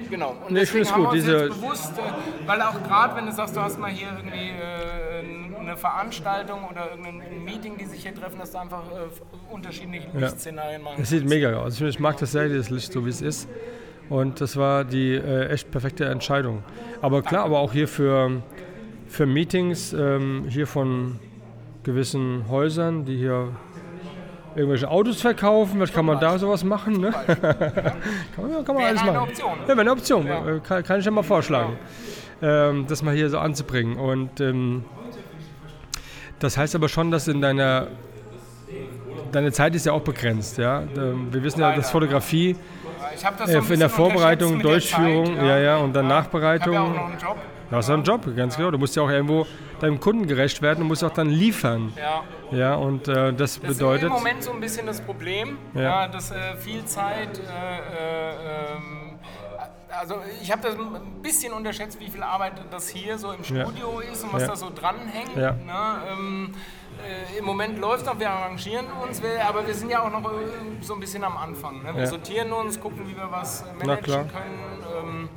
und, 0.00 0.10
genau. 0.10 0.30
Und 0.46 0.52
Nee, 0.52 0.62
ich 0.62 0.70
finde 0.70 0.80
deswegen 0.80 0.82
es 0.84 0.92
haben 0.92 1.04
gut, 1.04 1.12
wir 1.12 1.18
uns 1.18 1.24
diese- 1.24 1.44
jetzt 1.46 1.60
bewusst, 1.60 1.98
äh, 1.98 2.48
weil 2.48 2.62
auch 2.62 2.82
gerade 2.82 3.16
wenn 3.16 3.26
du 3.26 3.32
sagst, 3.32 3.56
du 3.56 3.60
hast 3.60 3.78
mal 3.78 3.90
hier 3.90 4.08
irgendwie 4.16 4.50
äh, 4.50 5.58
eine 5.60 5.76
Veranstaltung 5.76 6.64
oder 6.70 6.90
irgendein 6.90 7.44
Meeting, 7.44 7.76
die 7.76 7.84
sich 7.84 8.02
hier 8.02 8.14
treffen, 8.14 8.38
dass 8.38 8.50
du 8.52 8.58
einfach 8.58 8.82
unterschiedliche 9.50 10.08
Lichtszenarien 10.14 10.82
machen 10.82 11.02
Es 11.02 11.10
sieht 11.10 11.28
mega 11.28 11.54
aus. 11.60 11.74
Ich, 11.80 11.82
ich 11.86 12.00
mag 12.00 12.16
das 12.16 12.32
sehr, 12.32 12.48
dieses 12.48 12.70
Licht, 12.70 12.92
so 12.92 13.04
wie 13.04 13.10
es 13.10 13.20
ist. 13.20 13.48
Und 14.08 14.40
das 14.40 14.56
war 14.56 14.84
die 14.84 15.14
äh, 15.14 15.48
echt 15.50 15.70
perfekte 15.70 16.06
Entscheidung. 16.06 16.64
Aber 17.02 17.22
klar, 17.22 17.44
aber 17.44 17.58
auch 17.60 17.72
hier 17.72 17.86
für, 17.86 18.42
für 19.06 19.26
Meetings, 19.26 19.92
ähm, 19.92 20.46
hier 20.48 20.66
von 20.66 21.20
gewissen 21.82 22.44
Häusern, 22.48 23.04
die 23.04 23.16
hier 23.16 23.48
irgendwelche 24.54 24.88
Autos 24.90 25.20
verkaufen, 25.20 25.80
was 25.80 25.92
kann 25.92 26.04
man 26.04 26.18
da 26.18 26.38
sowas 26.38 26.64
machen? 26.64 27.00
Ne? 27.00 27.10
kann 27.26 28.50
man, 28.50 28.64
kann 28.64 28.74
man 28.74 28.78
Wäre 28.78 28.86
alles 28.88 29.02
eine 29.02 29.12
machen. 29.12 29.28
Option. 29.28 29.52
Ja, 29.62 29.68
wäre 29.68 29.80
eine 29.80 29.92
Option. 29.92 30.26
Ja. 30.26 30.48
Äh, 30.48 30.60
Kann, 30.60 30.82
kann 30.82 30.98
ich 30.98 31.04
ja 31.04 31.10
mal 31.10 31.22
vorschlagen, 31.22 31.78
ähm, 32.42 32.86
das 32.88 33.02
mal 33.02 33.14
hier 33.14 33.30
so 33.30 33.38
anzubringen. 33.38 33.96
Und 33.96 34.40
ähm, 34.40 34.84
das 36.38 36.56
heißt 36.56 36.74
aber 36.74 36.88
schon, 36.88 37.10
dass 37.10 37.28
in 37.28 37.40
deiner 37.40 37.88
deine 39.32 39.52
Zeit 39.52 39.74
ist 39.74 39.86
ja 39.86 39.92
auch 39.92 40.02
begrenzt, 40.02 40.58
ja. 40.58 40.82
Wir 40.94 41.42
wissen 41.42 41.60
ja, 41.60 41.74
dass 41.74 41.90
Fotografie 41.90 42.56
Ich 43.14 43.22
das 43.22 43.50
so 43.50 43.58
äh, 43.58 43.74
in 43.74 43.80
der 43.80 43.88
Vorbereitung, 43.88 44.54
mit 44.54 44.64
der 44.64 44.72
Durchführung, 44.72 45.26
Zeit, 45.26 45.46
ja, 45.46 45.58
ja, 45.58 45.76
und 45.76 45.92
dann 45.92 46.06
Ich 46.06 46.10
Nachbereitung. 46.10 46.72
ja 46.72 46.82
auch 46.82 46.94
noch 46.94 47.06
einen 47.06 47.18
Job. 47.18 47.36
Du 47.70 47.76
hast 47.76 47.88
ja 47.88 47.94
einen 47.94 48.02
Job, 48.02 48.36
ganz 48.36 48.56
genau. 48.56 48.70
Du 48.72 48.78
musst 48.78 48.96
ja 48.96 49.02
auch 49.02 49.10
irgendwo 49.10 49.46
deinem 49.82 50.00
Kunden 50.00 50.26
gerecht 50.26 50.62
werden 50.62 50.82
und 50.82 50.88
musst 50.88 51.02
auch 51.04 51.10
dann 51.12 51.28
liefern. 51.28 51.92
Ja. 51.96 52.22
Ja, 52.56 52.74
und 52.74 53.08
äh, 53.08 53.32
das, 53.32 53.60
Das 53.60 53.76
bedeutet. 53.76 54.02
ist 54.04 54.06
im 54.08 54.12
Moment 54.14 54.42
so 54.42 54.52
ein 54.52 54.60
bisschen 54.60 54.86
das 54.86 55.00
Problem, 55.00 55.58
Ja. 55.74 55.80
ja. 55.82 56.08
dass 56.08 56.30
äh, 56.30 56.56
viel 56.56 56.84
Zeit. 56.84 57.38
Äh, 57.38 57.42
äh, 57.42 58.74
ähm, 58.76 59.18
also 59.98 60.16
ich 60.40 60.50
habe 60.52 60.62
das 60.62 60.76
ein 60.76 61.20
bisschen 61.22 61.52
unterschätzt, 61.52 61.98
wie 62.00 62.08
viel 62.08 62.22
Arbeit 62.22 62.52
das 62.70 62.88
hier 62.88 63.18
so 63.18 63.32
im 63.32 63.42
Ja. 63.42 63.64
Studio 63.66 64.00
ist 64.00 64.22
und 64.24 64.32
was 64.32 64.42
Ja. 64.42 64.48
da 64.48 64.56
so 64.56 64.70
dranhängt. 64.74 65.36
Ja. 65.36 65.52
Ne? 65.52 66.02
Ähm, 66.12 66.52
äh, 67.34 67.38
Im 67.38 67.44
Moment 67.44 67.78
läuft 67.78 68.06
noch, 68.06 68.18
wir 68.18 68.30
arrangieren 68.30 68.86
uns, 69.02 69.22
wir, 69.22 69.44
aber 69.46 69.66
wir 69.66 69.74
sind 69.74 69.90
ja 69.90 70.02
auch 70.02 70.10
noch 70.10 70.24
äh, 70.32 70.34
so 70.80 70.94
ein 70.94 71.00
bisschen 71.00 71.24
am 71.24 71.36
Anfang. 71.36 71.82
Ne? 71.82 71.92
Wir 71.94 72.00
Ja. 72.02 72.06
sortieren 72.06 72.52
uns, 72.52 72.78
gucken, 72.80 73.06
wie 73.08 73.16
wir 73.16 73.30
was 73.30 73.64
Na 73.78 73.86
managen 73.86 74.28
können. 74.28 74.58
Ähm, 75.02 75.28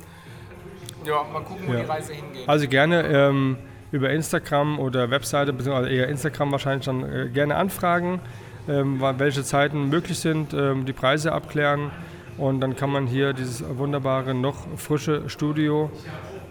ja, 1.04 1.22
mal 1.32 1.42
gucken, 1.42 1.64
wo 1.66 1.72
Ja. 1.72 1.80
die 1.80 1.86
Reise 1.86 2.12
hingeht. 2.12 2.48
Also 2.48 2.68
gerne 2.68 3.02
ähm, 3.06 3.58
über 3.94 4.10
Instagram 4.10 4.80
oder 4.80 5.10
Webseite, 5.10 5.52
beziehungsweise 5.52 5.90
eher 5.90 6.08
Instagram 6.08 6.50
wahrscheinlich 6.50 6.84
dann 6.84 7.04
äh, 7.04 7.28
gerne 7.28 7.54
anfragen, 7.54 8.20
ähm, 8.68 9.00
welche 9.18 9.44
Zeiten 9.44 9.88
möglich 9.88 10.18
sind, 10.18 10.52
ähm, 10.52 10.84
die 10.84 10.92
Preise 10.92 11.32
abklären 11.32 11.90
und 12.36 12.60
dann 12.60 12.74
kann 12.74 12.90
man 12.90 13.06
hier 13.06 13.32
dieses 13.32 13.64
wunderbare, 13.78 14.34
noch 14.34 14.66
frische 14.76 15.28
Studio 15.28 15.90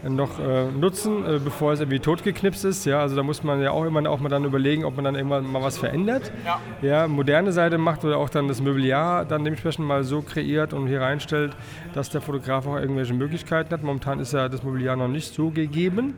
äh, 0.04 0.10
noch 0.10 0.40
äh, 0.40 0.66
nutzen, 0.72 1.26
äh, 1.26 1.40
bevor 1.44 1.74
es 1.74 1.80
irgendwie 1.80 2.00
totgeknipst 2.00 2.66
ist. 2.66 2.86
Ja, 2.86 3.02
also 3.02 3.16
da 3.16 3.24
muss 3.24 3.44
man 3.44 3.62
ja 3.62 3.72
auch 3.72 3.86
immer 3.86 4.08
auch 4.10 4.20
mal 4.20 4.30
dann 4.30 4.46
überlegen, 4.46 4.86
ob 4.86 4.96
man 4.96 5.06
dann 5.06 5.16
irgendwann 5.16 5.50
mal 5.50 5.62
was 5.62 5.78
verändert. 5.78 6.32
Ja. 6.46 6.60
Ja, 6.82 7.08
moderne 7.08 7.52
Seite 7.52 7.78
macht 7.78 8.04
oder 8.04 8.18
auch 8.18 8.30
dann 8.30 8.48
das 8.48 8.62
Mobiliar 8.62 9.26
dann 9.26 9.44
dementsprechend 9.44 9.88
mal 9.88 10.04
so 10.04 10.22
kreiert 10.22 10.74
und 10.74 10.88
hier 10.88 11.02
reinstellt, 11.02 11.56
dass 11.94 12.10
der 12.10 12.22
Fotograf 12.22 12.68
auch 12.68 12.78
irgendwelche 12.78 13.14
Möglichkeiten 13.14 13.72
hat. 13.72 13.84
Momentan 13.84 14.20
ist 14.20 14.34
ja 14.34 14.50
das 14.50 14.64
Mobiliar 14.64 14.96
noch 14.96 15.08
nicht 15.08 15.34
so 15.34 15.50
gegeben. 15.50 16.16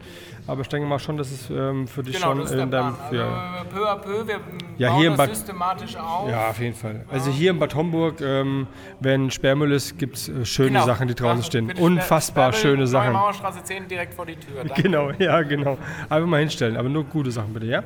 Aber 0.47 0.61
ich 0.61 0.67
denke 0.67 0.87
mal 0.87 0.99
schon, 0.99 1.17
dass 1.17 1.31
es 1.31 1.49
ähm, 1.49 1.87
für 1.87 2.03
dich 2.03 2.15
Genau, 2.15 2.27
schon 2.27 2.39
das 2.41 2.51
ist 2.51 2.59
in 2.59 2.69
deinem. 2.69 2.93
Plan. 2.95 3.03
Also, 3.03 3.15
ja. 3.15 3.61
äh, 3.61 3.65
peu 3.65 3.89
à 3.89 3.95
peu, 3.95 4.27
wir 4.27 4.39
Ja, 4.77 4.89
bauen 4.89 4.99
hier 4.99 5.09
das 5.09 5.17
Bad- 5.17 5.29
systematisch 5.35 5.95
auf. 5.95 6.29
ja, 6.29 6.49
auf 6.49 6.59
jeden 6.59 6.75
Fall. 6.75 7.03
Also 7.09 7.31
hier 7.31 7.49
in 7.51 7.57
Bad 7.59 7.73
Homburg, 7.73 8.21
ähm, 8.21 8.67
wenn 8.99 9.31
Sperrmüll 9.31 9.71
ist, 9.71 9.97
gibt 9.97 10.17
es 10.17 10.29
äh, 10.29 10.45
schöne 10.45 10.69
Genau. 10.69 10.85
Sachen, 10.85 11.07
die 11.07 11.15
draußen 11.15 11.37
Also, 11.37 11.47
stehen. 11.47 11.71
Unfassbar 11.79 12.53
Sperrmüll, 12.53 12.77
schöne 12.77 12.87
Sachen. 12.87 13.13
Mauerstraße 13.13 13.63
10 13.63 13.87
direkt 13.87 14.13
vor 14.13 14.25
die 14.27 14.35
Tür. 14.35 14.63
Danke. 14.65 14.83
Genau, 14.83 15.09
ja, 15.17 15.41
genau. 15.41 15.77
Einfach 16.09 16.27
mal 16.27 16.41
hinstellen, 16.41 16.77
aber 16.77 16.89
nur 16.89 17.05
gute 17.05 17.31
Sachen 17.31 17.51
bitte, 17.53 17.65
ja? 17.65 17.83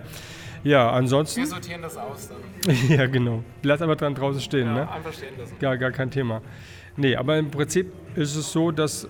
Ja, 0.62 0.92
ansonsten. 0.92 1.40
Wir 1.40 1.48
sortieren 1.48 1.82
das 1.82 1.96
aus 1.96 2.28
dann. 2.28 2.76
ja, 2.90 3.08
genau. 3.08 3.42
Lass 3.64 3.82
einfach 3.82 3.96
dran 3.96 4.14
draußen 4.14 4.42
stehen, 4.42 4.74
ne? 4.74 4.82
Einfach 4.92 5.14
stehen 5.14 5.30
lassen. 5.40 5.56
Gar, 5.62 5.78
gar 5.78 5.92
kein 5.92 6.12
Thema. 6.12 6.42
Nee, 6.98 7.16
aber 7.16 7.38
im 7.38 7.50
Prinzip 7.50 7.94
ist 8.16 8.36
es 8.36 8.52
so, 8.52 8.72
dass 8.72 9.08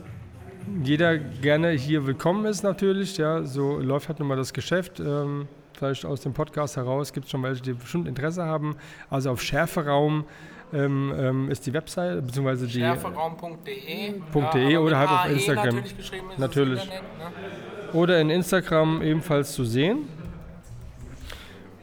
jeder 0.83 1.17
gerne 1.17 1.71
hier 1.71 2.05
willkommen 2.05 2.45
ist 2.45 2.63
natürlich. 2.63 3.17
Ja, 3.17 3.43
so 3.43 3.79
läuft 3.79 4.09
halt 4.09 4.19
nun 4.19 4.27
mal 4.27 4.37
das 4.37 4.53
Geschäft. 4.53 4.99
Ähm, 4.99 5.47
vielleicht 5.73 6.05
aus 6.05 6.21
dem 6.21 6.33
Podcast 6.33 6.77
heraus 6.77 7.13
gibt 7.13 7.25
es 7.25 7.31
schon 7.31 7.43
welche, 7.43 7.61
die 7.61 7.73
bestimmt 7.73 8.07
Interesse 8.07 8.45
haben. 8.45 8.75
Also 9.09 9.31
auf 9.31 9.41
Schärferaum 9.41 10.25
ähm, 10.73 11.13
ähm, 11.17 11.51
ist 11.51 11.65
die 11.65 11.73
Website, 11.73 12.25
beziehungsweise 12.25 12.67
die 12.67 12.79
Schärferaum.de 12.79 14.13
.de 14.53 14.75
aber 14.75 14.85
oder 14.85 14.97
halt 14.97 15.09
auf 15.09 15.25
AE 15.25 15.33
Instagram. 15.33 15.75
Natürlich, 15.75 16.37
Natürlich. 16.37 16.83
Internet, 16.83 17.03
ne? 17.17 17.93
oder 17.93 18.21
in 18.21 18.29
Instagram 18.29 19.01
ebenfalls 19.01 19.53
zu 19.53 19.65
sehen. 19.65 20.07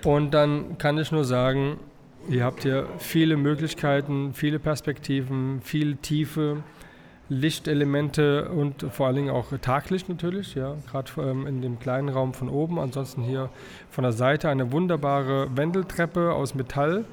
Und 0.04 0.32
dann 0.32 0.78
kann 0.78 0.98
ich 0.98 1.10
nur 1.10 1.24
sagen, 1.24 1.80
ihr 2.28 2.44
habt 2.44 2.62
hier 2.62 2.86
viele 2.98 3.36
Möglichkeiten, 3.36 4.34
viele 4.34 4.58
Perspektiven, 4.58 5.60
viel 5.62 5.96
Tiefe, 5.96 6.62
Lichtelemente 7.28 8.48
und 8.48 8.86
vor 8.90 9.08
allen 9.08 9.16
Dingen 9.16 9.30
auch 9.30 9.46
Taglicht 9.60 10.08
natürlich, 10.08 10.54
ja, 10.54 10.76
gerade 10.88 11.10
ähm, 11.18 11.46
in 11.46 11.60
dem 11.60 11.78
kleinen 11.80 12.08
Raum 12.08 12.34
von 12.34 12.48
oben. 12.48 12.78
Ansonsten 12.78 13.22
hier 13.22 13.50
von 13.90 14.02
der 14.02 14.12
Seite 14.12 14.48
eine 14.48 14.70
wunderbare 14.70 15.48
Wendeltreppe 15.56 16.32
aus 16.32 16.54
Metall, 16.54 17.04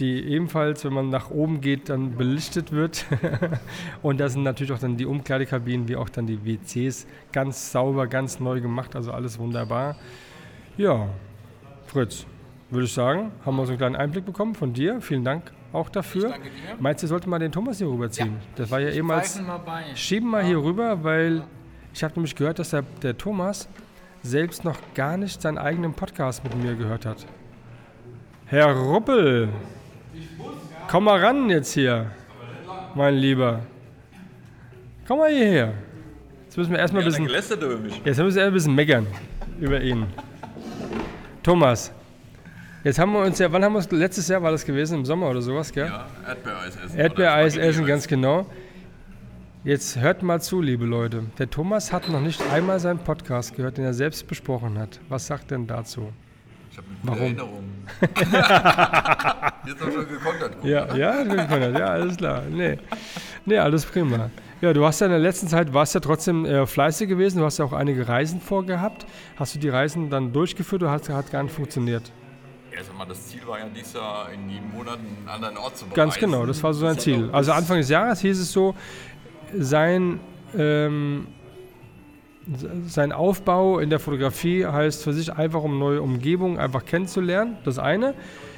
die 0.00 0.24
ebenfalls, 0.24 0.84
wenn 0.84 0.92
man 0.92 1.10
nach 1.10 1.30
oben 1.30 1.60
geht, 1.60 1.90
dann 1.90 2.16
belichtet 2.16 2.72
wird. 2.72 3.06
und 4.02 4.18
da 4.18 4.28
sind 4.28 4.42
natürlich 4.42 4.72
auch 4.72 4.80
dann 4.80 4.96
die 4.96 5.06
Umkleidekabinen 5.06 5.86
wie 5.86 5.94
auch 5.94 6.08
dann 6.08 6.26
die 6.26 6.44
WCs 6.44 7.06
ganz 7.30 7.70
sauber, 7.70 8.08
ganz 8.08 8.40
neu 8.40 8.60
gemacht, 8.60 8.96
also 8.96 9.12
alles 9.12 9.38
wunderbar. 9.38 9.96
Ja, 10.76 11.08
Fritz, 11.86 12.26
würde 12.70 12.86
ich 12.86 12.92
sagen, 12.92 13.30
haben 13.46 13.56
wir 13.56 13.66
so 13.66 13.72
einen 13.72 13.78
kleinen 13.78 13.96
Einblick 13.96 14.24
bekommen 14.24 14.56
von 14.56 14.72
dir. 14.72 15.00
Vielen 15.00 15.22
Dank 15.22 15.52
auch 15.72 15.88
dafür. 15.88 16.30
danke 16.30 16.50
dir. 16.50 16.76
Meinst 16.78 17.02
du, 17.02 17.04
wir 17.04 17.08
sollten 17.08 17.30
mal 17.30 17.38
den 17.38 17.52
Thomas 17.52 17.78
hier 17.78 17.88
rüberziehen? 17.88 18.36
Das 18.56 18.70
war 18.70 18.80
ja 18.80 18.90
ehemals. 18.90 19.40
Mal. 19.40 19.60
Schieben 19.94 20.30
mal 20.30 20.44
hier 20.44 20.58
rüber, 20.58 21.02
weil 21.02 21.42
ich 21.94 22.02
habe 22.02 22.14
nämlich 22.14 22.34
gehört, 22.34 22.58
dass 22.58 22.70
der, 22.70 22.82
der 23.02 23.16
Thomas 23.16 23.68
selbst 24.22 24.64
noch 24.64 24.78
gar 24.94 25.16
nicht 25.16 25.42
seinen 25.42 25.58
eigenen 25.58 25.94
Podcast 25.94 26.44
mit 26.44 26.54
mir 26.56 26.74
gehört 26.74 27.06
hat. 27.06 27.26
Herr 28.46 28.72
Ruppel, 28.72 29.48
komm 30.88 31.04
mal 31.04 31.24
ran 31.24 31.48
jetzt 31.48 31.72
hier, 31.72 32.10
mein 32.94 33.14
Lieber. 33.14 33.60
Komm 35.06 35.18
mal 35.18 35.30
hierher. 35.30 35.74
Jetzt 36.44 36.56
müssen 36.56 36.70
wir 36.72 36.78
erstmal 36.78 37.02
ein 37.02 37.06
bisschen. 37.06 37.26
gelästert 37.26 37.62
über 37.62 37.78
mich. 37.78 38.00
Jetzt 38.04 38.18
müssen 38.18 38.36
wir 38.36 38.46
ein 38.46 38.52
bisschen 38.52 38.74
meckern 38.74 39.06
über 39.58 39.80
ihn. 39.80 40.06
Thomas, 41.42 41.92
jetzt 42.84 42.98
haben 42.98 43.12
wir 43.12 43.20
uns 43.20 43.38
ja, 43.38 43.50
wann 43.52 43.64
haben 43.64 43.72
wir 43.72 43.78
uns, 43.78 43.90
letztes 43.90 44.28
Jahr 44.28 44.42
war 44.42 44.50
das 44.50 44.64
gewesen, 44.64 44.98
im 44.98 45.04
Sommer 45.04 45.28
oder 45.30 45.42
sowas, 45.42 45.72
gell? 45.72 45.86
Ja, 45.86 46.06
Erdbeereis 46.26 46.76
essen. 46.76 46.98
Erdbeereis 46.98 47.56
essen, 47.56 47.86
ganz 47.86 48.06
genau. 48.06 48.46
Jetzt 49.64 50.00
hört 50.00 50.22
mal 50.24 50.40
zu, 50.40 50.60
liebe 50.60 50.84
Leute. 50.84 51.22
Der 51.38 51.48
Thomas 51.48 51.92
hat 51.92 52.08
noch 52.08 52.20
nicht 52.20 52.42
einmal 52.52 52.80
seinen 52.80 52.98
Podcast 52.98 53.54
gehört, 53.54 53.78
den 53.78 53.84
er 53.84 53.94
selbst 53.94 54.26
besprochen 54.26 54.76
hat. 54.78 54.98
Was 55.08 55.26
sagt 55.28 55.52
denn 55.52 55.66
dazu? 55.68 56.12
Ich 56.72 56.78
habe 56.78 56.86
eine 57.02 57.10
Warum? 57.10 57.22
Erinnerung. 57.22 57.64
Jetzt 59.66 59.82
auch 59.82 59.92
schon 59.92 60.08
gekontert. 60.08 60.60
gut, 60.60 60.64
Ja, 60.70 60.86
ne? 60.86 60.98
ja, 60.98 61.24
das. 61.24 61.78
ja, 61.78 61.86
alles 61.86 62.16
klar. 62.16 62.42
Nee. 62.50 62.78
nee, 63.44 63.58
alles 63.58 63.84
prima. 63.84 64.30
Ja, 64.60 64.72
du 64.72 64.84
hast 64.84 65.00
ja 65.00 65.06
in 65.06 65.12
der 65.12 65.20
letzten 65.20 65.48
Zeit, 65.48 65.72
warst 65.74 65.94
ja 65.94 66.00
trotzdem 66.00 66.44
äh, 66.44 66.66
fleißig 66.66 67.08
gewesen, 67.08 67.38
du 67.38 67.44
hast 67.44 67.58
ja 67.58 67.64
auch 67.64 67.72
einige 67.72 68.08
Reisen 68.08 68.40
vorgehabt. 68.40 69.06
Hast 69.36 69.54
du 69.54 69.58
die 69.58 69.68
Reisen 69.68 70.08
dann 70.10 70.32
durchgeführt 70.32 70.82
oder 70.82 70.90
hat, 70.92 71.08
hat 71.08 71.30
gar 71.30 71.42
nicht 71.42 71.54
funktioniert? 71.54 72.10
Erst 72.76 72.90
einmal, 72.90 73.06
das 73.06 73.28
Ziel 73.28 73.40
war 73.46 73.58
ja 73.58 73.66
dies 73.74 73.92
Jahr 73.92 74.30
in 74.32 74.48
jedem 74.48 74.70
Monat 74.70 74.98
einen 74.98 75.28
anderen 75.28 75.56
Ort 75.58 75.76
zu 75.76 75.84
bereisen. 75.84 75.96
Ganz 75.96 76.18
genau, 76.18 76.46
das 76.46 76.62
war 76.62 76.72
so 76.72 76.86
sein 76.86 76.98
Ziel. 76.98 77.28
Also 77.32 77.52
Anfang 77.52 77.78
des 77.78 77.88
Jahres 77.88 78.20
hieß 78.20 78.40
es 78.40 78.52
so, 78.52 78.74
sein, 79.54 80.20
ähm, 80.56 81.26
sein 82.86 83.12
Aufbau 83.12 83.78
in 83.78 83.90
der 83.90 84.00
Fotografie 84.00 84.64
heißt 84.66 85.04
für 85.04 85.12
sich 85.12 85.32
einfach, 85.32 85.62
um 85.62 85.78
neue 85.78 86.00
Umgebungen 86.00 86.58
einfach 86.58 86.84
kennenzulernen. 86.84 87.58
Das 87.64 87.78
eine. 87.78 88.14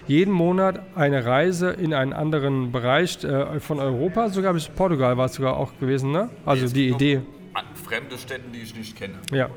Jeden 0.07 0.33
Monat 0.33 0.81
eine 0.95 1.25
Reise 1.25 1.71
in 1.71 1.95
einen 1.95 2.13
anderen 2.13 2.73
Bereich 2.73 3.25
äh, 3.25 3.59
von 3.59 3.81
Europa, 3.81 4.29
sogar 4.29 4.53
bis 4.53 4.69
Portugal 4.69 5.17
war 5.17 5.27
es 5.27 5.35
sogar 5.35 5.57
auch 5.57 5.73
gewesen, 5.81 6.13
ne? 6.13 6.29
Also 6.45 6.65
Jetzt 6.65 6.77
die 6.77 6.89
Idee. 6.91 7.23
an 7.55 7.65
Fremde 7.75 8.19
Städte, 8.19 8.45
die 8.53 8.61
ich 8.61 8.77
nicht 8.77 8.97
kenne. 8.97 9.15
Ja. 9.33 9.49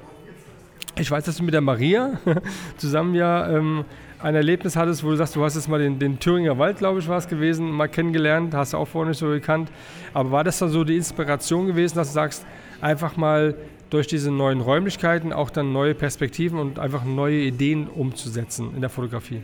Ich 0.98 1.12
weiß, 1.12 1.26
dass 1.26 1.38
du 1.38 1.44
mit 1.44 1.54
der 1.54 1.62
Maria 1.62 2.20
zusammen 2.78 3.14
ja 3.14 3.50
ähm, 3.50 3.86
ein 4.22 4.36
Erlebnis 4.36 4.76
hattest, 4.76 5.04
wo 5.04 5.12
du 5.12 5.16
sagst, 5.16 5.36
du 5.36 5.44
hast 5.44 5.56
jetzt 5.56 5.68
mal 5.68 5.80
den, 5.80 6.00
den 6.00 6.20
Thüringer 6.20 6.58
Wald, 6.58 6.78
glaube 6.78 7.00
ich, 7.00 7.08
war 7.08 7.18
es 7.18 7.28
gewesen, 7.28 7.70
mal 7.70 7.88
kennengelernt, 7.88 8.54
hast 8.54 8.74
du 8.74 8.78
auch 8.78 8.88
vorher 8.88 9.10
nicht 9.10 9.20
so 9.20 9.28
gekannt. 9.28 9.70
Aber 10.14 10.32
war 10.32 10.44
das 10.44 10.58
dann 10.60 10.70
so 10.70 10.84
die 10.84 10.96
Inspiration 10.96 11.68
gewesen, 11.68 11.96
dass 11.96 12.10
du 12.10 12.14
sagst, 12.14 12.46
einfach 12.82 13.18
mal 13.18 13.56
durch 13.90 14.08
diese 14.08 14.32
neuen 14.32 14.62
Räumlichkeiten 14.62 15.32
auch 15.32 15.50
dann 15.50 15.72
neue 15.72 15.96
Perspektiven 15.96 16.60
und 16.60 16.80
einfach 16.80 17.06
neue 17.06 17.40
Ideen 17.40 17.88
umzusetzen 17.88 18.74
in 18.76 18.82
der 18.82 18.90
Fotografie? 18.90 19.44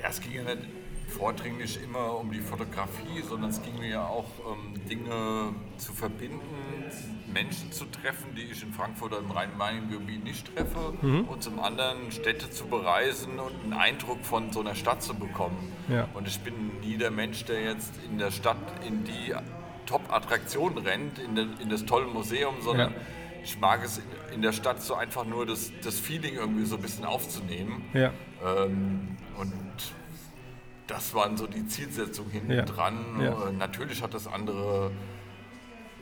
Ja, 0.00 0.08
es 0.10 0.20
ging 0.20 0.32
ja 0.32 0.42
nicht 0.42 0.81
vordringlich 1.22 1.78
immer 1.84 2.18
um 2.18 2.32
die 2.32 2.40
Fotografie, 2.40 3.22
sondern 3.28 3.50
es 3.50 3.62
ging 3.62 3.78
mir 3.78 3.90
ja 3.90 4.04
auch 4.06 4.24
um 4.44 4.74
Dinge 4.90 5.54
zu 5.78 5.92
verbinden, 5.92 6.40
Menschen 7.32 7.70
zu 7.70 7.84
treffen, 7.84 8.34
die 8.36 8.42
ich 8.50 8.60
in 8.64 8.72
Frankfurt 8.72 9.12
oder 9.12 9.20
im 9.20 9.30
Rhein-Main-Gebiet 9.30 10.24
nicht 10.24 10.52
treffe 10.52 10.94
Mhm. 11.00 11.20
und 11.28 11.40
zum 11.40 11.60
anderen 11.60 12.10
Städte 12.10 12.50
zu 12.50 12.66
bereisen 12.66 13.38
und 13.38 13.52
einen 13.62 13.72
Eindruck 13.72 14.24
von 14.24 14.52
so 14.52 14.60
einer 14.60 14.74
Stadt 14.74 15.00
zu 15.00 15.14
bekommen. 15.14 15.70
Ja. 15.88 16.08
Und 16.14 16.26
ich 16.26 16.40
bin 16.40 16.54
nie 16.80 16.96
der 16.96 17.12
Mensch, 17.12 17.44
der 17.44 17.62
jetzt 17.62 17.92
in 18.10 18.18
der 18.18 18.32
Stadt 18.32 18.56
in 18.84 19.04
die 19.04 19.32
Top-Attraktion 19.86 20.76
rennt, 20.78 21.20
in, 21.20 21.36
den, 21.36 21.50
in 21.60 21.68
das 21.68 21.84
tolle 21.86 22.06
Museum, 22.08 22.56
sondern 22.62 22.90
Ja. 22.90 22.96
ich 23.44 23.60
mag 23.60 23.84
es 23.84 23.98
in, 23.98 24.04
in 24.34 24.42
der 24.42 24.52
Stadt 24.52 24.82
so 24.82 24.94
einfach 24.96 25.24
nur 25.24 25.46
das, 25.46 25.70
das 25.84 26.00
Feeling 26.00 26.34
irgendwie 26.34 26.64
so 26.64 26.74
ein 26.76 26.82
bisschen 26.82 27.04
aufzunehmen. 27.04 27.84
Ja. 27.94 28.10
Ähm, 28.44 29.16
und 29.38 29.52
das 30.86 31.14
waren 31.14 31.36
so 31.36 31.46
die 31.46 31.66
Zielsetzungen 31.66 32.30
hinten 32.30 32.52
Ja. 32.52 32.62
dran. 32.64 33.20
Ja. 33.20 33.48
Äh, 33.48 33.52
natürlich 33.52 34.02
hat 34.02 34.14
das 34.14 34.26
andere, 34.26 34.90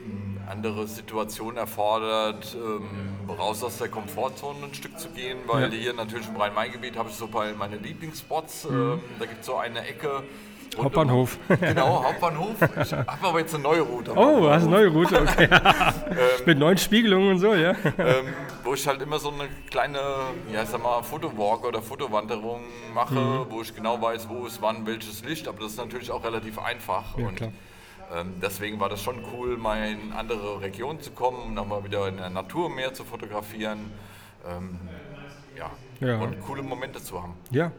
mh, 0.05 0.51
andere 0.51 0.87
Situationen 0.89 1.57
erfordert, 1.59 2.57
ähm, 2.59 3.29
raus 3.29 3.63
aus 3.63 3.79
der 3.79 3.89
Komfortzone 3.89 4.65
ein 4.67 4.75
Stück 4.75 4.99
zu 4.99 5.11
gehen, 5.11 5.39
weil 5.47 5.63
Ja. 5.63 5.69
Mhm. 5.69 5.73
hier 5.73 5.93
natürlich 5.95 6.29
im 6.29 6.37
Rhein-Main-Gebiet 6.37 6.97
habe 6.97 7.09
ich 7.11 7.15
so 7.17 7.29
bei 7.29 7.53
meine 7.53 7.77
Lieblingsspots. 7.77 8.65
Ähm, 8.67 9.01
da 9.19 9.27
gibt 9.27 9.41
es 9.41 9.47
so 9.47 9.57
eine 9.57 9.87
Ecke. 9.87 10.25
Rund 10.77 10.85
Hauptbahnhof. 10.87 11.39
Genau, 11.61 12.05
Hauptbahnhof. 12.05 12.55
Ich 12.83 12.93
habe 12.93 13.07
aber 13.23 13.39
jetzt 13.41 13.55
eine 13.55 13.63
neue 13.63 13.81
Route. 13.83 14.13
Oh, 14.17 14.49
hast 14.49 14.63
eine 14.63 14.71
neue 14.71 14.89
Route, 14.89 15.21
okay. 15.23 15.49
Mit 16.47 16.59
neuen 16.59 16.79
Spiegelungen 16.79 17.31
und 17.33 17.39
so, 17.39 17.55
ja. 17.55 17.71
ähm, 17.99 18.27
wo 18.65 18.75
ich 18.75 18.87
halt 18.87 19.03
immer 19.03 19.19
so 19.19 19.31
eine 19.31 19.49
kleine, 19.71 19.99
ja, 20.53 20.63
ich 20.63 20.69
sag 20.69 20.83
mal, 20.83 21.03
Fotowalk 21.03 21.65
oder 21.65 21.83
Fotowanderung 21.83 22.63
mache, 22.95 23.15
Mhm. 23.15 23.47
wo 23.51 23.63
ich 23.63 23.75
genau 23.75 24.01
weiß, 24.01 24.29
wo 24.29 24.47
ist 24.47 24.61
wann 24.63 24.87
welches 24.87 25.25
Licht, 25.25 25.49
aber 25.49 25.61
das 25.61 25.73
ist 25.73 25.79
natürlich 25.79 26.11
auch 26.11 26.25
relativ 26.25 26.59
einfach. 26.59 27.17
Ja, 27.19 27.27
und 27.29 27.35
klar. 27.37 27.51
ähm, 28.15 28.35
deswegen 28.41 28.79
war 28.81 28.89
das 28.89 29.03
schon 29.03 29.17
cool, 29.35 29.57
mal 29.57 29.89
in 29.89 30.13
andere 30.13 30.61
Regionen 30.61 31.01
zu 31.01 31.11
kommen, 31.11 31.55
nochmal 31.55 31.85
wieder 31.85 32.07
in 32.09 32.17
der 32.19 32.31
Natur 32.31 32.71
mehr 32.71 32.95
zu 32.95 33.05
fotografieren. 33.05 33.91
Ähm, 34.49 34.79
ja. 35.59 35.71
Ja. 36.01 36.19
und 36.19 36.41
coole 36.41 36.63
Momente 36.63 37.03
zu 37.03 37.23
haben. 37.23 37.35
Ja, 37.51 37.73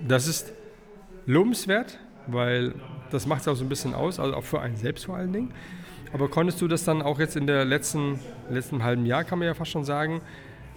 das 0.00 0.28
ist 0.28 0.52
lobenswert, 1.28 1.98
weil 2.26 2.74
das 3.10 3.26
macht 3.26 3.42
es 3.42 3.48
auch 3.48 3.54
so 3.54 3.64
ein 3.64 3.68
bisschen 3.68 3.94
aus, 3.94 4.18
also 4.18 4.34
auch 4.34 4.44
für 4.44 4.60
einen 4.60 4.76
selbst 4.76 5.06
vor 5.06 5.16
allen 5.16 5.32
Dingen. 5.32 5.54
Aber 6.12 6.28
konntest 6.28 6.60
du 6.60 6.68
das 6.68 6.84
dann 6.84 7.02
auch 7.02 7.18
jetzt 7.18 7.36
in 7.36 7.46
der 7.46 7.64
letzten, 7.66 8.18
letzten 8.50 8.82
halben 8.82 9.04
Jahr, 9.06 9.24
kann 9.24 9.38
man 9.38 9.46
ja 9.46 9.54
fast 9.54 9.70
schon 9.70 9.84
sagen, 9.84 10.22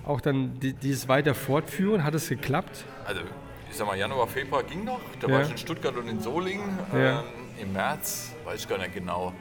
auch 0.05 0.19
dann 0.19 0.59
die, 0.59 0.73
dieses 0.73 1.07
weiter 1.07 1.33
fortführen? 1.33 2.03
Hat 2.03 2.13
es 2.15 2.27
geklappt? 2.27 2.83
Also, 3.05 3.21
ich 3.69 3.77
sag 3.77 3.87
mal, 3.87 3.97
Januar, 3.97 4.27
Februar 4.27 4.63
ging 4.63 4.83
noch. 4.83 4.99
Da 5.21 5.27
Ja. 5.27 5.33
war 5.35 5.41
ich 5.43 5.51
in 5.51 5.57
Stuttgart 5.57 5.95
und 5.95 6.07
in 6.09 6.19
Solingen. 6.19 6.77
Ja. 6.93 7.19
Ähm, 7.21 7.25
Im 7.61 7.73
März, 7.73 8.33
weiß 8.43 8.59
ich 8.61 8.67
gar 8.67 8.77
nicht 8.77 8.93
genau. 8.93 9.33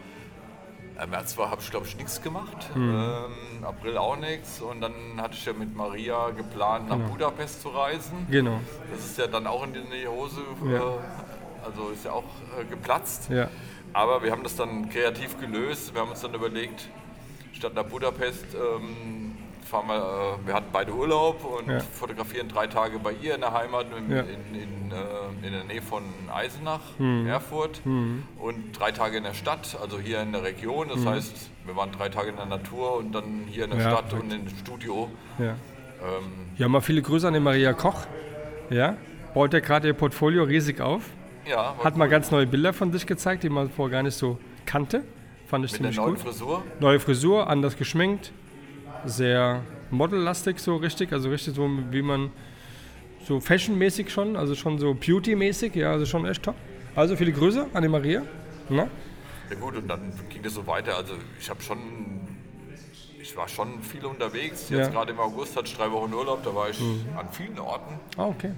Im 1.03 1.11
März 1.11 1.36
habe 1.38 1.61
ich, 1.61 1.70
glaube 1.70 1.86
ich, 1.86 1.96
nichts 1.96 2.20
gemacht. 2.20 2.74
Mhm. 2.74 2.90
Ähm, 2.94 3.64
April 3.64 3.96
auch 3.96 4.16
nichts. 4.16 4.61
Und 4.61 4.80
dann 4.82 4.92
hatte 5.18 5.34
ich 5.34 5.44
ja 5.46 5.53
mit 5.53 5.74
Maria 5.74 6.30
geplant, 6.30 6.88
nach 6.88 6.96
Genau. 6.96 7.09
Budapest 7.09 7.62
zu 7.62 7.68
reisen. 7.70 8.26
Genau. 8.30 8.61
Das 8.90 9.05
ist 9.05 9.18
ja 9.18 9.26
dann 9.26 9.46
auch 9.46 9.64
in 9.64 9.72
die 9.72 10.07
Hose, 10.07 10.40
Ja. 10.66 10.76
äh, 10.78 10.82
also 11.64 11.88
ist 11.90 12.05
ja 12.05 12.12
auch 12.12 12.24
äh, 12.59 12.64
geplatzt. 12.64 13.30
Ja. 13.30 13.48
Aber 13.92 14.22
wir 14.22 14.30
haben 14.30 14.42
das 14.42 14.57
dann 14.57 14.88
kreativ 14.90 15.38
gelöst. 15.40 15.94
Wir 15.94 16.03
haben 16.03 16.11
uns 16.11 16.20
dann 16.20 16.34
überlegt, 16.34 16.88
statt 17.53 17.74
nach 17.74 17.84
Budapest 17.84 18.44
ähm, 18.55 19.29
fahren 19.64 19.88
wir, 19.88 19.96
äh, 20.42 20.46
wir 20.46 20.54
hatten 20.54 20.68
beide 20.72 20.92
Urlaub 20.92 21.44
und 21.44 21.68
Ja. 21.70 21.80
fotografieren 21.80 22.48
drei 22.48 22.66
Tage 22.66 22.98
bei 22.98 23.12
ihr 23.20 23.34
in 23.34 23.41
der 23.41 23.53
Heimat 23.53 23.87
in, 23.96 24.11
Ja. 24.14 24.20
in, 24.22 24.54
in, 24.61 24.91
äh, 24.92 25.46
in 25.46 25.53
der 25.53 25.64
Nähe 25.64 25.82
von 25.82 26.03
Eisenach, 26.32 26.80
Mhm. 26.99 27.26
Erfurt 27.26 27.80
und 27.84 28.72
drei 28.78 28.92
Tage 28.92 29.16
in 29.18 29.24
der 29.24 29.34
Stadt, 29.34 29.76
also 29.80 29.99
hier 29.99 30.20
in 30.22 30.32
der 30.32 30.42
Region. 30.42 30.88
Das 30.88 31.04
heißt, 31.07 31.50
wir 31.66 31.76
waren 31.76 31.92
drei 31.92 32.08
Tage 32.08 32.30
in 32.30 32.37
der 32.37 32.46
Natur 32.46 32.96
und 32.99 33.12
dann 33.12 33.45
hier 33.49 33.64
in 33.64 33.70
der. 33.70 33.80
Ja, 33.80 33.91
Stadt 33.91 34.08
perfekt. 34.11 34.32
und 34.32 34.32
im 34.32 34.49
Studio. 34.58 35.08
Ja. 35.38 35.45
Ähm, 36.03 36.49
Ja, 36.57 36.68
mal 36.68 36.80
viele 36.80 37.03
Grüße 37.03 37.26
an 37.28 37.34
die 37.34 37.41
Maria 37.41 37.72
Koch. 37.72 38.07
Ja, 38.70 38.96
baut 39.34 39.53
ja 39.53 39.61
gerade 39.61 39.88
ihr 39.88 39.95
Portfolio 39.95 40.45
riesig 40.45 40.80
auf. 40.80 41.03
ja, 41.46 41.74
Hat 41.82 41.96
mal 41.96 42.04
cool. 42.04 42.11
ganz 42.11 42.30
neue 42.30 42.46
Bilder 42.46 42.72
von 42.72 42.92
sich 42.92 43.07
gezeigt, 43.07 43.42
die 43.42 43.49
man 43.49 43.70
vorher 43.70 43.92
gar 43.99 44.03
nicht 44.03 44.14
so 44.16 44.38
kannte. 44.66 45.03
Fand 45.46 45.64
ich 45.64 45.72
mit 45.72 45.80
der 45.82 45.91
ziemlich 45.91 45.96
neuen 45.96 46.14
gut. 46.14 46.22
Frisur. 46.24 46.62
Neue 46.78 47.00
Frisur, 47.00 47.49
anders 47.49 47.76
geschminkt, 47.76 48.30
sehr 49.04 49.62
modellastig 49.90 50.58
so 50.58 50.76
richtig, 50.76 51.12
also 51.12 51.30
richtig 51.30 51.54
so 51.54 51.68
wie 51.90 52.02
man 52.02 52.30
so 53.26 53.40
fashionmäßig 53.40 54.10
schon, 54.10 54.36
also 54.36 54.54
schon 54.54 54.78
so 54.78 54.94
beauty-mäßig, 54.94 55.74
ja, 55.74 55.92
also 55.92 56.06
schon 56.06 56.24
echt 56.26 56.42
top. 56.42 56.54
Also 56.96 57.16
viele 57.16 57.32
Grüße 57.32 57.66
an 57.72 57.82
die 57.82 57.88
Maria. 57.88 58.22
Na? 58.68 58.88
Ja 59.50 59.56
gut, 59.58 59.76
und 59.76 59.88
dann 59.88 60.12
ging 60.28 60.42
das 60.42 60.54
so 60.54 60.66
weiter. 60.66 60.96
Also 60.96 61.14
ich 61.38 61.50
habe 61.50 61.60
schon, 61.62 61.78
ich 63.20 63.36
war 63.36 63.48
schon 63.48 63.82
viel 63.82 64.04
unterwegs. 64.04 64.70
Jetzt 64.70 64.78
Ja. 64.78 64.88
Mhm. 64.88 64.92
gerade 64.92 65.12
im 65.12 65.20
August 65.20 65.56
hatte 65.56 65.66
ich 65.66 65.76
drei 65.76 65.90
Wochen 65.90 66.12
Urlaub, 66.14 66.42
da 66.44 66.54
war 66.54 66.70
ich 66.70 66.80
an 66.80 67.28
vielen 67.32 67.58
Orten. 67.58 67.94
Ah, 68.16 68.26
okay. 68.26 68.52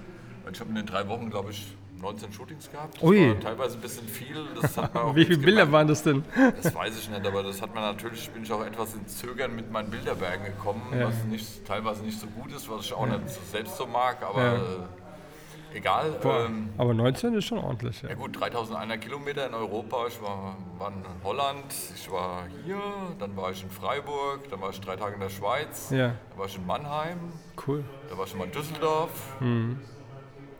Ich 0.53 0.61
habe 0.61 0.71
in 0.71 0.77
den 0.77 0.87
drei 0.87 1.07
Wochen, 1.09 1.31
glaube 1.31 1.51
ich, 1.51 1.67
19 2.03 2.33
Shootings 2.33 2.71
gehabt. 2.71 2.97
Das 2.97 3.03
Ui. 3.03 3.35
teilweise 3.41 3.79
ein 3.79 3.81
bisschen 3.81 4.07
viel. 4.07 4.37
Wie 5.15 5.25
viele 5.25 5.39
Bilder 5.39 5.51
gemerkt. 5.67 5.73
waren 5.73 5.87
das 5.89 6.03
denn? 6.03 6.25
Das 6.61 6.75
weiß 6.75 6.99
ich 6.99 7.09
nicht, 7.09 7.27
aber 7.27 7.43
das 7.43 7.63
hat 7.63 7.75
man 7.75 7.85
natürlich, 7.85 8.29
bin 8.31 8.43
ich 8.43 8.53
auch 8.53 8.65
etwas 8.67 8.95
ins 8.95 9.17
Zögern 9.19 9.55
mit 9.57 9.71
meinen 9.71 9.89
Bilderbergen 9.91 10.45
gekommen, 10.47 10.83
Ja. 10.99 11.07
was 11.09 11.25
nicht, 11.25 11.65
teilweise 11.65 12.03
nicht 12.05 12.19
so 12.21 12.27
gut 12.27 12.53
ist, 12.53 12.69
was 12.69 12.85
ich 12.85 12.93
auch 12.93 13.07
nicht 13.07 13.31
so 13.31 13.41
selbst 13.51 13.77
so 13.77 13.87
mag, 13.87 14.23
aber 14.23 14.43
Ja. 14.43 14.55
äh, 14.57 15.77
egal. 15.79 16.11
Boah, 16.23 16.47
Ähm, 16.47 16.69
aber 16.77 16.93
19 16.93 17.35
ist 17.35 17.45
schon 17.47 17.59
ordentlich. 17.59 18.03
Ja. 18.03 18.09
ja 18.11 18.15
gut, 18.17 18.39
3100 18.39 19.01
Kilometer 19.01 19.47
in 19.47 19.55
Europa. 19.55 20.07
Ich 20.09 20.21
war, 20.21 20.57
war 20.79 20.89
in 20.89 21.05
Holland, 21.25 21.65
ich 21.95 22.11
war 22.11 22.43
hier, 22.65 22.81
dann 23.21 23.37
war 23.37 23.53
ich 23.53 23.63
in 23.63 23.71
Freiburg, 23.71 24.49
dann 24.51 24.61
war 24.61 24.71
ich 24.71 24.81
drei 24.81 24.97
Tage 24.97 25.15
in 25.15 25.21
der 25.21 25.31
Schweiz, 25.31 25.91
Ja. 25.91 26.09
dann 26.31 26.39
war 26.39 26.47
ich 26.47 26.57
in 26.57 26.67
Mannheim, 26.67 27.19
Cool. 27.67 27.85
da 28.11 28.19
war 28.19 28.27
ich 28.27 28.35
mal 28.35 28.45
in 28.45 28.53
Düsseldorf. 28.53 29.11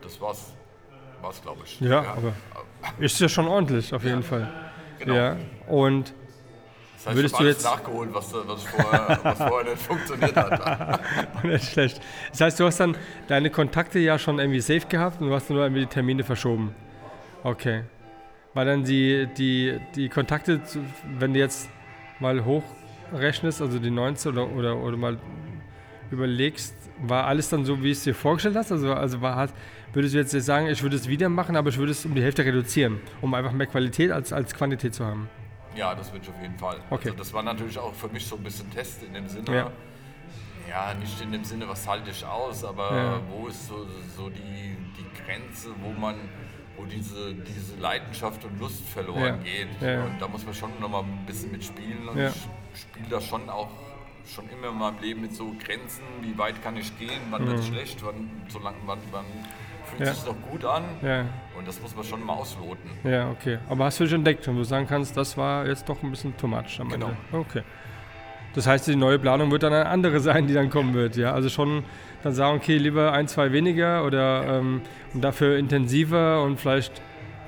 Das 0.01 0.19
war's, 0.19 0.53
war's 1.23 1.41
glaube 1.41 1.61
ich. 1.65 1.79
Ja, 1.81 1.99
aber 2.01 2.33
ist 2.99 3.19
ja 3.19 3.29
schon 3.29 3.47
ordentlich, 3.47 3.93
auf 3.93 4.03
jeden 4.03 4.23
Fall. 4.23 4.47
Genau. 4.99 5.13
Ja. 5.15 5.37
Und 5.67 6.13
das 6.95 7.07
heißt, 7.07 7.15
würdest 7.17 7.33
ich 7.35 7.39
du 7.39 7.45
jetzt- 7.47 7.63
nachgeholt, 7.63 8.13
was, 8.13 8.33
was, 8.33 8.63
ich 8.63 8.69
vorher, 8.69 9.19
was 9.23 9.37
vorher 9.37 9.71
nicht 9.71 9.81
funktioniert 9.81 10.35
hat. 10.35 11.01
nicht 11.43 11.71
schlecht. 11.71 12.01
Das 12.31 12.41
heißt, 12.41 12.59
du 12.59 12.65
hast 12.65 12.79
dann 12.79 12.95
deine 13.27 13.49
Kontakte 13.49 13.99
ja 13.99 14.17
schon 14.19 14.39
irgendwie 14.39 14.61
safe 14.61 14.85
gehabt 14.87 15.19
und 15.21 15.27
du 15.29 15.33
hast 15.33 15.49
nur 15.49 15.61
irgendwie 15.63 15.81
die 15.81 15.87
Termine 15.87 16.23
verschoben. 16.23 16.73
Okay. 17.43 17.83
War 18.53 18.65
dann 18.65 18.83
die, 18.83 19.27
die, 19.37 19.79
die 19.95 20.09
Kontakte, 20.09 20.61
wenn 21.17 21.33
du 21.33 21.39
jetzt 21.39 21.67
mal 22.19 22.45
hochrechnest, 22.45 23.61
also 23.61 23.79
die 23.79 23.89
19 23.91 24.31
oder, 24.31 24.47
oder, 24.51 24.77
oder 24.77 24.95
mal 24.97 25.17
überlegst, 26.11 26.75
war 27.01 27.25
alles 27.25 27.49
dann 27.49 27.65
so, 27.65 27.81
wie 27.83 27.91
es 27.91 28.03
dir 28.03 28.13
vorgestellt 28.15 28.55
hast? 28.55 28.71
Also, 28.71 28.93
also 28.93 29.21
war, 29.21 29.35
hat, 29.35 29.53
würdest 29.93 30.13
du 30.13 30.19
jetzt 30.19 30.31
sagen, 30.31 30.67
ich 30.67 30.81
würde 30.83 30.95
es 30.95 31.07
wieder 31.07 31.29
machen, 31.29 31.55
aber 31.55 31.69
ich 31.69 31.77
würde 31.77 31.91
es 31.91 32.05
um 32.05 32.13
die 32.15 32.21
Hälfte 32.23 32.43
reduzieren, 32.45 32.99
um 33.21 33.33
einfach 33.33 33.51
mehr 33.51 33.67
Qualität 33.67 34.11
als, 34.11 34.31
als 34.33 34.53
Quantität 34.53 34.93
zu 34.93 35.05
haben? 35.05 35.29
Ja, 35.75 35.95
das 35.95 36.13
wünsche 36.13 36.29
ich 36.29 36.35
auf 36.35 36.41
jeden 36.41 36.57
Fall. 36.57 36.77
Okay. 36.91 37.09
Also 37.09 37.17
das 37.17 37.33
war 37.33 37.41
natürlich 37.43 37.77
auch 37.79 37.93
für 37.93 38.07
mich 38.09 38.25
so 38.25 38.35
ein 38.35 38.43
bisschen 38.43 38.69
Test 38.69 39.03
in 39.03 39.13
dem 39.13 39.27
Sinne. 39.27 39.53
Ja. 39.55 39.71
Ja, 40.69 40.93
nicht 40.93 41.19
in 41.21 41.31
dem 41.31 41.43
Sinne, 41.43 41.67
was 41.67 41.87
halte 41.87 42.09
ich 42.09 42.25
aus, 42.25 42.63
aber 42.63 42.95
Ja. 42.95 43.21
wo 43.29 43.47
ist 43.47 43.67
so, 43.67 43.85
so 44.15 44.29
die, 44.29 44.77
die 44.97 45.05
Grenze, 45.25 45.69
wo 45.81 45.91
man, 45.99 46.15
wo 46.77 46.85
diese, 46.85 47.33
diese 47.33 47.75
Leidenschaft 47.81 48.45
und 48.45 48.59
Lust 48.59 48.87
verloren 48.87 49.23
Ja. 49.23 49.37
geht. 49.37 49.67
Und 50.05 50.21
da 50.21 50.27
muss 50.27 50.45
man 50.45 50.53
schon 50.53 50.69
noch 50.79 50.89
mal 50.89 51.01
ein 51.03 51.25
bisschen 51.25 51.51
mitspielen 51.51 52.07
und 52.07 52.17
ich 52.19 52.79
spiele 52.81 53.07
da 53.09 53.19
schon 53.19 53.49
auch 53.49 53.69
schon 54.25 54.45
immer 54.49 54.69
in 54.69 54.77
meinem 54.77 54.99
Leben 55.01 55.21
mit 55.21 55.35
so 55.35 55.53
Grenzen, 55.63 56.03
wie 56.21 56.37
weit 56.37 56.61
kann 56.63 56.77
ich 56.77 56.97
gehen, 56.97 57.09
wann 57.29 57.43
Mhm. 57.43 57.47
wird 57.47 57.59
es 57.59 57.67
schlecht, 57.67 58.03
wann, 58.05 58.29
so 58.47 58.59
lang, 58.59 58.75
wann, 58.85 58.99
wann 59.11 59.25
fühlt 59.85 60.07
Ja. 60.07 60.13
sich 60.13 60.25
noch 60.25 60.35
gut 60.49 60.63
an. 60.65 60.83
Ja. 61.01 61.25
Und 61.57 61.67
das 61.67 61.81
muss 61.81 61.95
man 61.95 62.03
schon 62.05 62.25
mal 62.25 62.33
ausloten. 62.33 62.89
Ja, 63.03 63.29
okay. 63.29 63.59
Aber 63.69 63.85
hast 63.85 63.99
du 63.99 64.05
dich 64.05 64.13
entdeckt 64.13 64.47
und 64.47 64.55
du 64.55 64.63
sagen 64.63 64.87
kannst, 64.87 65.15
das 65.17 65.37
war 65.37 65.67
jetzt 65.67 65.87
doch 65.89 66.01
ein 66.03 66.09
bisschen 66.09 66.35
too 66.37 66.47
much 66.47 66.79
am 66.79 66.89
Genau. 66.89 67.07
Ende. 67.07 67.17
Okay. 67.31 67.63
Das 68.55 68.67
heißt, 68.67 68.87
die 68.87 68.95
neue 68.95 69.17
Planung 69.19 69.49
wird 69.51 69.63
dann 69.63 69.73
eine 69.73 69.87
andere 69.87 70.19
sein, 70.19 70.45
die 70.47 70.53
dann 70.53 70.69
kommen 70.69 70.93
wird. 70.93 71.15
Ja, 71.17 71.33
also 71.33 71.49
schon 71.49 71.83
dann 72.21 72.33
sagen, 72.33 72.55
okay, 72.57 72.77
lieber 72.77 73.11
ein, 73.11 73.27
zwei 73.27 73.51
weniger 73.51 74.05
oder 74.05 74.59
ähm, 74.59 74.81
und 75.13 75.21
dafür 75.23 75.57
intensiver 75.57 76.41
und 76.43 76.59
vielleicht 76.59 77.01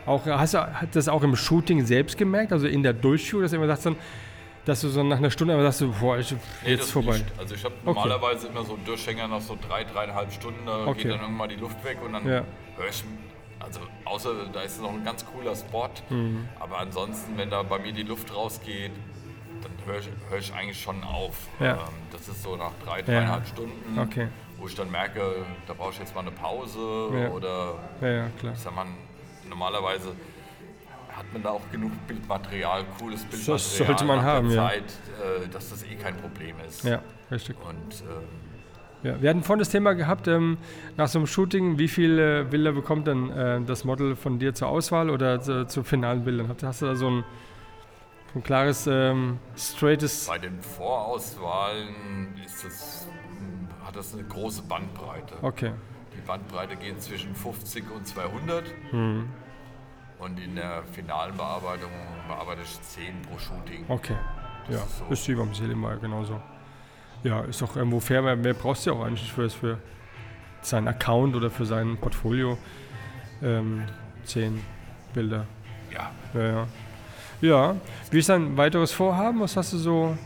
auch, 0.08 0.26
hast 0.26 0.54
du 0.56 0.60
das 0.92 1.08
auch 1.08 1.24
im 1.24 1.36
Shooting 1.36 1.86
selbst 1.86 2.18
gemerkt, 2.18 2.52
also 2.52 2.68
in 2.68 2.84
der 2.84 2.94
Durchführung, 2.94 3.44
dass 3.44 3.52
du 3.52 3.58
immer 3.58 3.68
sagst 3.68 3.86
dann, 3.86 3.96
dass 4.66 4.82
du 4.82 4.90
so 4.90 5.04
nach 5.04 5.18
einer 5.18 5.30
Stunde 5.32 5.54
aber 5.54 5.64
sagst, 5.64 5.82
du, 5.82 5.92
boah, 5.94 6.18
ich, 6.18 6.32
Nee, 6.64 6.72
jetzt 6.72 6.92
vorbei. 6.92 7.14
Nicht. 7.14 7.26
Also 7.38 7.56
ich 7.56 7.64
habe 7.64 7.76
normalerweise 7.84 8.48
immer 8.48 8.64
so 8.66 8.74
einen 8.76 8.86
Durchhänger 8.86 9.28
nach 9.28 9.42
so 9.42 9.58
drei, 9.68 9.84
dreieinhalb 9.84 10.32
Stunden, 10.34 10.66
da 10.66 10.86
Okay. 10.88 11.04
geht 11.04 11.12
dann 11.12 11.22
irgendwann 11.22 11.50
die 11.50 11.56
Luft 11.56 11.84
weg 11.84 11.98
und 12.04 12.14
dann 12.14 12.28
Ja. 12.28 12.44
höre 12.78 12.90
ich, 12.90 13.04
also 13.60 13.80
außer 14.06 14.48
da 14.52 14.62
ist 14.62 14.82
noch 14.82 14.92
ein 14.92 15.04
ganz 15.04 15.26
cooler 15.26 15.56
Spot, 15.56 15.90
Mhm. 16.10 16.48
aber 16.60 16.80
ansonsten, 16.80 17.38
wenn 17.38 17.50
da 17.50 17.64
bei 17.64 17.80
mir 17.80 17.94
die 17.94 18.04
Luft 18.04 18.34
rausgeht, 18.36 18.92
dann 19.62 19.72
höre 19.86 20.00
ich, 20.00 20.10
hör 20.30 20.38
ich 20.40 20.54
eigentlich 20.54 20.82
schon 20.82 21.04
auf. 21.04 21.48
Ja. 21.60 21.74
Ähm, 21.74 21.80
das 22.12 22.28
ist 22.28 22.44
so 22.44 22.56
nach 22.56 22.72
drei, 22.84 23.02
dreieinhalb 23.02 23.48
Stunden, 23.48 23.98
Okay. 24.00 24.28
wo 24.58 24.68
ich 24.68 24.76
dann 24.76 24.90
merke, 24.92 25.22
da 25.68 25.74
brauche 25.74 25.92
ich 25.92 26.00
jetzt 26.00 26.14
mal 26.16 26.22
eine 26.22 26.32
Pause 26.32 26.80
Ja. 27.14 27.30
oder 27.30 27.76
Ja, 28.02 28.08
ja, 28.08 28.30
klar. 28.40 28.54
ich 28.54 28.60
sag 28.60 28.76
mal, 28.76 28.86
normalerweise 29.48 30.12
hat 31.16 31.32
man 31.34 31.44
da 31.44 31.50
auch 31.52 31.72
genug 31.72 31.92
Bildmaterial, 32.08 32.84
cooles 33.00 33.22
Bildmaterial 33.24 33.60
sollte 33.60 34.06
man 34.06 34.22
haben, 34.22 34.50
der 34.50 34.58
ja. 34.58 34.68
Zeit, 34.70 34.84
äh, 34.84 35.48
dass 35.50 35.70
das 35.70 35.84
eh 35.84 35.96
kein 35.96 36.16
Problem 36.18 36.56
ist. 36.68 36.84
Ja, 36.84 37.02
richtig. 37.32 37.56
Und 37.60 38.02
ähm, 38.02 38.28
Ja, 39.04 39.22
wir 39.22 39.30
hatten 39.30 39.44
vorhin 39.44 39.60
das 39.60 39.70
Thema 39.70 39.94
gehabt, 39.94 40.28
ähm, 40.28 40.58
nach 40.98 41.08
so 41.08 41.20
einem 41.20 41.28
Shooting, 41.28 41.78
wie 41.78 41.88
viele 41.88 42.46
Bilder 42.46 42.72
bekommt 42.74 43.08
denn 43.08 43.30
äh, 43.32 43.62
das 43.62 43.84
Model 43.86 44.16
von 44.16 44.40
dir 44.40 44.54
zur 44.54 44.68
Auswahl 44.68 45.10
oder 45.10 45.40
zu, 45.42 45.66
zu 45.68 45.84
finalen 45.84 46.24
Bildern? 46.26 46.50
Hast, 46.64 46.82
du 46.82 46.86
da 46.86 46.96
so 46.96 47.10
ein, 47.10 47.24
ein 48.34 48.44
klares, 48.44 48.88
ähm, 48.88 49.38
straightes... 49.56 50.26
bei 50.28 50.38
den 50.40 50.60
Vorauswahlen 50.62 52.34
ist 52.46 52.66
das, 52.66 53.08
mh, 53.40 53.86
hat 53.88 53.96
das 53.96 54.14
eine 54.14 54.24
große 54.24 54.64
Bandbreite. 54.64 55.36
Okay, 55.42 55.72
Die 56.16 56.22
Bandbreite 56.28 56.76
geht 56.76 57.02
zwischen 57.02 57.34
50 57.36 57.84
und 57.96 58.06
200 58.08 58.64
Hm. 58.92 59.30
Und 60.20 60.40
in 60.40 60.56
der 60.56 60.84
finalen 60.94 61.36
Bearbeitung 61.36 61.92
bearbeite 62.28 62.62
ich 62.64 62.82
10 62.82 63.22
pro 63.24 63.38
Shooting. 63.38 63.86
okay. 63.88 64.16
Ja, 64.68 64.78
ist 64.78 64.98
so. 64.98 65.06
ist 65.12 65.28
wie 65.28 65.36
beim 65.36 65.54
Selimar 65.54 65.98
genauso. 65.98 66.42
Ja, 67.24 67.42
ist 67.42 67.62
doch 67.62 67.76
irgendwo 67.76 68.00
fair, 68.00 68.24
weil 68.24 68.36
mehr 68.36 68.56
brauchst 68.56 68.86
du 68.86 68.92
ja 68.92 68.96
auch 68.96 69.06
eigentlich 69.06 69.32
für, 69.32 69.48
für 69.50 69.78
seinen 70.62 70.88
Account 70.88 71.36
oder 71.36 71.52
für 71.52 71.66
sein 71.66 71.98
Portfolio. 71.98 72.58
Ähm, 73.44 73.84
zehn 74.24 74.64
Bilder. 75.14 75.46
Ja, 75.94 76.12
Ja, 76.34 76.48
ja. 76.48 76.68
Ja, 77.42 77.76
wie 78.12 78.20
ist 78.20 78.30
dein 78.30 78.58
weiteres 78.58 78.92
Vorhaben? 78.92 79.42
Was 79.42 79.56
hast 79.58 79.74
du 79.74 79.78
so 79.78 80.18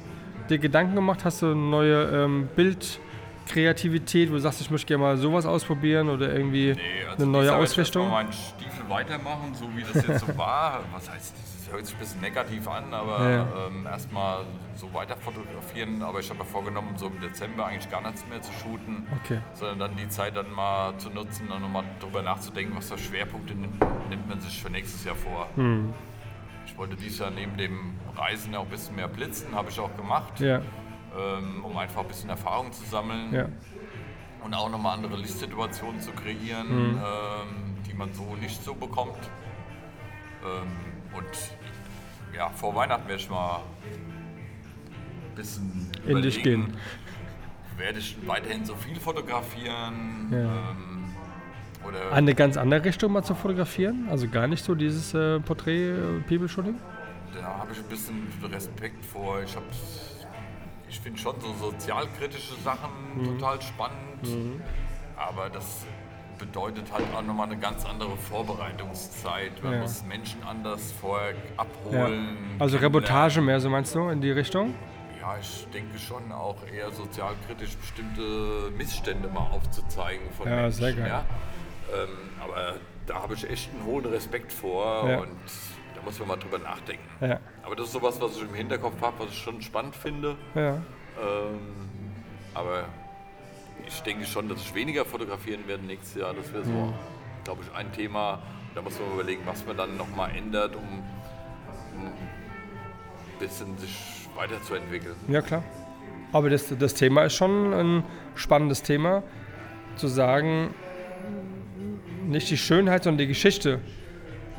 dir 0.50 0.60
Gedanken 0.60 0.96
gemacht? 0.96 1.26
Hast 1.26 1.42
du 1.42 1.48
eine 1.48 1.56
neue 1.56 2.04
ähm, 2.04 2.48
Bildkreativität, 2.56 4.30
wo 4.30 4.36
du 4.36 4.40
sagst, 4.40 4.62
ich 4.62 4.70
möchte 4.72 4.88
gerne 4.88 5.04
mal 5.04 5.18
sowas 5.18 5.46
ausprobieren 5.46 6.08
oder 6.10 6.32
irgendwie 6.34 6.74
nee, 6.76 7.06
also 7.10 7.24
eine 7.24 7.32
neue 7.32 7.46
werde 7.48 7.58
ich 7.58 7.64
Ausrichtung? 7.64 8.04
erstmal 8.04 8.24
meinen 8.24 8.34
Stiefel 8.34 8.79
weitermachen, 8.90 9.54
so 9.54 9.66
wie 9.76 9.84
das 9.84 10.06
jetzt 10.08 10.26
so 10.26 10.38
war. 10.38 10.82
Was 10.94 11.10
heißt, 11.10 11.34
das 11.38 11.74
hört 11.74 11.86
sich 11.86 11.96
ein 11.96 12.00
bisschen 12.00 12.22
negativ 12.22 12.68
an, 12.68 12.94
aber 12.94 13.30
Ja, 13.30 13.48
ähm, 13.68 13.86
erstmal 13.86 14.46
so 14.76 14.92
weiter 14.94 15.16
fotografieren. 15.18 16.02
Aber 16.02 16.20
ich 16.20 16.30
habe 16.30 16.40
mir 16.40 16.46
vorgenommen, 16.46 16.98
so 16.98 17.08
im 17.08 17.20
Dezember 17.20 17.66
eigentlich 17.68 17.90
gar 17.90 18.02
nichts 18.02 18.26
mehr 18.28 18.42
zu 18.42 18.52
shooten. 18.54 19.08
Okay. 19.24 19.40
sondern 19.54 19.80
dann 19.80 19.96
die 19.98 20.10
Zeit 20.10 20.36
dann 20.36 20.52
mal 20.52 20.98
zu 20.98 21.10
nutzen 21.10 21.50
und 21.50 21.62
nochmal 21.62 21.84
drüber 22.00 22.22
nachzudenken, 22.22 22.76
was 22.76 22.90
für 22.90 22.98
Schwerpunkte 22.98 23.54
nimmt, 23.54 23.80
nimmt 24.10 24.28
man 24.28 24.40
sich 24.40 24.62
für 24.62 24.70
nächstes 24.70 25.04
Jahr 25.06 25.16
vor. 25.16 25.48
Hm. 25.56 25.94
Ich 26.66 26.78
wollte 26.78 26.96
dieses 26.96 27.20
Jahr 27.20 27.32
neben 27.32 27.58
dem 27.58 27.96
Reisen 28.16 28.56
auch 28.56 28.64
ein 28.64 28.70
bisschen 28.70 28.96
mehr 28.96 29.08
blitzen, 29.08 29.54
habe 29.56 29.70
ich 29.70 29.80
auch 29.80 29.96
gemacht, 29.98 30.40
Ja, 30.40 30.62
ähm, 31.18 31.64
um 31.66 31.76
einfach 31.78 32.02
ein 32.02 32.08
bisschen 32.08 32.30
Erfahrung 32.30 32.72
zu 32.72 32.84
sammeln 32.86 33.34
ja, 33.34 33.46
und 34.44 34.54
auch 34.54 34.70
nochmal 34.70 34.96
andere 34.98 35.18
Lichtsituationen 35.18 36.00
zu 36.00 36.12
kreieren, 36.12 36.68
Mhm. 36.94 36.98
ähm, 36.98 37.76
man 38.00 38.14
so 38.14 38.36
nicht 38.42 38.64
so 38.64 38.74
bekommt. 38.74 39.30
Ähm, 40.44 40.68
und 41.16 42.36
ja, 42.36 42.50
vor 42.50 42.74
Weihnachten 42.74 43.08
werde 43.08 43.22
ich 43.22 43.30
mal 43.30 43.58
ein 43.84 45.36
bisschen 45.36 45.92
in 46.08 46.22
dich 46.22 46.40
überlegen, 46.40 46.66
gehen. 46.66 46.78
werde 47.78 48.00
ich 48.00 48.18
weiterhin 48.26 48.66
so 48.66 48.76
viel 48.76 49.00
fotografieren? 49.00 50.30
Ja. 50.32 50.72
Ähm, 50.72 51.14
oder 51.88 52.12
Eine 52.12 52.34
ganz 52.34 52.58
andere 52.58 52.84
Richtung 52.86 53.12
mal 53.12 53.24
zu 53.24 53.36
fotografieren? 53.36 54.08
Also 54.10 54.28
gar 54.28 54.48
nicht 54.48 54.64
so 54.64 54.76
dieses 54.76 55.14
äh, 55.14 55.40
Porträt-People-Shooting? 55.40 56.76
da 57.34 57.60
habe 57.60 57.72
ich 57.72 57.78
ein 57.78 57.86
bisschen 57.86 58.28
Respekt 58.52 59.06
vor. 59.06 59.42
Ich 59.44 59.56
habe 59.56 59.66
ich 60.90 61.00
finde 61.00 61.20
schon 61.20 61.36
so 61.40 61.54
sozialkritische 61.54 62.56
Sachen 62.64 63.24
total 63.24 63.62
spannend. 63.62 64.60
Aber 65.16 65.50
das 65.50 65.86
bedeutet 66.40 66.92
halt 66.92 67.06
auch 67.16 67.22
nochmal 67.22 67.48
eine 67.48 67.58
ganz 67.60 67.86
andere 67.86 68.16
Vorbereitungszeit. 68.18 69.64
Man 69.64 69.74
Ja. 69.74 69.80
muss 69.82 70.04
Menschen 70.06 70.42
anders 70.44 70.92
vorher 71.00 71.32
Ja. 71.32 71.36
abholen. 71.58 72.38
Also 72.60 72.78
kennenlernen. 72.78 72.80
Reportage 72.80 73.42
mehr, 73.42 73.60
so 73.60 73.70
meinst 73.70 73.94
du, 73.94 74.10
in 74.10 74.22
die 74.22 74.32
Richtung? 74.32 74.74
Ja, 75.22 75.38
ich 75.40 75.68
denke 75.74 76.00
schon 76.00 76.32
auch 76.32 76.58
eher 76.66 76.90
sozialkritisch 76.92 77.76
bestimmte 77.78 78.72
Missstände 78.78 79.28
mal 79.28 79.48
aufzuzeigen 79.52 80.32
von 80.32 80.48
Ja, 80.48 80.56
Menschen. 80.64 80.80
sehr 80.80 80.94
geil. 80.94 81.08
Ja? 81.08 81.26
Ähm, 81.94 82.10
aber 82.44 82.76
da 83.06 83.16
habe 83.22 83.34
ich 83.34 83.50
echt 83.50 83.70
einen 83.74 83.86
hohen 83.86 84.06
Respekt 84.06 84.52
vor 84.54 85.10
Ja. 85.10 85.20
und 85.20 85.30
da 85.96 86.02
muss 86.06 86.18
man 86.20 86.30
mal 86.30 86.38
drüber 86.38 86.58
nachdenken. 86.60 87.04
Ja. 87.20 87.40
Aber 87.64 87.76
das 87.76 87.88
ist 87.88 87.92
sowas, 87.94 88.20
was 88.22 88.38
ich 88.38 88.44
im 88.44 88.54
Hinterkopf 88.54 89.02
habe, 89.02 89.20
was 89.20 89.30
ich 89.30 89.38
schon 89.40 89.62
spannend 89.62 89.96
finde. 89.96 90.36
Ja. 90.56 90.76
Ähm, 91.22 91.60
aber 92.54 92.86
ich 93.90 94.02
denke 94.04 94.26
schon, 94.26 94.48
dass 94.50 94.62
ich 94.62 94.74
weniger 94.76 95.04
fotografieren 95.06 95.68
werde 95.68 95.86
nächstes 95.86 96.22
Jahr. 96.22 96.34
Das 96.34 96.52
wäre 96.54 96.64
so, 96.64 96.72
Mhm. 96.72 96.94
glaube 97.44 97.62
ich, 97.64 97.76
ein 97.78 97.92
Thema. 97.92 98.40
Da 98.76 98.82
muss 98.82 99.00
man 99.00 99.12
überlegen, 99.14 99.42
was 99.46 99.66
man 99.66 99.76
dann 99.78 99.98
nochmal 99.98 100.32
ändert, 100.36 100.76
um, 100.76 100.84
um 101.96 102.06
ein 102.06 102.14
bisschen 103.40 103.78
sich 103.78 104.28
weiterzuentwickeln. 104.36 105.16
Ja, 105.28 105.42
klar. 105.42 105.64
Aber 106.32 106.50
das, 106.50 106.72
das 106.78 106.94
Thema 106.94 107.24
ist 107.24 107.34
schon 107.36 107.74
ein 107.74 108.04
spannendes 108.36 108.84
Thema, 108.84 109.24
zu 109.96 110.08
sagen, 110.08 110.74
nicht 112.28 112.50
die 112.52 112.58
Schönheit, 112.58 113.04
sondern 113.04 113.18
die 113.18 113.28
Geschichte 113.28 113.80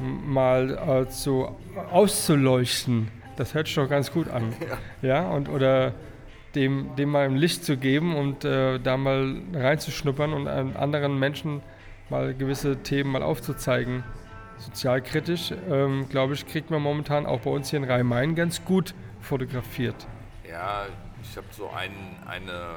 mal 0.01 1.05
äh, 1.07 1.09
zu, 1.09 1.57
auszuleuchten. 1.93 3.09
Das 3.37 3.55
hört 3.55 3.67
sich 3.69 3.77
doch 3.77 3.89
ganz 3.89 4.11
gut 4.13 4.29
an. 4.29 4.53
Ja, 5.03 5.29
und 5.31 5.49
oder 5.49 5.95
dem, 6.55 6.95
dem 6.97 7.11
mal 7.11 7.27
im 7.27 7.37
Licht 7.37 7.65
zu 7.65 7.77
geben 7.77 8.17
und 8.17 8.45
äh, 8.45 8.79
da 8.79 8.97
mal 8.97 9.41
reinzuschnuppern 9.55 10.33
und 10.33 10.49
an 10.49 10.77
anderen 10.77 11.19
Menschen 11.19 11.63
mal 12.09 12.35
gewisse 12.35 12.83
Themen 12.83 13.13
mal 13.13 13.23
aufzuzeigen. 13.23 14.03
Sozialkritisch, 14.59 15.55
ähm, 15.71 16.09
glaube 16.09 16.35
ich, 16.35 16.47
kriegt 16.47 16.71
man 16.71 16.83
momentan 16.83 17.25
auch 17.25 17.41
bei 17.41 17.51
uns 17.51 17.71
hier 17.71 17.79
in 17.79 17.85
Rhein-Main 17.85 18.35
ganz 18.35 18.65
gut 18.65 18.95
fotografiert. 19.21 20.07
Ja, 20.47 20.87
ich 21.23 21.37
habe 21.37 21.47
so 21.51 21.71
ein, 21.71 21.93
eine, 22.27 22.77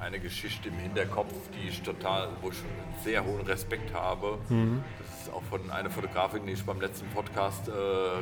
eine 0.00 0.18
Geschichte 0.18 0.70
im 0.70 0.78
Hinterkopf, 0.78 1.32
die 1.50 1.68
ich 1.68 1.82
total, 1.82 2.28
wo 2.40 2.48
ich 2.50 2.58
einen 2.58 3.04
sehr 3.04 3.24
hohen 3.24 3.42
Respekt 3.42 3.94
habe. 3.94 4.38
Das 4.98 5.20
ist 5.20 5.32
auch 5.32 5.42
von 5.44 5.70
einer 5.70 5.90
Fotografin, 5.90 6.46
die 6.46 6.52
ich 6.52 6.64
beim 6.64 6.80
letzten 6.80 7.06
Podcast 7.08 7.68
äh, 7.68 7.72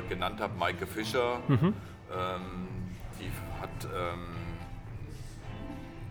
genannt 0.09 0.40
habe, 0.40 0.52
Maike 0.59 0.86
Fischer. 0.86 1.38
Ähm, 1.48 2.68
die 3.18 3.30
hat 3.60 3.84
ähm, 3.84 4.31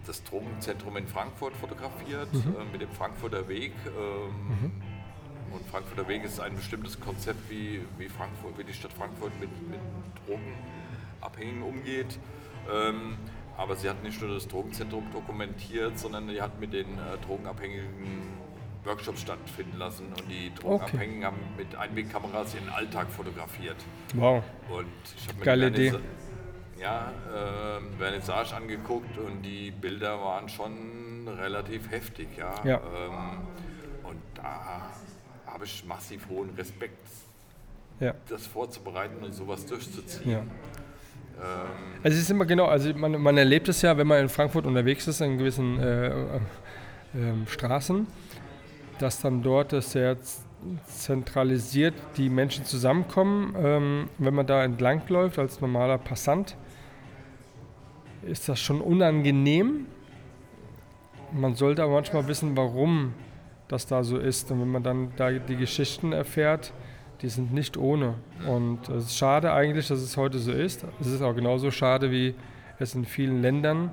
das 0.07 0.23
Drogenzentrum 0.23 0.97
in 0.97 1.07
Frankfurt 1.07 1.55
fotografiert 1.55 2.29
äh, 2.33 2.71
mit 2.71 2.81
dem 2.81 2.91
Frankfurter 2.91 3.47
Weg. 3.47 3.73
Ähm, 3.85 4.71
Und 5.51 5.65
Frankfurter 5.69 6.07
Weg 6.07 6.23
ist 6.23 6.39
ein 6.39 6.55
bestimmtes 6.55 6.97
Konzept, 6.99 7.49
wie, 7.49 7.81
wie, 7.97 8.07
Frankfurt, 8.07 8.57
wie 8.57 8.63
die 8.63 8.73
Stadt 8.73 8.93
Frankfurt 8.93 9.37
mit, 9.39 9.49
mit 9.69 9.79
Drogenabhängigen 10.25 11.61
umgeht. 11.61 12.19
Ähm, 12.71 13.17
aber 13.57 13.75
sie 13.75 13.89
hat 13.89 14.01
nicht 14.01 14.21
nur 14.21 14.33
das 14.33 14.47
Drogenzentrum 14.47 15.11
dokumentiert, 15.11 15.99
sondern 15.99 16.29
sie 16.29 16.41
hat 16.41 16.59
mit 16.59 16.71
den 16.71 16.97
äh, 16.97 17.17
Drogenabhängigen 17.25 18.39
Workshops 18.85 19.21
stattfinden 19.21 19.77
lassen. 19.77 20.05
Und 20.07 20.23
die 20.29 20.53
Drogenabhängigen 20.55 21.25
haben 21.25 21.37
mit 21.57 21.75
Einwegkameras 21.75 22.55
ihren 22.55 22.69
Alltag 22.69 23.11
fotografiert. 23.11 23.75
Wow. 24.15 24.43
Und 24.69 24.87
ich 25.17 25.27
habe 25.27 25.39
mir 25.39 25.45
Geile 25.45 25.67
Idee. 25.67 25.93
Ja, 26.81 27.11
ähm, 27.35 27.93
Vernissage 27.97 28.55
angeguckt 28.55 29.17
und 29.17 29.43
die 29.43 29.69
Bilder 29.71 30.19
waren 30.19 30.49
schon 30.49 31.27
relativ 31.27 31.91
heftig, 31.91 32.27
ja. 32.37 32.53
Ja. 32.63 32.77
Ähm, 32.77 33.37
und 34.09 34.17
da 34.33 34.89
habe 35.45 35.65
ich 35.65 35.85
massiv 35.85 36.27
hohen 36.29 36.49
Respekt, 36.57 36.97
Ja. 37.99 38.13
das 38.27 38.47
vorzubereiten 38.47 39.23
und 39.23 39.33
sowas 39.33 39.65
durchzuziehen. 39.65 40.31
Ja. 40.31 40.43
Also 42.03 42.17
es 42.17 42.23
ist 42.23 42.29
immer 42.31 42.45
genau, 42.45 42.65
also 42.65 42.93
man, 42.93 43.19
man 43.19 43.37
erlebt 43.37 43.67
es 43.69 43.81
ja, 43.81 43.97
wenn 43.97 44.05
man 44.07 44.19
in 44.19 44.29
Frankfurt 44.29 44.65
unterwegs 44.65 45.07
ist, 45.07 45.21
in 45.21 45.37
gewissen 45.37 45.79
äh, 45.79 46.07
äh, 46.07 46.39
ähm, 47.15 47.47
Straßen, 47.47 48.05
dass 48.99 49.21
dann 49.21 49.41
dort 49.41 49.73
das 49.73 49.91
sehr 49.91 50.17
zentralisiert 50.85 51.95
die 52.17 52.29
Menschen 52.29 52.65
zusammenkommen. 52.65 53.55
Ähm, 53.57 54.09
wenn 54.19 54.33
man 54.35 54.45
da 54.45 54.63
entlang 54.63 55.01
läuft 55.07 55.39
als 55.39 55.61
normaler 55.61 55.97
Passant, 55.97 56.55
ist 58.23 58.47
das 58.49 58.59
schon 58.59 58.81
unangenehm. 58.81 59.85
Man 61.31 61.55
sollte 61.55 61.83
aber 61.83 61.93
manchmal 61.93 62.27
wissen, 62.27 62.57
warum 62.57 63.13
das 63.67 63.87
da 63.87 64.03
so 64.03 64.17
ist. 64.17 64.51
Und 64.51 64.61
wenn 64.61 64.71
man 64.71 64.83
dann 64.83 65.11
da 65.15 65.31
die 65.31 65.55
Geschichten 65.55 66.11
erfährt, 66.11 66.73
die 67.21 67.29
sind 67.29 67.53
nicht 67.53 67.77
ohne. 67.77 68.15
Und 68.47 68.89
es 68.89 69.05
ist 69.05 69.17
schade 69.17 69.53
eigentlich, 69.53 69.87
dass 69.87 69.99
es 69.99 70.17
heute 70.17 70.39
so 70.39 70.51
ist. 70.51 70.85
Es 70.99 71.07
ist 71.07 71.21
auch 71.21 71.35
genauso 71.35 71.71
schade, 71.71 72.11
wie 72.11 72.35
es 72.79 72.95
in 72.95 73.05
vielen 73.05 73.41
Ländern 73.41 73.91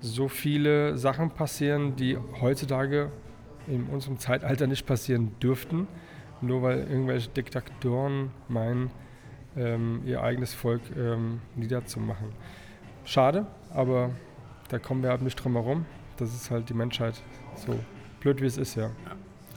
so 0.00 0.28
viele 0.28 0.98
Sachen 0.98 1.30
passieren, 1.30 1.96
die 1.96 2.18
heutzutage 2.40 3.10
in 3.66 3.86
unserem 3.86 4.18
Zeitalter 4.18 4.66
nicht 4.66 4.86
passieren 4.86 5.32
dürften, 5.40 5.86
nur 6.40 6.62
weil 6.62 6.80
irgendwelche 6.80 7.30
Diktatoren 7.30 8.30
meinen, 8.48 8.90
ähm, 9.56 10.02
ihr 10.04 10.22
eigenes 10.22 10.52
Volk 10.52 10.82
ähm, 10.96 11.40
niederzumachen. 11.56 12.28
Schade, 13.04 13.46
aber 13.72 14.10
da 14.68 14.78
kommen 14.78 15.02
wir 15.02 15.10
halt 15.10 15.22
nicht 15.22 15.36
drum 15.36 15.52
herum. 15.54 15.86
Das 16.16 16.32
ist 16.34 16.50
halt 16.50 16.68
die 16.68 16.74
Menschheit 16.74 17.14
so 17.56 17.78
blöd, 18.20 18.40
wie 18.40 18.46
es 18.46 18.56
ist, 18.56 18.76
ja. 18.76 18.90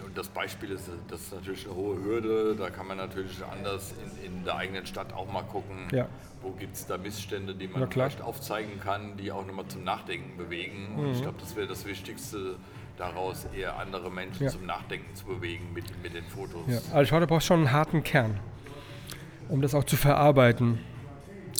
Und 0.05 0.17
das 0.17 0.27
Beispiel 0.29 0.71
ist, 0.71 0.89
das 1.09 1.21
ist 1.21 1.33
natürlich 1.33 1.65
eine 1.65 1.75
hohe 1.75 2.03
Hürde. 2.03 2.55
Da 2.57 2.69
kann 2.69 2.87
man 2.87 2.97
natürlich 2.97 3.43
anders 3.43 3.93
in, 4.25 4.37
in 4.37 4.43
der 4.43 4.55
eigenen 4.57 4.85
Stadt 4.85 5.13
auch 5.13 5.31
mal 5.31 5.43
gucken, 5.43 5.87
Ja. 5.91 6.07
wo 6.41 6.51
gibt 6.51 6.75
es 6.75 6.85
da 6.85 6.97
Missstände, 6.97 7.53
die 7.55 7.67
man 7.67 7.89
vielleicht 7.91 8.21
aufzeigen 8.21 8.79
kann, 8.79 9.17
die 9.17 9.31
auch 9.31 9.45
nochmal 9.45 9.65
zum 9.67 9.83
Nachdenken 9.83 10.37
bewegen. 10.37 10.95
Und 10.97 11.05
Mhm. 11.07 11.11
ich 11.13 11.21
glaube, 11.21 11.37
das 11.39 11.55
wäre 11.55 11.67
das 11.67 11.85
Wichtigste 11.85 12.55
daraus, 12.97 13.45
eher 13.55 13.77
andere 13.77 14.09
Menschen 14.11 14.43
Ja. 14.45 14.49
zum 14.49 14.65
Nachdenken 14.65 15.13
zu 15.15 15.25
bewegen 15.25 15.71
mit, 15.73 15.85
mit 16.03 16.13
den 16.15 16.25
Fotos. 16.25 16.61
Ja, 16.67 16.77
also 16.91 17.01
ich 17.01 17.09
glaube, 17.09 17.25
du 17.25 17.27
brauchst 17.27 17.47
schon 17.47 17.59
einen 17.59 17.71
harten 17.71 18.03
Kern, 18.03 18.39
um 19.49 19.61
das 19.61 19.73
auch 19.75 19.83
zu 19.83 19.95
verarbeiten. 19.97 20.79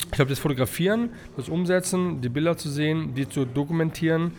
Ich 0.06 0.12
glaube, 0.12 0.30
das 0.30 0.40
Fotografieren, 0.40 1.10
das 1.36 1.50
Umsetzen, 1.50 2.22
die 2.22 2.30
Bilder 2.30 2.58
zu 2.58 2.70
sehen, 2.70 3.14
die 3.16 3.28
zu 3.28 3.46
dokumentieren, 3.46 4.32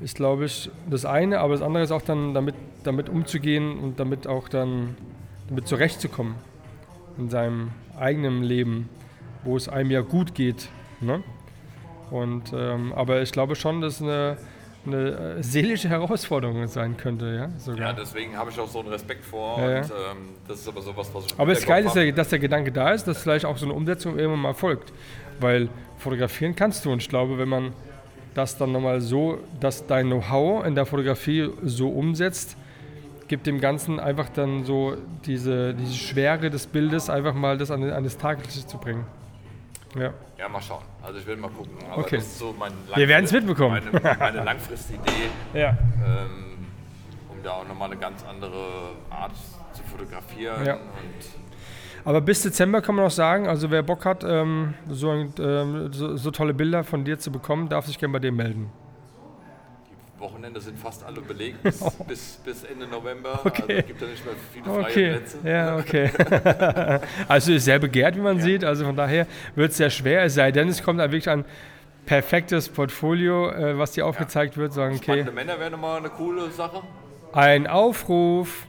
ist, 0.00 0.16
glaube 0.16 0.44
ich, 0.44 0.70
das 0.90 1.04
eine, 1.04 1.40
aber 1.40 1.54
das 1.54 1.62
andere 1.62 1.82
ist 1.82 1.90
auch 1.90 2.02
dann 2.02 2.34
damit, 2.34 2.54
damit 2.84 3.08
umzugehen 3.08 3.78
und 3.78 3.98
damit 3.98 4.26
auch 4.26 4.48
dann 4.48 4.96
damit 5.48 5.68
zurechtzukommen 5.68 6.34
in 7.18 7.30
seinem 7.30 7.70
eigenen 7.98 8.42
Leben, 8.42 8.88
wo 9.44 9.56
es 9.56 9.68
einem 9.68 9.90
ja 9.90 10.00
gut 10.00 10.34
geht. 10.34 10.68
Ne? 11.00 11.22
Und, 12.10 12.52
ähm, 12.54 12.92
aber 12.92 13.22
ich 13.22 13.32
glaube 13.32 13.54
schon, 13.54 13.80
dass 13.80 14.02
eine, 14.02 14.36
eine 14.86 15.36
äh, 15.38 15.42
seelische 15.42 15.88
Herausforderung 15.88 16.66
sein 16.66 16.96
könnte, 16.96 17.34
ja, 17.34 17.58
sogar. 17.58 17.88
Ja, 17.88 17.92
deswegen 17.92 18.36
habe 18.36 18.50
ich 18.50 18.58
auch 18.58 18.68
so 18.68 18.80
einen 18.80 18.88
Respekt 18.88 19.24
vor. 19.24 19.58
Ja. 19.58 19.78
Und 19.78 19.84
ähm, 19.84 19.88
das 20.46 20.60
ist 20.60 20.68
aber 20.68 20.82
sowas, 20.82 21.08
was 21.12 21.26
ich 21.26 21.38
Aber 21.38 21.52
das 21.52 21.60
Hinterkopf 21.60 21.94
Geile 21.94 22.04
ist, 22.04 22.10
ja, 22.10 22.16
dass 22.16 22.28
der 22.28 22.38
Gedanke 22.38 22.72
da 22.72 22.92
ist, 22.92 23.04
dass 23.04 23.22
vielleicht 23.22 23.44
auch 23.44 23.56
so 23.56 23.66
eine 23.66 23.74
Umsetzung 23.74 24.18
irgendwann 24.18 24.40
mal 24.40 24.54
folgt. 24.54 24.92
Weil 25.40 25.68
fotografieren 25.98 26.56
kannst 26.56 26.84
du 26.84 26.92
und 26.92 27.02
ich 27.02 27.08
glaube, 27.08 27.38
wenn 27.38 27.48
man 27.48 27.72
das 28.34 28.58
dann 28.58 28.72
nochmal 28.72 29.00
so, 29.00 29.38
dass 29.60 29.86
dein 29.86 30.06
Know-how 30.06 30.64
in 30.66 30.74
der 30.74 30.86
Fotografie 30.86 31.50
so 31.62 31.88
umsetzt, 31.88 32.56
gibt 33.28 33.46
dem 33.46 33.60
Ganzen 33.60 33.98
einfach 33.98 34.28
dann 34.28 34.64
so 34.64 34.96
diese, 35.24 35.74
diese 35.74 35.94
Schwere 35.94 36.50
des 36.50 36.66
Bildes 36.66 37.10
einfach 37.10 37.34
mal 37.34 37.58
das 37.58 37.70
an, 37.70 37.82
an 37.90 38.04
das 38.04 38.18
Tageslicht 38.18 38.68
zu 38.68 38.78
bringen. 38.78 39.04
Ja. 39.98 40.12
Ja, 40.38 40.48
mal 40.48 40.60
schauen. 40.60 40.82
Also 41.02 41.18
ich 41.18 41.26
will 41.26 41.36
mal 41.36 41.50
gucken. 41.50 41.72
Aber 41.90 41.98
Okay. 42.02 42.16
das 42.16 42.26
ist 42.26 42.38
so 42.38 42.54
mein 42.58 42.72
Wir 42.94 43.08
werden's 43.08 43.32
Langfrist- 43.32 43.46
mitbekommen. 43.46 43.80
Meine, 44.02 44.16
meine 44.18 44.44
Langfristidee, 44.44 45.00
Ja. 45.54 45.70
ähm, 46.04 46.66
um 47.30 47.42
da 47.42 47.52
auch 47.52 47.66
nochmal 47.68 47.90
eine 47.90 48.00
ganz 48.00 48.24
andere 48.24 48.92
Art 49.10 49.32
zu 49.72 49.82
fotografieren. 49.84 50.64
Ja. 50.66 50.78
Aber 52.04 52.20
bis 52.20 52.42
Dezember 52.42 52.82
kann 52.82 52.94
man 52.94 53.06
auch 53.06 53.10
sagen, 53.10 53.48
also 53.48 53.70
wer 53.70 53.82
Bock 53.82 54.04
hat, 54.04 54.22
ähm, 54.22 54.74
so, 54.88 55.10
ähm, 55.12 55.92
so, 55.92 56.16
so 56.16 56.30
tolle 56.30 56.54
Bilder 56.54 56.84
von 56.84 57.04
dir 57.04 57.18
zu 57.18 57.32
bekommen, 57.32 57.68
darf 57.68 57.86
sich 57.86 57.98
gerne 57.98 58.12
bei 58.12 58.18
dir 58.20 58.30
melden. 58.32 58.70
Wochenende 60.26 60.60
sind 60.60 60.78
fast 60.78 61.04
alle 61.04 61.20
belegt 61.20 61.62
bis, 61.62 61.78
bis, 62.08 62.36
bis 62.44 62.64
Ende 62.64 62.86
November. 62.86 63.40
Okay. 63.44 63.62
Also 63.62 63.72
es 63.80 63.86
gibt 63.86 64.00
ja 64.02 64.06
nicht 64.08 64.24
mehr 64.24 64.34
viele 64.52 64.64
freie 64.64 64.80
Okay, 64.84 65.10
Plätze. 65.12 65.38
ja, 65.44 65.76
okay. 65.76 66.10
also 67.28 67.52
ist 67.52 67.64
sehr 67.64 67.78
begehrt, 67.78 68.16
wie 68.16 68.20
man 68.20 68.40
sieht. 68.40 68.64
Also 68.64 68.84
von 68.84 68.96
daher 68.96 69.26
wird 69.54 69.70
es 69.70 69.76
sehr 69.76 69.90
schwer, 69.90 70.24
es 70.24 70.34
sei 70.34 70.50
denn, 70.52 70.68
es 70.68 70.82
kommt 70.82 70.98
wirklich 70.98 71.28
ein 71.28 71.44
perfektes 72.06 72.68
Portfolio, 72.68 73.50
äh, 73.50 73.78
was 73.78 73.92
dir 73.92 74.06
aufgezeigt 74.06 74.56
wird, 74.56 74.72
sagen, 74.72 74.94
okay, 74.96 75.04
Spannende 75.04 75.32
Männer 75.32 75.58
wäre 75.58 75.70
nochmal 75.70 75.98
eine 75.98 76.08
coole 76.10 76.50
Sache. 76.50 76.82
ein 77.32 77.66
Aufruf. 77.66 78.66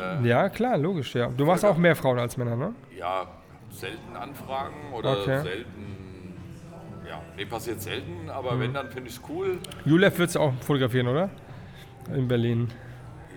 Äh. 0.00 0.26
Ja, 0.28 0.48
klar, 0.48 0.76
logisch, 0.78 1.14
ja. 1.14 1.28
Du 1.36 1.44
machst 1.44 1.64
auch 1.64 1.76
mehr 1.76 1.96
Frauen 1.96 2.18
als 2.18 2.36
Männer, 2.36 2.56
ne? 2.56 2.74
Ja, 2.96 3.26
selten 3.70 4.16
Anfragen 4.16 4.92
oder 4.92 5.12
Okay. 5.20 5.42
selten 5.42 6.11
ja, 7.12 7.20
nee, 7.36 7.44
passiert 7.44 7.80
selten, 7.82 8.30
aber 8.30 8.58
wenn, 8.58 8.72
dann 8.72 8.88
finde 8.90 9.10
ich 9.10 9.16
es 9.16 9.22
cool. 9.28 9.58
Julef 9.84 10.18
wird 10.18 10.30
es 10.30 10.36
auch 10.36 10.52
fotografieren, 10.60 11.08
oder? 11.08 11.28
In 12.14 12.26
Berlin. 12.26 12.68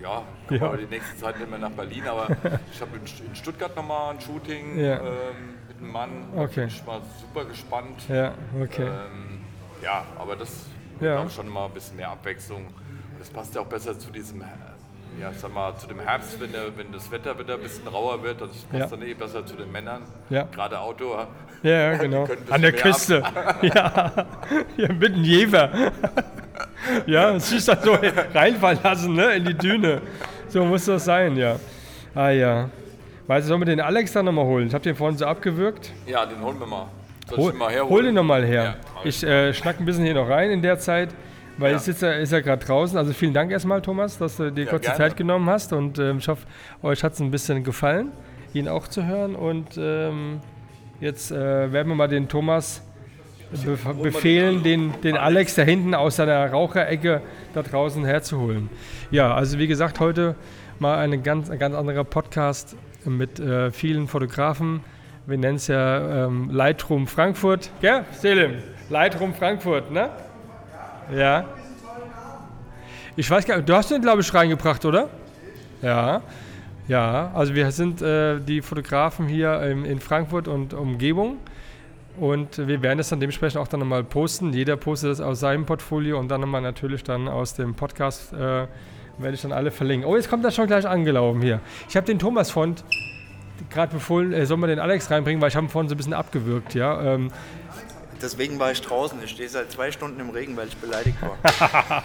Ja, 0.02 0.22
Ja. 0.50 0.72
wir 0.72 0.78
die 0.78 0.86
nächste 0.86 1.16
Zeit 1.18 1.38
nicht 1.38 1.50
mehr 1.50 1.58
nach 1.58 1.70
Berlin, 1.70 2.04
aber 2.06 2.28
ich 2.72 2.80
habe 2.80 2.96
in, 2.96 3.34
Stuttgart 3.34 3.76
nochmal 3.76 4.14
ein 4.14 4.20
Shooting 4.20 4.78
Ja. 4.78 4.98
ähm, 5.00 5.54
mit 5.68 5.76
einem 5.78 5.92
Mann. 5.92 6.10
Da 6.34 6.42
Okay. 6.42 6.60
bin 6.60 6.68
ich 6.68 6.86
mal 6.86 7.00
super 7.20 7.44
gespannt. 7.44 8.08
Ja, 8.08 8.32
okay. 8.62 8.86
Ähm, 8.86 9.40
ja, 9.82 10.04
aber 10.18 10.36
das 10.36 10.66
ja. 11.00 11.28
schon 11.28 11.48
mal 11.48 11.66
ein 11.66 11.72
bisschen 11.72 11.96
mehr 11.96 12.10
Abwechslung. 12.10 12.66
Das 13.18 13.28
passt 13.30 13.54
ja 13.54 13.60
auch 13.60 13.66
besser 13.66 13.98
zu 13.98 14.10
diesem, 14.10 14.42
ja, 15.20 15.32
sag 15.32 15.52
mal, 15.54 15.74
zu 15.76 15.86
dem 15.86 16.00
Herbst, 16.00 16.40
wenn, 16.40 16.52
der, 16.52 16.62
wenn 16.76 16.92
das 16.92 17.10
Wetter 17.10 17.38
wieder 17.38 17.54
ein 17.54 17.60
bisschen 17.60 17.86
rauer 17.88 18.22
wird. 18.22 18.40
Das 18.40 18.48
passt 18.50 18.72
Ja. 18.72 18.86
dann 18.86 19.02
eh 19.02 19.14
besser 19.14 19.44
zu 19.46 19.56
den 19.56 19.70
Männern. 19.72 20.02
Ja. 20.30 20.46
Gerade 20.52 20.78
Outdoor. 20.78 21.26
Ja, 21.62 21.96
genau. 21.98 22.26
An 22.50 22.62
der 22.62 22.72
Küste. 22.72 23.22
Ja. 23.62 24.12
ja, 24.76 24.92
mit 24.92 25.14
einem 25.14 25.24
Jever. 25.24 25.70
ja, 27.06 27.38
sich 27.38 27.64
dann 27.64 27.78
so 27.82 27.96
reinfallen 28.34 28.78
lassen, 28.82 29.14
ne, 29.14 29.34
in 29.36 29.44
die 29.44 29.54
Düne. 29.54 30.00
So 30.48 30.64
muss 30.64 30.84
das 30.84 31.04
sein, 31.04 31.36
ja. 31.36 31.56
Ah 32.14 32.30
ja. 32.30 32.68
Weißt 33.26 33.44
du, 33.46 33.48
sollen 33.48 33.60
wir 33.60 33.66
den 33.66 33.80
Alex 33.80 34.12
dann 34.12 34.24
nochmal 34.26 34.44
holen? 34.44 34.68
Ich 34.68 34.74
habe 34.74 34.84
den 34.84 34.94
vorhin 34.94 35.18
so 35.18 35.26
abgewürgt. 35.26 35.92
Ja, 36.06 36.24
den 36.26 36.40
holen 36.40 36.58
wir 36.60 36.66
mal. 36.66 36.86
Soll 37.28 37.38
Hol, 37.38 37.44
ich 37.46 37.50
den 37.50 37.58
mal 37.58 37.72
herholen? 37.72 37.90
hol 37.90 38.02
den 38.04 38.14
nochmal 38.14 38.44
her. 38.44 38.62
Ja, 38.64 38.74
ich 39.02 39.24
äh, 39.24 39.52
schnack 39.52 39.80
ein 39.80 39.84
bisschen 39.84 40.04
hier 40.04 40.14
noch 40.14 40.28
rein 40.28 40.50
in 40.52 40.62
der 40.62 40.78
Zeit, 40.78 41.08
weil 41.58 41.72
Ja. 41.72 41.78
sitze, 41.78 42.08
ist 42.14 42.32
ja 42.32 42.40
gerade 42.40 42.64
draußen. 42.64 42.96
Also 42.98 43.12
vielen 43.12 43.32
Dank 43.34 43.50
erstmal, 43.50 43.80
Thomas, 43.82 44.18
dass 44.18 44.36
du 44.36 44.50
dir 44.52 44.64
Ja, 44.64 44.70
kurz 44.70 44.82
die 44.82 44.86
gerne. 44.88 44.98
Zeit 44.98 45.16
genommen 45.16 45.48
hast. 45.48 45.72
Und 45.72 45.98
ähm, 45.98 46.18
ich 46.18 46.28
hoffe, 46.28 46.46
euch 46.82 47.02
hat 47.04 47.12
es 47.14 47.20
ein 47.20 47.30
bisschen 47.30 47.64
gefallen, 47.64 48.12
ihn 48.54 48.68
auch 48.68 48.88
zu 48.88 49.06
hören. 49.06 49.34
Und 49.34 49.76
ähm, 49.78 50.40
jetzt 51.00 51.30
äh, 51.30 51.72
werden 51.72 51.88
wir 51.88 51.94
mal 51.96 52.08
den 52.08 52.28
Thomas 52.28 52.82
be 53.64 53.78
befehlen, 54.02 54.62
den, 54.64 54.92
den 55.02 55.16
Alex 55.16 55.54
da 55.54 55.62
hinten 55.62 55.94
aus 55.94 56.16
seiner 56.16 56.50
Raucherecke 56.50 57.22
da 57.54 57.62
draußen 57.62 58.04
herzuholen. 58.04 58.68
Ja, 59.10 59.32
also 59.34 59.58
wie 59.58 59.68
gesagt, 59.68 60.00
heute 60.00 60.34
mal 60.80 60.98
eine 60.98 61.18
ganz, 61.18 61.48
ein 61.48 61.58
ganz 61.58 61.74
anderer 61.74 62.02
Podcast 62.04 62.76
mit 63.04 63.38
äh, 63.38 63.70
vielen 63.70 64.08
Fotografen. 64.08 64.80
Wir 65.26 65.38
nennen 65.38 65.56
es 65.56 65.68
ja 65.68 66.26
ähm, 66.26 66.50
Lightroom 66.50 67.06
Frankfurt. 67.06 67.70
Gell, 67.80 68.04
Selim? 68.12 68.54
Lightroom 68.90 69.32
Frankfurt, 69.32 69.90
ne? 69.92 70.10
Ja. 71.14 71.44
Ich 73.16 73.30
weiß 73.30 73.46
gar 73.46 73.56
nicht, 73.56 73.68
du 73.68 73.74
hast 73.74 73.90
den, 73.90 74.02
glaube 74.02 74.20
ich, 74.20 74.32
reingebracht, 74.34 74.84
oder? 74.84 75.08
Ja. 75.82 76.22
Ja, 76.88 77.32
also 77.34 77.54
wir 77.54 77.70
sind 77.72 78.00
äh, 78.00 78.38
die 78.38 78.62
Fotografen 78.62 79.26
hier 79.26 79.60
ähm, 79.62 79.84
in 79.84 79.98
Frankfurt 79.98 80.46
und 80.46 80.72
Umgebung. 80.72 81.38
Und 82.18 82.66
wir 82.66 82.80
werden 82.80 82.98
das 82.98 83.08
dann 83.08 83.20
dementsprechend 83.20 83.60
auch 83.60 83.68
dann 83.68 83.80
nochmal 83.80 84.04
posten. 84.04 84.52
Jeder 84.52 84.76
postet 84.76 85.10
das 85.10 85.20
aus 85.20 85.40
seinem 85.40 85.66
Portfolio 85.66 86.18
und 86.18 86.28
dann 86.28 86.40
nochmal 86.40 86.62
natürlich 86.62 87.02
dann 87.02 87.28
aus 87.28 87.54
dem 87.54 87.74
Podcast 87.74 88.32
äh, 88.32 88.66
werde 89.18 89.34
ich 89.34 89.42
dann 89.42 89.52
alle 89.52 89.70
verlinken. 89.70 90.08
Oh, 90.08 90.16
jetzt 90.16 90.30
kommt 90.30 90.44
er 90.44 90.50
schon 90.50 90.66
gleich 90.66 90.86
angelaufen 90.86 91.42
hier. 91.42 91.60
Ich 91.88 91.96
habe 91.96 92.06
den 92.06 92.18
Thomas 92.18 92.50
Font 92.50 92.84
gerade 93.70 93.94
befohlen, 93.94 94.32
äh, 94.32 94.46
soll 94.46 94.56
man 94.56 94.68
den 94.70 94.78
Alex 94.78 95.10
reinbringen, 95.10 95.40
weil 95.40 95.48
ich 95.48 95.56
habe 95.56 95.66
ihn 95.66 95.70
vorhin 95.70 95.88
so 95.88 95.94
ein 95.94 95.98
bisschen 95.98 96.14
abgewürgt, 96.14 96.74
ja. 96.74 97.02
Ähm, 97.02 97.30
Deswegen 98.22 98.58
war 98.58 98.72
ich 98.72 98.80
draußen. 98.80 99.18
Ich 99.22 99.30
stehe 99.30 99.48
seit 99.48 99.70
zwei 99.70 99.90
Stunden 99.90 100.20
im 100.20 100.30
Regen, 100.30 100.56
weil 100.56 100.68
ich 100.68 100.76
beleidigt 100.76 101.16
war. 101.20 102.02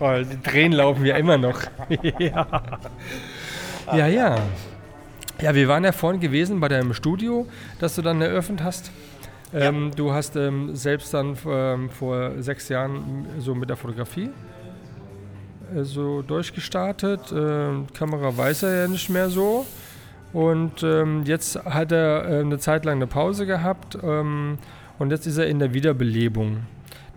oh, 0.00 0.24
die 0.24 0.40
Tränen 0.40 0.72
laufen 0.72 1.04
ja 1.04 1.16
immer 1.16 1.38
noch. 1.38 1.60
ja. 2.18 2.46
ja, 3.92 4.06
ja. 4.06 4.38
Ja, 5.40 5.54
wir 5.54 5.68
waren 5.68 5.84
ja 5.84 5.92
vorhin 5.92 6.20
gewesen 6.20 6.60
bei 6.60 6.68
deinem 6.68 6.92
Studio, 6.92 7.46
das 7.78 7.94
du 7.94 8.02
dann 8.02 8.20
eröffnet 8.20 8.62
hast. 8.62 8.90
Ähm, 9.52 9.90
Du 9.96 10.12
hast 10.12 10.36
ähm, 10.36 10.76
selbst 10.76 11.12
dann 11.14 11.36
ähm, 11.46 11.90
vor 11.90 12.32
sechs 12.42 12.68
Jahren 12.68 13.26
so 13.38 13.54
mit 13.54 13.68
der 13.68 13.76
Fotografie 13.76 14.30
äh, 15.74 15.82
so 15.82 16.22
durchgestartet. 16.22 17.32
Ähm, 17.32 17.86
Kamera 17.94 18.36
weiß 18.36 18.64
er 18.64 18.82
ja 18.82 18.88
nicht 18.88 19.08
mehr 19.08 19.28
so. 19.28 19.66
Und 20.32 20.82
ähm, 20.82 21.24
jetzt 21.24 21.56
hat 21.64 21.90
er 21.90 22.28
äh, 22.28 22.40
eine 22.40 22.58
Zeit 22.58 22.84
lang 22.84 22.96
eine 22.96 23.06
Pause 23.06 23.46
gehabt 23.46 23.98
ähm, 24.02 24.58
und 25.00 25.10
jetzt 25.10 25.26
ist 25.26 25.38
er 25.38 25.46
in 25.48 25.58
der 25.58 25.72
Wiederbelebung 25.74 26.58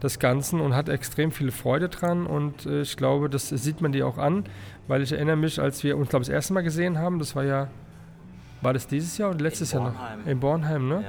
des 0.02 0.18
Ganzen 0.18 0.60
und 0.62 0.74
hat 0.74 0.90
extrem 0.90 1.32
viel 1.32 1.52
Freude 1.52 1.90
dran 1.90 2.26
und 2.26 2.66
äh, 2.66 2.82
ich 2.82 2.98
glaube, 2.98 3.30
das 3.30 3.50
sieht 3.50 3.82
man 3.82 3.92
dir 3.92 4.08
auch 4.08 4.18
an, 4.18 4.46
weil 4.88 5.02
ich 5.02 5.12
erinnere 5.12 5.36
mich, 5.36 5.60
als 5.62 5.84
wir 5.84 5.98
uns, 5.98 6.10
glaube 6.10 6.24
ich, 6.24 6.28
das 6.28 6.34
erste 6.34 6.54
Mal 6.54 6.64
gesehen 6.64 6.98
haben, 6.98 7.20
das 7.20 7.36
war 7.36 7.44
ja, 7.44 7.68
war 8.62 8.74
das 8.74 8.88
dieses 8.88 9.18
Jahr 9.18 9.30
oder 9.32 9.40
letztes 9.42 9.74
Jahr 9.74 9.84
Bornheim. 9.92 10.20
noch? 10.20 10.28
In 10.28 10.40
Bornheim, 10.40 10.88
ne? 10.88 11.04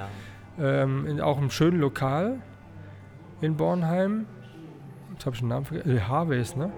Ja. 0.58 0.82
Ähm, 0.82 1.06
in, 1.06 1.20
auch 1.20 1.38
im 1.40 1.50
schönen 1.50 1.80
Lokal 1.80 2.40
in 3.40 3.56
Bornheim. 3.56 4.26
Jetzt 5.12 5.26
habe 5.26 5.34
ich 5.34 5.40
den 5.40 5.48
Namen 5.48 5.64
vergessen. 5.66 5.96
Äh, 5.96 6.00
Harveys, 6.00 6.56
ne? 6.56 6.72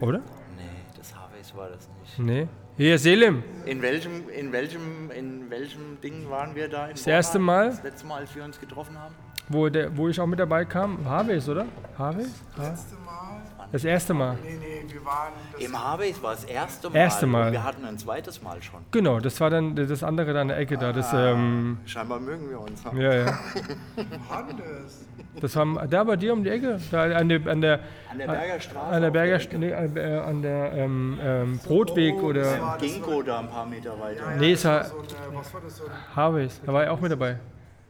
Oder? 0.00 0.18
Nee, 0.56 0.64
das 0.96 1.14
Harveys 1.14 1.54
war 1.54 1.68
das 1.68 1.88
nicht. 2.00 2.18
Nee. 2.18 2.48
Hier, 2.78 2.98
Selim. 2.98 3.42
In 3.64 3.80
welchem, 3.80 4.28
in 4.28 4.52
welchem, 4.52 5.10
in 5.10 5.50
welchem 5.50 6.00
Ding 6.02 6.28
waren 6.28 6.54
wir 6.54 6.68
da? 6.68 6.86
In 6.86 6.92
Das 6.92 7.06
erste 7.06 7.38
Bornheim? 7.38 7.66
Mal? 7.66 7.70
Das 7.70 7.82
letzte 7.82 8.06
Mal, 8.06 8.20
als 8.20 8.34
wir 8.34 8.44
uns 8.44 8.60
getroffen 8.60 8.98
haben? 8.98 9.14
Wo, 9.48 9.68
der, 9.68 9.96
wo 9.96 10.08
ich 10.08 10.20
auch 10.20 10.26
mit 10.26 10.38
dabei 10.40 10.64
kam. 10.64 10.98
Harveys, 11.04 11.48
oder? 11.48 11.66
Harveys? 11.98 12.42
Letzte 12.56 12.96
Mal. 12.96 13.42
Das 13.72 13.84
erste 13.84 14.14
Mal. 14.14 14.36
Nee, 14.44 14.56
nee, 14.60 14.92
wir 14.92 15.04
waren. 15.04 15.32
Das 15.52 15.60
Im 15.62 15.84
Harveys 15.84 16.22
war 16.22 16.32
das 16.34 16.44
erste 16.44 16.88
Mal. 16.88 16.96
Erste 16.96 17.26
Mal. 17.26 17.46
Und 17.48 17.52
wir 17.52 17.64
hatten 17.64 17.84
ein 17.84 17.98
zweites 17.98 18.40
Mal 18.42 18.62
schon. 18.62 18.80
Genau, 18.92 19.18
das 19.20 19.40
war 19.40 19.50
dann 19.50 19.74
das 19.74 20.02
andere 20.04 20.32
da 20.32 20.40
an 20.40 20.48
der 20.48 20.58
Ecke 20.58 20.76
da. 20.78 20.92
Das, 20.92 21.12
ähm, 21.12 21.78
Scheinbar 21.84 22.20
mögen 22.20 22.48
wir 22.48 22.60
uns. 22.60 22.82
ja, 22.96 23.12
ja. 23.14 23.26
waren 24.28 24.56
das. 24.56 25.04
Das 25.40 25.54
war 25.56 25.86
da 25.86 26.04
bei 26.04 26.16
dir 26.16 26.32
um 26.32 26.42
die 26.44 26.50
Ecke. 26.50 26.80
Da 26.90 27.02
an 27.02 27.28
der, 27.28 27.46
an 27.46 27.60
der, 27.60 27.80
An 28.10 28.18
der 28.18 28.26
Berger 28.26 28.60
Straße. 28.60 28.86
an 28.86 29.02
der 29.02 29.10
Berger, 29.10 29.34
Ecke. 29.34 29.58
nee, 29.58 29.70
äh, 29.70 30.18
an 30.20 30.42
der 30.42 30.72
ähm, 30.72 31.18
ähm, 31.22 31.58
Brotweg 31.64 32.22
oder. 32.22 32.76
Ginkgo 32.80 33.22
da 33.22 33.40
ein 33.40 33.48
paar 33.48 33.66
Meter 33.66 33.98
weiter. 34.00 34.22
Nee, 34.38 34.52
es 34.52 34.64
war 34.64 34.84
So 34.84 34.94
eine, 34.98 35.36
was 35.36 35.52
war 35.52 35.60
das? 35.60 35.76
So 35.76 35.84
ein 35.84 35.90
Harveys. 36.16 36.60
Da 36.64 36.72
war 36.72 36.84
ich 36.84 36.88
auch 36.88 37.00
mit 37.00 37.10
dabei. 37.12 37.36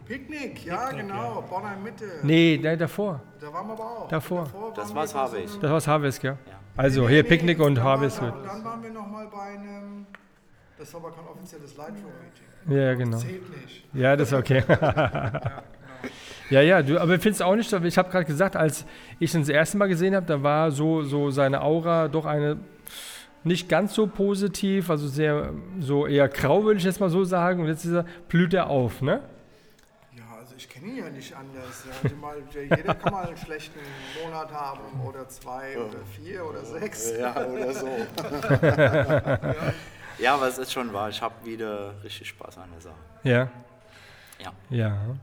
Picknick, 0.07 0.65
ja, 0.65 0.91
genau. 0.91 1.43
Bornheim 1.49 1.83
Mitte. 1.83 2.05
Nee, 2.23 2.59
nee, 2.63 2.77
davor. 2.77 3.21
Da 3.41 3.53
waren 3.53 3.67
wir 3.67 3.73
aber 3.75 3.83
auch. 3.85 4.09
Davor. 4.09 4.45
Davor 4.45 4.73
Das 4.75 4.95
war's 4.95 5.15
einem- 5.35 5.61
Das 5.61 5.71
war's 5.71 5.87
Harveys, 5.89 6.21
gell? 6.21 6.37
Also 6.77 7.09
hier 7.09 7.23
Picknick 7.23 7.59
und 7.59 7.75
dann 7.77 7.85
Harvest. 7.85 8.21
Und 8.23 8.33
dann 8.45 8.65
waren 8.65 8.83
wir 8.83 8.91
nochmal 8.91 9.27
bei 9.33 9.41
einem. 9.59 10.07
Das 10.79 10.93
war 10.95 11.01
aber 11.05 11.13
kein 11.13 11.27
offizielles 11.27 11.77
Lightroom-Meeting. 11.77 12.77
Ja, 12.77 12.83
ja, 12.91 12.95
genau. 12.95 13.17
Zählt 13.17 13.63
nicht. 13.63 13.85
Ja, 13.95 14.15
das 14.17 14.29
ist 14.33 14.35
okay. 14.39 14.63
ja, 16.51 16.61
ja, 16.61 16.83
du, 16.83 17.01
aber 17.01 17.19
findest 17.19 17.43
auch 17.43 17.57
nicht, 17.57 17.69
so- 17.71 17.79
ich 17.83 17.97
habe 17.99 18.11
gerade 18.11 18.25
gesagt, 18.27 18.57
als 18.57 18.85
ich 19.19 19.35
ihn 19.35 19.41
das 19.41 19.49
erste 19.49 19.79
Mal 19.79 19.89
gesehen 19.89 20.15
habe, 20.15 20.27
da 20.27 20.43
war 20.43 20.71
so, 20.71 21.03
so 21.03 21.31
seine 21.31 21.63
Aura 21.63 22.09
doch 22.09 22.27
eine 22.27 22.59
nicht 23.45 23.69
ganz 23.69 23.95
so 23.95 24.07
positiv, 24.07 24.91
also 24.91 25.07
sehr, 25.07 25.53
so 25.81 26.07
eher 26.07 26.29
grau, 26.29 26.65
würde 26.65 26.79
ich 26.79 26.85
jetzt 26.85 27.01
mal 27.01 27.11
so 27.11 27.25
sagen. 27.25 27.61
Und 27.63 27.69
jetzt 27.69 27.85
ist 27.85 27.93
er, 27.93 28.05
blüht 28.29 28.53
er 28.55 28.69
auf, 28.69 29.01
ne? 29.03 29.21
Ich 30.57 30.69
kenne 30.69 30.87
ihn 30.87 30.97
ja 30.97 31.11
nicht 31.11 31.35
anders. 31.35 31.85
Ja. 32.03 32.11
Mal, 32.17 32.43
jeder 32.55 32.95
kann 32.95 33.13
mal 33.13 33.27
einen 33.27 33.37
schlechten 33.37 33.81
Monat 34.23 34.51
haben 34.53 35.01
oder 35.03 35.29
zwei 35.29 35.79
oder 35.79 36.05
vier 36.07 36.47
oder 36.47 36.65
sechs. 36.65 37.13
Ja, 37.19 37.45
oder 37.45 37.75
so. 37.75 37.87
ja, 40.19 40.35
aber 40.35 40.49
es 40.49 40.57
ist 40.57 40.73
schon 40.73 40.93
wahr. 40.93 41.11
Ich 41.11 41.21
habe 41.21 41.35
wieder 41.45 42.03
richtig 42.03 42.29
Spaß 42.29 42.59
an 42.59 42.71
der 42.73 42.81
Sache. 42.81 42.97
Ja. 43.23 43.51
Ja. 44.39 44.53
Ja. 44.71 45.17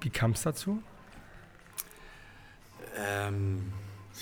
Wie 0.00 0.10
kam 0.10 0.32
es 0.32 0.42
dazu? 0.42 0.82
Ähm, 2.96 3.72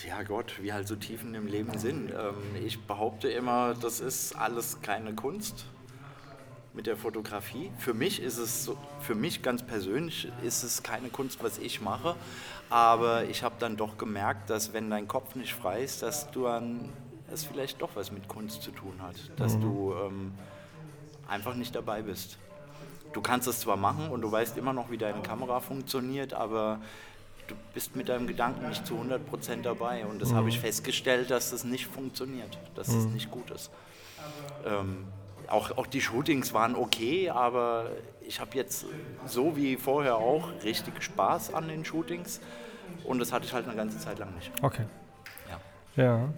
ja 0.07 0.23
Gott, 0.25 0.61
wie 0.61 0.73
halt 0.73 0.89
so 0.89 0.97
Tiefen 0.97 1.35
im 1.35 1.47
Leben 1.47 1.79
sind. 1.79 2.11
Ähm, 2.11 2.63
ich 2.63 2.87
behaupte 2.87 3.29
immer, 3.29 3.75
das 3.75 4.01
ist 4.01 4.37
alles 4.37 4.83
keine 4.83 5.15
Kunst 5.15 5.67
mit 6.75 6.87
der 6.87 6.97
Fotografie. 6.97 7.71
Für 7.79 7.95
mich 7.95 8.21
ist 8.21 8.37
es 8.37 8.65
so, 8.65 8.77
für 9.01 9.15
mich 9.15 9.43
ganz 9.43 9.63
persönlich 9.63 10.29
ist 10.43 10.65
es 10.65 10.83
keine 10.83 11.09
Kunst, 11.09 11.43
was 11.43 11.59
ich 11.59 11.81
mache. 11.81 12.17
Aber 12.69 13.25
ich 13.25 13.43
habe 13.43 13.55
dann 13.59 13.77
doch 13.77 13.97
gemerkt, 13.97 14.51
dass 14.51 14.73
wenn 14.73 14.91
dein 14.91 15.07
Kopf 15.07 15.37
nicht 15.37 15.55
frei 15.55 15.83
ist, 15.83 16.03
dass 16.03 16.31
du 16.31 16.45
dann 16.45 16.91
es 17.33 17.45
vielleicht 17.45 17.81
doch 17.81 17.91
was 17.95 18.11
mit 18.11 18.29
Kunst 18.29 18.63
zu 18.63 18.71
tun 18.73 19.01
hat. 19.01 19.15
Dass 19.37 19.59
du 19.59 19.95
ähm, 20.05 20.33
einfach 21.29 21.55
nicht 21.55 21.75
dabei 21.75 22.03
bist. 22.03 22.39
Du 23.13 23.21
kannst 23.21 23.47
es 23.47 23.61
zwar 23.61 23.77
machen 23.77 24.09
und 24.11 24.23
du 24.23 24.31
weißt 24.31 24.57
immer 24.57 24.73
noch, 24.73 24.91
wie 24.91 24.99
deine 24.99 25.23
Kamera 25.23 25.61
funktioniert, 25.61 26.35
aber 26.35 26.81
du 27.47 27.55
bist 27.73 27.95
mit 27.95 28.09
deinem 28.09 28.27
Gedanken 28.27 28.69
nicht 28.69 28.85
zu 28.85 28.95
100% 28.95 29.63
dabei. 29.63 30.05
Und 30.07 30.21
das 30.21 30.33
habe 30.33 30.49
ich 30.49 30.59
festgestellt, 30.59 31.31
dass 31.31 31.53
das 31.53 31.63
nicht 31.63 31.87
funktioniert, 31.87 32.59
dass 32.75 32.89
es 32.89 33.07
nicht 33.07 33.31
gut 33.31 33.51
ist. 33.51 33.71
Ähm, 34.67 35.05
auch, 35.49 35.77
auch 35.77 35.87
die 35.87 36.01
Shootings 36.01 36.53
waren 36.55 36.75
okay, 36.75 37.31
aber 37.31 37.91
ich 38.27 38.41
habe 38.41 38.57
jetzt 38.57 38.87
so 39.27 39.57
wie 39.57 39.77
vorher 39.77 40.17
auch 40.17 40.49
richtig 40.63 41.03
Spaß 41.03 41.55
an 41.55 41.69
den 41.69 41.85
Shootings. 41.85 42.41
Und 43.05 43.19
das 43.19 43.33
hatte 43.33 43.45
ich 43.45 43.53
halt 43.53 43.67
eine 43.67 43.77
ganze 43.77 43.99
Zeit 43.99 44.19
lang 44.19 44.35
nicht. 44.35 44.51
Okay. 44.63 44.85
Ja. 45.97 46.05
Ja. 46.05 46.29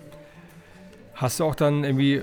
Hast 1.15 1.41
du 1.41 1.45
auch 1.45 1.55
dann 1.55 1.85
irgendwie 1.85 2.23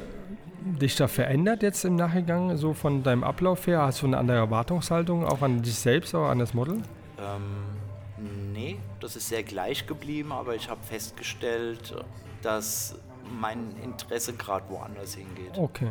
dich 0.63 0.95
da 0.95 1.07
verändert 1.07 1.63
jetzt 1.63 1.83
im 1.85 1.95
Nachgang, 1.95 2.55
so 2.57 2.73
von 2.73 3.03
deinem 3.03 3.23
Ablauf 3.23 3.67
her? 3.67 3.81
Hast 3.81 4.01
du 4.01 4.07
eine 4.07 4.17
andere 4.17 4.37
Erwartungshaltung, 4.37 5.25
auch 5.25 5.41
an 5.41 5.61
dich 5.61 5.75
selbst, 5.75 6.13
auch 6.15 6.27
an 6.27 6.39
das 6.39 6.53
Model? 6.53 6.81
Ähm, 7.19 8.53
nee, 8.53 8.77
das 8.99 9.15
ist 9.15 9.29
sehr 9.29 9.43
gleich 9.43 9.87
geblieben, 9.87 10.31
aber 10.31 10.55
ich 10.55 10.69
habe 10.69 10.81
festgestellt, 10.83 11.95
dass 12.41 12.95
mein 13.39 13.75
Interesse 13.83 14.33
gerade 14.33 14.69
woanders 14.69 15.15
hingeht. 15.15 15.57
Okay. 15.57 15.89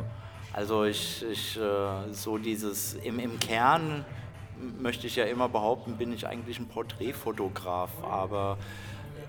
Also 0.53 0.85
ich, 0.85 1.25
ich 1.31 1.57
äh, 1.57 2.13
so 2.13 2.39
dieses 2.39 2.95
im, 2.95 3.19
im 3.19 3.39
Kern 3.41 4.05
möchte 4.81 5.07
ich 5.07 5.17
ja 5.17 5.25
immer 5.25 5.49
behaupten, 5.49 5.97
bin 5.97 6.13
ich 6.13 6.27
eigentlich 6.27 6.59
ein 6.59 6.69
Porträtfotograf, 6.69 7.91
aber 8.03 8.59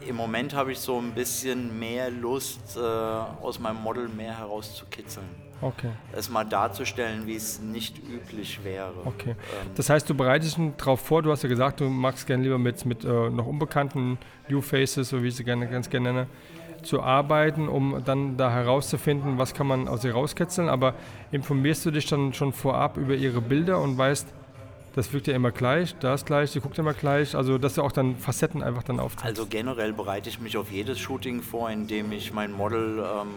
im 0.07 0.15
Moment 0.15 0.53
habe 0.53 0.71
ich 0.73 0.79
so 0.79 0.99
ein 0.99 1.11
bisschen 1.11 1.79
mehr 1.79 2.11
Lust, 2.11 2.77
äh, 2.77 2.79
aus 2.79 3.59
meinem 3.59 3.81
Model 3.81 4.09
mehr 4.09 4.37
herauszukitzeln. 4.37 5.25
Okay. 5.61 5.91
Es 6.11 6.29
mal 6.29 6.43
darzustellen, 6.43 7.25
wie 7.25 7.35
es 7.35 7.61
nicht 7.61 7.97
üblich 7.99 8.61
wäre. 8.65 8.91
Okay. 9.05 9.29
Ähm, 9.31 9.71
Das 9.75 9.89
heißt, 9.89 10.09
du 10.09 10.13
bereitest 10.13 10.57
dich 10.57 10.71
darauf 10.75 10.99
vor, 10.99 11.21
du 11.21 11.31
hast 11.31 11.43
ja 11.43 11.49
gesagt, 11.49 11.79
du 11.79 11.85
magst 11.85 12.27
gerne 12.27 12.43
lieber 12.43 12.57
mit, 12.57 12.85
mit 12.85 13.05
äh, 13.05 13.29
noch 13.29 13.45
unbekannten 13.45 14.17
New 14.49 14.59
Faces, 14.59 15.07
so 15.07 15.23
wie 15.23 15.29
ich 15.29 15.37
sie 15.37 15.45
gerne, 15.45 15.67
ganz 15.67 15.89
gerne 15.89 16.11
nenne, 16.11 16.27
zu 16.83 17.01
arbeiten, 17.01 17.67
um 17.67 18.03
dann 18.05 18.37
da 18.37 18.51
herauszufinden, 18.51 19.37
was 19.37 19.53
kann 19.53 19.67
man 19.67 19.87
aus 19.87 20.03
ihr 20.03 20.13
rauskitzeln. 20.13 20.69
Aber 20.69 20.95
informierst 21.31 21.85
du 21.85 21.91
dich 21.91 22.05
dann 22.05 22.33
schon 22.33 22.53
vorab 22.53 22.97
über 22.97 23.15
ihre 23.15 23.41
Bilder 23.41 23.81
und 23.81 23.97
weißt, 23.97 24.27
das 24.95 25.11
wirkt 25.11 25.27
ja 25.27 25.35
immer 25.35 25.51
gleich, 25.51 25.95
das 25.99 26.23
gleich, 26.23 26.51
sie 26.51 26.59
guckt 26.59 26.77
immer 26.77 26.93
gleich, 26.93 27.35
also 27.35 27.57
dass 27.57 27.73
du 27.75 27.81
auch 27.81 27.91
dann 27.91 28.15
Facetten 28.15 28.61
einfach 28.61 28.83
dann 28.83 28.99
aufzeigst. 28.99 29.25
Also 29.25 29.47
generell 29.49 29.91
bereite 29.91 30.29
ich 30.29 30.39
mich 30.39 30.55
auf 30.55 30.71
jedes 30.71 30.99
Shooting 30.99 31.41
vor, 31.41 31.71
indem 31.71 32.11
ich 32.11 32.31
mein 32.31 32.51
Model, 32.51 32.99
ähm, 32.99 33.27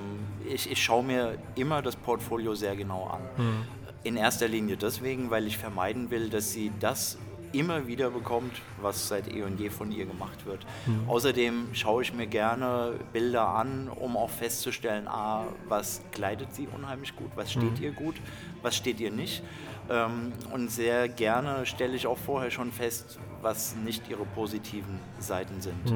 ich, 0.46 0.70
ich 0.70 0.82
schaue 0.82 1.02
mir 1.02 1.38
immer 1.54 1.80
das 1.80 1.96
Portfolio 1.96 2.54
sehr 2.54 2.76
genau 2.76 3.06
an. 3.06 3.22
In 4.04 4.16
erster 4.16 4.48
Linie 4.48 4.76
deswegen, 4.76 5.30
weil 5.30 5.46
ich 5.46 5.56
vermeiden 5.56 6.10
will, 6.10 6.28
dass 6.28 6.52
sie 6.52 6.70
das 6.78 7.18
immer 7.52 7.86
wieder 7.86 8.10
bekommt, 8.10 8.52
was 8.80 9.08
seit 9.08 9.32
eh 9.32 9.42
und 9.42 9.58
je 9.60 9.70
von 9.70 9.92
ihr 9.92 10.06
gemacht 10.06 10.46
wird. 10.46 10.66
Außerdem 11.06 11.68
schaue 11.72 12.02
ich 12.02 12.12
mir 12.12 12.26
gerne 12.26 12.94
Bilder 13.12 13.48
an, 13.48 13.88
um 13.88 14.16
auch 14.16 14.30
festzustellen, 14.30 15.08
a, 15.08 15.44
was 15.68 16.00
kleidet 16.12 16.54
sie 16.54 16.68
unheimlich 16.74 17.14
gut, 17.16 17.30
was 17.36 17.52
steht 17.52 17.78
ihr 17.80 17.92
gut, 17.92 18.16
was 18.62 18.76
steht 18.76 19.00
ihr 19.00 19.10
nicht. 19.10 19.42
Ähm, 19.88 20.32
und 20.52 20.70
sehr 20.70 21.08
gerne 21.08 21.64
stelle 21.66 21.94
ich 21.94 22.06
auch 22.06 22.18
vorher 22.18 22.50
schon 22.50 22.72
fest, 22.72 23.18
was 23.42 23.76
nicht 23.76 24.08
ihre 24.10 24.24
positiven 24.24 24.98
Seiten 25.20 25.60
sind. 25.60 25.90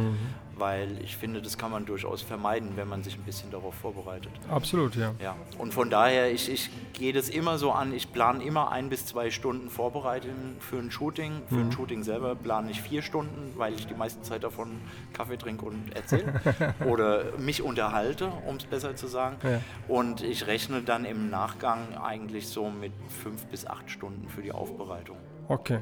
Weil 0.61 1.01
ich 1.03 1.17
finde, 1.17 1.41
das 1.41 1.59
kann 1.59 1.71
man 1.71 1.87
durchaus 1.87 2.23
vermeiden, 2.23 2.73
wenn 2.77 2.87
man 2.87 3.03
sich 3.03 3.17
ein 3.17 3.25
bisschen 3.25 3.51
darauf 3.51 3.75
vorbereitet. 3.75 4.31
Absolut, 4.49 4.95
ja. 4.95 5.15
Ja, 5.21 5.35
und 5.59 5.75
von 5.75 5.91
daher, 5.91 6.31
ich, 6.31 6.49
ich 6.49 6.71
gehe 6.93 7.13
das 7.13 7.31
immer 7.31 7.59
so 7.59 7.73
an, 7.73 7.95
ich 7.95 8.13
plane 8.13 8.45
immer 8.45 8.71
ein 8.71 8.91
bis 8.91 9.07
zwei 9.07 9.31
Stunden 9.31 9.71
Vorbereitung 9.71 10.57
für 10.61 10.77
ein 10.77 10.91
Shooting. 10.91 11.43
Für 11.49 11.57
ein 11.57 11.73
Shooting 11.73 12.03
selber 12.03 12.35
plane 12.35 12.71
ich 12.71 12.83
vier 12.83 13.01
Stunden, 13.01 13.55
weil 13.57 13.75
ich 13.75 13.87
die 13.87 13.95
meiste 13.95 14.21
Zeit 14.23 14.45
davon 14.45 14.81
Kaffee 15.15 15.39
trinke 15.39 15.65
und 15.65 15.97
erzähle 15.97 16.41
oder 16.87 17.25
mich 17.39 17.63
unterhalte, 17.63 18.31
um 18.47 18.57
es 18.57 18.65
besser 18.65 18.95
zu 18.95 19.07
sagen. 19.07 19.37
Ja. 19.43 19.61
Und 19.89 20.23
ich 20.23 20.47
rechne 20.47 20.83
dann 20.83 21.07
im 21.07 21.31
Nachgang 21.31 21.97
eigentlich 21.97 22.49
so 22.49 22.69
mit 22.69 22.93
fünf 23.09 23.47
bis 23.47 23.67
acht 23.67 23.91
Stunden 23.91 24.29
für 24.29 24.43
die 24.43 24.53
Aufbereitung. 24.53 25.17
Okay. 25.49 25.81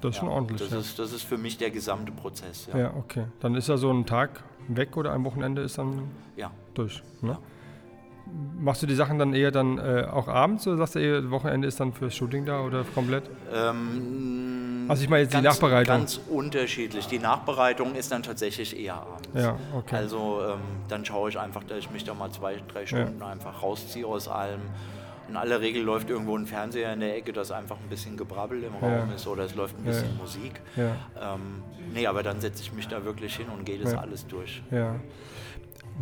Das 0.00 0.10
ist 0.10 0.16
schon 0.18 0.28
Ja, 0.28 0.34
ordentlich. 0.34 0.60
Das, 0.60 0.70
ja. 0.70 0.78
ist, 0.78 0.98
das 0.98 1.12
ist 1.12 1.22
für 1.22 1.38
mich 1.38 1.58
der 1.58 1.70
gesamte 1.70 2.12
Prozess. 2.12 2.68
Ja. 2.72 2.78
ja, 2.78 2.94
okay. 2.96 3.24
Dann 3.40 3.54
ist 3.54 3.68
ja 3.68 3.76
so 3.76 3.90
ein 3.92 4.06
Tag 4.06 4.42
weg 4.68 4.96
oder 4.96 5.12
ein 5.12 5.24
Wochenende 5.24 5.62
ist 5.62 5.78
dann 5.78 6.10
ja. 6.36 6.50
durch. 6.74 7.02
Ne? 7.20 7.38
Machst 8.60 8.82
du 8.82 8.86
die 8.86 8.94
Sachen 8.94 9.18
dann 9.18 9.34
eher 9.34 9.50
dann 9.50 9.78
äh, 9.78 10.06
auch 10.10 10.28
abends 10.28 10.66
oder 10.68 10.76
sagst 10.76 10.94
du 10.94 11.00
eher, 11.00 11.30
Wochenende 11.30 11.66
ist 11.66 11.80
dann 11.80 11.92
fürs 11.92 12.14
Shooting 12.14 12.44
da 12.46 12.60
oder 12.60 12.84
komplett? 12.94 13.24
Ähm, 13.52 14.86
Also 14.88 15.02
ich 15.02 15.08
meine 15.08 15.22
jetzt 15.24 15.32
die 15.32 15.42
ganz, 15.42 15.56
Nachbereitung. 15.56 15.96
Ganz 15.96 16.20
unterschiedlich. 16.28 17.08
Die 17.08 17.18
Nachbereitung 17.18 17.94
ist 17.96 18.12
dann 18.12 18.22
tatsächlich 18.22 18.78
eher 18.78 18.94
abends. 18.94 19.28
Ja, 19.34 19.56
okay. 19.76 19.96
Also 19.96 20.40
ähm, 20.48 20.60
dann 20.88 21.04
schaue 21.04 21.30
ich 21.30 21.38
einfach, 21.40 21.64
dass 21.64 21.78
ich 21.78 21.90
mich 21.90 22.04
da 22.04 22.14
mal 22.14 22.30
zwei, 22.30 22.62
drei 22.72 22.86
Stunden 22.86 23.20
einfach 23.22 23.62
rausziehe 23.62 24.06
aus 24.06 24.28
allem. 24.28 24.60
In 25.30 25.36
aller 25.36 25.60
Regel 25.60 25.84
läuft 25.84 26.10
irgendwo 26.10 26.36
ein 26.36 26.44
Fernseher 26.44 26.92
in 26.92 26.98
der 27.00 27.16
Ecke, 27.16 27.32
dass 27.32 27.52
einfach 27.52 27.76
ein 27.76 27.88
bisschen 27.88 28.16
Gebrabbel 28.16 28.64
im 28.64 28.72
Ja. 28.82 28.98
Raum 29.00 29.12
ist 29.12 29.28
oder 29.28 29.44
es 29.44 29.54
läuft 29.54 29.78
ein 29.78 29.84
Ja. 29.84 29.92
bisschen 29.92 30.16
Musik. 30.16 30.60
Ja. 30.76 31.34
Ähm, 31.34 31.62
nee, 31.94 32.04
aber 32.06 32.24
dann 32.24 32.40
setze 32.40 32.62
ich 32.64 32.72
mich 32.72 32.88
da 32.88 33.04
wirklich 33.04 33.36
hin 33.36 33.46
und 33.56 33.64
gehe 33.64 33.78
das 33.78 33.92
Ja. 33.92 34.00
alles 34.00 34.26
durch. 34.26 34.60
Ja. 34.72 34.96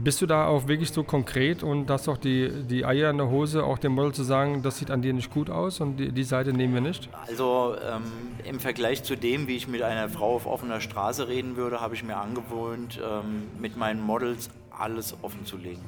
Bist 0.02 0.22
du 0.22 0.26
da 0.26 0.46
auch 0.46 0.66
wirklich 0.66 0.92
so 0.92 1.02
konkret 1.04 1.62
und 1.62 1.90
hast 1.90 2.08
auch 2.08 2.16
die, 2.16 2.50
die 2.64 2.86
Eier 2.86 3.10
in 3.10 3.18
der 3.18 3.28
Hose, 3.28 3.64
auch 3.64 3.78
dem 3.78 3.92
Model 3.92 4.12
zu 4.12 4.22
sagen, 4.22 4.62
das 4.62 4.78
sieht 4.78 4.90
an 4.90 5.02
dir 5.02 5.12
nicht 5.12 5.30
gut 5.30 5.50
aus 5.50 5.80
und 5.80 5.96
die, 5.98 6.10
die 6.12 6.24
Seite 6.24 6.52
nehmen 6.54 6.72
wir 6.72 6.80
nicht? 6.80 7.08
Also 7.26 7.74
ähm, 7.86 8.04
im 8.44 8.60
Vergleich 8.60 9.02
zu 9.02 9.14
dem, 9.16 9.46
wie 9.46 9.56
ich 9.56 9.68
mit 9.68 9.82
einer 9.82 10.08
Frau 10.08 10.36
auf 10.36 10.46
offener 10.46 10.80
Straße 10.80 11.28
reden 11.28 11.56
würde, 11.56 11.80
habe 11.80 11.94
ich 11.94 12.02
mir 12.02 12.16
angewöhnt, 12.16 12.98
ähm, 13.04 13.48
mit 13.60 13.76
meinen 13.76 14.00
Models 14.00 14.48
alles 14.70 15.16
offen 15.22 15.44
zu 15.44 15.56
legen. 15.56 15.82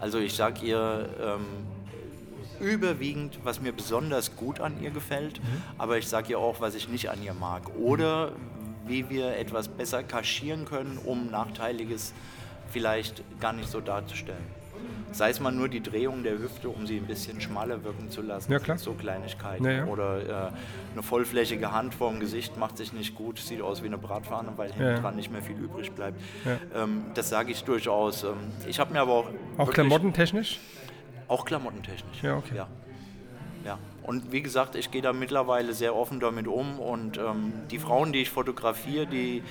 Also 0.00 0.18
ich 0.18 0.34
sage 0.34 0.66
ihr 0.66 1.08
ähm, 1.22 1.44
überwiegend, 2.60 3.38
was 3.44 3.60
mir 3.60 3.72
besonders 3.72 4.36
gut 4.36 4.60
an 4.60 4.82
ihr 4.82 4.90
gefällt, 4.90 5.40
aber 5.78 5.98
ich 5.98 6.06
sage 6.08 6.30
ihr 6.30 6.38
auch, 6.38 6.60
was 6.60 6.74
ich 6.74 6.88
nicht 6.88 7.10
an 7.10 7.22
ihr 7.22 7.34
mag. 7.34 7.62
Oder 7.78 8.32
wie 8.86 9.08
wir 9.10 9.36
etwas 9.36 9.68
besser 9.68 10.02
kaschieren 10.02 10.64
können, 10.66 10.98
um 11.04 11.30
Nachteiliges 11.30 12.12
vielleicht 12.68 13.22
gar 13.40 13.52
nicht 13.52 13.68
so 13.68 13.80
darzustellen. 13.80 14.44
Sei 15.12 15.30
es 15.30 15.38
mal 15.38 15.52
nur 15.52 15.68
die 15.68 15.80
Drehung 15.80 16.24
der 16.24 16.38
Hüfte, 16.40 16.68
um 16.68 16.88
sie 16.88 16.96
ein 16.96 17.06
bisschen 17.06 17.40
schmaler 17.40 17.84
wirken 17.84 18.10
zu 18.10 18.20
lassen. 18.20 18.50
Ja, 18.50 18.58
klar. 18.58 18.76
So 18.78 18.94
Kleinigkeiten. 18.94 19.64
Ja, 19.64 19.70
ja. 19.70 19.84
Oder 19.86 20.48
äh, 20.48 20.52
eine 20.92 21.02
vollflächige 21.04 21.70
Hand 21.70 21.94
vorm 21.94 22.18
Gesicht 22.18 22.56
macht 22.56 22.76
sich 22.78 22.92
nicht 22.92 23.14
gut, 23.14 23.38
sieht 23.38 23.62
aus 23.62 23.82
wie 23.84 23.86
eine 23.86 23.96
Bratpfanne, 23.96 24.52
weil 24.56 24.72
hinten 24.72 24.82
Ja. 24.82 24.98
dran 25.00 25.14
nicht 25.14 25.30
mehr 25.30 25.40
viel 25.40 25.56
übrig 25.56 25.92
bleibt. 25.92 26.20
Ähm, 26.74 27.04
das 27.14 27.28
sage 27.28 27.52
ich 27.52 27.62
durchaus. 27.62 28.24
Ähm, 28.24 28.32
ich 28.66 28.80
habe 28.80 28.92
mir 28.92 29.00
aber 29.02 29.12
auch. 29.12 29.26
Auch 29.56 29.70
klamottentechnisch? 29.70 30.58
Auch 31.28 31.44
klamottentechnisch. 31.44 32.22
Ja, 32.22 32.36
okay. 32.36 32.56
Ja. 32.56 32.68
ja. 33.64 33.78
Und 34.02 34.32
wie 34.32 34.42
gesagt, 34.42 34.74
ich 34.74 34.90
gehe 34.90 35.02
da 35.02 35.12
mittlerweile 35.12 35.72
sehr 35.72 35.94
offen 35.94 36.20
damit 36.20 36.46
um 36.46 36.78
und 36.78 37.16
ähm, 37.18 37.52
die 37.70 37.78
Frauen, 37.78 38.12
die 38.12 38.22
ich 38.22 38.30
fotografiere, 38.30 39.06
die 39.06 39.42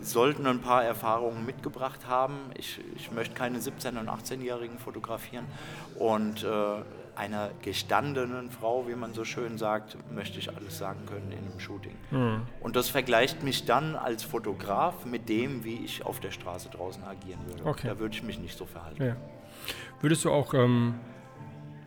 sollten 0.00 0.46
ein 0.46 0.60
paar 0.60 0.84
Erfahrungen 0.84 1.46
mitgebracht 1.46 2.08
haben. 2.08 2.34
Ich, 2.56 2.80
ich 2.96 3.12
möchte 3.12 3.34
keine 3.34 3.58
17- 3.58 3.98
und 3.98 4.08
18-Jährigen 4.08 4.78
fotografieren 4.78 5.44
und 5.96 6.42
äh, 6.42 6.48
einer 7.14 7.50
gestandenen 7.62 8.50
Frau, 8.50 8.88
wie 8.88 8.94
man 8.94 9.12
so 9.12 9.24
schön 9.24 9.58
sagt, 9.58 9.96
möchte 10.12 10.38
ich 10.38 10.54
alles 10.54 10.78
sagen 10.78 11.04
können 11.06 11.30
in 11.30 11.38
einem 11.38 11.60
Shooting. 11.60 11.94
Und 12.60 12.76
das 12.76 12.88
vergleicht 12.88 13.42
mich 13.42 13.66
dann 13.66 13.96
als 13.96 14.22
Fotograf 14.22 15.04
mit 15.04 15.28
dem, 15.28 15.62
wie 15.64 15.76
ich 15.84 16.04
auf 16.04 16.20
der 16.20 16.30
Straße 16.30 16.70
draußen 16.70 17.04
agieren 17.04 17.40
würde. 17.46 17.64
Okay. 17.66 17.88
Da 17.88 17.98
würde 17.98 18.14
ich 18.14 18.22
mich 18.22 18.38
nicht 18.38 18.56
so 18.56 18.64
verhalten. 18.64 19.02
Ja. 19.02 19.16
Würdest 20.00 20.24
du 20.24 20.30
auch, 20.30 20.54
ähm, 20.54 20.94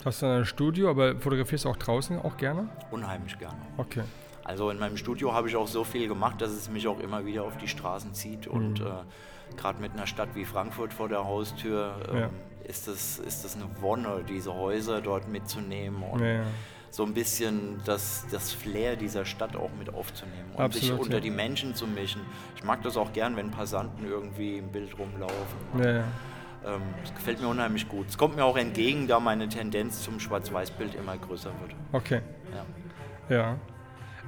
hast 0.06 0.22
du 0.22 0.26
ein 0.26 0.44
Studio, 0.46 0.88
aber 0.90 1.16
fotografierst 1.16 1.64
du 1.64 1.68
auch 1.68 1.76
draußen 1.76 2.18
auch 2.20 2.36
gerne? 2.36 2.68
Unheimlich 2.90 3.38
gerne. 3.38 3.58
Okay. 3.76 4.02
Also 4.44 4.70
in 4.70 4.78
meinem 4.78 4.96
Studio 4.96 5.34
habe 5.34 5.48
ich 5.48 5.56
auch 5.56 5.66
so 5.66 5.82
viel 5.84 6.06
gemacht, 6.08 6.40
dass 6.40 6.50
es 6.50 6.70
mich 6.70 6.86
auch 6.86 7.00
immer 7.00 7.26
wieder 7.26 7.42
auf 7.42 7.56
die 7.58 7.68
Straßen 7.68 8.14
zieht. 8.14 8.46
Mhm. 8.46 8.52
Und 8.52 8.80
äh, 8.80 8.84
gerade 9.56 9.80
mit 9.80 9.92
einer 9.92 10.06
Stadt 10.06 10.28
wie 10.34 10.44
Frankfurt 10.44 10.92
vor 10.94 11.08
der 11.08 11.24
Haustür 11.24 11.96
ähm, 12.10 12.16
Ja. 12.18 12.30
ist, 12.64 12.86
das, 12.88 13.18
ist 13.18 13.44
das 13.44 13.56
eine 13.56 13.64
Wonne, 13.80 14.24
diese 14.28 14.54
Häuser 14.54 15.00
dort 15.00 15.28
mitzunehmen 15.28 16.02
und 16.02 16.20
Ja, 16.20 16.26
ja. 16.26 16.42
so 16.90 17.02
ein 17.04 17.12
bisschen 17.12 17.80
das, 17.84 18.24
das 18.30 18.52
Flair 18.52 18.94
dieser 18.94 19.24
Stadt 19.24 19.56
auch 19.56 19.70
mit 19.78 19.92
aufzunehmen 19.92 20.52
und 20.54 20.72
sich 20.72 20.84
Absolut, 20.84 21.02
unter 21.06 21.16
ja. 21.16 21.20
die 21.22 21.30
Menschen 21.30 21.74
zu 21.74 21.86
mischen. 21.88 22.20
Ich 22.54 22.62
mag 22.62 22.82
das 22.84 22.96
auch 22.96 23.12
gern, 23.12 23.36
wenn 23.36 23.50
Passanten 23.50 24.06
irgendwie 24.06 24.58
im 24.58 24.68
Bild 24.70 24.96
rumlaufen. 24.96 25.58
Ja. 26.66 26.74
Ähm, 26.74 26.82
das 27.02 27.14
gefällt 27.14 27.40
mir 27.40 27.48
unheimlich 27.48 27.88
gut. 27.88 28.08
Es 28.08 28.18
kommt 28.18 28.36
mir 28.36 28.44
auch 28.44 28.56
entgegen, 28.56 29.06
da 29.06 29.20
meine 29.20 29.48
Tendenz 29.48 30.02
zum 30.02 30.20
Schwarz-Weiß-Bild 30.20 30.94
immer 30.94 31.16
größer 31.16 31.50
wird. 31.60 31.74
Okay. 31.92 32.20
Ja. 33.28 33.36
Ja. 33.36 33.56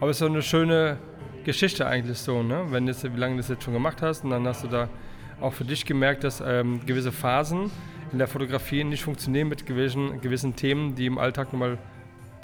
Aber 0.01 0.11
es 0.11 0.17
ist 0.17 0.21
so 0.21 0.27
eine 0.27 0.43
schöne 0.43 0.99
Geschichte 1.45 1.87
eigentlich 1.87 2.19
so, 2.19 2.43
ne? 2.43 2.67
Wenn 2.71 2.87
du 2.87 2.93
jetzt, 2.93 3.05
wie 3.05 3.19
lange 3.19 3.35
du 3.35 3.39
das 3.39 3.49
jetzt 3.49 3.65
schon 3.65 3.75
gemacht 3.75 4.03
hast 4.03 4.25
und 4.25 4.31
dann 4.31 4.47
hast 4.47 4.65
du 4.65 4.69
da 4.69 4.89
auch 5.41 5.53
für 5.53 5.65
dich 5.65 5.85
gemerkt, 5.85 6.25
dass 6.25 6.43
ähm, 6.45 6.85
gewisse 6.87 7.13
Phasen 7.13 7.71
in 8.13 8.19
der 8.19 8.29
Fotografie 8.29 8.85
nicht 8.85 9.03
funktionieren 9.03 9.49
mit 9.49 9.67
gewissen, 9.67 10.21
gewissen 10.21 10.57
Themen, 10.57 10.95
die 10.95 11.07
im 11.07 11.19
Alltag 11.19 11.53
nun 11.53 11.61
mal 11.61 11.79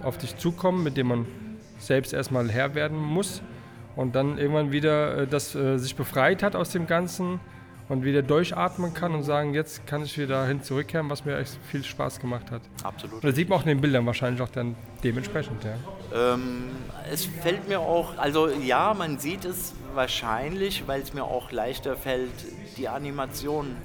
auf 0.02 0.18
dich 0.18 0.36
zukommen, 0.36 0.82
mit 0.82 0.96
denen 0.96 1.08
man 1.08 1.26
selbst 1.78 2.12
erstmal 2.12 2.50
Herr 2.50 2.74
werden 2.74 2.98
muss 2.98 3.42
und 3.96 4.14
dann 4.14 4.38
irgendwann 4.38 4.72
wieder 4.72 5.18
äh, 5.18 5.26
das 5.26 5.54
äh, 5.54 5.78
sich 5.78 5.96
befreit 5.96 6.42
hat 6.42 6.56
aus 6.56 6.70
dem 6.70 6.86
Ganzen 6.86 7.40
und 7.88 8.04
wieder 8.04 8.22
durchatmen 8.22 8.94
kann 8.94 9.14
und 9.14 9.22
sagen, 9.24 9.52
jetzt 9.54 9.86
kann 9.86 10.02
ich 10.04 10.16
wieder 10.18 10.46
hin 10.46 10.62
zurückkehren, 10.62 11.10
was 11.10 11.24
mir 11.24 11.36
echt 11.38 11.58
viel 11.70 11.84
Spaß 11.84 12.18
gemacht 12.20 12.50
hat. 12.50 12.62
Absolut. 12.82 13.16
Und 13.16 13.24
das 13.24 13.34
sieht 13.34 13.48
man 13.48 13.58
auch 13.58 13.62
in 13.62 13.68
den 13.68 13.80
Bildern 13.80 14.06
wahrscheinlich 14.06 14.40
auch 14.42 14.48
dann 14.48 14.74
dementsprechend, 15.02 15.62
ja. 15.64 15.74
Ähm, 16.34 16.70
es 17.10 17.26
fällt 17.26 17.68
mir 17.68 17.80
auch, 17.80 18.16
also 18.16 18.48
ja, 18.48 18.94
man 18.94 19.18
sieht 19.18 19.44
es 19.44 19.74
wahrscheinlich, 19.94 20.86
weil 20.86 21.00
es 21.02 21.12
mir 21.12 21.24
auch 21.24 21.50
leichter 21.52 21.96
fällt, 21.96 22.30
die 22.76 22.88
Animation 22.88 23.76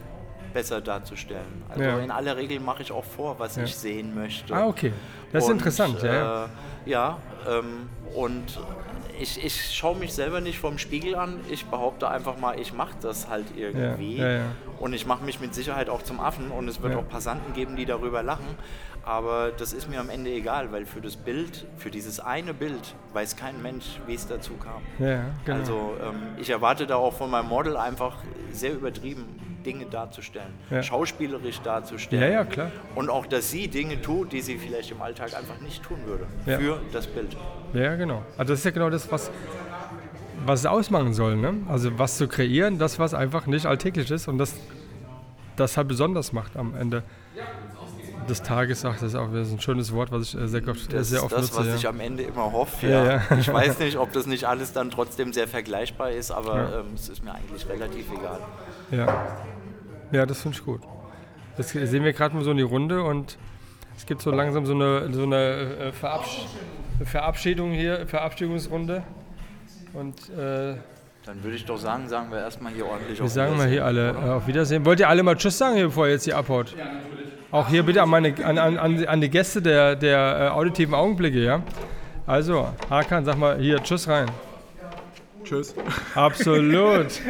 besser 0.54 0.82
darzustellen. 0.82 1.64
Also 1.70 1.84
Ja. 1.84 2.00
in 2.00 2.10
aller 2.12 2.38
Regel 2.38 2.60
mache 2.60 2.82
ich 2.82 2.92
auch 2.92 3.04
vor, 3.04 3.38
was 3.38 3.56
Ja. 3.56 3.64
ich 3.64 3.76
sehen 3.76 4.16
möchte. 4.16 4.54
Ah, 4.56 4.66
okay. 4.66 4.94
Das 5.32 5.44
ist 5.44 5.50
Und, 5.50 5.58
interessant, 5.58 6.02
ja. 6.02 6.14
ja. 6.14 6.46
Äh, 6.46 6.48
ja, 6.90 7.18
ähm, 7.48 7.90
und 8.16 8.60
ich, 9.20 9.44
ich 9.44 9.76
schaue 9.76 9.98
mich 9.98 10.14
selber 10.14 10.42
nicht 10.42 10.60
vom 10.60 10.78
Spiegel 10.78 11.16
an. 11.16 11.40
Ich 11.50 11.66
behaupte 11.66 12.10
einfach 12.10 12.38
mal, 12.38 12.60
ich 12.60 12.74
mache 12.74 12.96
das 13.02 13.28
halt 13.28 13.46
irgendwie. 13.56 14.18
Ja, 14.18 14.30
ja, 14.30 14.38
ja. 14.38 14.46
Und 14.80 14.94
ich 14.94 15.06
mache 15.06 15.24
mich 15.24 15.40
mit 15.40 15.54
Sicherheit 15.54 15.90
auch 15.90 16.02
zum 16.02 16.20
Affen 16.20 16.52
und 16.52 16.68
es 16.68 16.82
wird 16.82 16.96
auch 16.96 17.08
Passanten 17.08 17.54
geben, 17.54 17.76
die 17.76 17.86
darüber 17.86 18.24
lachen. 18.24 18.48
Aber 19.04 19.52
das 19.52 19.74
ist 19.74 19.90
mir 19.90 20.00
am 20.00 20.10
Ende 20.10 20.30
egal, 20.30 20.72
weil 20.72 20.86
für 20.86 21.02
das 21.02 21.16
Bild, 21.16 21.66
für 21.78 21.90
dieses 21.90 22.20
eine 22.20 22.54
Bild, 22.54 22.96
weiß 23.14 23.36
kein 23.36 23.62
Mensch, 23.62 24.00
wie 24.08 24.14
es 24.14 24.28
dazu 24.28 24.54
kam. 24.54 24.82
Ja, 25.00 25.24
genau. 25.46 25.60
Also 25.60 25.96
ähm, 26.02 26.22
ich 26.38 26.50
erwarte 26.50 26.86
da 26.86 26.96
auch 26.96 27.14
von 27.14 27.30
meinem 27.30 27.48
Model 27.48 27.78
einfach 27.78 28.18
sehr 28.52 28.74
übertrieben 28.74 29.49
Dinge 29.66 29.86
darzustellen, 29.86 30.54
Ja. 30.70 30.82
schauspielerisch 30.84 31.60
darzustellen. 31.62 32.24
Ja, 32.24 32.30
ja, 32.30 32.44
klar. 32.46 32.72
Und 32.96 33.10
auch, 33.10 33.26
dass 33.26 33.50
sie 33.52 33.68
Dinge 33.68 34.02
tut, 34.02 34.32
die 34.32 34.42
sie 34.42 34.58
vielleicht 34.58 34.92
im 34.92 35.02
Alltag 35.02 35.36
einfach 35.36 35.60
nicht 35.62 35.84
tun 35.84 35.98
würde. 36.06 36.26
Ja. 36.46 36.58
Für 36.60 36.80
das 36.92 37.08
Bild. 37.08 37.36
Ja, 37.74 37.96
genau. 37.96 38.24
Also 38.38 38.54
das 38.54 38.60
ist 38.60 38.66
ja 38.66 38.72
genau 38.72 38.90
das, 38.90 39.12
was, 39.12 39.32
was 40.46 40.62
es 40.62 40.66
ausmachen 40.66 41.14
soll. 41.14 41.36
Ne? 41.36 41.54
Also 41.68 41.98
was 42.00 42.18
zu 42.18 42.28
kreieren, 42.28 42.78
das, 42.80 43.00
was 43.00 43.14
einfach 43.14 43.46
nicht 43.48 43.66
alltäglich 43.66 44.10
ist 44.12 44.28
und 44.28 44.38
das, 44.38 44.56
das 45.56 45.76
halt 45.78 45.88
besonders 45.88 46.32
macht 46.34 46.56
am 46.58 46.74
Ende 46.76 47.04
des 48.30 48.42
Tages. 48.44 48.86
Ach, 48.86 48.94
das 48.94 49.02
ist 49.04 49.16
auch 49.16 49.32
wieder 49.32 49.44
so 49.44 49.56
ein 49.56 49.60
schönes 49.62 49.92
Wort, 49.94 50.12
was 50.12 50.34
ich 50.34 50.40
äh, 50.40 50.48
sehr 50.48 50.68
oft, 50.68 50.94
Das 50.94 51.10
sehr 51.10 51.18
ist 51.20 51.24
oft 51.26 51.34
das, 51.34 51.42
nutze. 51.52 51.58
was 51.60 51.68
ja. 51.68 51.76
ich 51.76 51.88
am 51.88 52.00
Ende 52.00 52.24
immer 52.24 52.52
hoffe. 52.52 52.88
Ja, 52.88 53.04
Ja, 53.04 53.22
ja. 53.30 53.38
Ich 53.40 53.52
weiß 53.54 53.80
nicht, 53.80 53.98
ob 53.98 54.14
das 54.14 54.26
nicht 54.28 54.46
alles 54.46 54.72
dann 54.72 54.92
trotzdem 54.92 55.34
sehr 55.34 55.48
vergleichbar 55.48 56.12
ist, 56.12 56.30
aber 56.32 56.82
ähm, 56.86 56.94
es 56.96 57.10
ist 57.10 57.24
mir 57.24 57.34
eigentlich 57.34 57.68
relativ 57.68 58.06
egal. 58.12 58.40
Ja, 58.92 59.28
ja 60.12 60.26
das 60.26 60.42
finde 60.42 60.58
ich 60.58 60.66
gut. 60.66 60.82
Das 61.58 61.70
sehen 61.72 62.04
wir 62.04 62.14
gerade 62.14 62.36
mal 62.36 62.44
so 62.44 62.52
in 62.52 62.58
die 62.58 62.64
Runde 62.64 63.04
und 63.04 63.38
es 63.98 64.06
gibt 64.06 64.22
so 64.22 64.32
langsam 64.32 64.66
so 64.66 64.74
eine, 64.74 65.12
so 65.14 65.24
eine 65.24 65.38
äh, 65.38 65.92
Verabsch 65.92 66.46
Verabschiedung 67.04 67.72
hier, 67.72 68.08
Verabschiedungsrunde. 68.08 69.04
Und 69.94 70.30
äh, 70.30 70.76
Dann 71.26 71.44
würde 71.44 71.56
ich 71.56 71.66
doch 71.66 71.78
sagen, 71.78 72.08
sagen 72.08 72.32
wir 72.32 72.40
erstmal 72.40 72.74
hier 72.74 72.86
ordentlich 72.86 73.20
wir 73.20 73.26
auf 73.26 73.32
sagen 73.32 73.58
mal 73.58 73.68
hier 73.68 73.86
Wiedersehen. 73.86 74.16
alle 74.18 74.28
äh, 74.28 74.32
auf 74.32 74.48
Wiedersehen. 74.48 74.86
Wollt 74.86 75.00
ihr 75.00 75.10
alle 75.10 75.24
mal 75.24 75.36
Tschüss 75.36 75.58
sagen, 75.58 75.76
hier, 75.76 75.86
bevor 75.86 76.08
ihr 76.08 76.14
jetzt 76.14 76.26
hier 76.26 76.38
abhaut? 76.38 76.76
Ja, 76.78 76.86
natürlich. 76.86 77.30
Auch 77.52 77.68
hier 77.68 77.84
bitte 77.84 78.02
an, 78.04 78.10
meine, 78.10 78.34
an, 78.46 78.58
an, 78.58 78.78
an 78.78 79.06
an 79.06 79.22
die 79.22 79.30
Gäste 79.30 79.62
der, 79.62 79.96
der 79.96 80.40
äh, 80.40 80.48
auditiven 80.50 80.94
Augenblicke, 80.94 81.44
ja? 81.44 81.62
Also, 82.28 82.68
Hakan, 82.90 83.26
sag 83.26 83.38
mal 83.38 83.58
hier 83.58 83.82
Tschüss 83.82 84.08
rein. 84.08 84.28
Tschüss. 85.44 85.74
Absolut. 86.16 87.08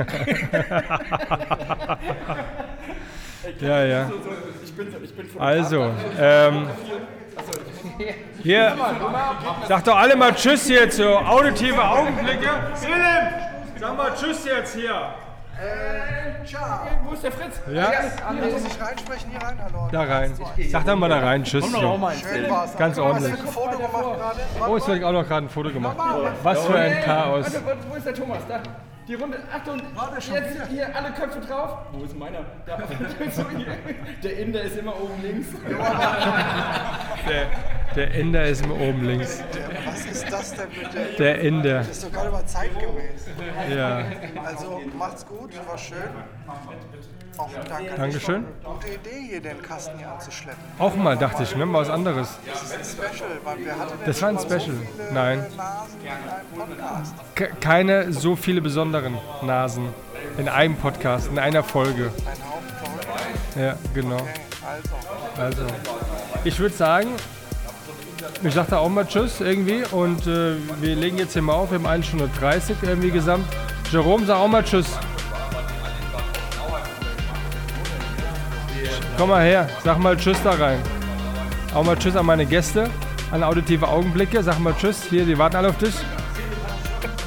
ja, 3.61 3.85
ja. 3.85 4.11
Also, 5.37 5.91
ähm, 6.19 6.67
hier, 8.43 8.77
sag 9.67 9.83
doch 9.83 9.97
alle 9.97 10.15
mal 10.15 10.33
Tschüss 10.33 10.69
jetzt, 10.69 10.97
so 10.97 11.17
auditive 11.17 11.83
Augenblicke. 11.83 12.49
Philipp, 12.75 13.33
sag 13.79 13.97
mal 13.97 14.13
Tschüss 14.15 14.45
jetzt 14.45 14.75
hier. 14.75 15.13
Ciao. 16.45 16.87
Wo 17.05 17.13
ist 17.13 17.23
der 17.23 17.31
Fritz? 17.31 17.59
Ja, 17.71 17.91
Muss 18.31 18.65
ich 18.65 18.81
reinsprechen 18.81 19.29
hier 19.29 19.41
rein? 19.41 19.59
Hallo. 19.61 19.87
da 19.91 20.01
rein. 20.01 20.33
Sag 20.69 20.85
dann 20.85 20.99
mal 20.99 21.09
da 21.09 21.19
rein, 21.19 21.43
Tschüss. 21.43 21.69
So. 21.69 21.79
Schön 21.79 22.49
war's. 22.49 22.77
Ganz 22.77 22.97
ordentlich. 22.97 23.33
Hast 23.33 23.41
du 23.43 23.47
ein 23.47 23.53
Foto 23.53 23.77
gemacht 23.77 23.91
gerade? 23.91 24.39
Oh, 24.67 24.77
jetzt 24.77 24.87
wird 24.87 25.03
auch 25.03 25.11
noch 25.11 25.27
gerade 25.27 25.45
ein 25.45 25.49
Foto 25.49 25.69
gemacht. 25.69 25.97
Was 26.43 26.65
für 26.65 26.75
ein 26.75 27.03
Chaos. 27.03 27.45
Wo 27.89 27.95
ist 27.95 28.05
der 28.05 28.13
Thomas? 28.13 28.39
Da. 28.47 28.61
Die 29.09 29.15
Runde. 29.15 29.39
Achtung, 29.51 29.81
jetzt 30.31 30.67
hier 30.69 30.95
alle 30.95 31.11
Köpfe 31.11 31.39
drauf. 31.39 31.79
Wo 31.91 32.03
ist 32.03 32.15
meiner? 32.15 32.45
Da. 32.67 32.77
Der 34.23 34.37
Inder 34.37 34.61
ist 34.61 34.77
immer 34.77 34.95
oben 35.01 35.19
links. 35.23 35.47
Der, 37.27 37.47
der 37.95 38.13
Inder 38.13 38.45
ist 38.45 38.63
immer 38.63 38.79
oben 38.79 39.03
links. 39.03 39.43
Was 39.85 40.05
ist 40.05 40.31
das 40.31 40.53
denn 40.53 40.69
bitte? 40.69 41.15
Der 41.17 41.39
Inder. 41.39 41.79
Das 41.79 41.89
ist 41.89 42.03
doch 42.05 42.11
gerade 42.11 42.29
mal 42.29 42.45
zeitgemäß. 42.45 43.27
Ja. 43.75 44.03
Also 44.45 44.81
macht's 44.95 45.25
gut, 45.25 45.51
war 45.67 45.77
schön. 45.77 45.97
Auch 47.39 47.49
danke. 47.69 47.95
Dankeschön. 47.95 48.45
Gute 48.63 48.87
Idee 48.87 49.27
hier, 49.29 49.41
den 49.41 49.61
Kasten 49.61 49.97
hier 49.97 50.11
anzuschleppen. 50.11 50.59
Auch 50.77 50.95
mal 50.95 51.17
dachte 51.17 51.43
ich, 51.43 51.55
ne? 51.55 51.65
Mal 51.65 51.81
was 51.81 51.89
anderes. 51.89 52.37
Das 52.45 52.63
ist 52.63 52.99
ein 52.99 53.07
Special, 53.09 53.29
weil 53.45 53.57
wir 53.65 53.79
hatten 53.79 53.93
Das 54.05 54.21
war 54.21 54.29
ein 54.29 54.39
Special. 54.39 54.59
So 54.59 54.71
viele 54.97 55.13
Nein. 55.13 55.45
Nasen 55.55 55.97
in 56.03 56.09
einem 56.09 56.67
Podcast. 56.77 57.15
Ke- 57.35 57.49
keine 57.61 58.11
so 58.13 58.35
viele 58.35 58.61
besonderen 58.61 59.17
Nasen 59.41 59.87
in 60.37 60.49
einem 60.49 60.75
Podcast, 60.75 61.29
in 61.29 61.39
einer 61.39 61.63
Folge. 61.63 62.11
Ein 62.25 62.35
verrückt. 62.35 63.55
Ja, 63.57 63.75
genau. 63.93 64.15
Okay, 64.17 64.33
also. 65.37 65.61
Also, 65.63 65.65
ich 66.43 66.59
würde 66.59 66.75
sagen, 66.75 67.07
ich 68.43 68.53
sage 68.53 68.67
da 68.71 68.77
auch 68.79 68.89
mal 68.89 69.05
Tschüss 69.07 69.39
irgendwie 69.39 69.83
und 69.91 70.27
äh, 70.27 70.55
wir 70.81 70.95
legen 70.95 71.17
jetzt 71.17 71.33
hier 71.33 71.41
mal 71.41 71.53
auf. 71.53 71.71
Wir 71.71 71.79
haben 71.79 71.87
1 71.87 72.05
Stunde 72.07 72.29
30 72.39 72.75
irgendwie 72.81 73.11
gesamt. 73.11 73.45
Jerome, 73.91 74.25
sag 74.25 74.37
auch 74.37 74.47
mal 74.49 74.63
Tschüss. 74.63 74.87
Komm 79.19 79.31
mal 79.31 79.43
her, 79.43 79.67
sag 79.83 79.99
mal 79.99 80.15
Tschüss 80.15 80.37
da 80.45 80.51
rein. 80.51 80.79
Auch 81.75 81.83
mal 81.83 81.97
Tschüss 81.97 82.15
an 82.15 82.25
meine 82.25 82.45
Gäste, 82.45 82.89
an 83.31 83.43
auditive 83.43 83.85
Augenblicke. 83.85 84.41
Sag 84.41 84.59
mal 84.59 84.73
Tschüss. 84.73 85.03
Hier, 85.09 85.25
die 85.25 85.37
warten 85.37 85.57
alle 85.57 85.67
auf 85.67 85.77
dich. 85.77 85.93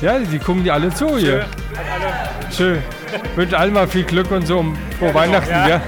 Ja, 0.01 0.19
die 0.19 0.39
gucken 0.39 0.65
dir 0.65 0.73
alle 0.73 0.89
zu 0.95 1.19
hier. 1.19 1.45
Schön. 2.51 2.79
Wünsche 3.37 3.59
allen 3.59 3.75
mal 3.75 3.87
viel 3.87 4.05
Glück 4.05 4.31
und 4.31 4.47
so 4.47 4.61
um 4.61 4.75
frohe 4.99 5.13
Weihnachten. 5.13 5.51
Ja. 5.51 5.83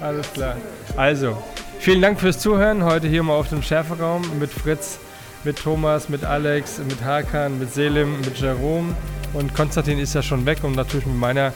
Alles 0.00 0.32
klar. 0.32 0.56
Also, 0.96 1.36
vielen 1.78 2.00
Dank 2.00 2.18
fürs 2.18 2.38
Zuhören. 2.38 2.82
Heute 2.82 3.08
hier 3.08 3.22
mal 3.22 3.34
auf 3.34 3.50
dem 3.50 3.60
Schärferaum 3.60 4.22
mit 4.38 4.50
Fritz, 4.50 5.00
mit 5.44 5.62
Thomas, 5.62 6.08
mit 6.08 6.24
Alex, 6.24 6.78
mit 6.78 7.04
Hakan, 7.04 7.58
mit 7.58 7.74
Selim, 7.74 8.22
mit 8.22 8.38
Jerome. 8.38 8.96
Und 9.34 9.54
Konstantin 9.54 9.98
ist 9.98 10.14
ja 10.14 10.22
schon 10.22 10.46
weg 10.46 10.64
und 10.64 10.76
natürlich 10.76 11.04
mit 11.04 11.18
meiner 11.18 11.52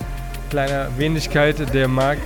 kleinen 0.51 0.99
Wenigkeit, 0.99 1.73
der 1.73 1.89
Marc. 1.89 2.19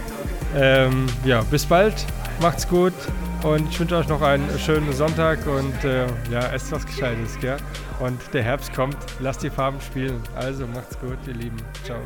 Ähm, 0.54 1.06
ja, 1.24 1.42
bis 1.42 1.66
bald. 1.66 1.94
Macht's 2.40 2.68
gut. 2.68 2.94
Und 3.42 3.68
ich 3.70 3.80
wünsche 3.80 3.96
euch 3.96 4.08
noch 4.08 4.22
einen 4.22 4.46
schönen 4.58 4.92
Sonntag 4.92 5.46
und 5.46 5.84
äh, 5.84 6.06
ja, 6.30 6.52
esst 6.52 6.70
was 6.70 6.86
Gescheites, 6.86 7.38
gell? 7.40 7.56
Und 7.98 8.20
der 8.32 8.42
Herbst 8.44 8.72
kommt, 8.72 8.96
lasst 9.18 9.42
die 9.42 9.50
Farben 9.50 9.80
spielen. 9.80 10.22
Also 10.36 10.66
macht's 10.68 10.98
gut, 11.00 11.18
ihr 11.26 11.34
Lieben. 11.34 11.56
Ciao. 11.84 11.98